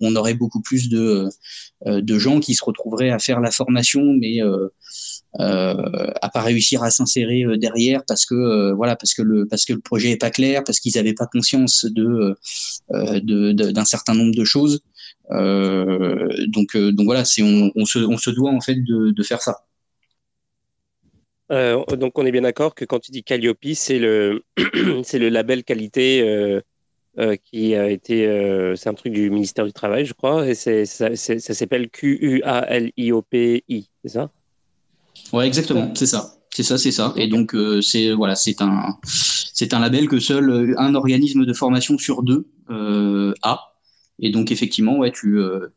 on, 0.00 0.16
aurait 0.16 0.34
beaucoup 0.34 0.60
plus 0.60 0.88
de, 0.88 1.28
de 1.86 2.18
gens 2.18 2.40
qui 2.40 2.54
se 2.54 2.64
retrouveraient 2.64 3.10
à 3.10 3.18
faire 3.18 3.40
la 3.40 3.52
formation, 3.52 4.02
mais 4.14 4.40
à 5.38 6.28
pas 6.32 6.42
réussir 6.42 6.82
à 6.82 6.90
s'insérer 6.90 7.44
derrière 7.56 8.02
parce 8.06 8.26
que 8.26 8.72
voilà, 8.72 8.96
parce 8.96 9.14
que 9.14 9.22
le, 9.22 9.46
parce 9.46 9.64
que 9.64 9.72
le 9.72 9.80
projet 9.80 10.10
est 10.10 10.20
pas 10.20 10.30
clair, 10.30 10.64
parce 10.64 10.80
qu'ils 10.80 10.94
n'avaient 10.96 11.14
pas 11.14 11.26
conscience 11.26 11.84
de, 11.84 12.36
de, 12.90 13.52
d'un 13.52 13.84
certain 13.84 14.14
nombre 14.14 14.34
de 14.34 14.44
choses. 14.44 14.82
Euh, 15.32 16.28
donc, 16.48 16.74
euh, 16.76 16.92
donc 16.92 17.06
voilà, 17.06 17.24
c'est 17.24 17.42
on, 17.42 17.70
on, 17.74 17.84
se, 17.84 17.98
on 17.98 18.16
se 18.16 18.30
doit 18.30 18.50
en 18.50 18.60
fait 18.60 18.76
de, 18.76 19.10
de 19.10 19.22
faire 19.22 19.40
ça. 19.40 19.64
Euh, 21.50 21.84
donc 21.96 22.16
on 22.18 22.24
est 22.26 22.30
bien 22.32 22.42
d'accord 22.42 22.74
que 22.74 22.84
quand 22.84 23.00
tu 23.00 23.10
dis 23.10 23.24
Calliope, 23.24 23.58
c'est 23.74 23.98
le, 23.98 24.44
c'est 25.02 25.18
le 25.18 25.28
label 25.28 25.64
qualité 25.64 26.22
euh, 26.22 26.60
euh, 27.18 27.34
qui 27.36 27.74
a 27.74 27.90
été, 27.90 28.72
c'est 28.76 28.88
un 28.88 28.94
truc 28.94 29.12
du 29.12 29.30
ministère 29.30 29.66
du 29.66 29.72
Travail, 29.72 30.06
je 30.06 30.14
crois, 30.14 30.48
et 30.48 30.54
c'est, 30.54 30.86
ça, 30.86 31.16
s'appelle 31.16 31.90
Q-U-A-L-I-O-P-I, 31.90 33.88
c'est 34.04 34.10
ça? 34.10 34.30
Ouais, 35.32 35.46
exactement, 35.46 35.92
c'est 35.94 36.06
ça. 36.06 36.36
C'est 36.52 36.64
ça, 36.64 36.78
c'est 36.78 36.90
ça. 36.90 37.12
Et 37.16 37.28
donc 37.28 37.54
c'est 37.80 38.12
voilà, 38.12 38.34
c'est 38.34 38.60
un 38.60 38.98
c'est 39.04 39.72
un 39.72 39.78
label 39.78 40.08
que 40.08 40.18
seul 40.18 40.74
un 40.78 40.96
organisme 40.96 41.46
de 41.46 41.52
formation 41.52 41.96
sur 41.96 42.24
deux 42.24 42.48
a. 42.68 43.70
Et 44.20 44.30
donc 44.30 44.52
effectivement, 44.52 44.98
ouais, 44.98 45.12
tu 45.12 45.38
euh, 45.38 45.68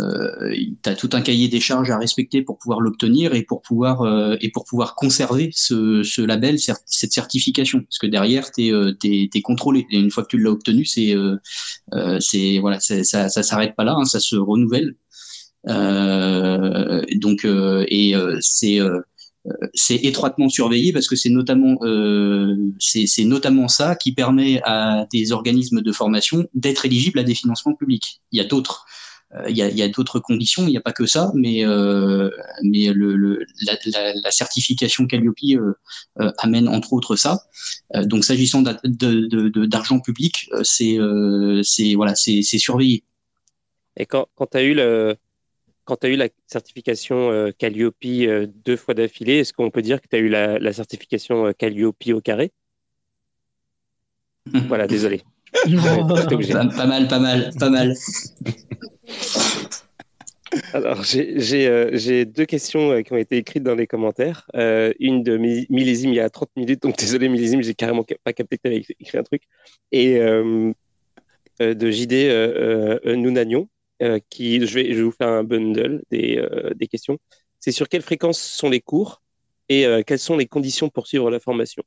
euh, 0.00 0.54
as 0.86 0.94
tout 0.94 1.10
un 1.12 1.20
cahier 1.20 1.48
des 1.48 1.60
charges 1.60 1.90
à 1.90 1.98
respecter 1.98 2.42
pour 2.42 2.58
pouvoir 2.58 2.80
l'obtenir 2.80 3.34
et 3.34 3.42
pour 3.42 3.62
pouvoir 3.62 4.02
euh, 4.02 4.36
et 4.40 4.50
pour 4.50 4.64
pouvoir 4.64 4.94
conserver 4.94 5.50
ce, 5.54 6.02
ce, 6.02 6.22
label, 6.22 6.58
cette 6.58 7.12
certification, 7.12 7.82
parce 7.82 7.98
que 7.98 8.06
derrière, 8.06 8.50
tu 8.50 8.68
es, 8.68 9.28
es, 9.34 9.42
contrôlé. 9.42 9.86
Et 9.90 9.98
une 9.98 10.10
fois 10.10 10.24
que 10.24 10.30
tu 10.30 10.38
l'as 10.38 10.50
obtenu, 10.50 10.84
c'est 10.84 11.14
c'est 12.20 12.58
voilà, 12.58 12.80
ça 12.80 13.04
ça 13.04 13.42
s'arrête 13.42 13.76
pas 13.76 13.84
là, 13.84 13.94
hein, 13.96 14.04
ça 14.04 14.20
se 14.20 14.36
renouvelle. 14.36 14.96
donc 15.66 17.44
et 17.44 18.14
c'est 18.40 18.80
c'est 19.74 19.96
étroitement 19.96 20.48
surveillé 20.48 20.92
parce 20.92 21.06
que 21.06 21.16
c'est 21.16 21.28
notamment 21.28 21.76
euh, 21.82 22.56
c'est 22.78 23.24
notamment 23.24 23.68
ça 23.68 23.94
qui 23.94 24.12
permet 24.12 24.60
à 24.64 25.06
des 25.12 25.32
organismes 25.32 25.82
de 25.82 25.92
formation 25.92 26.46
d'être 26.54 26.86
éligibles 26.86 27.18
à 27.18 27.24
des 27.24 27.34
financements 27.34 27.74
publics. 27.74 28.22
Il 28.32 28.38
y 28.38 28.40
a 28.40 28.44
d'autres 28.44 28.86
euh, 29.34 29.50
il 29.50 29.56
y 29.56 29.82
a, 29.82 29.84
a 29.84 29.88
d'autres 29.88 30.20
conditions, 30.20 30.66
il 30.66 30.70
n'y 30.70 30.76
a 30.76 30.80
pas 30.80 30.92
que 30.92 31.06
ça, 31.06 31.32
mais 31.34 31.64
euh, 31.66 32.30
mais 32.62 32.92
le, 32.92 33.16
le 33.16 33.44
la, 33.62 34.14
la, 34.14 34.30
certification 34.30 35.06
Calliope 35.06 35.36
euh, 35.50 35.74
euh, 36.20 36.30
amène 36.38 36.68
entre 36.68 36.92
autres 36.92 37.16
ça. 37.16 37.42
donc 38.04 38.24
s'agissant 38.24 38.62
d'argent 38.62 40.00
public, 40.00 40.48
c'est 40.62 40.98
c'est 41.62 41.94
voilà 41.94 42.14
c'est 42.14 42.42
surveillé. 42.42 43.04
Et 43.96 44.06
quand, 44.06 44.26
quand 44.34 44.46
tu 44.46 44.56
as 44.56 44.62
eu 44.62 44.74
le, 44.74 45.16
quand 45.84 45.96
tu 45.96 46.06
as 46.06 46.10
eu 46.10 46.16
la 46.16 46.28
certification 46.46 47.30
euh, 47.30 47.50
Calliope 47.56 47.94
euh, 48.04 48.46
deux 48.64 48.76
fois 48.76 48.94
d'affilée, 48.94 49.38
est-ce 49.38 49.52
qu'on 49.52 49.70
peut 49.70 49.82
dire 49.82 50.00
que 50.00 50.08
tu 50.08 50.16
as 50.16 50.18
eu 50.18 50.28
la, 50.28 50.72
certification 50.72 51.46
euh, 51.46 51.52
Calliope 51.52 52.02
au 52.08 52.20
carré? 52.20 52.52
Voilà, 54.68 54.86
désolé. 54.86 55.22
pas, 56.76 56.86
mal, 56.86 57.08
pas 57.08 57.18
mal, 57.18 57.50
pas 57.58 57.70
mal. 57.70 57.94
Alors, 60.72 61.02
j'ai 61.02 62.24
deux 62.24 62.44
questions 62.44 63.02
qui 63.02 63.12
ont 63.12 63.16
été 63.16 63.38
écrites 63.38 63.64
dans 63.64 63.74
les 63.74 63.88
commentaires. 63.88 64.48
une 64.54 65.24
de 65.24 65.36
millésime 65.36 66.10
il 66.10 66.16
y 66.16 66.20
a 66.20 66.30
30 66.30 66.50
minutes, 66.56 66.82
donc 66.82 66.96
désolé 66.96 67.28
millésime, 67.28 67.60
j'ai 67.62 67.74
carrément 67.74 68.04
pas 68.22 68.32
capté 68.32 68.58
que 68.58 68.62
tu 68.62 68.68
avais 68.68 68.84
écrit 69.00 69.18
un 69.18 69.24
truc. 69.24 69.42
Et 69.90 70.20
de 70.20 71.90
JD 71.90 72.12
Nounagnon, 73.16 73.68
euh, 74.02 74.18
qui, 74.28 74.66
je 74.66 74.74
vais, 74.74 74.94
je 74.94 75.02
vous 75.02 75.12
faire 75.12 75.28
un 75.28 75.44
bundle 75.44 76.02
des, 76.10 76.38
euh, 76.38 76.74
des 76.74 76.86
questions. 76.86 77.18
C'est 77.60 77.72
sur 77.72 77.88
quelle 77.88 78.02
fréquence 78.02 78.40
sont 78.40 78.68
les 78.68 78.80
cours 78.80 79.22
et 79.68 79.86
euh, 79.86 80.02
quelles 80.06 80.18
sont 80.18 80.36
les 80.36 80.46
conditions 80.46 80.88
pour 80.88 81.06
suivre 81.06 81.30
la 81.30 81.40
formation? 81.40 81.82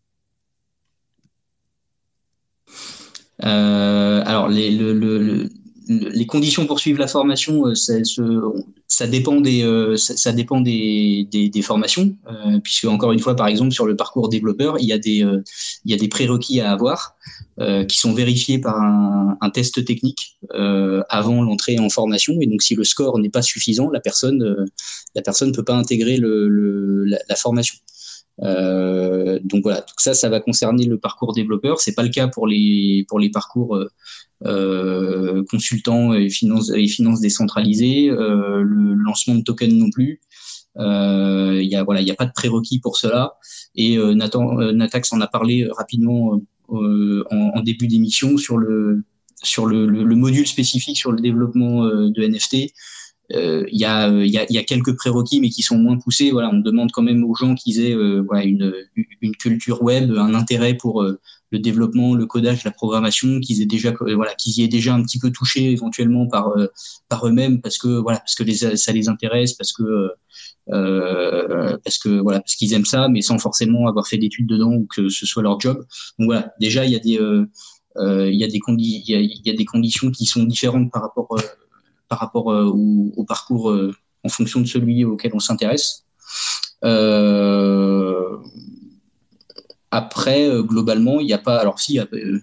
Alors, 3.39 4.47
les, 4.49 4.71
le, 4.71 4.93
le, 4.93 5.49
les 5.87 6.25
conditions 6.25 6.65
pour 6.65 6.79
suivre 6.79 6.99
la 6.99 7.07
formation, 7.07 7.67
euh, 7.67 7.75
ça, 8.87 9.07
dépend 9.07 9.39
des, 9.41 9.63
euh, 9.63 9.95
formations, 11.61 12.15
euh, 12.27 12.59
puisque 12.63 12.85
encore 12.85 13.11
une 13.11 13.19
fois, 13.19 13.35
par 13.35 13.47
exemple, 13.47 13.71
sur 13.71 13.85
le 13.85 13.95
parcours 13.95 14.29
développeur, 14.29 14.77
il 14.79 14.85
y 14.85 14.93
a 14.93 14.97
des, 14.97 16.07
prérequis 16.09 16.61
à 16.61 16.71
avoir 16.71 17.15
qui 17.89 17.97
sont 17.97 18.13
vérifiés 18.13 18.59
par 18.59 18.79
un, 18.79 19.49
test 19.51 19.83
technique 19.83 20.37
avant 21.09 21.41
l'entrée 21.41 21.79
en 21.79 21.89
formation. 21.89 22.35
Et 22.41 22.47
donc, 22.47 22.61
si 22.61 22.75
le 22.75 22.83
score 22.83 23.17
n'est 23.19 23.29
pas 23.29 23.41
suffisant, 23.41 23.89
la 23.89 23.99
personne, 23.99 24.67
la 25.15 25.21
personne 25.21 25.49
ne 25.49 25.55
peut 25.55 25.63
pas 25.63 25.75
intégrer 25.75 26.19
la, 26.19 27.35
formation. 27.35 27.75
Donc 28.39 29.63
voilà, 29.63 29.81
tout 29.81 29.95
ça, 29.97 30.13
ça 30.13 30.29
va 30.29 30.39
concerner 30.39 30.85
le 30.85 30.99
parcours 30.99 31.33
développeur. 31.33 31.79
C'est 31.79 31.95
pas 31.95 32.03
le 32.03 32.09
cas 32.09 32.27
pour 32.27 32.47
les 32.47 33.05
parcours 33.33 33.79
consultants 34.43 36.13
et 36.13 36.29
finances 36.29 36.71
et 36.71 36.87
finances 36.87 37.21
décentralisées, 37.21 38.09
euh, 38.09 38.61
le 38.61 38.93
lancement 38.93 39.35
de 39.35 39.41
tokens 39.41 39.73
non 39.73 39.89
plus. 39.89 40.21
Euh, 40.77 41.59
il 41.61 41.69
y 41.69 41.75
a 41.75 41.83
voilà, 41.83 42.01
il 42.01 42.07
y 42.07 42.11
a 42.11 42.15
pas 42.15 42.25
de 42.25 42.33
prérequis 42.33 42.79
pour 42.79 42.97
cela. 42.97 43.37
Et 43.75 43.97
Nathan, 43.97 44.55
Natax 44.73 45.11
en 45.13 45.21
a 45.21 45.27
parlé 45.27 45.67
rapidement 45.75 46.39
en, 46.69 47.61
début 47.61 47.87
d'émission 47.87 48.37
sur 48.37 48.57
le 48.57 49.03
sur 49.43 49.65
le, 49.65 49.87
module 50.15 50.47
spécifique 50.47 50.97
sur 50.97 51.11
le 51.11 51.21
développement 51.21 51.85
de 51.85 52.27
NFT. 52.27 52.73
Il 53.29 53.67
y, 53.71 53.83
a, 53.83 54.09
y, 54.09 54.37
a, 54.37 54.45
y, 54.49 54.57
a, 54.57 54.63
quelques 54.63 54.95
prérequis, 54.95 55.41
mais 55.41 55.49
qui 55.49 55.61
sont 55.61 55.77
moins 55.77 55.97
poussés. 55.97 56.31
Voilà, 56.31 56.49
on 56.49 56.59
demande 56.59 56.91
quand 56.93 57.01
même 57.01 57.25
aux 57.25 57.35
gens 57.35 57.55
qu'ils 57.55 57.81
aient 57.81 57.95
voilà, 58.21 58.45
une, 58.45 58.73
une 59.21 59.35
culture 59.35 59.81
web, 59.81 60.11
un 60.11 60.33
intérêt 60.33 60.75
pour 60.75 61.03
le 61.51 61.59
développement, 61.59 62.15
le 62.15 62.25
codage, 62.25 62.63
la 62.63 62.71
programmation, 62.71 63.39
qu'ils 63.39 63.61
aient 63.61 63.65
déjà 63.65 63.93
voilà, 64.15 64.33
qu'ils 64.35 64.59
y 64.59 64.63
aient 64.63 64.69
déjà 64.69 64.93
un 64.93 65.03
petit 65.03 65.19
peu 65.19 65.31
touché 65.31 65.71
éventuellement 65.71 66.27
par 66.27 66.53
par 67.09 67.27
eux-mêmes 67.27 67.61
parce 67.61 67.77
que 67.77 67.99
voilà, 67.99 68.19
parce 68.19 68.35
que 68.35 68.49
ça 68.77 68.93
les 68.93 69.09
intéresse, 69.09 69.53
parce 69.53 69.73
que 69.73 70.11
euh, 70.69 71.77
parce 71.83 71.97
que 71.97 72.19
voilà, 72.19 72.39
parce 72.39 72.55
qu'ils 72.55 72.73
aiment 72.73 72.85
ça, 72.85 73.07
mais 73.07 73.21
sans 73.21 73.39
forcément 73.39 73.87
avoir 73.87 74.07
fait 74.07 74.17
d'études 74.17 74.47
dedans 74.47 74.73
ou 74.73 74.87
que 74.93 75.09
ce 75.09 75.25
soit 75.25 75.43
leur 75.43 75.59
job. 75.59 75.85
Donc 76.19 76.27
voilà, 76.27 76.53
déjà 76.59 76.85
il 76.85 76.91
y 76.91 76.95
a 76.95 76.99
des 76.99 77.19
il 77.99 78.35
y 78.35 78.43
a 78.43 78.47
des 78.47 78.61
il 78.65 79.41
y 79.45 79.49
a, 79.49 79.53
des 79.53 79.65
conditions 79.65 80.11
qui 80.11 80.25
sont 80.25 80.43
différentes 80.43 80.91
par 80.91 81.01
rapport 81.03 81.37
par 82.07 82.19
rapport 82.19 82.47
au, 82.47 83.11
au, 83.15 83.23
parcours 83.23 83.73
en 84.23 84.29
fonction 84.29 84.61
de 84.61 84.65
celui 84.65 85.03
auquel 85.05 85.31
on 85.33 85.39
s'intéresse. 85.39 86.05
Euh, 86.83 88.37
après, 89.91 90.49
euh, 90.49 90.63
globalement, 90.63 91.19
il 91.19 91.27
n'y 91.27 91.33
a 91.33 91.37
pas. 91.37 91.57
Alors, 91.59 91.79
si, 91.79 91.99
euh, 91.99 92.39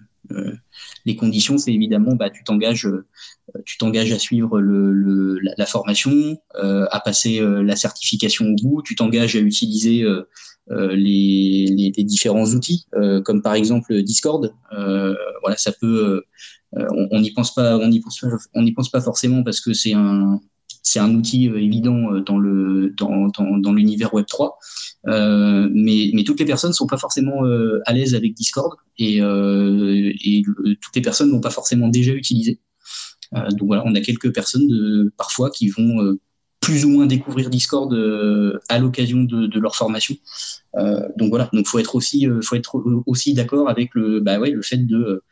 les 1.05 1.17
conditions, 1.17 1.59
c'est 1.59 1.73
évidemment, 1.73 2.15
bah, 2.15 2.31
tu 2.31 2.43
t'engages, 2.45 2.89
tu 3.67 3.77
t'engages 3.77 4.13
à 4.13 4.19
suivre 4.19 4.59
le, 4.61 5.39
la, 5.39 5.67
formation, 5.67 6.39
à 6.55 7.01
passer 7.01 7.41
la 7.41 7.77
certification 7.77 8.47
au 8.47 8.55
bout, 8.63 8.83
tu 8.83 8.95
t'engages 8.97 9.37
à 9.37 9.41
utiliser 9.41 10.03
les, 10.69 11.93
les, 11.97 12.05
différents 12.05 12.47
outils, 12.47 12.87
comme 13.25 13.43
par 13.43 13.55
exemple 13.55 14.03
Discord. 14.03 14.55
voilà, 14.71 15.57
ça 15.57 15.73
peut. 15.73 16.23
on 16.73 17.21
n'y 17.21 17.33
pense 17.33 17.55
pas, 17.55 17.79
on 17.79 17.89
n'y 17.89 18.01
pense 18.01 18.19
pas, 18.21 18.29
on 18.55 18.63
n'y 18.63 18.73
pense 18.73 18.91
pas 18.91 19.01
forcément 19.01 19.43
parce 19.43 19.61
que 19.61 19.73
c'est 19.73 19.93
un, 19.95 20.41
c'est 20.85 20.99
un 21.01 21.13
outil 21.15 21.49
euh, 21.49 21.61
évident 21.61 22.13
euh, 22.13 22.21
dans 22.21 22.39
le 22.39 22.91
dans, 22.97 23.29
dans, 23.29 23.59
dans 23.59 23.73
l'univers 23.73 24.15
Web 24.15 24.27
3, 24.27 24.59
euh, 25.09 25.69
mais, 25.73 26.11
mais 26.13 26.23
toutes 26.23 26.39
les 26.39 26.45
personnes 26.45 26.73
sont 26.73 26.87
pas 26.87 26.99
forcément 26.99 27.43
à 27.87 27.93
l'aise 27.93 28.15
avec 28.15 28.35
Discord 28.35 28.77
et, 28.99 29.17
et 29.19 30.43
toutes 30.81 30.95
les 30.95 31.03
personnes 31.03 31.31
n'ont 31.31 31.41
pas 31.41 31.51
forcément 31.51 31.89
déjà 31.89 32.13
utilisé. 32.13 32.61
donc 33.33 33.67
voilà, 33.67 33.83
on 33.87 33.95
a 33.95 34.01
quelques 34.01 34.33
personnes 34.33 34.69
de, 34.69 35.13
parfois 35.17 35.51
qui 35.51 35.69
vont 35.69 36.17
plus 36.65 36.85
ou 36.85 36.91
moins 36.91 37.07
découvrir 37.07 37.51
Discord 37.51 37.93
à 38.69 38.79
l'occasion 38.79 39.23
de, 39.23 39.61
leur 39.61 39.77
formation. 39.77 40.17
donc 41.17 41.29
voilà, 41.29 41.49
donc 41.53 41.67
faut 41.67 41.79
être 41.79 41.95
aussi, 41.95 42.27
faut 42.43 42.57
être 42.57 42.83
aussi 43.07 43.35
d'accord 43.35 43.69
avec 43.69 43.91
le, 43.95 44.21
bah 44.21 44.39
ouais, 44.39 44.51
le 44.51 44.63
fait 44.63 44.79
de 44.79 45.23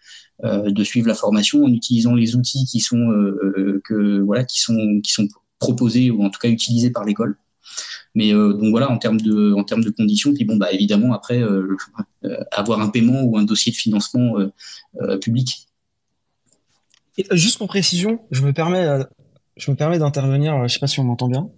de 0.42 0.84
suivre 0.84 1.08
la 1.08 1.14
formation 1.14 1.64
en 1.64 1.72
utilisant 1.72 2.14
les 2.14 2.34
outils 2.36 2.64
qui 2.64 2.80
sont 2.80 3.06
que 3.84 4.20
voilà 4.20 4.44
qui 4.44 4.60
sont 4.60 5.00
qui 5.02 5.12
sont 5.12 5.28
proposé 5.58 6.10
ou 6.10 6.24
en 6.24 6.30
tout 6.30 6.40
cas 6.40 6.48
utilisé 6.48 6.90
par 6.90 7.04
l'école. 7.04 7.36
Mais 8.14 8.34
euh, 8.34 8.52
donc 8.52 8.70
voilà, 8.70 8.90
en 8.90 8.98
termes 8.98 9.20
de, 9.20 9.54
en 9.54 9.64
termes 9.64 9.84
de 9.84 9.90
conditions, 9.90 10.34
puis 10.34 10.44
bon, 10.44 10.56
bah 10.56 10.72
évidemment 10.72 11.14
après 11.14 11.38
euh, 11.38 11.76
euh, 12.24 12.36
avoir 12.50 12.80
un 12.80 12.88
paiement 12.88 13.22
ou 13.22 13.38
un 13.38 13.44
dossier 13.44 13.72
de 13.72 13.76
financement 13.76 14.34
public. 15.20 15.68
juste 17.30 17.58
pour 17.58 17.68
précision, 17.68 18.20
je 18.30 18.42
me 18.42 18.52
permets, 18.52 18.86
je 19.56 19.70
me 19.70 19.76
permets 19.76 19.98
d'intervenir. 19.98 20.66
Je 20.66 20.72
sais 20.72 20.80
pas 20.80 20.86
si 20.86 21.00
on 21.00 21.04
m'entend 21.04 21.28
bien. 21.28 21.48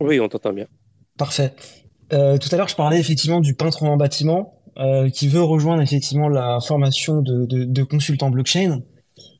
Oui, 0.00 0.20
on 0.20 0.28
t'entend 0.28 0.52
bien. 0.52 0.66
Parfait. 1.18 1.54
tout 2.10 2.16
à 2.16 2.56
l'heure, 2.56 2.68
je 2.68 2.76
parlais 2.76 3.00
effectivement 3.00 3.40
du 3.40 3.54
peintre 3.54 3.82
en 3.84 3.96
bâtiment 3.96 4.54
qui 5.14 5.28
veut 5.28 5.42
rejoindre 5.42 5.80
effectivement 5.80 6.28
la 6.28 6.58
formation 6.60 7.22
de, 7.22 7.46
de, 7.46 7.64
de, 7.64 7.82
consultant 7.82 8.30
blockchain. 8.30 8.82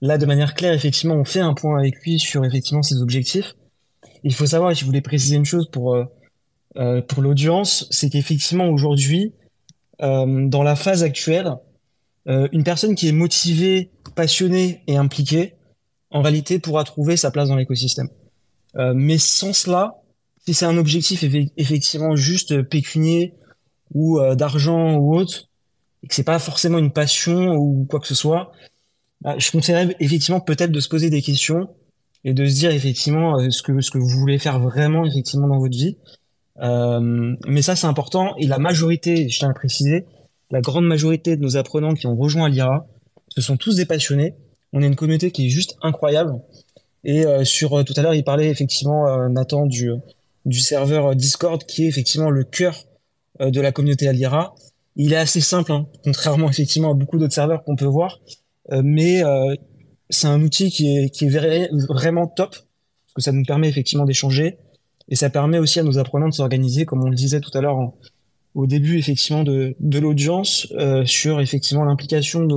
Là, 0.00 0.18
de 0.18 0.26
manière 0.26 0.54
claire, 0.54 0.72
effectivement, 0.72 1.14
on 1.14 1.24
fait 1.24 1.40
un 1.40 1.54
point 1.54 1.78
avec 1.78 1.96
lui 2.02 2.18
sur 2.18 2.44
effectivement 2.44 2.82
ses 2.82 3.00
objectifs. 3.02 3.54
Il 4.24 4.34
faut 4.34 4.46
savoir, 4.46 4.70
et 4.70 4.74
je 4.74 4.84
voulais 4.84 5.00
préciser 5.00 5.36
une 5.36 5.44
chose 5.44 5.68
pour, 5.70 5.94
euh, 5.94 6.04
euh, 6.76 7.02
pour 7.02 7.22
l'audience, 7.22 7.86
c'est 7.90 8.10
qu'effectivement 8.10 8.68
aujourd'hui, 8.68 9.32
euh, 10.02 10.48
dans 10.48 10.62
la 10.62 10.76
phase 10.76 11.02
actuelle, 11.02 11.54
une 12.28 12.64
personne 12.64 12.96
qui 12.96 13.06
est 13.06 13.12
motivée, 13.12 13.92
passionnée 14.16 14.82
et 14.88 14.96
impliquée, 14.96 15.54
en 16.10 16.22
réalité 16.22 16.58
pourra 16.58 16.84
trouver 16.84 17.16
sa 17.16 17.30
place 17.30 17.48
dans 17.48 17.56
l'écosystème. 17.56 18.08
mais 18.94 19.18
sans 19.18 19.52
cela, 19.52 20.02
si 20.46 20.54
c'est 20.54 20.66
un 20.66 20.76
objectif 20.76 21.24
effectivement 21.56 22.14
juste 22.14 22.62
pécunier 22.62 23.34
ou 23.94 24.20
d'argent 24.34 24.94
ou 24.94 25.16
autre, 25.16 25.48
et 26.02 26.08
que 26.08 26.14
c'est 26.14 26.22
pas 26.22 26.38
forcément 26.38 26.78
une 26.78 26.92
passion 26.92 27.54
ou 27.56 27.86
quoi 27.90 28.00
que 28.00 28.06
ce 28.06 28.14
soit, 28.14 28.52
bah, 29.22 29.34
je 29.38 29.50
conseillerais 29.50 29.96
effectivement 30.00 30.40
peut-être 30.40 30.70
de 30.70 30.80
se 30.80 30.88
poser 30.88 31.10
des 31.10 31.22
questions 31.22 31.68
et 32.24 32.34
de 32.34 32.46
se 32.46 32.54
dire 32.54 32.70
effectivement 32.70 33.38
euh, 33.38 33.50
ce 33.50 33.62
que 33.62 33.80
ce 33.80 33.90
que 33.90 33.98
vous 33.98 34.08
voulez 34.08 34.38
faire 34.38 34.60
vraiment 34.60 35.04
effectivement 35.06 35.48
dans 35.48 35.58
votre 35.58 35.76
vie. 35.76 35.96
Euh, 36.60 37.34
mais 37.46 37.62
ça 37.62 37.76
c'est 37.76 37.86
important 37.86 38.34
et 38.36 38.46
la 38.46 38.58
majorité, 38.58 39.28
je 39.28 39.38
tiens 39.38 39.50
à 39.50 39.54
préciser, 39.54 40.06
la 40.50 40.60
grande 40.60 40.86
majorité 40.86 41.36
de 41.36 41.42
nos 41.42 41.56
apprenants 41.56 41.94
qui 41.94 42.06
ont 42.06 42.16
rejoint 42.16 42.48
l'IRA, 42.48 42.86
ce 43.28 43.40
sont 43.40 43.56
tous 43.56 43.76
des 43.76 43.84
passionnés. 43.84 44.34
On 44.76 44.82
est 44.82 44.86
une 44.86 44.94
communauté 44.94 45.30
qui 45.30 45.46
est 45.46 45.48
juste 45.48 45.78
incroyable. 45.80 46.34
Et 47.02 47.24
euh, 47.24 47.44
sur 47.44 47.82
tout 47.82 47.94
à 47.96 48.02
l'heure, 48.02 48.14
il 48.14 48.24
parlait 48.24 48.48
effectivement 48.48 49.28
Nathan 49.28 49.64
du 49.64 49.90
du 50.44 50.60
serveur 50.60 51.16
Discord 51.16 51.64
qui 51.64 51.84
est 51.84 51.88
effectivement 51.88 52.28
le 52.28 52.44
cœur 52.44 52.84
de 53.40 53.60
la 53.60 53.72
communauté 53.72 54.06
Alira. 54.06 54.54
Il 54.94 55.14
est 55.14 55.16
assez 55.16 55.40
simple, 55.40 55.72
hein, 55.72 55.86
contrairement 56.04 56.50
effectivement 56.50 56.90
à 56.90 56.94
beaucoup 56.94 57.18
d'autres 57.18 57.34
serveurs 57.34 57.64
qu'on 57.64 57.74
peut 57.74 57.86
voir, 57.86 58.20
mais 58.70 59.22
c'est 60.10 60.28
un 60.28 60.40
outil 60.42 60.70
qui 60.70 60.88
est, 60.88 61.28
vraiment 61.88 62.26
top, 62.26 62.50
parce 62.50 63.14
que 63.16 63.22
ça 63.22 63.32
nous 63.32 63.44
permet 63.44 63.68
effectivement 63.68 64.04
d'échanger, 64.04 64.58
et 65.08 65.16
ça 65.16 65.30
permet 65.30 65.58
aussi 65.58 65.80
à 65.80 65.82
nos 65.82 65.98
apprenants 65.98 66.28
de 66.28 66.34
s'organiser, 66.34 66.84
comme 66.84 67.02
on 67.02 67.08
le 67.08 67.16
disait 67.16 67.40
tout 67.40 67.56
à 67.56 67.60
l'heure 67.60 67.92
au 68.54 68.66
début 68.66 68.98
effectivement 68.98 69.44
de, 69.44 69.98
l'audience, 69.98 70.66
euh, 70.78 71.04
sur 71.04 71.40
effectivement 71.40 71.84
l'implication 71.84 72.44
de 72.44 72.56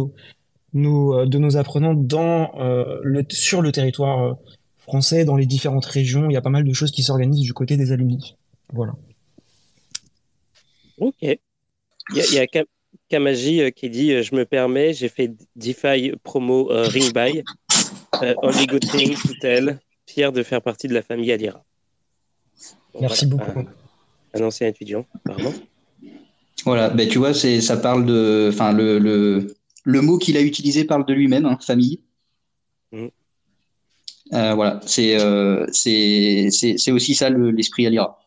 euh, 0.75 1.25
de 1.25 1.37
nos 1.37 1.57
apprenants 1.57 1.93
dans, 1.93 2.51
euh, 2.59 2.99
le, 3.03 3.23
sur 3.29 3.61
le 3.61 3.71
territoire 3.71 4.23
euh, 4.23 4.33
français, 4.77 5.25
dans 5.25 5.35
les 5.35 5.45
différentes 5.45 5.85
régions. 5.85 6.29
Il 6.29 6.33
y 6.33 6.37
a 6.37 6.41
pas 6.41 6.49
mal 6.49 6.63
de 6.63 6.73
choses 6.73 6.91
qui 6.91 7.03
s'organisent 7.03 7.45
du 7.45 7.53
côté 7.53 7.77
des 7.77 7.91
alumni. 7.91 8.35
Voilà. 8.73 8.93
Ok. 10.99 11.15
Il 11.21 11.37
y 12.15 12.21
a, 12.21 12.33
y 12.33 12.39
a 12.39 12.63
Kamaji 13.09 13.61
euh, 13.61 13.71
qui 13.71 13.89
dit 13.89 14.13
euh, 14.13 14.23
Je 14.23 14.35
me 14.35 14.45
permets, 14.45 14.93
j'ai 14.93 15.09
fait 15.09 15.31
DeFi 15.55 16.13
promo 16.23 16.71
euh, 16.71 16.87
Ring 16.87 17.11
Buy. 17.13 17.43
only 18.43 18.67
good 18.67 18.85
thing 18.89 19.15
to 19.15 19.33
tell. 19.41 19.79
Fier 20.07 20.31
de 20.31 20.43
faire 20.43 20.61
partie 20.61 20.87
de 20.87 20.93
la 20.93 21.01
famille 21.01 21.31
Alira. 21.31 21.63
Merci 22.99 23.25
beaucoup. 23.27 23.59
Un, 24.33 24.41
ancien 24.41 24.67
étudiant, 24.67 25.05
apparemment. 25.15 25.53
Voilà, 26.65 26.89
ben, 26.89 27.07
tu 27.07 27.19
vois, 27.19 27.33
ça 27.33 27.77
parle 27.77 28.05
de. 28.05 28.49
Enfin, 28.51 28.73
le, 28.73 28.99
le, 28.99 29.55
le, 29.89 30.01
mot 30.01 30.17
qu'il 30.17 30.37
a 30.37 30.41
utilisé 30.41 30.83
parle 30.85 31.05
de 31.05 31.13
lui-même, 31.13 31.45
hein, 31.45 31.57
famille. 31.61 31.99
Mm. 32.91 33.07
voilà, 34.31 34.79
c'est 34.85 35.17
c'est 35.71 36.91
aussi 36.91 37.15
ça 37.15 37.29
l'esprit 37.29 37.87
Alira. 37.87 38.19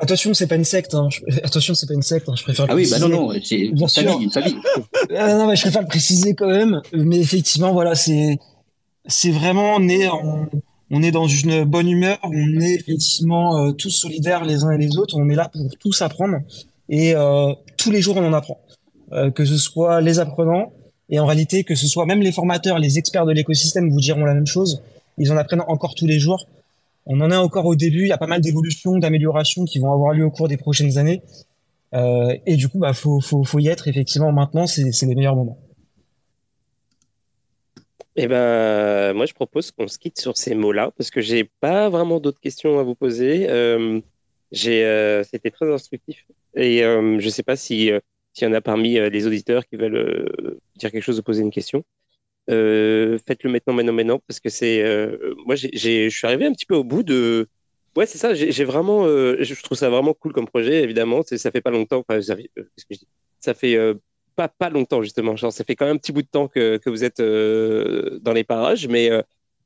Attention, 0.00 0.34
c'est 0.34 0.48
pas 0.48 0.56
une 0.56 0.64
secte. 0.64 0.94
Hein. 0.94 1.08
Attention, 1.44 1.74
c'est 1.74 1.86
pas 1.86 1.94
une 1.94 2.02
secte. 2.02 2.28
Hein. 2.28 2.34
Je 2.36 2.42
préfère. 2.42 2.66
Ah 2.68 2.74
oui, 2.74 2.88
bah 2.90 2.98
non, 2.98 3.08
non, 3.08 3.32
c'est 3.42 3.58
une 3.58 3.88
famille, 3.88 4.24
une 4.24 4.30
famille. 4.30 4.56
ah, 5.16 5.34
non, 5.34 5.46
mais 5.46 5.56
je 5.56 5.62
préfère 5.62 5.82
le 5.82 5.88
préciser 5.88 6.34
quand 6.34 6.48
même. 6.48 6.82
Mais 6.92 7.18
effectivement, 7.18 7.72
voilà, 7.72 7.94
c'est 7.94 8.38
c'est 9.06 9.30
vraiment 9.30 9.76
on 9.76 9.88
est 9.88 10.08
on 10.90 11.02
est 11.02 11.10
dans 11.10 11.26
une 11.26 11.64
bonne 11.64 11.88
humeur. 11.88 12.18
On 12.22 12.60
est 12.60 12.74
effectivement 12.74 13.58
euh, 13.58 13.72
tous 13.72 13.90
solidaires 13.90 14.44
les 14.44 14.64
uns 14.64 14.72
et 14.72 14.78
les 14.78 14.98
autres. 14.98 15.16
On 15.16 15.28
est 15.28 15.34
là 15.34 15.48
pour 15.48 15.68
tous 15.78 16.02
apprendre 16.02 16.38
et 16.88 17.14
euh, 17.14 17.52
tous 17.76 17.90
les 17.90 18.00
jours 18.00 18.16
on 18.16 18.26
en 18.26 18.32
apprend. 18.32 18.60
Euh, 19.12 19.30
que 19.30 19.44
ce 19.44 19.56
soit 19.56 20.00
les 20.00 20.18
apprenants 20.18 20.72
et 21.10 21.18
en 21.18 21.26
réalité 21.26 21.64
que 21.64 21.74
ce 21.74 21.86
soit 21.86 22.06
même 22.06 22.20
les 22.20 22.32
formateurs, 22.32 22.78
les 22.78 22.98
experts 22.98 23.26
de 23.26 23.32
l'écosystème 23.32 23.90
vous 23.90 24.00
diront 24.00 24.24
la 24.24 24.34
même 24.34 24.46
chose. 24.46 24.82
Ils 25.18 25.32
en 25.32 25.36
apprennent 25.36 25.62
encore 25.68 25.94
tous 25.94 26.06
les 26.06 26.18
jours 26.18 26.46
on 27.06 27.20
en 27.20 27.30
est 27.30 27.36
encore 27.36 27.66
au 27.66 27.74
début. 27.74 28.02
Il 28.02 28.08
y 28.08 28.12
a 28.12 28.18
pas 28.18 28.26
mal 28.26 28.40
d'évolutions, 28.40 28.98
d'améliorations 28.98 29.64
qui 29.64 29.78
vont 29.78 29.92
avoir 29.92 30.12
lieu 30.12 30.24
au 30.24 30.30
cours 30.30 30.48
des 30.48 30.56
prochaines 30.56 30.98
années. 30.98 31.22
Euh, 31.92 32.36
et 32.46 32.56
du 32.56 32.68
coup, 32.68 32.78
bah, 32.78 32.92
faut, 32.92 33.20
y 33.58 33.68
être 33.68 33.88
effectivement 33.88 34.32
maintenant. 34.32 34.66
C'est, 34.66 34.84
les 35.02 35.14
meilleurs 35.14 35.36
moments. 35.36 35.58
Eh 38.16 38.26
ben, 38.26 39.12
moi, 39.12 39.26
je 39.26 39.34
propose 39.34 39.70
qu'on 39.70 39.88
se 39.88 39.98
quitte 39.98 40.20
sur 40.20 40.36
ces 40.36 40.54
mots-là 40.54 40.92
parce 40.96 41.10
que 41.10 41.20
j'ai 41.20 41.44
pas 41.44 41.88
vraiment 41.88 42.20
d'autres 42.20 42.40
questions 42.40 42.78
à 42.78 42.82
vous 42.82 42.94
poser. 42.94 43.50
Euh, 43.50 44.00
j'ai, 44.52 44.84
euh, 44.84 45.24
c'était 45.24 45.50
très 45.50 45.72
instructif 45.72 46.24
et 46.56 46.82
je 46.82 47.28
sais 47.28 47.42
pas 47.42 47.56
si 47.56 47.90
s'il 48.34 48.46
y 48.46 48.50
en 48.50 48.54
a 48.54 48.60
parmi 48.60 48.94
les 48.94 49.26
auditeurs 49.26 49.64
qui 49.66 49.76
veulent 49.76 50.58
dire 50.76 50.90
quelque 50.90 51.02
chose 51.02 51.18
ou 51.18 51.22
poser 51.22 51.42
une 51.42 51.50
question. 51.50 51.84
Euh, 52.50 53.18
faites-le 53.26 53.50
maintenant, 53.50 53.72
maintenant, 53.72 53.92
maintenant, 53.92 54.20
parce 54.26 54.40
que 54.40 54.48
c'est. 54.50 54.82
Euh, 54.82 55.34
moi, 55.46 55.54
je 55.56 56.08
suis 56.08 56.26
arrivé 56.26 56.46
un 56.46 56.52
petit 56.52 56.66
peu 56.66 56.74
au 56.74 56.84
bout 56.84 57.02
de. 57.02 57.48
Ouais, 57.96 58.06
c'est 58.06 58.18
ça. 58.18 58.34
J'ai 58.34 58.64
vraiment. 58.64 59.06
Euh, 59.06 59.36
je 59.40 59.62
trouve 59.62 59.78
ça 59.78 59.88
vraiment 59.88 60.14
cool 60.14 60.32
comme 60.32 60.46
projet, 60.46 60.82
évidemment. 60.82 61.22
Ça 61.24 61.50
fait 61.50 61.60
pas 61.60 61.70
longtemps. 61.70 62.04
Enfin, 62.06 62.20
ça, 63.40 63.54
fait 63.54 63.78
pas, 64.36 64.48
pas 64.48 64.68
longtemps, 64.70 65.02
justement. 65.02 65.36
Ça 65.36 65.64
fait 65.64 65.76
quand 65.76 65.86
même 65.86 65.96
un 65.96 65.98
petit 65.98 66.12
bout 66.12 66.22
de 66.22 66.28
temps 66.28 66.48
que, 66.48 66.76
que 66.78 66.90
vous 66.90 67.04
êtes 67.04 67.20
dans 67.20 68.32
les 68.32 68.44
parages, 68.44 68.88
mais 68.88 69.10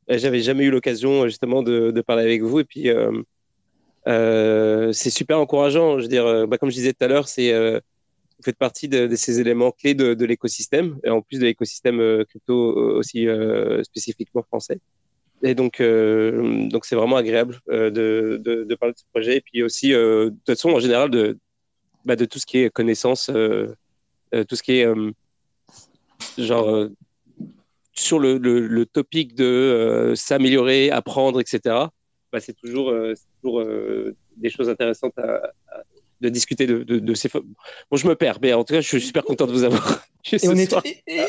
j'avais 0.08 0.40
jamais 0.40 0.64
eu 0.64 0.70
l'occasion, 0.70 1.26
justement, 1.26 1.62
de, 1.62 1.90
de, 1.90 2.00
parler 2.00 2.24
avec 2.24 2.42
vous. 2.42 2.60
Et 2.60 2.64
puis, 2.64 2.90
c'est 4.06 5.10
super 5.10 5.40
encourageant. 5.40 5.98
Je 5.98 6.02
veux 6.02 6.08
dire, 6.08 6.46
bah, 6.46 6.58
comme 6.58 6.70
je 6.70 6.76
disais 6.76 6.92
tout 6.92 7.04
à 7.04 7.08
l'heure, 7.08 7.28
c'est 7.28 7.52
vous 8.38 8.44
faites 8.44 8.56
partie 8.56 8.88
de, 8.88 9.14
ces 9.16 9.40
éléments 9.40 9.72
clés 9.72 9.94
de, 9.94 10.24
l'écosystème, 10.24 10.98
et 11.04 11.10
en 11.10 11.22
plus 11.22 11.38
de 11.38 11.44
l'écosystème 11.44 12.24
crypto 12.28 12.54
aussi 12.96 13.26
spécifiquement 13.82 14.42
français. 14.42 14.78
Et 15.42 15.54
donc, 15.54 15.82
donc 15.82 16.84
c'est 16.84 16.94
vraiment 16.94 17.16
agréable 17.16 17.60
de, 17.68 18.74
parler 18.78 18.92
de 18.92 18.98
ce 18.98 19.04
projet. 19.12 19.36
Et 19.38 19.40
puis 19.40 19.62
aussi, 19.62 19.90
de 19.90 20.30
toute 20.30 20.46
façon, 20.46 20.70
en 20.70 20.78
général, 20.78 21.10
de, 21.10 21.38
bah, 22.04 22.16
tout 22.16 22.38
ce 22.38 22.46
qui 22.46 22.58
est 22.58 22.70
connaissance, 22.70 23.26
tout 23.26 24.56
ce 24.56 24.62
qui 24.62 24.72
est 24.72 24.86
genre 26.38 26.88
sur 27.92 28.20
le, 28.20 28.38
le, 28.38 28.86
topic 28.86 29.34
de 29.34 30.12
s'améliorer, 30.14 30.92
apprendre, 30.92 31.40
etc. 31.40 31.60
Bah, 32.32 32.40
c'est 32.40 32.54
toujours 32.54 32.94
des 34.36 34.50
choses 34.50 34.68
intéressantes 34.68 35.18
à, 35.18 35.52
de 36.20 36.28
discuter 36.28 36.66
de, 36.66 36.82
de, 36.82 37.14
ces. 37.14 37.28
Bon, 37.28 37.96
je 37.96 38.06
me 38.06 38.14
perds, 38.14 38.38
mais 38.42 38.52
en 38.52 38.64
tout 38.64 38.74
cas, 38.74 38.80
je 38.80 38.88
suis 38.88 39.00
super 39.00 39.24
content 39.24 39.46
de 39.46 39.52
vous 39.52 39.64
avoir. 39.64 40.04
Et 40.32 40.48
on, 40.48 40.56
est, 40.56 40.74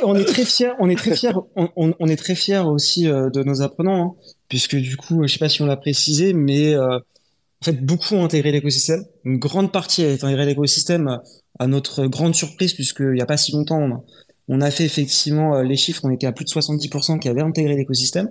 on, 0.04 0.16
est, 0.16 0.26
très 0.26 0.44
fiers, 0.44 0.72
on 0.80 0.90
est 0.90 0.96
très 0.96 1.16
fiers, 1.16 1.32
on, 1.56 1.94
on 1.98 2.08
est 2.08 2.16
très 2.18 2.36
fiers 2.36 2.58
aussi 2.58 3.08
euh, 3.08 3.30
de 3.30 3.44
nos 3.44 3.62
apprenants, 3.62 4.18
hein, 4.18 4.32
puisque 4.50 4.76
du 4.76 4.98
coup, 4.98 5.26
je 5.26 5.32
sais 5.32 5.40
pas 5.40 5.48
si 5.48 5.62
on 5.62 5.68
l'a 5.68 5.78
précisé, 5.78 6.34
mais 6.34 6.74
euh, 6.74 6.98
en 6.98 7.66
fait, 7.66 7.86
beaucoup 7.86 8.16
ont 8.16 8.26
intégré 8.26 8.52
l'écosystème. 8.52 9.06
Une 9.24 9.38
grande 9.38 9.72
partie 9.72 10.04
a 10.04 10.12
intégré 10.12 10.46
l'écosystème 10.46 11.20
à 11.60 11.68
notre 11.68 12.08
grande 12.08 12.36
surprise, 12.36 12.74
puisqu'il 12.74 13.14
n'y 13.14 13.22
a 13.22 13.26
pas 13.26 13.38
si 13.38 13.54
longtemps, 13.54 13.80
on 13.80 13.92
a, 13.94 14.04
on 14.50 14.62
a 14.62 14.72
fait 14.72 14.86
effectivement 14.86 15.56
euh, 15.56 15.64
les 15.64 15.78
chiffres, 15.78 16.02
on 16.04 16.10
était 16.10 16.28
à 16.28 16.34
plus 16.34 16.44
de 16.44 16.50
70% 16.50 17.20
qui 17.20 17.30
avaient 17.30 17.42
intégré 17.42 17.76
l'écosystème. 17.76 18.30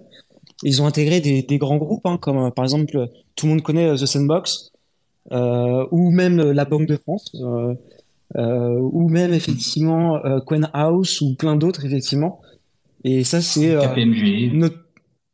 Ils 0.64 0.82
ont 0.82 0.86
intégré 0.86 1.20
des, 1.20 1.43
des 1.43 1.56
grands 1.56 1.76
groupes, 1.76 2.05
hein, 2.05 2.18
comme 2.20 2.52
par 2.52 2.64
exemple, 2.64 3.09
tout 3.36 3.47
le 3.47 3.52
monde 3.52 3.62
connaît 3.62 3.94
The 3.94 4.06
Sandbox, 4.06 4.64
euh, 4.64 4.77
ou 5.30 6.10
même 6.10 6.40
la 6.40 6.64
Banque 6.64 6.86
de 6.86 6.96
France, 6.96 7.32
euh, 7.34 7.74
euh, 8.36 8.78
ou 8.92 9.09
même 9.09 9.32
effectivement 9.32 10.20
Quen 10.46 10.68
House 10.72 11.20
ou 11.20 11.34
plein 11.34 11.56
d'autres 11.56 11.84
effectivement. 11.84 12.40
Et 13.05 13.24
ça 13.24 13.40
c'est 13.40 13.76
notre, 14.52 14.78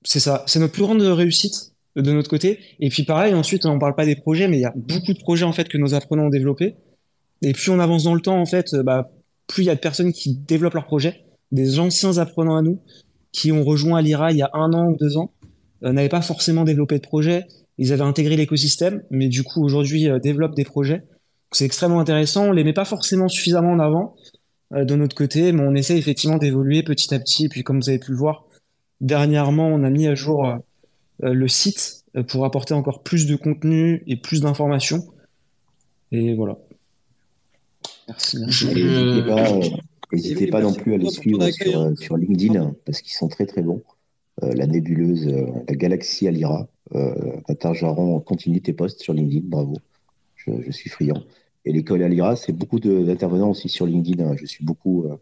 c'est 0.02 0.20
ça, 0.20 0.44
c'est 0.46 0.60
notre 0.60 0.72
plus 0.72 0.82
grande 0.82 1.00
réussite 1.00 1.72
de 1.96 2.12
notre 2.12 2.28
côté. 2.28 2.58
Et 2.80 2.88
puis 2.88 3.04
pareil, 3.04 3.34
ensuite, 3.34 3.66
on 3.66 3.78
parle 3.78 3.94
pas 3.94 4.04
des 4.04 4.16
projets, 4.16 4.48
mais 4.48 4.58
il 4.58 4.62
y 4.62 4.66
a 4.66 4.72
beaucoup 4.74 5.12
de 5.12 5.18
projets 5.18 5.44
en 5.44 5.52
fait 5.52 5.68
que 5.68 5.78
nos 5.78 5.94
apprenants 5.94 6.24
ont 6.24 6.30
développés. 6.30 6.74
Et 7.42 7.52
plus 7.52 7.70
on 7.70 7.78
avance 7.78 8.04
dans 8.04 8.14
le 8.14 8.20
temps, 8.20 8.40
en 8.40 8.46
fait, 8.46 8.74
bah, 8.74 9.10
plus 9.46 9.62
il 9.62 9.66
y 9.66 9.70
a 9.70 9.74
de 9.74 9.80
personnes 9.80 10.12
qui 10.12 10.34
développent 10.34 10.74
leurs 10.74 10.86
projets, 10.86 11.24
des 11.52 11.78
anciens 11.78 12.18
apprenants 12.18 12.56
à 12.56 12.62
nous 12.62 12.80
qui 13.32 13.52
ont 13.52 13.64
rejoint 13.64 14.00
l'IRA 14.00 14.30
il 14.30 14.38
y 14.38 14.42
a 14.42 14.50
un 14.54 14.72
an 14.72 14.88
ou 14.90 14.96
deux 14.96 15.16
ans, 15.16 15.32
n'avaient 15.82 16.08
pas 16.08 16.22
forcément 16.22 16.64
développé 16.64 16.96
de 16.96 17.02
projet 17.02 17.46
ils 17.78 17.92
avaient 17.92 18.02
intégré 18.02 18.36
l'écosystème, 18.36 19.02
mais 19.10 19.28
du 19.28 19.42
coup 19.42 19.64
aujourd'hui 19.64 20.08
euh, 20.08 20.18
développent 20.18 20.54
des 20.54 20.64
projets. 20.64 21.02
C'est 21.52 21.64
extrêmement 21.64 22.00
intéressant. 22.00 22.46
On 22.46 22.52
les 22.52 22.64
met 22.64 22.72
pas 22.72 22.84
forcément 22.84 23.28
suffisamment 23.28 23.72
en 23.72 23.78
avant 23.78 24.14
euh, 24.72 24.84
de 24.84 24.94
notre 24.94 25.16
côté, 25.16 25.52
mais 25.52 25.62
on 25.62 25.74
essaie 25.74 25.96
effectivement 25.96 26.36
d'évoluer 26.36 26.82
petit 26.82 27.12
à 27.14 27.18
petit. 27.18 27.46
Et 27.46 27.48
puis 27.48 27.62
comme 27.62 27.80
vous 27.80 27.88
avez 27.88 27.98
pu 27.98 28.12
le 28.12 28.16
voir, 28.16 28.46
dernièrement 29.00 29.68
on 29.68 29.82
a 29.82 29.90
mis 29.90 30.06
à 30.06 30.14
jour 30.14 30.46
euh, 30.46 30.56
le 31.20 31.48
site 31.48 32.04
pour 32.28 32.44
apporter 32.44 32.74
encore 32.74 33.02
plus 33.02 33.26
de 33.26 33.34
contenu 33.34 34.04
et 34.06 34.16
plus 34.16 34.40
d'informations. 34.40 35.04
Et 36.12 36.34
voilà. 36.34 36.58
Merci. 38.06 38.38
N'hésitez 40.12 40.46
pas, 40.46 40.60
non 40.60 40.72
plus 40.72 40.94
à 40.94 40.98
les 40.98 41.10
suivre 41.10 41.50
sur, 41.50 41.98
sur 41.98 42.16
LinkedIn 42.16 42.72
parce 42.84 43.00
qu'ils 43.00 43.14
sont 43.14 43.26
très 43.26 43.46
très 43.46 43.62
bons. 43.62 43.82
La 44.42 44.66
nébuleuse, 44.66 45.26
la 45.26 45.74
galaxie 45.74 46.28
Alira. 46.28 46.68
Euh, 46.94 47.40
Jaron, 47.72 48.20
continue 48.20 48.60
tes 48.60 48.72
posts 48.72 49.02
sur 49.02 49.12
LinkedIn, 49.12 49.46
bravo. 49.46 49.76
Je, 50.36 50.70
suis 50.70 50.90
friand. 50.90 51.22
Et 51.64 51.72
l'école 51.72 52.02
Alira, 52.02 52.36
c'est 52.36 52.52
beaucoup 52.52 52.78
d'intervenants 52.78 53.50
aussi 53.50 53.68
sur 53.68 53.86
LinkedIn. 53.86 54.24
Hein. 54.24 54.36
Je 54.36 54.44
suis 54.44 54.64
beaucoup, 54.64 55.04
euh, 55.04 55.16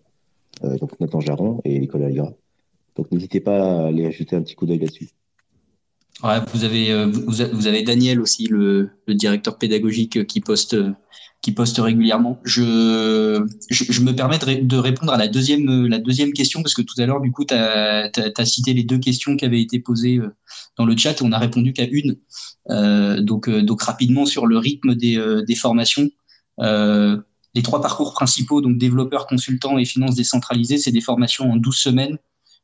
euh, 0.64 0.76
donc 0.78 0.98
Nathan 0.98 1.20
Jaron 1.20 1.60
et 1.64 1.78
l'école 1.78 2.02
Alira. 2.02 2.32
Donc 2.96 3.10
n'hésitez 3.12 3.40
pas 3.40 3.62
à 3.62 3.86
aller 3.86 4.10
jeter 4.10 4.36
un 4.36 4.42
petit 4.42 4.54
coup 4.54 4.66
d'œil 4.66 4.80
là-dessus. 4.80 5.10
vous 6.52 6.64
avez, 6.64 6.90
euh, 6.90 7.06
vous, 7.06 7.66
avez 7.66 7.82
Daniel 7.82 8.20
aussi, 8.20 8.48
le 8.48 8.90
directeur 9.08 9.56
pédagogique 9.56 10.26
qui 10.26 10.40
poste 10.40 10.76
qui 11.42 11.50
poste 11.50 11.78
régulièrement. 11.78 12.40
Je, 12.44 13.44
je, 13.68 14.00
me 14.00 14.14
permets 14.14 14.38
de, 14.38 14.76
répondre 14.76 15.12
à 15.12 15.18
la 15.18 15.26
deuxième, 15.26 15.88
la 15.88 15.98
deuxième 15.98 16.32
question, 16.32 16.62
parce 16.62 16.72
que 16.72 16.82
tout 16.82 16.94
à 16.98 17.04
l'heure, 17.04 17.20
du 17.20 17.32
coup, 17.32 17.44
tu 17.44 17.52
as, 17.52 18.44
cité 18.44 18.72
les 18.72 18.84
deux 18.84 18.98
questions 18.98 19.36
qui 19.36 19.44
avaient 19.44 19.60
été 19.60 19.80
posées 19.80 20.18
euh, 20.18 20.30
dans 20.78 20.84
le 20.84 20.96
chat 20.96 21.20
et 21.20 21.24
on 21.24 21.28
n'a 21.28 21.38
répondu 21.38 21.72
qu'à 21.72 21.86
une. 21.90 22.16
Euh, 22.70 23.20
donc, 23.20 23.48
euh, 23.48 23.60
donc, 23.62 23.82
rapidement 23.82 24.24
sur 24.24 24.46
le 24.46 24.56
rythme 24.56 24.94
des, 24.94 25.16
euh, 25.16 25.42
des 25.42 25.56
formations. 25.56 26.08
Euh, 26.60 27.16
les 27.54 27.62
trois 27.62 27.82
parcours 27.82 28.14
principaux, 28.14 28.60
donc 28.60 28.78
développeur, 28.78 29.26
consultant 29.26 29.78
et 29.78 29.84
finances 29.84 30.14
décentralisées, 30.14 30.78
c'est 30.78 30.92
des 30.92 31.00
formations 31.00 31.50
en 31.50 31.56
12 31.56 31.76
semaines. 31.76 32.18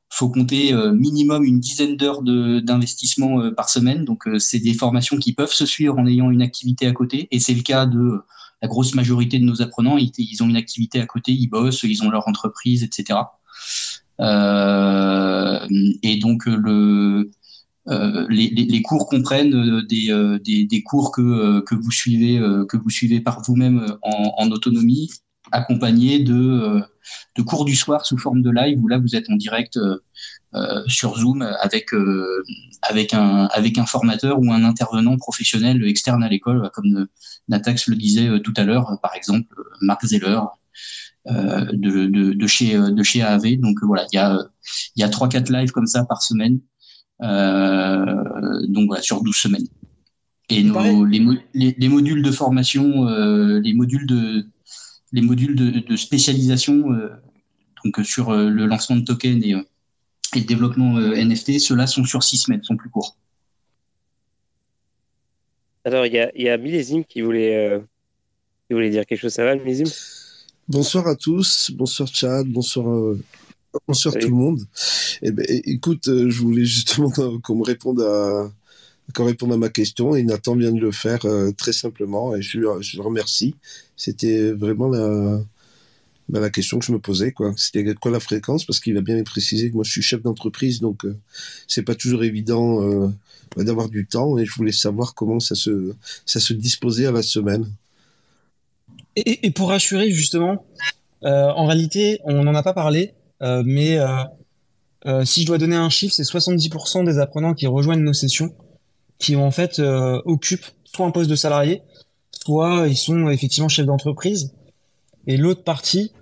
faut 0.09 0.31
compter 0.31 0.73
minimum 0.95 1.45
une 1.45 1.61
dizaine 1.61 1.97
d'heures 1.97 2.23
d'investissement 2.23 3.53
par 3.53 3.69
semaine. 3.69 4.07
Donc, 4.07 4.27
c'est 4.39 4.61
des 4.61 4.73
formations 4.73 5.19
qui 5.19 5.35
peuvent 5.35 5.53
se 5.53 5.67
suivre 5.67 5.99
en 5.99 6.07
ayant 6.07 6.31
une 6.31 6.41
activité 6.41 6.87
à 6.87 6.93
côté. 6.93 7.29
Et 7.31 7.39
c'est 7.39 7.53
le 7.53 7.61
cas 7.61 7.85
de 7.85 8.23
la 8.63 8.69
grosse 8.69 8.95
majorité 8.95 9.39
de 9.39 9.45
nos 9.45 9.63
apprenants, 9.63 9.97
ils, 9.99 10.43
ont 10.43 10.49
une 10.49 10.57
activité 10.57 11.01
à 11.01 11.07
côté, 11.07 11.33
ils 11.33 11.47
bossent, 11.47 11.83
ils 11.85 12.03
ont 12.03 12.11
leur 12.11 12.27
entreprise, 12.29 12.83
etc. 12.83 13.21
Euh, 14.21 15.67
et 16.03 16.19
donc 16.19 16.47
le, 16.47 17.31
euh, 17.89 18.27
les, 18.29 18.83
cours 18.83 19.09
comprennent 19.09 19.55
euh, 19.55 19.83
des, 19.83 20.11
euh, 20.11 20.39
cours 20.85 21.11
que, 21.11 21.75
vous 21.75 21.91
suivez 21.91 22.39
que 22.69 22.77
vous 22.77 22.91
suivez 22.91 23.21
par 23.21 23.43
vous-même 23.43 23.97
en, 24.03 24.51
autonomie, 24.51 25.11
accompagnés 25.53 26.19
de, 26.19 26.83
de 27.37 27.43
cours 27.43 27.65
du 27.65 27.75
soir 27.75 28.05
sous 28.05 28.19
forme 28.19 28.43
de 28.43 28.51
live 28.51 28.79
où 28.83 28.89
là 28.89 28.99
vous 28.99 29.17
êtes 29.17 29.31
en 29.31 29.37
direct 29.37 29.79
euh, 29.79 29.99
sur 30.87 31.19
Zoom 31.19 31.43
avec 31.43 31.93
euh, 31.93 32.43
avec 32.83 33.13
un 33.13 33.47
avec 33.53 33.79
un 33.79 33.87
formateur 33.87 34.39
ou 34.41 34.53
un 34.53 34.65
intervenant 34.65 35.17
professionnel 35.17 35.85
externe 35.85 36.23
à 36.23 36.29
l'école, 36.29 36.71
comme 36.73 37.07
Natax 37.49 37.89
le 37.89 37.97
disait 37.97 38.29
euh, 38.29 38.39
tout 38.39 38.55
à 38.57 38.65
l'heure, 38.65 38.99
par 39.03 39.15
exemple 39.15 39.55
Marc 39.81 40.05
Zeller. 40.07 40.41
De, 41.27 42.07
de, 42.07 42.33
de, 42.33 42.47
chez 42.47 42.79
de 42.79 43.03
chez 43.03 43.21
AAV 43.21 43.57
donc 43.59 43.77
voilà 43.83 44.07
il 44.11 44.17
y 44.17 44.19
a 44.19 44.39
il 44.97 45.01
y 45.01 45.03
a 45.03 45.11
trois 45.11 45.29
quatre 45.29 45.51
lives 45.51 45.73
comme 45.73 45.87
ça 45.87 46.07
par 46.07 46.23
semaine 46.23 46.61
donc 47.21 48.87
voilà 48.87 49.03
sur 49.03 49.23
12 49.23 49.37
semaines 49.37 49.67
et 50.49 50.63
nos, 50.63 51.05
les, 51.05 51.19
les, 51.53 51.75
les, 51.77 51.89
modules 51.91 52.23
de 52.23 52.31
formation 52.31 53.05
les 53.59 53.75
modules 53.75 54.07
de 54.07 54.47
les 55.13 55.21
modules 55.21 55.55
de, 55.55 55.81
de 55.81 55.97
spécialisation 55.97 56.87
donc 57.85 58.07
sur 58.07 58.33
le 58.33 58.65
lancement 58.65 58.97
de 58.97 59.03
tokens 59.03 59.45
et 59.45 59.55
et 60.35 60.41
le 60.41 60.45
développement 60.45 60.97
euh, 60.99 61.15
NFT, 61.17 61.59
ceux-là 61.59 61.87
sont 61.87 62.05
sur 62.05 62.23
six 62.23 62.39
semaines, 62.39 62.63
sont 62.63 62.77
plus 62.77 62.91
courts. 62.91 63.17
Alors, 65.85 66.07
il 66.07 66.13
y 66.13 66.19
a, 66.19 66.31
y 66.37 66.49
a 66.49 66.59
Millésime 66.59 67.05
qui 67.05 67.23
voulait, 67.23 67.57
euh, 67.57 67.79
qui 68.67 68.75
voulait 68.75 68.91
dire 68.91 69.07
quelque 69.07 69.21
chose. 69.21 69.33
Ça 69.33 69.45
va, 69.45 69.55
Millésime 69.55 69.89
Bonsoir 70.69 71.07
à 71.07 71.17
tous, 71.17 71.71
bonsoir 71.75 72.09
Chad, 72.13 72.47
bonsoir, 72.47 72.91
euh, 72.91 73.19
bonsoir 73.87 74.15
tout 74.15 74.29
le 74.29 74.35
monde. 74.35 74.61
Eh 75.23 75.31
ben, 75.31 75.47
écoute, 75.49 76.05
je 76.07 76.41
voulais 76.41 76.67
justement 76.67 77.11
qu'on 77.43 77.55
me 77.55 77.65
réponde 77.65 78.03
à, 78.03 78.51
qu'on 79.15 79.25
réponde 79.25 79.53
à 79.53 79.57
ma 79.57 79.71
question 79.71 80.15
et 80.15 80.23
Nathan 80.23 80.57
vient 80.57 80.73
de 80.73 80.81
le 80.81 80.93
faire 80.93 81.21
très 81.57 81.73
simplement 81.73 82.37
et 82.37 82.43
je, 82.43 82.61
je 82.81 82.97
le 82.99 83.03
remercie. 83.03 83.55
C'était 83.97 84.53
vraiment 84.53 84.89
la, 84.89 85.41
bah, 86.29 86.41
la 86.41 86.51
question 86.51 86.79
que 86.79 86.85
je 86.85 86.93
me 86.93 86.99
posais, 86.99 87.33
quoi. 87.33 87.55
C'était 87.57 87.95
quoi 87.95 88.11
la 88.11 88.21
fréquence? 88.21 88.65
Parce 88.65 88.81
qu'il 88.81 88.97
a 88.99 89.01
bien 89.01 89.23
précisé 89.23 89.71
que 89.71 89.75
moi 89.75 89.85
je 89.85 89.91
suis 89.91 90.03
chef 90.03 90.23
d'entreprise, 90.23 90.81
donc 90.81 91.05
euh, 91.05 91.17
c'est 91.67 91.83
pas 91.83 91.95
toujours 91.95 92.23
évident 92.23 92.83
euh, 92.83 93.09
bah, 93.57 93.65
d'avoir 93.65 93.89
du 93.89 94.07
temps. 94.07 94.37
Et 94.37 94.45
je 94.45 94.53
voulais 94.55 94.73
savoir 94.73 95.15
comment 95.15 95.41
ça 95.41 95.55
se 95.55 95.95
ça 96.27 96.39
se 96.39 96.53
disposait 96.53 97.07
à 97.07 97.13
la 97.13 97.23
semaine. 97.23 97.67
Et, 99.17 99.51
pour 99.51 99.71
rassurer 99.71 100.13
justement, 100.13 100.65
euh, 101.25 101.49
en 101.49 101.67
réalité, 101.67 102.21
on 102.25 102.45
n'en 102.45 102.55
a 102.55 102.63
pas 102.63 102.75
parlé, 102.75 103.15
euh, 103.43 103.65
mais 103.67 103.99
si 105.25 105.43
je 105.43 105.47
dois 105.47 105.59
donner 105.59 105.77
un 105.77 105.91
chiffre, 105.91 106.15
c'est 106.15 106.23
70% 106.23 107.05
des 107.05 107.19
apprenants 107.19 107.55
qui 107.55 107.67
rejoignent 107.67 108.03
nos 108.03 108.13
sessions 108.13 108.55
qui 109.19 109.35
en 109.35 109.51
fait 109.51 109.81
occupent 109.81 110.67
soit 110.85 111.07
un 111.07 111.11
poste 111.11 111.31
de 111.31 111.35
salarié, 111.35 111.83
soit 112.31 112.87
ils 112.87 112.97
sont 112.97 113.29
effectivement 113.29 113.69
chefs 113.69 113.87
d'entreprise. 113.87 114.53
Et 115.27 115.37
l'autre 115.37 115.65
partie, 115.65 116.13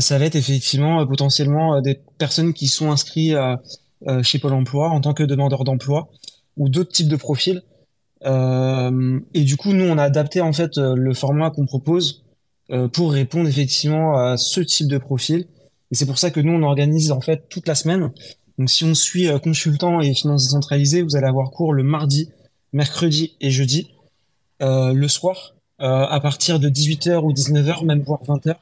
ça 0.00 0.18
va 0.18 0.24
être 0.24 0.36
effectivement 0.36 1.00
euh, 1.00 1.06
potentiellement 1.06 1.76
euh, 1.76 1.80
des 1.80 2.00
personnes 2.18 2.52
qui 2.52 2.66
sont 2.66 2.90
inscrites 2.90 3.36
chez 4.22 4.38
Pôle 4.38 4.52
Emploi 4.52 4.90
en 4.90 5.00
tant 5.00 5.14
que 5.14 5.22
demandeurs 5.22 5.64
d'emploi 5.64 6.10
ou 6.56 6.68
d'autres 6.68 6.92
types 6.92 7.08
de 7.08 7.16
profils. 7.16 7.62
et 8.22 9.44
du 9.44 9.56
coup, 9.56 9.72
nous, 9.72 9.84
on 9.84 9.98
a 9.98 10.02
adapté 10.02 10.42
en 10.42 10.52
fait 10.52 10.76
le 10.76 11.14
format 11.14 11.50
qu'on 11.50 11.64
propose 11.64 12.22
pour 12.92 13.12
répondre 13.12 13.48
effectivement 13.48 14.16
à 14.18 14.36
ce 14.36 14.60
type 14.60 14.88
de 14.88 14.98
profil. 14.98 15.46
Et 15.90 15.94
c'est 15.94 16.04
pour 16.04 16.18
ça 16.18 16.30
que 16.30 16.40
nous, 16.40 16.52
on 16.52 16.62
organise 16.62 17.10
en 17.10 17.22
fait 17.22 17.48
toute 17.48 17.66
la 17.66 17.74
semaine. 17.74 18.10
Donc, 18.58 18.68
si 18.68 18.84
on 18.84 18.94
suit 18.94 19.28
consultant 19.42 20.00
et 20.00 20.12
finances 20.14 20.44
décentralisées, 20.44 21.02
vous 21.02 21.16
allez 21.16 21.26
avoir 21.26 21.50
cours 21.50 21.72
le 21.72 21.82
mardi, 21.82 22.28
mercredi 22.74 23.34
et 23.40 23.50
jeudi, 23.50 23.92
le 24.60 25.08
soir, 25.08 25.54
à 25.78 26.20
partir 26.20 26.60
de 26.60 26.68
18h 26.68 27.20
ou 27.22 27.32
19h, 27.32 27.84
même 27.86 28.02
voire 28.02 28.22
20h 28.24 28.56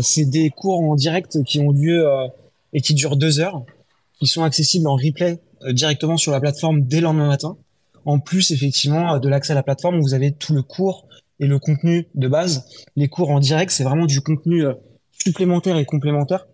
c'est 0.00 0.24
des 0.24 0.50
cours 0.50 0.80
en 0.80 0.94
direct 0.94 1.42
qui 1.44 1.60
ont 1.60 1.70
lieu 1.70 2.06
et 2.72 2.80
qui 2.80 2.94
durent 2.94 3.16
deux 3.16 3.40
heures, 3.40 3.64
qui 4.18 4.26
sont 4.26 4.42
accessibles 4.42 4.88
en 4.88 4.96
replay 4.96 5.40
directement 5.70 6.16
sur 6.16 6.32
la 6.32 6.40
plateforme 6.40 6.82
dès 6.82 6.98
le 6.98 7.04
lendemain 7.04 7.28
matin. 7.28 7.56
En 8.04 8.18
plus, 8.18 8.50
effectivement, 8.50 9.18
de 9.18 9.28
l'accès 9.28 9.52
à 9.52 9.54
la 9.54 9.62
plateforme, 9.62 10.00
vous 10.00 10.14
avez 10.14 10.32
tout 10.32 10.54
le 10.54 10.62
cours 10.62 11.06
et 11.40 11.46
le 11.46 11.58
contenu 11.58 12.08
de 12.14 12.28
base. 12.28 12.66
Les 12.96 13.08
cours 13.08 13.30
en 13.30 13.40
direct, 13.40 13.70
c'est 13.70 13.84
vraiment 13.84 14.06
du 14.06 14.20
contenu 14.20 14.64
supplémentaire 15.12 15.76
et 15.76 15.84
complémentaire 15.84 16.46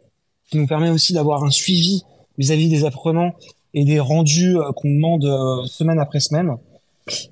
qui 0.50 0.58
nous 0.58 0.66
permet 0.66 0.90
aussi 0.90 1.12
d'avoir 1.12 1.44
un 1.44 1.50
suivi 1.50 2.02
vis-à-vis 2.38 2.68
des 2.68 2.84
apprenants 2.84 3.32
et 3.72 3.84
des 3.84 4.00
rendus 4.00 4.56
euh, 4.56 4.72
qu'on 4.72 4.88
demande 4.88 5.24
euh, 5.24 5.64
semaine 5.66 6.00
après 6.00 6.20
semaine. 6.20 6.56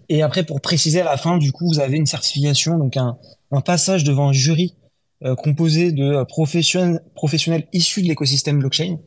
Et 0.09 0.23
après, 0.23 0.45
pour 0.45 0.61
préciser 0.61 1.01
à 1.01 1.05
la 1.05 1.17
fin, 1.17 1.39
du 1.39 1.53
coup, 1.53 1.67
vous 1.67 1.81
avez 1.81 1.97
une 1.97 2.07
certification, 2.07 2.79
donc 2.79 2.97
un, 2.97 3.17
un 3.51 3.61
passage 3.61 4.05
devant 4.05 4.29
un 4.29 4.33
jury 4.33 4.75
euh, 4.75 4.78
composé 5.37 5.91
de 5.93 6.23
professionnels, 6.25 7.01
professionnels 7.15 7.67
issus 7.73 8.03
de 8.03 8.09
l'écosystème 8.09 8.61
blockchain 8.61 8.99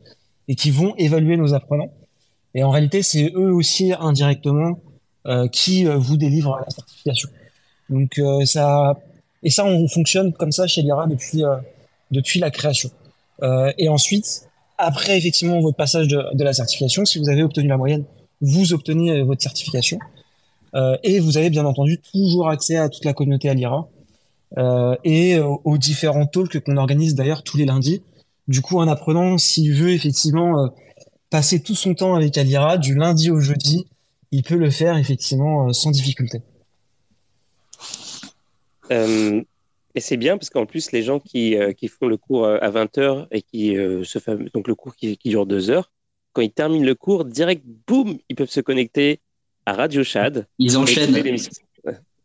et 0.46 0.54
qui 0.54 0.70
vont 0.70 0.94
évaluer 0.96 1.36
nos 1.36 1.54
apprenants. 1.54 1.90
Et 2.54 2.62
en 2.62 2.70
réalité, 2.70 3.02
c'est 3.02 3.32
eux 3.34 3.50
aussi 3.50 3.92
indirectement 3.98 4.78
euh, 5.26 5.48
qui 5.48 5.84
vous 5.84 6.18
délivrent 6.18 6.58
la 6.58 6.70
certification. 6.70 7.30
Donc 7.88 8.20
ça 8.44 8.98
et 9.42 9.50
ça, 9.50 9.64
on 9.64 9.88
fonctionne 9.88 10.32
comme 10.32 10.52
ça 10.52 10.66
chez 10.66 10.82
Lyra 10.82 11.06
depuis 11.06 11.42
depuis 12.10 12.40
la 12.40 12.50
création. 12.50 12.90
et 13.78 13.88
ensuite, 13.88 14.48
après 14.78 15.16
effectivement 15.16 15.60
votre 15.60 15.76
passage 15.76 16.08
de, 16.08 16.22
de, 16.34 16.44
la 16.44 16.52
certification, 16.52 17.04
si 17.04 17.18
vous 17.18 17.28
avez 17.28 17.42
obtenu 17.42 17.68
la 17.68 17.76
moyenne, 17.76 18.04
vous 18.42 18.72
obtenez 18.74 19.10
euh, 19.10 19.24
votre 19.24 19.42
certification. 19.42 19.98
Euh, 20.74 20.96
et 21.02 21.20
vous 21.20 21.38
avez 21.38 21.50
bien 21.50 21.64
entendu 21.64 21.98
toujours 21.98 22.48
accès 22.48 22.76
à 22.76 22.88
toute 22.88 23.04
la 23.04 23.12
communauté 23.12 23.48
Alira 23.48 23.76
euh, 23.78 24.01
et 25.04 25.38
aux, 25.38 25.78
différents 25.78 26.26
talks 26.26 26.60
qu'on 26.60 26.76
organise 26.76 27.14
d'ailleurs 27.14 27.42
tous 27.42 27.56
les 27.56 27.64
lundis. 27.64 28.02
Du 28.48 28.60
coup, 28.60 28.80
un 28.80 28.88
apprenant, 28.88 29.38
s'il 29.38 29.72
veut 29.72 29.90
effectivement 29.90 30.64
euh, 30.64 30.68
passer 31.30 31.62
tout 31.62 31.74
son 31.74 31.94
temps 31.94 32.14
avec 32.14 32.36
Alira 32.36 32.76
du 32.76 32.94
lundi 32.94 33.30
au 33.30 33.40
jeudi, 33.40 33.86
il 34.30 34.42
peut 34.42 34.56
le 34.56 34.70
faire 34.70 34.96
effectivement 34.96 35.68
euh, 35.68 35.72
sans 35.72 35.90
difficulté. 35.90 36.42
Euh, 38.90 39.42
et 39.94 40.00
c'est 40.00 40.16
bien 40.16 40.38
parce 40.38 40.50
qu'en 40.50 40.66
plus, 40.66 40.92
les 40.92 41.02
gens 41.02 41.20
qui, 41.20 41.56
euh, 41.56 41.72
qui 41.72 41.88
font 41.88 42.06
le 42.06 42.16
cours 42.16 42.46
euh, 42.46 42.58
à 42.60 42.70
20h 42.70 43.26
et 43.30 43.42
qui 43.42 43.76
euh, 43.76 44.04
se 44.04 44.18
font, 44.18 44.38
donc 44.54 44.66
le 44.66 44.74
cours 44.74 44.96
qui, 44.96 45.16
qui, 45.16 45.28
dure 45.28 45.46
deux 45.46 45.70
heures, 45.70 45.92
quand 46.32 46.42
ils 46.42 46.52
terminent 46.52 46.84
le 46.84 46.94
cours, 46.94 47.24
direct, 47.24 47.62
boum, 47.86 48.18
ils 48.28 48.36
peuvent 48.36 48.50
se 48.50 48.60
connecter 48.60 49.20
à 49.66 49.74
Radio 49.74 50.02
Chad. 50.02 50.46
Ils 50.58 50.78
enchaînent. 50.78 51.14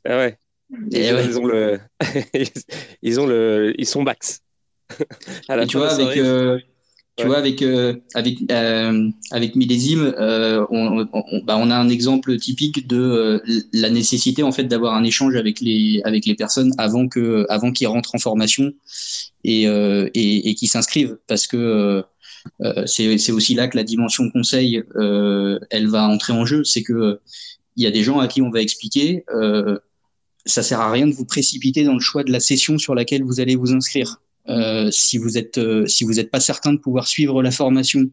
Ah 0.05 0.17
ouais. 0.17 0.37
Ils, 0.69 1.13
ouais. 1.13 1.25
ils, 1.25 1.39
ont 1.39 1.45
le, 1.45 1.79
ils 3.01 3.19
ont 3.19 3.25
le, 3.25 3.73
ils 3.77 3.85
sont 3.85 4.03
max. 4.03 4.41
et 4.99 5.67
tu 5.67 5.77
vois, 5.77 5.91
avec, 5.91 6.17
euh, 6.17 6.59
tu 7.17 7.25
vois, 7.25 7.37
avec 7.39 7.63
euh, 7.63 7.95
avec 8.13 8.37
euh, 8.51 9.09
avec 9.31 9.55
millésime, 9.55 10.13
euh, 10.19 10.63
on, 10.69 11.07
on, 11.11 11.41
bah, 11.43 11.57
on, 11.57 11.71
a 11.71 11.75
un 11.75 11.89
exemple 11.89 12.37
typique 12.37 12.87
de 12.87 13.41
la 13.73 13.89
nécessité 13.89 14.43
en 14.43 14.51
fait 14.51 14.65
d'avoir 14.65 14.93
un 14.93 15.03
échange 15.03 15.35
avec 15.35 15.59
les 15.59 15.99
avec 16.05 16.27
les 16.27 16.35
personnes 16.35 16.73
avant 16.77 17.07
que 17.07 17.47
avant 17.49 17.71
qu'ils 17.71 17.87
rentrent 17.87 18.13
en 18.13 18.19
formation 18.19 18.71
et 19.43 19.63
et, 19.63 20.49
et 20.49 20.53
qu'ils 20.53 20.69
s'inscrivent 20.69 21.17
parce 21.25 21.47
que 21.47 22.03
c'est 22.85 23.17
c'est 23.17 23.31
aussi 23.31 23.55
là 23.55 23.67
que 23.67 23.77
la 23.77 23.83
dimension 23.83 24.29
conseil 24.29 24.83
elle 25.71 25.87
va 25.87 26.07
entrer 26.07 26.33
en 26.33 26.45
jeu, 26.45 26.63
c'est 26.63 26.83
que 26.83 27.19
il 27.77 27.83
y 27.83 27.87
a 27.87 27.91
des 27.91 28.03
gens 28.03 28.19
à 28.19 28.27
qui 28.27 28.43
on 28.43 28.51
va 28.51 28.61
expliquer 28.61 29.25
ça 30.47 30.63
sert 30.63 30.79
à 30.79 30.91
rien 30.91 31.07
de 31.07 31.13
vous 31.13 31.25
précipiter 31.25 31.83
dans 31.83 31.93
le 31.93 31.99
choix 31.99 32.23
de 32.23 32.31
la 32.31 32.39
session 32.39 32.77
sur 32.77 32.95
laquelle 32.95 33.23
vous 33.23 33.39
allez 33.39 33.55
vous 33.55 33.73
inscrire 33.73 34.21
euh, 34.49 34.89
si 34.91 35.17
vous 35.17 35.37
êtes 35.37 35.57
euh, 35.57 35.85
si 35.87 36.03
vous 36.03 36.13
n'êtes 36.13 36.31
pas 36.31 36.39
certain 36.39 36.73
de 36.73 36.77
pouvoir 36.77 37.07
suivre 37.07 37.43
la 37.43 37.51
formation 37.51 38.09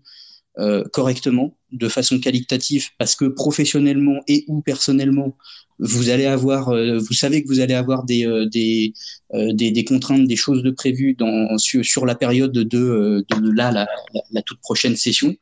euh, 0.59 0.85
correctement, 0.93 1.57
de 1.73 1.89
façon 1.89 2.19
qualitative, 2.19 2.89
parce 2.99 3.17
que 3.17 3.25
professionnellement 3.25 4.21
et 4.29 4.45
ou 4.49 4.61
personnellement, 4.61 5.37
vous 5.79 6.09
allez 6.09 6.27
avoir, 6.27 6.71
vous 6.71 7.15
savez 7.15 7.43
que 7.43 7.49
vous 7.49 7.59
allez 7.59 7.75
avoir 7.75 8.05
des 8.05 8.25
des, 8.53 8.93
des, 9.33 9.73
des 9.73 9.85
contraintes, 9.85 10.29
des 10.29 10.37
choses 10.37 10.63
de 10.63 10.71
prévues 10.71 11.15
dans 11.15 11.59
sur, 11.59 11.85
sur 11.85 12.07
la 12.07 12.15
période 12.15 12.53
de, 12.53 12.63
de 12.63 13.51
là 13.51 13.73
la, 13.73 13.89
la, 14.15 14.21
la 14.31 14.43
toute 14.43 14.61
prochaine 14.61 14.95
session. 14.95 15.35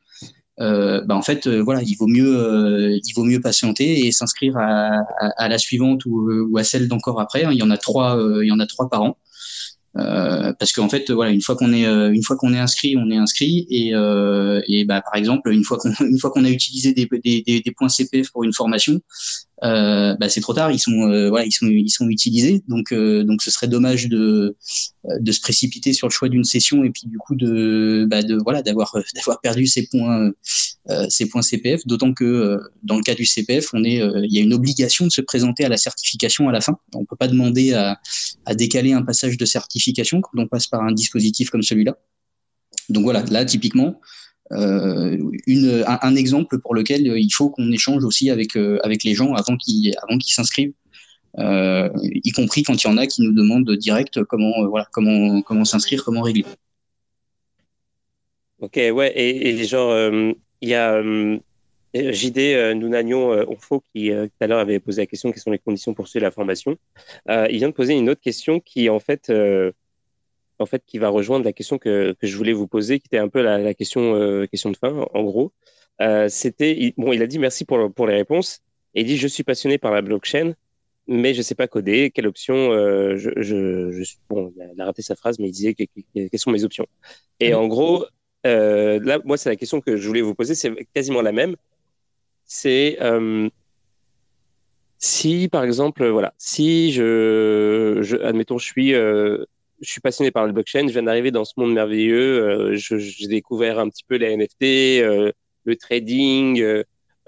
Euh, 0.60 1.00
bah 1.04 1.16
en 1.16 1.22
fait, 1.22 1.46
euh, 1.46 1.60
voilà, 1.62 1.82
il 1.82 1.94
vaut 1.96 2.06
mieux, 2.06 2.36
euh, 2.36 2.98
il 3.02 3.12
vaut 3.14 3.24
mieux 3.24 3.40
patienter 3.40 4.06
et 4.06 4.12
s'inscrire 4.12 4.56
à, 4.58 4.98
à, 5.18 5.28
à, 5.36 5.48
la 5.48 5.58
suivante 5.58 6.04
ou, 6.04 6.30
ou 6.30 6.58
à 6.58 6.64
celle 6.64 6.88
d'encore 6.88 7.20
après. 7.20 7.44
Il 7.50 7.58
y 7.58 7.62
en 7.62 7.70
a 7.70 7.78
trois, 7.78 8.18
il 8.42 8.48
y 8.48 8.52
en 8.52 8.60
a 8.60 8.66
trois 8.66 8.88
par 8.88 9.02
an. 9.02 9.16
Euh, 9.98 10.54
parce 10.58 10.72
qu'en 10.72 10.88
fait, 10.88 11.10
voilà, 11.10 11.32
une 11.32 11.42
fois 11.42 11.54
qu'on 11.54 11.72
est, 11.72 11.84
une 11.84 12.22
fois 12.22 12.36
qu'on 12.36 12.54
est 12.54 12.58
inscrit, 12.58 12.96
on 12.96 13.10
est 13.10 13.16
inscrit, 13.16 13.66
et, 13.68 13.94
euh, 13.94 14.60
et 14.66 14.84
bah, 14.84 15.02
par 15.02 15.16
exemple, 15.16 15.52
une 15.52 15.64
fois 15.64 15.78
qu'on, 15.78 15.92
une 16.04 16.18
fois 16.18 16.30
qu'on 16.30 16.44
a 16.44 16.50
utilisé 16.50 16.92
des, 16.92 17.08
des, 17.22 17.62
des, 17.62 17.72
points 17.72 17.88
CPF 17.88 18.30
pour 18.30 18.44
une 18.44 18.52
formation, 18.52 19.00
euh, 19.62 20.14
bah, 20.16 20.28
c'est 20.28 20.40
trop 20.40 20.54
tard, 20.54 20.72
ils 20.72 20.78
sont, 20.78 21.10
euh, 21.10 21.28
voilà, 21.28 21.46
ils 21.46 21.52
sont, 21.52 21.66
ils 21.66 21.90
sont 21.90 22.08
utilisés, 22.08 22.62
donc, 22.68 22.92
donc 22.92 23.42
ce 23.42 23.50
serait 23.50 23.68
dommage 23.68 24.08
de, 24.08 24.56
de 25.04 25.32
se 25.32 25.40
précipiter 25.40 25.92
sur 25.92 26.08
le 26.08 26.12
choix 26.12 26.28
d'une 26.28 26.44
session 26.44 26.84
et 26.84 26.90
puis 26.90 27.04
du 27.06 27.18
coup 27.18 27.34
de, 27.34 28.06
bah, 28.08 28.22
de 28.22 28.36
voilà, 28.42 28.62
d'avoir, 28.62 28.94
d'avoir 29.14 29.40
perdu 29.40 29.66
ces 29.66 29.86
points, 29.86 30.30
ces 31.08 31.26
points 31.28 31.42
CPF, 31.42 31.86
d'autant 31.86 32.12
que 32.12 32.60
dans 32.82 32.96
le 32.96 33.02
cas 33.02 33.14
du 33.14 33.24
CPF, 33.24 33.68
on 33.72 33.84
est, 33.84 33.96
il 33.98 34.32
y 34.32 34.38
a 34.38 34.42
une 34.42 34.54
obligation 34.54 35.06
de 35.06 35.12
se 35.12 35.20
présenter 35.20 35.64
à 35.64 35.68
la 35.68 35.76
certification 35.76 36.48
à 36.48 36.52
la 36.52 36.60
fin. 36.60 36.78
On 36.94 37.04
peut 37.04 37.16
pas 37.16 37.28
demander 37.28 37.72
à, 37.72 38.00
à 38.46 38.54
décaler 38.54 38.92
un 38.92 39.02
passage 39.02 39.36
de 39.36 39.44
certification 39.44 40.20
quand 40.20 40.38
on 40.38 40.46
passe 40.46 40.66
par 40.66 40.82
un 40.82 40.92
dispositif 40.92 41.50
comme 41.50 41.62
celui-là. 41.62 41.96
Donc 42.88 43.04
voilà, 43.04 43.22
là 43.30 43.44
typiquement, 43.44 43.86
euh, 43.88 43.92
une, 44.52 45.84
un, 45.86 46.14
exemple 46.14 46.58
pour 46.58 46.74
lequel 46.74 47.06
il 47.06 47.30
faut 47.30 47.50
qu'on 47.50 47.70
échange 47.72 48.04
aussi 48.04 48.30
avec, 48.30 48.56
euh, 48.56 48.78
avec 48.82 49.04
les 49.04 49.14
gens 49.14 49.32
avant 49.34 49.56
qu'ils 49.56 49.94
s'inscrivent, 50.26 50.72
euh, 51.38 51.88
y 52.02 52.30
compris 52.32 52.62
quand 52.62 52.82
il 52.82 52.86
y 52.86 52.90
en 52.90 52.98
a 52.98 53.06
qui 53.06 53.22
nous 53.22 53.32
demandent 53.32 53.70
direct 53.76 54.22
comment 54.24 54.52
euh, 54.62 54.66
voilà 54.66 54.86
comment 54.92 55.40
comment 55.42 55.64
s'inscrire, 55.64 56.04
comment 56.04 56.22
régler. 56.22 56.44
Ok, 58.60 58.76
ouais, 58.76 59.12
et, 59.16 59.64
genre 59.64 59.90
euh, 59.90 60.32
il 60.60 60.68
y 60.68 60.74
a 60.74 61.02
JD 61.94 62.38
euh, 62.38 62.74
Nounagnon 62.74 63.32
euh, 63.32 63.44
Onfo, 63.48 63.82
qui 63.92 64.10
tout 64.10 64.30
à 64.40 64.46
l'heure 64.46 64.60
avait 64.60 64.78
posé 64.78 65.02
la 65.02 65.06
question 65.06 65.32
quelles 65.32 65.42
sont 65.42 65.50
les 65.50 65.58
conditions 65.58 65.94
pour 65.94 66.06
suivre 66.06 66.24
la 66.24 66.30
formation? 66.30 66.76
il 67.28 67.56
vient 67.56 67.68
de 67.68 67.74
poser 67.74 67.94
une 67.94 68.08
autre 68.10 68.20
question 68.20 68.60
qui 68.60 68.88
en 68.88 69.00
fait 69.00 69.32
en 70.62 70.66
fait, 70.66 70.82
qui 70.86 70.98
va 70.98 71.08
rejoindre 71.08 71.44
la 71.44 71.52
question 71.52 71.78
que, 71.78 72.12
que 72.18 72.26
je 72.26 72.36
voulais 72.36 72.52
vous 72.52 72.66
poser, 72.66 73.00
qui 73.00 73.06
était 73.06 73.18
un 73.18 73.28
peu 73.28 73.42
la, 73.42 73.58
la 73.58 73.74
question, 73.74 74.14
euh, 74.14 74.46
question 74.46 74.70
de 74.70 74.76
fin, 74.76 75.06
en 75.12 75.22
gros. 75.24 75.52
Euh, 76.00 76.28
c'était, 76.28 76.94
bon, 76.96 77.12
il 77.12 77.22
a 77.22 77.26
dit 77.26 77.38
merci 77.38 77.64
pour, 77.64 77.92
pour 77.92 78.06
les 78.06 78.14
réponses. 78.14 78.60
Et 78.94 79.02
il 79.02 79.06
dit, 79.06 79.16
je 79.16 79.28
suis 79.28 79.44
passionné 79.44 79.78
par 79.78 79.92
la 79.92 80.02
blockchain, 80.02 80.52
mais 81.06 81.34
je 81.34 81.42
sais 81.42 81.54
pas 81.54 81.66
coder. 81.66 82.10
Quelle 82.10 82.26
option 82.26 82.72
euh, 82.72 83.16
je, 83.16 83.30
je, 83.36 83.90
je, 83.92 84.14
Bon, 84.28 84.52
il 84.74 84.80
a 84.80 84.84
raté 84.84 85.02
sa 85.02 85.16
phrase, 85.16 85.38
mais 85.38 85.48
il 85.48 85.52
disait 85.52 85.74
que, 85.74 85.84
quelles 86.14 86.38
sont 86.38 86.50
mes 86.50 86.64
options. 86.64 86.86
Et 87.40 87.54
en 87.54 87.66
gros, 87.68 88.06
là, 88.44 89.18
moi, 89.24 89.36
c'est 89.36 89.48
la 89.48 89.56
question 89.56 89.80
que 89.80 89.96
je 89.96 90.06
voulais 90.06 90.22
vous 90.22 90.34
poser, 90.34 90.54
c'est 90.54 90.72
quasiment 90.94 91.22
la 91.22 91.32
même. 91.32 91.56
C'est 92.44 92.98
si, 95.02 95.48
par 95.50 95.64
exemple, 95.64 96.06
voilà, 96.06 96.32
si 96.38 96.92
je, 96.92 97.98
je 98.02 98.16
admettons, 98.18 98.56
je 98.56 98.66
suis 98.66 98.94
euh, 98.94 99.44
je 99.82 99.90
suis 99.90 100.00
passionné 100.00 100.30
par 100.30 100.46
le 100.46 100.52
blockchain. 100.52 100.86
Je 100.86 100.92
viens 100.92 101.02
d'arriver 101.02 101.30
dans 101.30 101.44
ce 101.44 101.54
monde 101.56 101.74
merveilleux. 101.74 102.72
Euh, 102.72 102.76
j'ai 102.76 103.26
découvert 103.26 103.78
un 103.78 103.88
petit 103.88 104.04
peu 104.04 104.16
les 104.16 104.36
NFT, 104.36 105.02
euh, 105.02 105.32
le 105.64 105.76
trading. 105.76 106.62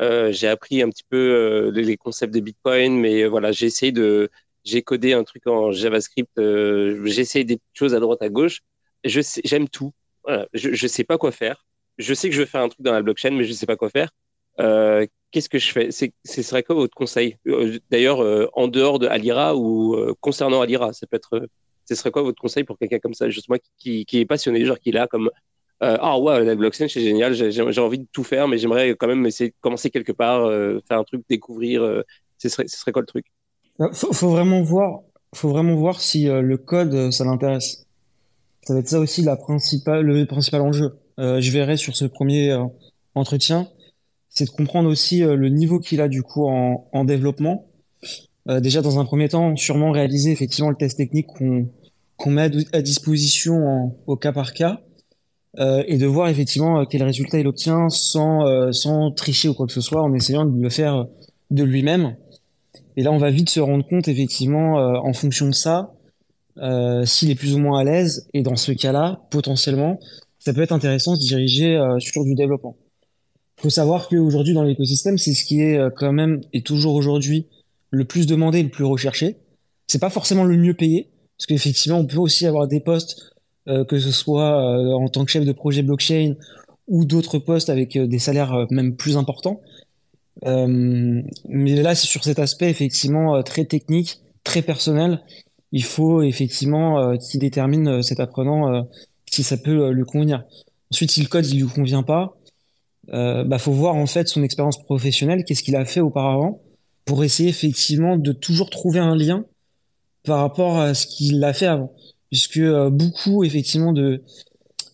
Euh, 0.00 0.32
j'ai 0.32 0.48
appris 0.48 0.80
un 0.80 0.88
petit 0.88 1.04
peu 1.08 1.70
les 1.74 1.96
concepts 1.96 2.32
de 2.32 2.40
Bitcoin, 2.40 2.98
mais 2.98 3.26
voilà, 3.26 3.52
j'ai 3.52 3.66
essayé 3.66 3.92
de, 3.92 4.30
j'ai 4.64 4.82
codé 4.82 5.12
un 5.12 5.24
truc 5.24 5.46
en 5.46 5.72
JavaScript. 5.72 6.30
j'ai 6.36 7.20
essayé 7.20 7.44
des 7.44 7.58
choses 7.74 7.94
à 7.94 8.00
droite 8.00 8.22
à 8.22 8.28
gauche. 8.28 8.60
J'aime 9.04 9.68
tout. 9.68 9.92
Je, 10.52 10.72
je 10.72 10.86
sais 10.86 11.04
pas 11.04 11.18
quoi 11.18 11.32
faire. 11.32 11.66
Je 11.98 12.14
sais 12.14 12.28
que 12.28 12.34
je 12.34 12.40
veux 12.40 12.46
faire 12.46 12.62
un 12.62 12.68
truc 12.68 12.82
dans 12.82 12.92
la 12.92 13.02
blockchain, 13.02 13.30
mais 13.32 13.44
je 13.44 13.52
sais 13.52 13.66
pas 13.66 13.76
quoi 13.76 13.90
faire. 13.90 14.10
Qu'est-ce 15.30 15.48
que 15.48 15.58
je 15.58 15.72
fais? 15.72 15.90
Ce 15.90 16.42
serait 16.42 16.62
quoi 16.62 16.76
votre 16.76 16.94
conseil? 16.94 17.36
D'ailleurs, 17.90 18.50
en 18.56 18.68
dehors 18.68 18.98
de 19.00 19.08
Alira 19.08 19.56
ou 19.56 20.14
concernant 20.20 20.60
Alira, 20.60 20.92
ça 20.92 21.06
peut 21.06 21.16
être 21.16 21.48
ce 21.86 21.94
serait 21.94 22.10
quoi 22.10 22.22
votre 22.22 22.40
conseil 22.40 22.64
pour 22.64 22.78
quelqu'un 22.78 22.98
comme 22.98 23.14
ça, 23.14 23.28
justement, 23.28 23.58
qui, 23.78 24.04
qui 24.04 24.20
est 24.20 24.26
passionné, 24.26 24.64
genre 24.64 24.78
qui 24.78 24.90
là 24.90 25.06
comme 25.06 25.30
euh, 25.82 25.98
ah 26.00 26.18
ouais, 26.18 26.44
la 26.44 26.54
blockchain 26.54 26.86
c'est 26.88 27.00
génial, 27.00 27.34
j'ai 27.34 27.80
envie 27.80 27.98
de 27.98 28.06
tout 28.12 28.22
faire, 28.22 28.46
mais 28.46 28.58
j'aimerais 28.58 28.90
quand 28.90 29.08
même 29.08 29.26
essayer 29.26 29.50
de 29.50 29.54
commencer 29.60 29.90
quelque 29.90 30.12
part, 30.12 30.44
euh, 30.44 30.80
faire 30.88 30.98
un 30.98 31.04
truc, 31.04 31.24
découvrir. 31.28 31.82
Euh, 31.82 32.02
ce 32.38 32.48
serait, 32.48 32.68
ce 32.68 32.78
serait 32.78 32.92
quoi 32.92 33.02
le 33.02 33.06
truc? 33.06 33.26
Faut, 33.92 34.12
faut 34.12 34.30
vraiment 34.30 34.62
voir, 34.62 35.00
faut 35.34 35.48
vraiment 35.48 35.74
voir 35.74 36.00
si 36.00 36.24
le 36.26 36.56
code 36.56 37.10
ça 37.10 37.24
l'intéresse. 37.24 37.86
Ça 38.62 38.74
va 38.74 38.80
être 38.80 38.88
ça 38.88 39.00
aussi 39.00 39.22
la 39.22 39.36
principale, 39.36 40.02
le 40.02 40.24
principal 40.26 40.60
enjeu. 40.60 40.92
je 41.18 41.50
verrai 41.50 41.76
sur 41.76 41.96
ce 41.96 42.04
premier 42.04 42.56
entretien, 43.14 43.68
c'est 44.28 44.44
de 44.44 44.50
comprendre 44.50 44.88
aussi 44.88 45.20
le 45.20 45.48
niveau 45.48 45.80
qu'il 45.80 46.00
a 46.00 46.08
du 46.08 46.22
coup 46.22 46.46
en 46.46 47.04
développement 47.04 47.66
euh, 48.48 48.60
déjà 48.60 48.82
dans 48.82 48.98
un 48.98 49.04
premier 49.04 49.28
temps, 49.28 49.56
sûrement 49.56 49.90
réaliser 49.90 50.30
effectivement 50.30 50.70
le 50.70 50.76
test 50.76 50.96
technique 50.96 51.26
qu'on 51.26 51.68
qu'on 52.16 52.30
met 52.30 52.50
à 52.72 52.80
disposition 52.80 53.96
au 54.06 54.16
cas 54.16 54.32
par 54.32 54.52
cas 54.52 54.80
et 55.58 55.98
de 55.98 56.06
voir 56.06 56.28
effectivement 56.28 56.84
quel 56.86 57.02
résultat 57.02 57.40
il 57.40 57.48
obtient 57.48 57.88
sans, 57.88 58.72
sans 58.72 59.10
tricher 59.10 59.48
ou 59.48 59.54
quoi 59.54 59.66
que 59.66 59.72
ce 59.72 59.80
soit, 59.80 60.00
en 60.00 60.14
essayant 60.14 60.44
de 60.44 60.62
le 60.62 60.70
faire 60.70 61.06
de 61.50 61.64
lui-même. 61.64 62.16
Et 62.96 63.02
là, 63.02 63.10
on 63.10 63.18
va 63.18 63.30
vite 63.30 63.50
se 63.50 63.58
rendre 63.58 63.84
compte 63.84 64.06
effectivement 64.06 64.76
en 64.76 65.12
fonction 65.12 65.48
de 65.48 65.54
ça, 65.54 65.92
s'il 67.04 67.30
est 67.30 67.34
plus 67.34 67.56
ou 67.56 67.58
moins 67.58 67.80
à 67.80 67.84
l'aise. 67.84 68.28
Et 68.32 68.42
dans 68.42 68.56
ce 68.56 68.70
cas-là, 68.70 69.22
potentiellement, 69.30 69.98
ça 70.38 70.54
peut 70.54 70.62
être 70.62 70.72
intéressant 70.72 71.14
de 71.14 71.18
se 71.18 71.26
diriger 71.26 71.76
sur 71.98 72.22
du 72.22 72.36
développement 72.36 72.76
faut 73.64 73.70
savoir 73.70 74.08
qu'aujourd'hui 74.08 74.52
dans 74.52 74.62
l'écosystème, 74.62 75.16
c'est 75.16 75.32
ce 75.32 75.44
qui 75.44 75.62
est 75.62 75.78
euh, 75.78 75.88
quand 75.94 76.12
même 76.12 76.42
et 76.52 76.60
toujours 76.60 76.94
aujourd'hui 76.94 77.46
le 77.94 78.04
plus 78.04 78.26
demandé 78.26 78.62
le 78.62 78.68
plus 78.68 78.84
recherché. 78.84 79.36
C'est 79.86 79.98
pas 79.98 80.10
forcément 80.10 80.44
le 80.44 80.56
mieux 80.56 80.74
payé, 80.74 81.10
parce 81.38 81.46
qu'effectivement, 81.46 81.98
on 81.98 82.06
peut 82.06 82.18
aussi 82.18 82.46
avoir 82.46 82.68
des 82.68 82.80
postes, 82.80 83.32
euh, 83.68 83.84
que 83.84 83.98
ce 83.98 84.10
soit 84.10 84.60
euh, 84.60 84.92
en 84.92 85.08
tant 85.08 85.24
que 85.24 85.30
chef 85.30 85.44
de 85.44 85.52
projet 85.52 85.82
blockchain 85.82 86.34
ou 86.86 87.04
d'autres 87.04 87.38
postes 87.38 87.70
avec 87.70 87.96
des 87.96 88.18
salaires 88.18 88.66
même 88.70 88.96
plus 88.96 89.16
importants. 89.16 89.62
mais 90.44 91.82
là, 91.82 91.94
c'est 91.94 92.06
sur 92.06 92.22
cet 92.24 92.38
aspect 92.38 92.68
effectivement 92.68 93.42
très 93.42 93.64
technique, 93.64 94.20
très 94.42 94.60
personnel. 94.60 95.22
Il 95.72 95.84
faut 95.84 96.22
effectivement 96.22 97.16
qu'il 97.16 97.40
détermine 97.40 98.02
cet 98.02 98.20
apprenant 98.20 98.86
si 99.30 99.42
ça 99.42 99.56
peut 99.56 99.90
lui 99.92 100.04
convenir. 100.04 100.44
Ensuite, 100.92 101.10
si 101.10 101.22
le 101.22 101.28
code 101.28 101.46
il 101.46 101.62
lui 101.62 101.68
convient 101.68 102.02
pas, 102.02 102.36
euh, 103.12 103.44
bah, 103.44 103.58
faut 103.58 103.72
voir 103.72 103.94
en 103.94 104.06
fait 104.06 104.28
son 104.28 104.42
expérience 104.42 104.82
professionnelle, 104.82 105.44
qu'est-ce 105.44 105.62
qu'il 105.62 105.76
a 105.76 105.84
fait 105.84 106.00
auparavant, 106.00 106.60
pour 107.04 107.24
essayer 107.24 107.48
effectivement 107.48 108.16
de 108.16 108.32
toujours 108.32 108.70
trouver 108.70 109.00
un 109.00 109.14
lien 109.14 109.44
par 110.24 110.40
rapport 110.40 110.78
à 110.78 110.94
ce 110.94 111.06
qu'il 111.06 111.42
a 111.44 111.52
fait 111.52 111.66
avant, 111.66 111.92
puisque 112.30 112.58
euh, 112.58 112.90
beaucoup 112.90 113.44
effectivement 113.44 113.92
de 113.92 114.22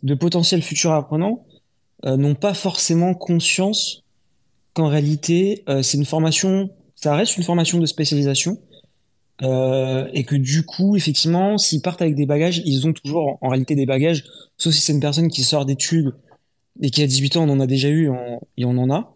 de 0.03 0.15
potentiels 0.15 0.63
futurs 0.63 0.93
apprenants 0.93 1.47
euh, 2.07 2.17
n'ont 2.17 2.35
pas 2.35 2.55
forcément 2.55 3.15
conscience 3.15 4.03
qu'en 4.73 4.89
réalité 4.89 5.63
euh, 5.69 5.83
c'est 5.83 5.99
une 5.99 6.07
formation, 6.07 6.71
ça 6.97 7.15
reste 7.15 7.37
une 7.37 7.45
formation 7.45 7.79
de 7.79 7.87
spécialisation. 7.87 8.59
et 10.13 10.25
que 10.25 10.37
du 10.37 10.67
coup, 10.67 10.97
effectivement, 10.97 11.57
s'ils 11.57 11.81
partent 11.81 12.03
avec 12.03 12.15
des 12.15 12.27
bagages, 12.27 12.61
ils 12.67 12.87
ont 12.87 12.93
toujours 12.93 13.39
en 13.41 13.49
réalité 13.49 13.75
des 13.75 13.87
bagages, 13.87 14.25
sauf 14.59 14.75
si 14.75 14.83
c'est 14.83 14.93
une 14.93 15.01
personne 15.01 15.29
qui 15.29 15.45
sort 15.45 15.65
d'études 15.65 16.13
et 16.83 16.91
qui 16.91 17.03
a 17.03 17.07
18 17.07 17.37
ans, 17.37 17.45
on 17.49 17.53
en 17.53 17.61
a 17.61 17.67
déjà 17.67 17.89
eu 17.89 18.11
et 18.59 18.65
on 18.67 18.77
en 18.77 18.91
a. 18.91 19.15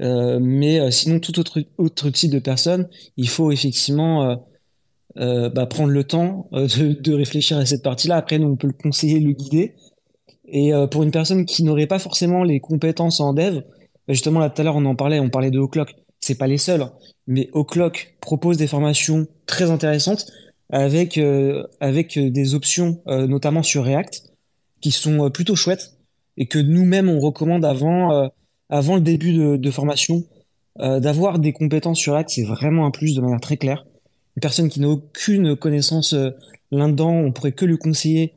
Euh, 0.00 0.38
mais 0.40 0.80
euh, 0.80 0.90
sinon, 0.90 1.20
tout 1.20 1.38
autre, 1.38 2.10
type 2.10 2.30
de 2.30 2.38
personne, 2.38 2.88
il 3.16 3.28
faut 3.28 3.50
effectivement 3.50 4.38
euh, 5.18 5.48
bah, 5.50 5.66
prendre 5.66 5.90
le 5.90 6.04
temps 6.04 6.48
de, 6.52 7.12
réfléchir 7.12 7.58
à 7.58 7.66
cette 7.66 7.82
partie-là. 7.82 8.16
Après, 8.16 8.38
nous, 8.38 8.48
on 8.48 8.56
peut 8.56 8.68
le 8.68 8.72
conseiller, 8.72 9.20
le 9.20 9.32
guider. 9.32 9.74
Et 10.50 10.72
pour 10.90 11.02
une 11.02 11.10
personne 11.10 11.44
qui 11.44 11.62
n'aurait 11.62 11.86
pas 11.86 11.98
forcément 11.98 12.42
les 12.42 12.58
compétences 12.58 13.20
en 13.20 13.34
dev, 13.34 13.60
bah, 14.06 14.14
justement, 14.14 14.40
là, 14.40 14.48
tout 14.48 14.60
à 14.60 14.64
l'heure, 14.64 14.76
on 14.76 14.84
en 14.86 14.94
parlait, 14.94 15.20
on 15.20 15.28
parlait 15.28 15.50
de 15.50 15.58
O'Clock. 15.58 15.94
C'est 16.20 16.36
pas 16.36 16.46
les 16.46 16.58
seuls, 16.58 16.82
hein. 16.82 16.92
mais 17.28 17.48
O'Clock 17.52 18.16
propose 18.20 18.56
des 18.56 18.66
formations 18.66 19.28
très 19.46 19.70
intéressantes 19.70 20.26
avec, 20.70 21.20
avec 21.80 22.18
des 22.18 22.54
options, 22.54 23.00
notamment 23.06 23.62
sur 23.62 23.84
React, 23.84 24.24
qui 24.80 24.90
sont 24.90 25.30
plutôt 25.30 25.54
chouettes 25.54 25.92
et 26.36 26.46
que 26.46 26.58
nous-mêmes 26.58 27.08
on 27.08 27.20
recommande 27.20 27.64
avant, 27.64 28.30
avant 28.68 28.96
le 28.96 29.00
début 29.00 29.58
de, 29.58 29.70
formation 29.70 30.24
euh, 30.80 31.00
d'avoir 31.00 31.38
des 31.38 31.52
compétences 31.52 31.98
sur 31.98 32.14
React, 32.14 32.30
c'est 32.30 32.44
vraiment 32.44 32.86
un 32.86 32.90
plus 32.90 33.14
de 33.14 33.20
manière 33.20 33.40
très 33.40 33.56
claire. 33.56 33.84
Une 34.36 34.40
personne 34.40 34.68
qui 34.68 34.80
n'a 34.80 34.88
aucune 34.88 35.56
connaissance 35.56 36.12
euh, 36.12 36.30
là-dedans, 36.70 37.12
on 37.12 37.32
pourrait 37.32 37.52
que 37.52 37.64
lui 37.64 37.78
conseiller 37.78 38.34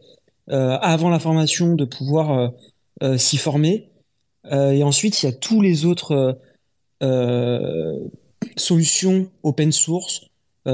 avant 0.47 1.09
la 1.09 1.19
formation 1.19 1.75
de 1.75 1.85
pouvoir 1.85 2.51
s'y 3.15 3.37
former. 3.37 3.89
et 4.51 4.83
ensuite, 4.83 5.21
il 5.21 5.27
y 5.27 5.29
a 5.29 5.31
tous 5.31 5.61
les 5.61 5.85
autres 5.85 6.39
solutions 8.57 9.29
open 9.43 9.71
source, 9.71 10.25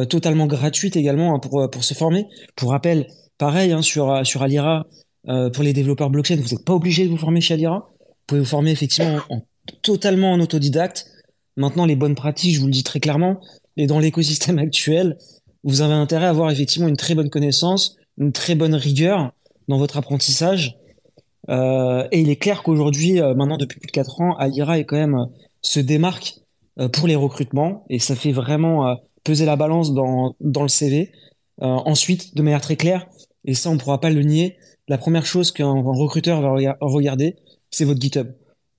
totalement 0.10 0.48
gratuites 0.48 0.96
également 0.96 1.36
hein, 1.36 1.40
pour, 1.40 1.70
pour 1.70 1.84
se 1.84 1.94
former. 1.94 2.26
Pour 2.56 2.72
rappel, 2.72 3.08
pareil 3.38 3.72
hein, 3.72 3.84
sur, 3.84 4.26
sur 4.26 4.42
Alira, 4.42 4.88
euh, 5.30 5.50
pour 5.50 5.64
les 5.64 5.74
développeurs 5.74 6.10
blockchain, 6.10 6.38
vous 6.38 6.56
n'êtes 6.56 6.64
pas 6.64 6.74
obligé 6.74 7.04
de 7.06 7.10
vous 7.10 7.18
former 7.18 7.42
chez 7.42 7.54
Alira. 7.56 7.90
Vous 8.28 8.36
pouvez 8.36 8.42
vous 8.42 8.48
former 8.48 8.72
effectivement 8.72 9.22
en, 9.30 9.42
totalement 9.82 10.34
en 10.34 10.42
autodidacte. 10.42 11.08
Maintenant, 11.56 11.86
les 11.86 11.96
bonnes 11.96 12.14
pratiques, 12.14 12.56
je 12.56 12.60
vous 12.60 12.66
le 12.66 12.74
dis 12.74 12.84
très 12.84 13.00
clairement, 13.00 13.40
et 13.78 13.88
dans 13.88 14.00
l'écosystème 14.00 14.60
actuel, 14.60 15.18
vous 15.64 15.80
avez 15.80 15.94
intérêt 15.94 16.26
à 16.26 16.30
avoir 16.32 16.52
effectivement 16.52 16.90
une 16.90 16.98
très 16.98 17.16
bonne 17.16 17.30
connaissance, 17.30 17.96
une 18.18 18.34
très 18.34 18.56
bonne 18.56 18.76
rigueur 18.76 19.32
dans 19.70 19.78
votre 19.78 19.96
apprentissage. 19.96 20.78
Euh, 21.48 22.06
et 22.12 22.20
il 22.20 22.30
est 22.30 22.36
clair 22.36 22.64
qu'aujourd'hui, 22.64 23.22
euh, 23.22 23.34
maintenant 23.34 23.56
depuis 23.56 23.80
plus 23.80 23.88
de 23.88 23.94
4 23.94 24.20
ans, 24.20 24.36
Alira 24.36 24.78
est 24.78 24.84
quand 24.84 24.98
même 24.98 25.28
se 25.62 25.80
démarque 25.80 26.36
pour 26.92 27.08
les 27.08 27.16
recrutements 27.16 27.86
et 27.90 27.98
ça 27.98 28.16
fait 28.16 28.34
vraiment 28.34 28.98
peser 29.24 29.46
la 29.46 29.56
balance 29.56 29.94
dans, 29.94 30.36
dans 30.42 30.62
le 30.64 30.68
CV. 30.68 31.12
ensuite, 31.60 32.36
de 32.36 32.42
manière 32.44 32.62
très 32.62 32.76
claire, 32.76 33.08
et 33.46 33.54
ça 33.54 33.70
on 33.70 33.74
ne 33.74 33.80
pourra 33.80 34.00
pas 34.00 34.12
le 34.12 34.22
nier, 34.22 34.58
la 34.88 34.98
première 34.98 35.26
chose 35.26 35.52
qu'un 35.52 35.72
recruteur 35.72 36.42
va 36.42 36.76
regarder, 36.82 37.36
c'est 37.78 37.86
votre 37.86 38.02
GitHub. 38.02 38.28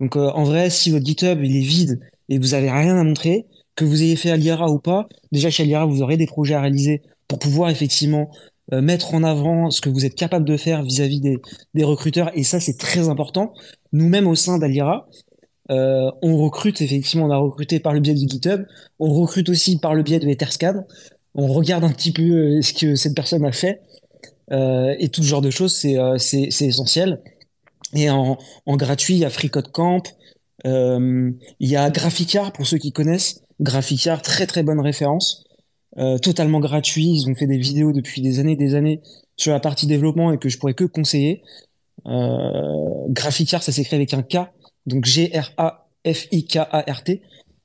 Donc 0.01 0.17
euh, 0.17 0.31
en 0.31 0.45
vrai, 0.45 0.71
si 0.71 0.91
votre 0.91 1.05
GitHub 1.05 1.43
il 1.43 1.57
est 1.57 1.67
vide 1.67 2.01
et 2.29 2.39
vous 2.39 2.55
avez 2.55 2.71
rien 2.71 2.97
à 2.99 3.05
montrer, 3.05 3.47
que 3.77 3.85
vous 3.85 4.03
ayez 4.03 4.17
fait 4.17 4.31
Aliara 4.31 4.69
ou 4.71 4.81
pas, 4.81 5.09
déjà 5.31 5.51
chez 5.51 5.63
Aliara 5.63 5.87
vous 5.87 6.03
aurez 6.03 6.17
des 6.17 6.27
projets 6.27 6.55
à 6.55 6.61
réaliser 6.61 7.03
pour 7.29 7.39
pouvoir 7.39 7.71
effectivement 7.71 8.29
euh, 8.73 8.81
mettre 8.81 9.15
en 9.15 9.23
avant 9.23 9.71
ce 9.71 9.81
que 9.81 9.89
vous 9.89 10.05
êtes 10.05 10.17
capable 10.17 10.45
de 10.45 10.57
faire 10.57 10.83
vis-à-vis 10.83 11.21
des, 11.21 11.85
recruteurs 11.85 12.31
et 12.35 12.43
ça 12.43 12.59
c'est 12.59 12.77
très 12.77 13.09
important. 13.09 13.55
Nous-mêmes 13.93 14.27
au 14.27 14.35
sein 14.35 14.59
d'Aliara, 14.59 15.09
euh, 15.71 16.11
on 16.23 16.37
recrute 16.39 16.81
effectivement, 16.81 17.27
on 17.27 17.31
a 17.31 17.37
recruté 17.37 17.79
par 17.79 17.93
le 17.93 18.01
biais 18.01 18.15
de 18.15 18.19
GitHub, 18.19 18.65
on 18.99 19.13
recrute 19.13 19.49
aussi 19.49 19.79
par 19.79 19.95
le 19.95 20.03
biais 20.03 20.19
de 20.19 20.29
Etherscan. 20.29 20.85
On 21.37 21.47
regarde 21.47 21.85
un 21.85 21.93
petit 21.93 22.11
peu 22.11 22.61
ce 22.63 22.73
que 22.73 22.97
cette 22.97 23.15
personne 23.15 23.45
a 23.45 23.53
fait 23.53 23.81
et 24.51 25.11
tout 25.11 25.23
ce 25.23 25.29
genre 25.29 25.43
de 25.43 25.51
choses, 25.51 25.75
c'est 25.75 26.65
essentiel. 26.65 27.21
Et 27.95 28.11
en, 28.11 28.39
en, 28.67 28.77
gratuit, 28.77 29.15
il 29.15 29.21
y 29.21 29.25
a 29.25 29.31
FreeCodeCamp, 29.31 30.03
euh, 30.67 31.31
il 31.61 31.69
y 31.69 31.77
a 31.77 31.89
Graphicar 31.91 32.53
pour 32.53 32.67
ceux 32.67 32.79
qui 32.79 32.93
connaissent. 32.93 33.43
Graphicar, 33.61 34.23
très 34.23 34.47
très 34.47 34.63
bonne 34.63 34.81
référence, 34.81 35.45
euh, 35.99 36.19
totalement 36.19 36.61
gratuit. 36.61 37.07
Ils 37.07 37.29
ont 37.29 37.35
fait 37.35 37.47
des 37.47 37.59
vidéos 37.59 37.93
depuis 37.93 38.23
des 38.23 38.39
années, 38.41 38.57
des 38.57 38.75
années 38.75 39.01
sur 39.37 39.53
la 39.53 39.61
partie 39.61 39.87
développement 39.87 40.33
et 40.33 40.39
que 40.39 40.49
je 40.49 40.59
pourrais 40.59 40.75
que 40.75 40.85
conseiller. 40.85 41.43
Euh, 42.07 43.07
Graphicar, 43.09 43.63
ça 43.63 43.73
s'écrit 43.73 43.97
avec 43.97 44.15
un 44.15 44.23
K, 44.23 44.39
donc 44.87 45.05
G-R-A-F-I-K-A-R-T, 45.05 45.43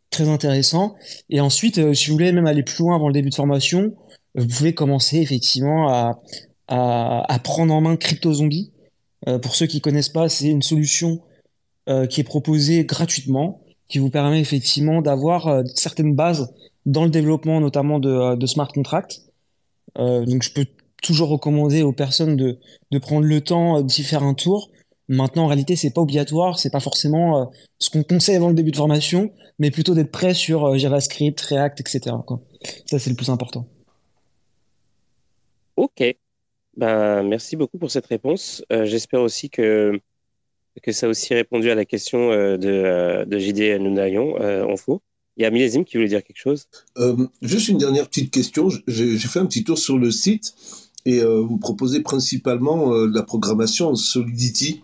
très 0.10 0.30
intéressant. 0.30 0.96
Et 1.30 1.40
ensuite, 1.42 1.78
euh, 1.78 1.94
si 1.94 2.08
vous 2.08 2.14
voulez 2.14 2.32
même 2.32 2.48
aller 2.48 2.64
plus 2.64 2.80
loin 2.80 2.96
avant 2.96 3.08
le 3.08 3.14
début 3.14 3.30
de 3.30 3.36
formation, 3.36 3.94
vous 4.36 4.48
pouvez 4.48 4.74
commencer 4.74 5.20
effectivement 5.20 5.90
à, 5.90 6.20
à, 6.68 7.40
prendre 7.44 7.74
en 7.74 7.82
main 7.82 7.96
Crypto 7.98 8.34
Zombie. 8.34 8.73
Euh, 9.28 9.40
pour 9.40 9.56
ceux 9.56 9.68
qui 9.68 9.82
connaissent 9.82 10.10
pas, 10.10 10.30
c'est 10.30 10.48
une 10.48 10.62
solution 10.62 11.22
euh, 11.90 12.08
qui 12.08 12.22
est 12.22 12.26
proposée 12.26 12.86
gratuitement, 12.86 13.62
qui 13.88 14.00
vous 14.00 14.10
permet 14.10 14.40
effectivement 14.40 15.02
d'avoir 15.02 15.48
euh, 15.48 15.64
certaines 15.76 16.16
bases 16.16 16.54
dans 16.86 17.04
le 17.04 17.10
développement, 17.10 17.62
notamment 17.62 18.00
de, 18.00 18.46
smart 18.46 18.68
contracts. 18.68 19.22
donc, 19.96 20.44
je 20.44 20.52
peux 20.52 20.66
toujours 21.02 21.30
recommander 21.30 21.82
aux 21.82 21.94
personnes 21.94 22.36
de, 22.36 22.60
prendre 23.00 23.26
le 23.26 23.40
temps 23.40 23.82
d'y 23.82 24.04
faire 24.04 24.24
un 24.24 24.34
tour. 24.34 24.70
Maintenant, 25.08 25.46
en 25.46 25.48
réalité, 25.48 25.78
c'est 25.78 25.92
pas 25.92 26.02
obligatoire, 26.02 26.60
c'est 26.60 26.72
pas 26.72 26.82
forcément 26.82 27.50
ce 27.80 27.90
qu'on 27.90 28.04
conseille 28.04 28.36
avant 28.36 28.50
le 28.50 28.54
début 28.54 28.72
de 28.72 28.76
formation, 28.76 29.32
mais 29.60 29.72
plutôt 29.72 29.96
d'être 29.96 30.12
prêt 30.12 30.34
sur 30.34 30.78
JavaScript, 30.78 31.40
React, 31.40 31.80
etc. 31.80 32.16
Ça, 32.86 33.00
c'est 33.00 33.10
le 33.10 33.16
plus 33.16 33.30
important. 33.30 33.66
Ok. 35.78 36.04
Ben, 36.76 37.24
merci 37.24 37.56
beaucoup 37.56 37.78
pour 37.78 37.92
cette 37.92 38.08
réponse. 38.08 38.64
Euh, 38.72 38.86
j'espère 38.86 39.22
aussi 39.22 39.50
que, 39.50 40.00
que 40.82 40.92
ça 40.92 41.06
a 41.06 41.10
aussi 41.10 41.34
répondu 41.34 41.70
à 41.70 41.76
la 41.76 41.86
question 41.86 42.32
euh, 42.32 42.58
de, 42.58 42.70
euh, 42.70 43.26
de 43.26 43.38
JD 43.38 43.80
Nounayon 43.80 44.36
en 44.42 44.76
faux. 44.76 45.02
Il 45.38 45.44
y 45.44 45.46
a 45.46 45.52
Millésime 45.52 45.86
qui 45.86 45.98
voulait 45.98 46.10
dire 46.10 46.24
quelque 46.24 46.38
chose. 46.38 46.68
juste 47.42 47.68
une 47.68 47.80
dernière 47.80 48.08
petite 48.08 48.32
question. 48.32 48.70
J'ai 48.88 49.18
fait 49.18 49.40
un 49.40 49.48
petit 49.48 49.64
tour 49.64 49.78
sur 49.80 49.98
le 49.98 50.12
site 50.12 50.54
et 51.06 51.24
vous 51.24 51.58
proposez 51.58 52.02
principalement 52.02 52.94
la 52.94 53.24
programmation 53.24 53.90
en 53.90 53.96
Solidity. 53.96 54.84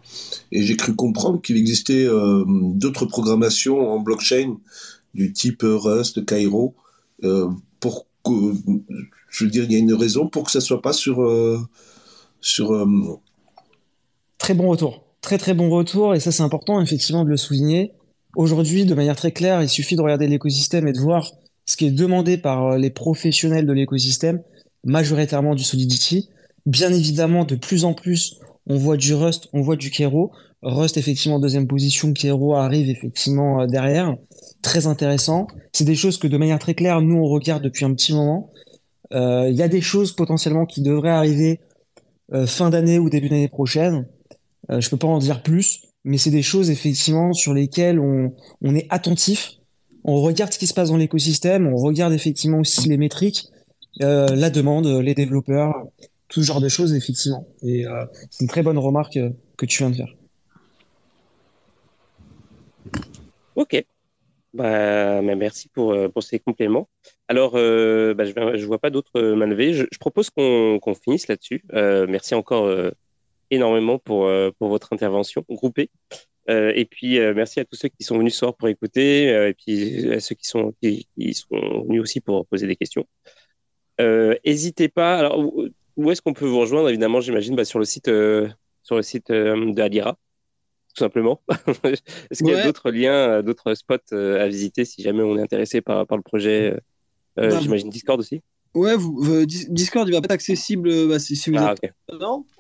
Et 0.52 0.64
j'ai 0.64 0.76
cru 0.76 0.96
comprendre 0.96 1.40
qu'il 1.40 1.56
existait 1.56 2.08
d'autres 2.48 3.06
programmations 3.06 3.92
en 3.92 4.00
blockchain 4.00 4.58
du 5.14 5.34
type 5.34 5.62
Rust, 5.64 6.26
Cairo. 6.26 6.74
pour 7.80 8.08
je 9.30 9.46
veux 9.46 9.50
dire, 9.52 9.64
il 9.64 9.72
y 9.72 9.76
a 9.76 9.80
une 9.80 9.94
raison 9.94 10.28
pour 10.28 10.44
que 10.44 10.52
ça 10.52 10.62
soit 10.62 10.82
pas 10.82 10.94
sur 10.94 11.22
euh. 11.22 11.60
Euh, 12.60 13.16
très 14.38 14.54
bon 14.54 14.70
retour, 14.70 15.04
très 15.22 15.38
très 15.38 15.54
bon 15.54 15.70
retour, 15.70 16.16
et 16.16 16.20
ça 16.20 16.32
c'est 16.32 16.44
important 16.44 16.82
effectivement 16.82 17.24
de 17.24 17.30
le 17.30 17.38
souligner. 17.38 17.92
Aujourd'hui, 18.36 18.86
de 18.86 18.94
manière 18.94 19.16
très 19.16 19.32
claire, 19.32 19.62
il 19.62 19.70
suffit 19.70 19.96
de 19.96 20.02
regarder 20.02 20.28
l'écosystème 20.28 20.88
et 20.88 20.94
de 20.94 21.00
voir 21.00 21.32
ce 21.66 21.76
qui 21.76 21.88
est 21.88 21.92
demandé 21.92 22.38
par 22.38 22.66
euh, 22.66 22.78
les 22.78 22.90
professionnels 22.90 23.66
de 23.66 23.74
l'écosystème, 23.74 24.42
majoritairement 24.84 25.56
du 25.56 25.64
Solidity. 25.64 26.30
Bien 26.66 26.94
évidemment, 26.94 27.44
de 27.44 27.56
plus 27.56 27.84
en 27.84 27.94
plus, 27.94 28.40
on 28.68 28.78
voit 28.78 28.98
du 28.98 29.14
Rust, 29.14 29.50
on 29.54 29.62
voit 29.62 29.76
du 29.76 29.90
Kero. 29.92 30.32
Rust, 30.62 30.98
effectivement, 30.98 31.40
deuxième 31.40 31.68
position. 31.68 32.14
Kero 32.14 32.56
arrive 32.56 32.90
effectivement 32.90 33.66
derrière. 33.66 34.16
Très 34.62 34.88
intéressant. 34.88 35.48
C'est 35.74 35.86
des 35.86 35.96
choses 35.96 36.18
que, 36.18 36.28
de 36.28 36.38
manière 36.38 36.60
très 36.60 36.76
claire, 36.76 37.02
nous, 37.02 37.16
on 37.16 37.28
regarde 37.28 37.64
depuis 37.64 37.86
un 37.86 37.94
petit 37.94 38.14
moment. 38.14 38.52
Il 39.12 39.56
y 39.56 39.64
a 39.64 39.68
des 39.68 39.82
choses 39.82 40.14
potentiellement 40.14 40.66
qui 40.66 40.82
devraient 40.82 41.10
arriver 41.10 41.60
fin 42.46 42.70
d'année 42.70 43.00
ou 43.00 43.10
début 43.10 43.30
d'année 43.30 43.48
prochaine. 43.48 44.08
je 44.70 44.88
peux 44.90 44.98
pas 44.98 45.08
en 45.08 45.18
dire 45.18 45.42
plus, 45.42 45.82
mais 46.04 46.18
c'est 46.18 46.32
des 46.32 46.42
choses 46.42 46.70
effectivement 46.70 47.34
sur 47.34 47.54
lesquelles 47.54 48.00
on, 48.00 48.34
est 48.64 48.88
attentif. 48.90 49.54
On 50.04 50.22
regarde 50.22 50.54
ce 50.54 50.60
qui 50.60 50.68
se 50.68 50.74
passe 50.74 50.90
dans 50.90 50.98
l'écosystème, 50.98 51.68
on 51.68 51.76
regarde 51.76 52.14
effectivement 52.14 52.60
aussi 52.60 52.88
les 52.88 52.98
métriques, 52.98 53.48
euh, 54.02 54.28
la 54.36 54.50
demande, 54.50 54.88
les 54.88 55.14
développeurs, 55.14 55.88
tout 56.30 56.42
ce 56.42 56.48
genre 56.48 56.62
de 56.62 56.70
choses 56.70 56.94
effectivement. 56.94 57.48
Et 57.64 57.86
euh, 57.86 58.06
c'est 58.30 58.44
une 58.44 58.50
très 58.50 58.64
bonne 58.64 58.78
remarque 58.78 59.18
euh, 59.18 59.30
que 59.58 59.66
tu 59.66 59.80
viens 59.80 59.90
de 59.90 59.96
faire. 59.96 60.16
Ok. 63.56 63.84
Bah, 64.54 65.22
merci 65.22 65.70
pour, 65.70 65.96
pour 66.12 66.24
ces 66.24 66.40
compléments. 66.40 66.88
Alors, 67.30 67.54
bah, 67.54 68.26
je 68.26 68.34
ne 68.34 68.66
vois 68.66 68.80
pas 68.80 68.90
d'autres 68.90 69.22
mains 69.22 69.46
levées. 69.46 69.74
Je, 69.74 69.86
propose 70.00 70.30
qu'on 70.30 70.94
finisse 71.02 71.28
là-dessus. 71.30 71.64
merci 71.72 72.36
encore 72.36 72.92
énormément 73.52 74.00
pour, 74.00 74.26
euh, 74.26 74.52
pour 74.60 74.70
votre 74.70 74.94
intervention 74.94 75.46
groupée. 75.50 75.90
Euh, 76.50 76.72
et 76.76 76.86
puis, 76.86 77.20
euh, 77.20 77.34
merci 77.36 77.60
à 77.60 77.66
tous 77.66 77.76
ceux 77.76 77.90
qui 77.90 78.04
sont 78.04 78.18
venus 78.18 78.34
ce 78.34 78.40
soir 78.40 78.56
pour 78.56 78.68
écouter, 78.68 79.28
et 79.28 79.54
puis 79.54 80.12
à 80.12 80.20
ceux 80.20 80.36
qui 80.36 80.48
sont, 80.48 80.74
qui, 80.82 81.08
sont 81.34 81.84
venus 81.88 82.02
aussi 82.02 82.22
pour 82.22 82.46
poser 82.48 82.68
des 82.68 82.76
questions. 82.76 83.06
N'hésitez 84.00 84.90
pas. 84.90 85.18
Alors, 85.18 85.40
où, 85.98 86.12
est-ce 86.12 86.22
qu'on 86.22 86.34
peut 86.34 86.46
vous 86.46 86.60
rejoindre 86.60 86.90
Évidemment, 86.90 87.22
j'imagine 87.22 87.56
bah, 87.56 87.66
sur 87.66 87.80
le 87.80 87.86
site, 87.86 88.10
sur 88.84 88.96
le 88.96 89.02
site 89.02 89.32
de 89.32 89.82
Alira, 89.82 90.14
tout 90.96 91.04
simplement. 91.04 91.42
est-ce 91.84 92.44
qu'il 92.44 92.48
y 92.48 92.54
a 92.54 92.64
d'autres 92.64 92.90
liens, 92.90 93.44
d'autres 93.44 93.76
spots 93.76 94.16
à 94.16 94.48
visiter 94.48 94.86
si 94.86 95.04
jamais 95.04 95.22
on 95.22 95.38
est 95.38 95.42
intéressé 95.42 95.82
par, 95.82 96.08
par 96.08 96.18
le 96.18 96.24
projet 96.24 96.74
bah, 97.40 97.60
J'imagine 97.60 97.90
Discord 97.90 98.20
aussi 98.20 98.42
Ouais, 98.76 98.96
vous, 98.96 99.46
Discord, 99.46 100.08
il 100.08 100.12
va 100.12 100.22
pas 100.22 100.26
être 100.26 100.32
accessible 100.32 101.08
bah, 101.08 101.18
si, 101.18 101.36
vous 101.50 101.58
ah, 101.58 101.74
êtes 101.82 101.92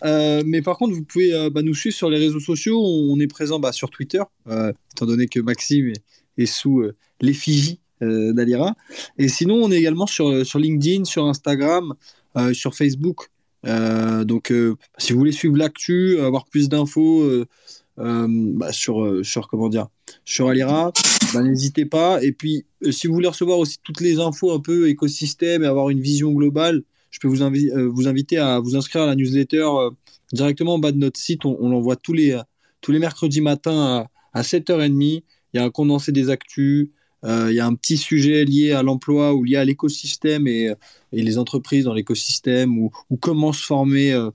euh, 0.03 0.41
mais 0.45 0.61
par 0.61 0.77
contre, 0.77 0.95
vous 0.95 1.03
pouvez 1.03 1.34
euh, 1.34 1.51
bah, 1.51 1.61
nous 1.61 1.76
suivre 1.76 1.95
sur 1.95 2.10
les 2.10 2.18
réseaux 2.18 2.39
sociaux. 2.39 2.81
On 2.81 3.19
est 3.19 3.27
présent 3.27 3.60
bah, 3.60 3.72
sur 3.72 3.91
Twitter, 3.91 4.22
euh, 4.47 4.73
étant 4.95 5.06
donné 5.06 5.27
que 5.27 5.39
Maxime 5.39 5.93
est, 6.38 6.45
sous 6.45 6.84
l'effigie 7.22 7.80
d'Alira. 8.01 8.76
Et 9.18 9.27
sinon, 9.27 9.56
on 9.56 9.72
est 9.72 9.77
également 9.77 10.07
sur, 10.07 10.45
sur 10.45 10.57
LinkedIn, 10.57 11.03
sur 11.03 11.26
Instagram, 11.26 11.93
sur 12.53 12.73
Facebook. 12.73 13.27
donc, 13.64 14.53
si 14.97 15.14
vous 15.14 15.19
voulez 15.19 15.34
suivre 15.34 15.57
l'actu, 15.57 16.18
avoir 16.22 16.45
plus 16.45 16.69
d'infos 16.69 17.45
sur, 18.72 19.26
sur, 19.26 19.47
comment 19.49 19.68
dire, 19.68 19.88
sur 20.26 20.49
Alira, 20.49 20.91
bah, 21.34 21.41
n'hésitez 21.41 21.86
pas. 21.86 22.23
Et 22.23 22.31
puis, 22.31 22.65
euh, 22.86 22.91
si 22.91 23.07
vous 23.07 23.14
voulez 23.14 23.27
recevoir 23.27 23.60
aussi 23.60 23.77
toutes 23.84 24.02
les 24.02 24.19
infos 24.19 24.52
un 24.52 24.60
peu 24.60 24.90
écosystème 24.90 25.64
et 25.64 25.68
avoir 25.68 25.90
une 25.90 26.02
vision 26.02 26.31
globale, 26.31 26.84
je 27.11 27.19
peux 27.19 27.27
vous, 27.27 27.41
euh, 27.41 27.90
vous 27.90 28.07
inviter 28.07 28.38
à 28.38 28.60
vous 28.60 28.76
inscrire 28.76 29.03
à 29.03 29.07
la 29.07 29.15
newsletter 29.15 29.64
euh, 29.64 29.90
directement 30.31 30.76
en 30.76 30.80
bas 30.80 30.91
de 30.91 30.98
notre 30.98 31.19
site. 31.19 31.45
On, 31.45 31.69
l'envoie 31.69 31.95
tous 31.95 32.14
les, 32.14 32.40
tous 32.81 32.91
les 32.91 32.99
mercredis 32.99 33.41
matins 33.41 34.07
à, 34.34 34.41
7h30. 34.41 35.23
Il 35.53 35.57
y 35.57 35.60
a 35.60 35.64
un 35.64 35.69
condensé 35.69 36.11
des 36.11 36.30
actus. 36.30 36.90
il 37.23 37.52
y 37.52 37.60
a 37.60 37.65
un 37.65 37.76
petit 37.76 37.98
sujet 37.98 38.45
lié 38.45 38.72
à 38.72 38.84
l'emploi 38.84 39.34
ou 39.34 39.44
lié 39.44 39.56
à 39.56 39.65
l'écosystème 39.65 40.48
et, 40.48 40.72
et, 41.11 41.22
les 41.23 41.38
entreprises 41.40 41.86
dans 41.86 41.94
l'écosystème 41.94 42.77
ou, 42.77 42.91
ou, 43.10 43.18
comment 43.18 43.52
se 43.52 43.65
former 43.65 44.30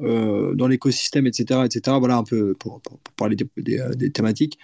dans 0.00 0.66
l'écosystème, 0.66 1.28
etc., 1.28 1.60
etc. 1.64 1.96
Voilà 2.00 2.16
un 2.16 2.24
peu 2.24 2.54
pour, 2.54 2.82
parler 3.16 3.36
des, 3.36 3.48
des 3.96 4.10
thématiques. 4.10 4.58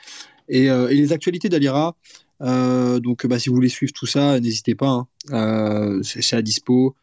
Euh, 0.52 0.88
et, 0.88 0.96
les 0.96 1.12
actualités 1.12 1.48
d'Alira, 1.48 1.96
euh, 2.42 3.00
donc 3.00 3.26
bah, 3.26 3.38
si 3.38 3.48
vous 3.48 3.54
voulez 3.54 3.68
suivre 3.68 3.92
tout 3.92 4.06
ça, 4.06 4.38
n'hésitez 4.40 4.74
pas, 4.74 4.88
hein. 4.88 5.06
euh, 5.30 6.02
c'est 6.02 6.36
à 6.36 6.42
dispo. 6.42 6.94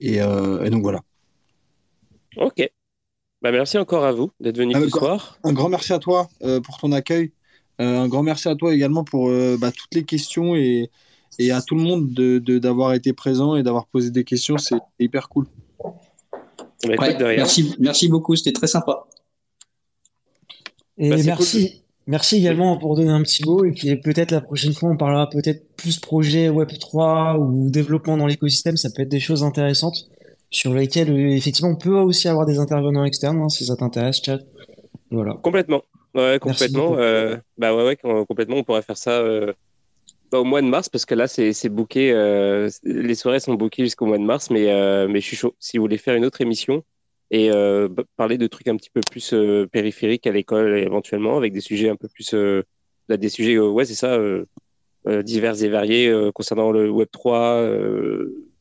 Et, 0.00 0.18
donc 0.18 0.82
voilà. 0.82 1.02
Ok. 2.36 2.68
Bah, 3.42 3.52
merci 3.52 3.78
encore 3.78 4.04
à 4.04 4.12
vous 4.12 4.30
d'être 4.40 4.58
venu 4.58 4.74
ce 4.74 4.88
soir. 4.88 5.38
Un 5.44 5.52
grand 5.52 5.68
merci 5.68 5.92
à 5.92 5.98
toi 5.98 6.28
pour 6.64 6.78
ton 6.78 6.92
accueil. 6.92 7.32
un 7.78 8.08
grand 8.08 8.22
merci 8.22 8.48
à 8.48 8.54
toi 8.54 8.74
également 8.74 9.04
pour 9.04 9.30
bah, 9.58 9.70
toutes 9.70 9.94
les 9.94 10.04
questions 10.04 10.56
et, 10.56 10.90
et, 11.38 11.50
à 11.50 11.62
tout 11.62 11.74
le 11.74 11.82
monde 11.82 12.12
d'avoir 12.12 12.90
de, 12.90 12.96
été 12.96 13.12
présent 13.12 13.56
et 13.56 13.62
d'avoir 13.62 13.86
posé 13.86 14.10
des 14.10 14.24
questions. 14.24 14.58
C'est 14.58 14.78
hyper 14.98 15.28
cool. 15.28 15.46
merci, 16.86 17.74
merci 17.78 18.08
beaucoup, 18.08 18.36
c'était 18.36 18.52
très 18.52 18.66
sympa. 18.66 19.04
Et 20.96 21.08
merci, 21.08 21.83
Merci 22.06 22.36
également 22.36 22.76
pour 22.76 22.96
donner 22.96 23.10
un 23.10 23.22
petit 23.22 23.44
mot 23.44 23.64
et 23.64 23.72
puis 23.72 23.96
peut-être 23.96 24.30
la 24.30 24.42
prochaine 24.42 24.74
fois 24.74 24.90
on 24.90 24.96
parlera 24.96 25.28
peut-être 25.30 25.74
plus 25.76 25.98
projet 25.98 26.50
Web 26.50 26.68
3 26.78 27.38
ou 27.38 27.70
développement 27.70 28.18
dans 28.18 28.26
l'écosystème, 28.26 28.76
ça 28.76 28.90
peut 28.94 29.02
être 29.02 29.08
des 29.08 29.20
choses 29.20 29.42
intéressantes 29.42 30.10
sur 30.50 30.74
lesquelles 30.74 31.10
euh, 31.10 31.30
effectivement 31.30 31.70
on 31.70 31.76
peut 31.76 31.98
aussi 31.98 32.28
avoir 32.28 32.44
des 32.44 32.58
intervenants 32.58 33.04
externes 33.04 33.40
hein, 33.40 33.48
si 33.48 33.64
ça 33.64 33.76
t'intéresse, 33.76 34.20
chat. 34.22 34.38
Voilà. 35.10 35.34
Complètement. 35.42 35.82
Ouais, 36.14 36.38
complètement. 36.40 36.96
Euh, 36.98 37.36
bah 37.58 37.74
ouais, 37.74 37.84
ouais, 37.84 38.24
complètement. 38.26 38.56
On 38.56 38.64
pourrait 38.64 38.82
faire 38.82 38.96
ça 38.96 39.18
euh, 39.18 39.52
bah, 40.30 40.38
au 40.40 40.44
mois 40.44 40.60
de 40.60 40.66
mars 40.66 40.88
parce 40.90 41.06
que 41.06 41.14
là 41.14 41.26
c'est 41.26 41.68
booké. 41.70 42.12
les 42.84 43.14
soirées 43.14 43.40
sont 43.40 43.54
bookées 43.54 43.84
jusqu'au 43.84 44.06
mois 44.06 44.18
de 44.18 44.24
mars, 44.24 44.50
mais 44.50 44.66
mais 45.08 45.20
je 45.20 45.26
suis 45.26 45.36
chaud. 45.36 45.54
Si 45.58 45.78
vous 45.78 45.84
voulez 45.84 45.98
faire 45.98 46.14
une 46.14 46.24
autre 46.26 46.42
émission, 46.42 46.84
et 47.34 47.50
euh, 47.50 47.88
parler 48.16 48.38
de 48.38 48.46
trucs 48.46 48.68
un 48.68 48.76
petit 48.76 48.90
peu 48.90 49.00
plus 49.10 49.32
euh, 49.32 49.66
périphériques 49.66 50.24
à 50.28 50.30
l'école 50.30 50.78
éventuellement 50.78 51.36
avec 51.36 51.52
des 51.52 51.60
sujets 51.60 51.88
un 51.88 51.96
peu 51.96 52.06
plus 52.06 52.32
euh, 52.32 52.62
des 53.08 53.28
sujets 53.28 53.58
ouais 53.58 53.84
c'est 53.84 53.96
ça 53.96 54.16
divers 55.22 55.62
et 55.62 55.68
variés 55.68 56.30
concernant 56.32 56.70
le 56.70 56.88
Web 56.88 57.08
3 57.12 57.68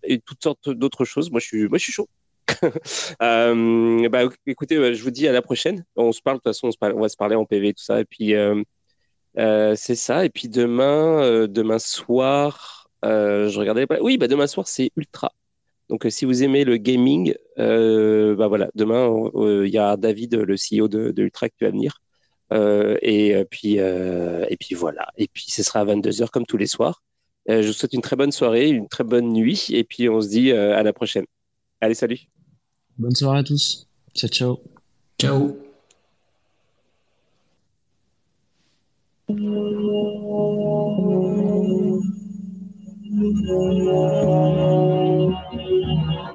et 0.04 0.20
toutes 0.20 0.44
sortes 0.44 0.70
d'autres 0.70 1.06
choses. 1.06 1.32
Moi 1.32 1.40
je 1.40 1.46
suis 1.46 1.70
moi 1.70 1.78
je 1.78 1.84
suis 1.84 1.94
chaud. 1.94 2.10
Bah, 3.20 4.24
écoutez 4.46 4.94
je 4.94 5.04
vous 5.04 5.12
dis 5.12 5.28
à 5.28 5.32
la 5.32 5.42
prochaine. 5.42 5.86
On 5.96 6.12
se 6.12 6.22
parle 6.22 6.38
de 6.38 6.42
toute 6.42 6.54
façon 6.54 6.70
on, 6.82 7.00
va 7.00 7.08
se 7.08 7.16
parler 7.16 7.36
en 7.36 7.46
PV 7.46 7.74
tout 7.76 7.84
ça 7.84 8.02
et 8.02 8.06
puis 8.06 8.34
c'est 9.36 9.96
ça. 9.96 10.26
Et 10.26 10.30
puis 10.30 10.50
demain 10.50 11.48
demain 11.48 11.80
soir 11.80 12.90
je 13.04 13.58
regardais 13.58 13.86
oui 14.02 14.18
bah 14.18 14.28
demain 14.28 14.48
soir 14.48 14.68
c'est 14.68 14.92
ultra 14.98 15.32
donc, 15.94 16.08
euh, 16.08 16.10
si 16.10 16.26
vous 16.26 16.42
aimez 16.42 16.64
le 16.64 16.78
gaming, 16.78 17.36
euh, 17.60 18.36
bah 18.36 18.48
voilà, 18.48 18.72
demain, 18.74 19.08
euh, 19.36 19.68
il 19.68 19.72
y 19.72 19.78
a 19.78 19.96
David, 19.96 20.34
le 20.34 20.56
CEO 20.56 20.88
de, 20.88 21.12
de 21.12 21.22
Ultra, 21.22 21.50
qui 21.50 21.64
va 21.64 21.70
venir. 21.70 22.02
et, 22.52 23.46
puis, 23.52 23.76
et 23.76 24.58
puis 24.60 24.74
voilà. 24.74 25.10
Et 25.18 25.28
puis, 25.32 25.46
ce 25.50 25.62
sera 25.62 25.82
à 25.82 25.86
22h 25.86 26.32
comme 26.32 26.48
tous 26.48 26.58
les 26.58 26.66
soirs. 26.66 27.04
je 27.48 27.68
vous 27.68 27.74
souhaite 27.74 27.94
une 27.94 28.02
très 28.02 28.16
bonne 28.16 28.32
soirée, 28.32 28.70
une 28.70 28.88
très 28.88 29.04
bonne 29.04 29.34
nuit. 29.34 29.68
Et 29.70 29.84
puis, 29.84 30.10
on 30.10 30.20
se 30.20 30.30
dit 30.30 30.52
à 30.52 30.82
la 30.82 30.94
prochaine. 30.94 31.26
Allez, 31.80 31.94
salut. 31.94 32.22
Bonne 32.98 33.14
soirée 33.14 33.40
à 33.40 33.44
tous. 33.44 33.88
Ciao, 34.16 34.30
ciao. 34.30 34.60
Ciao. 35.20 35.56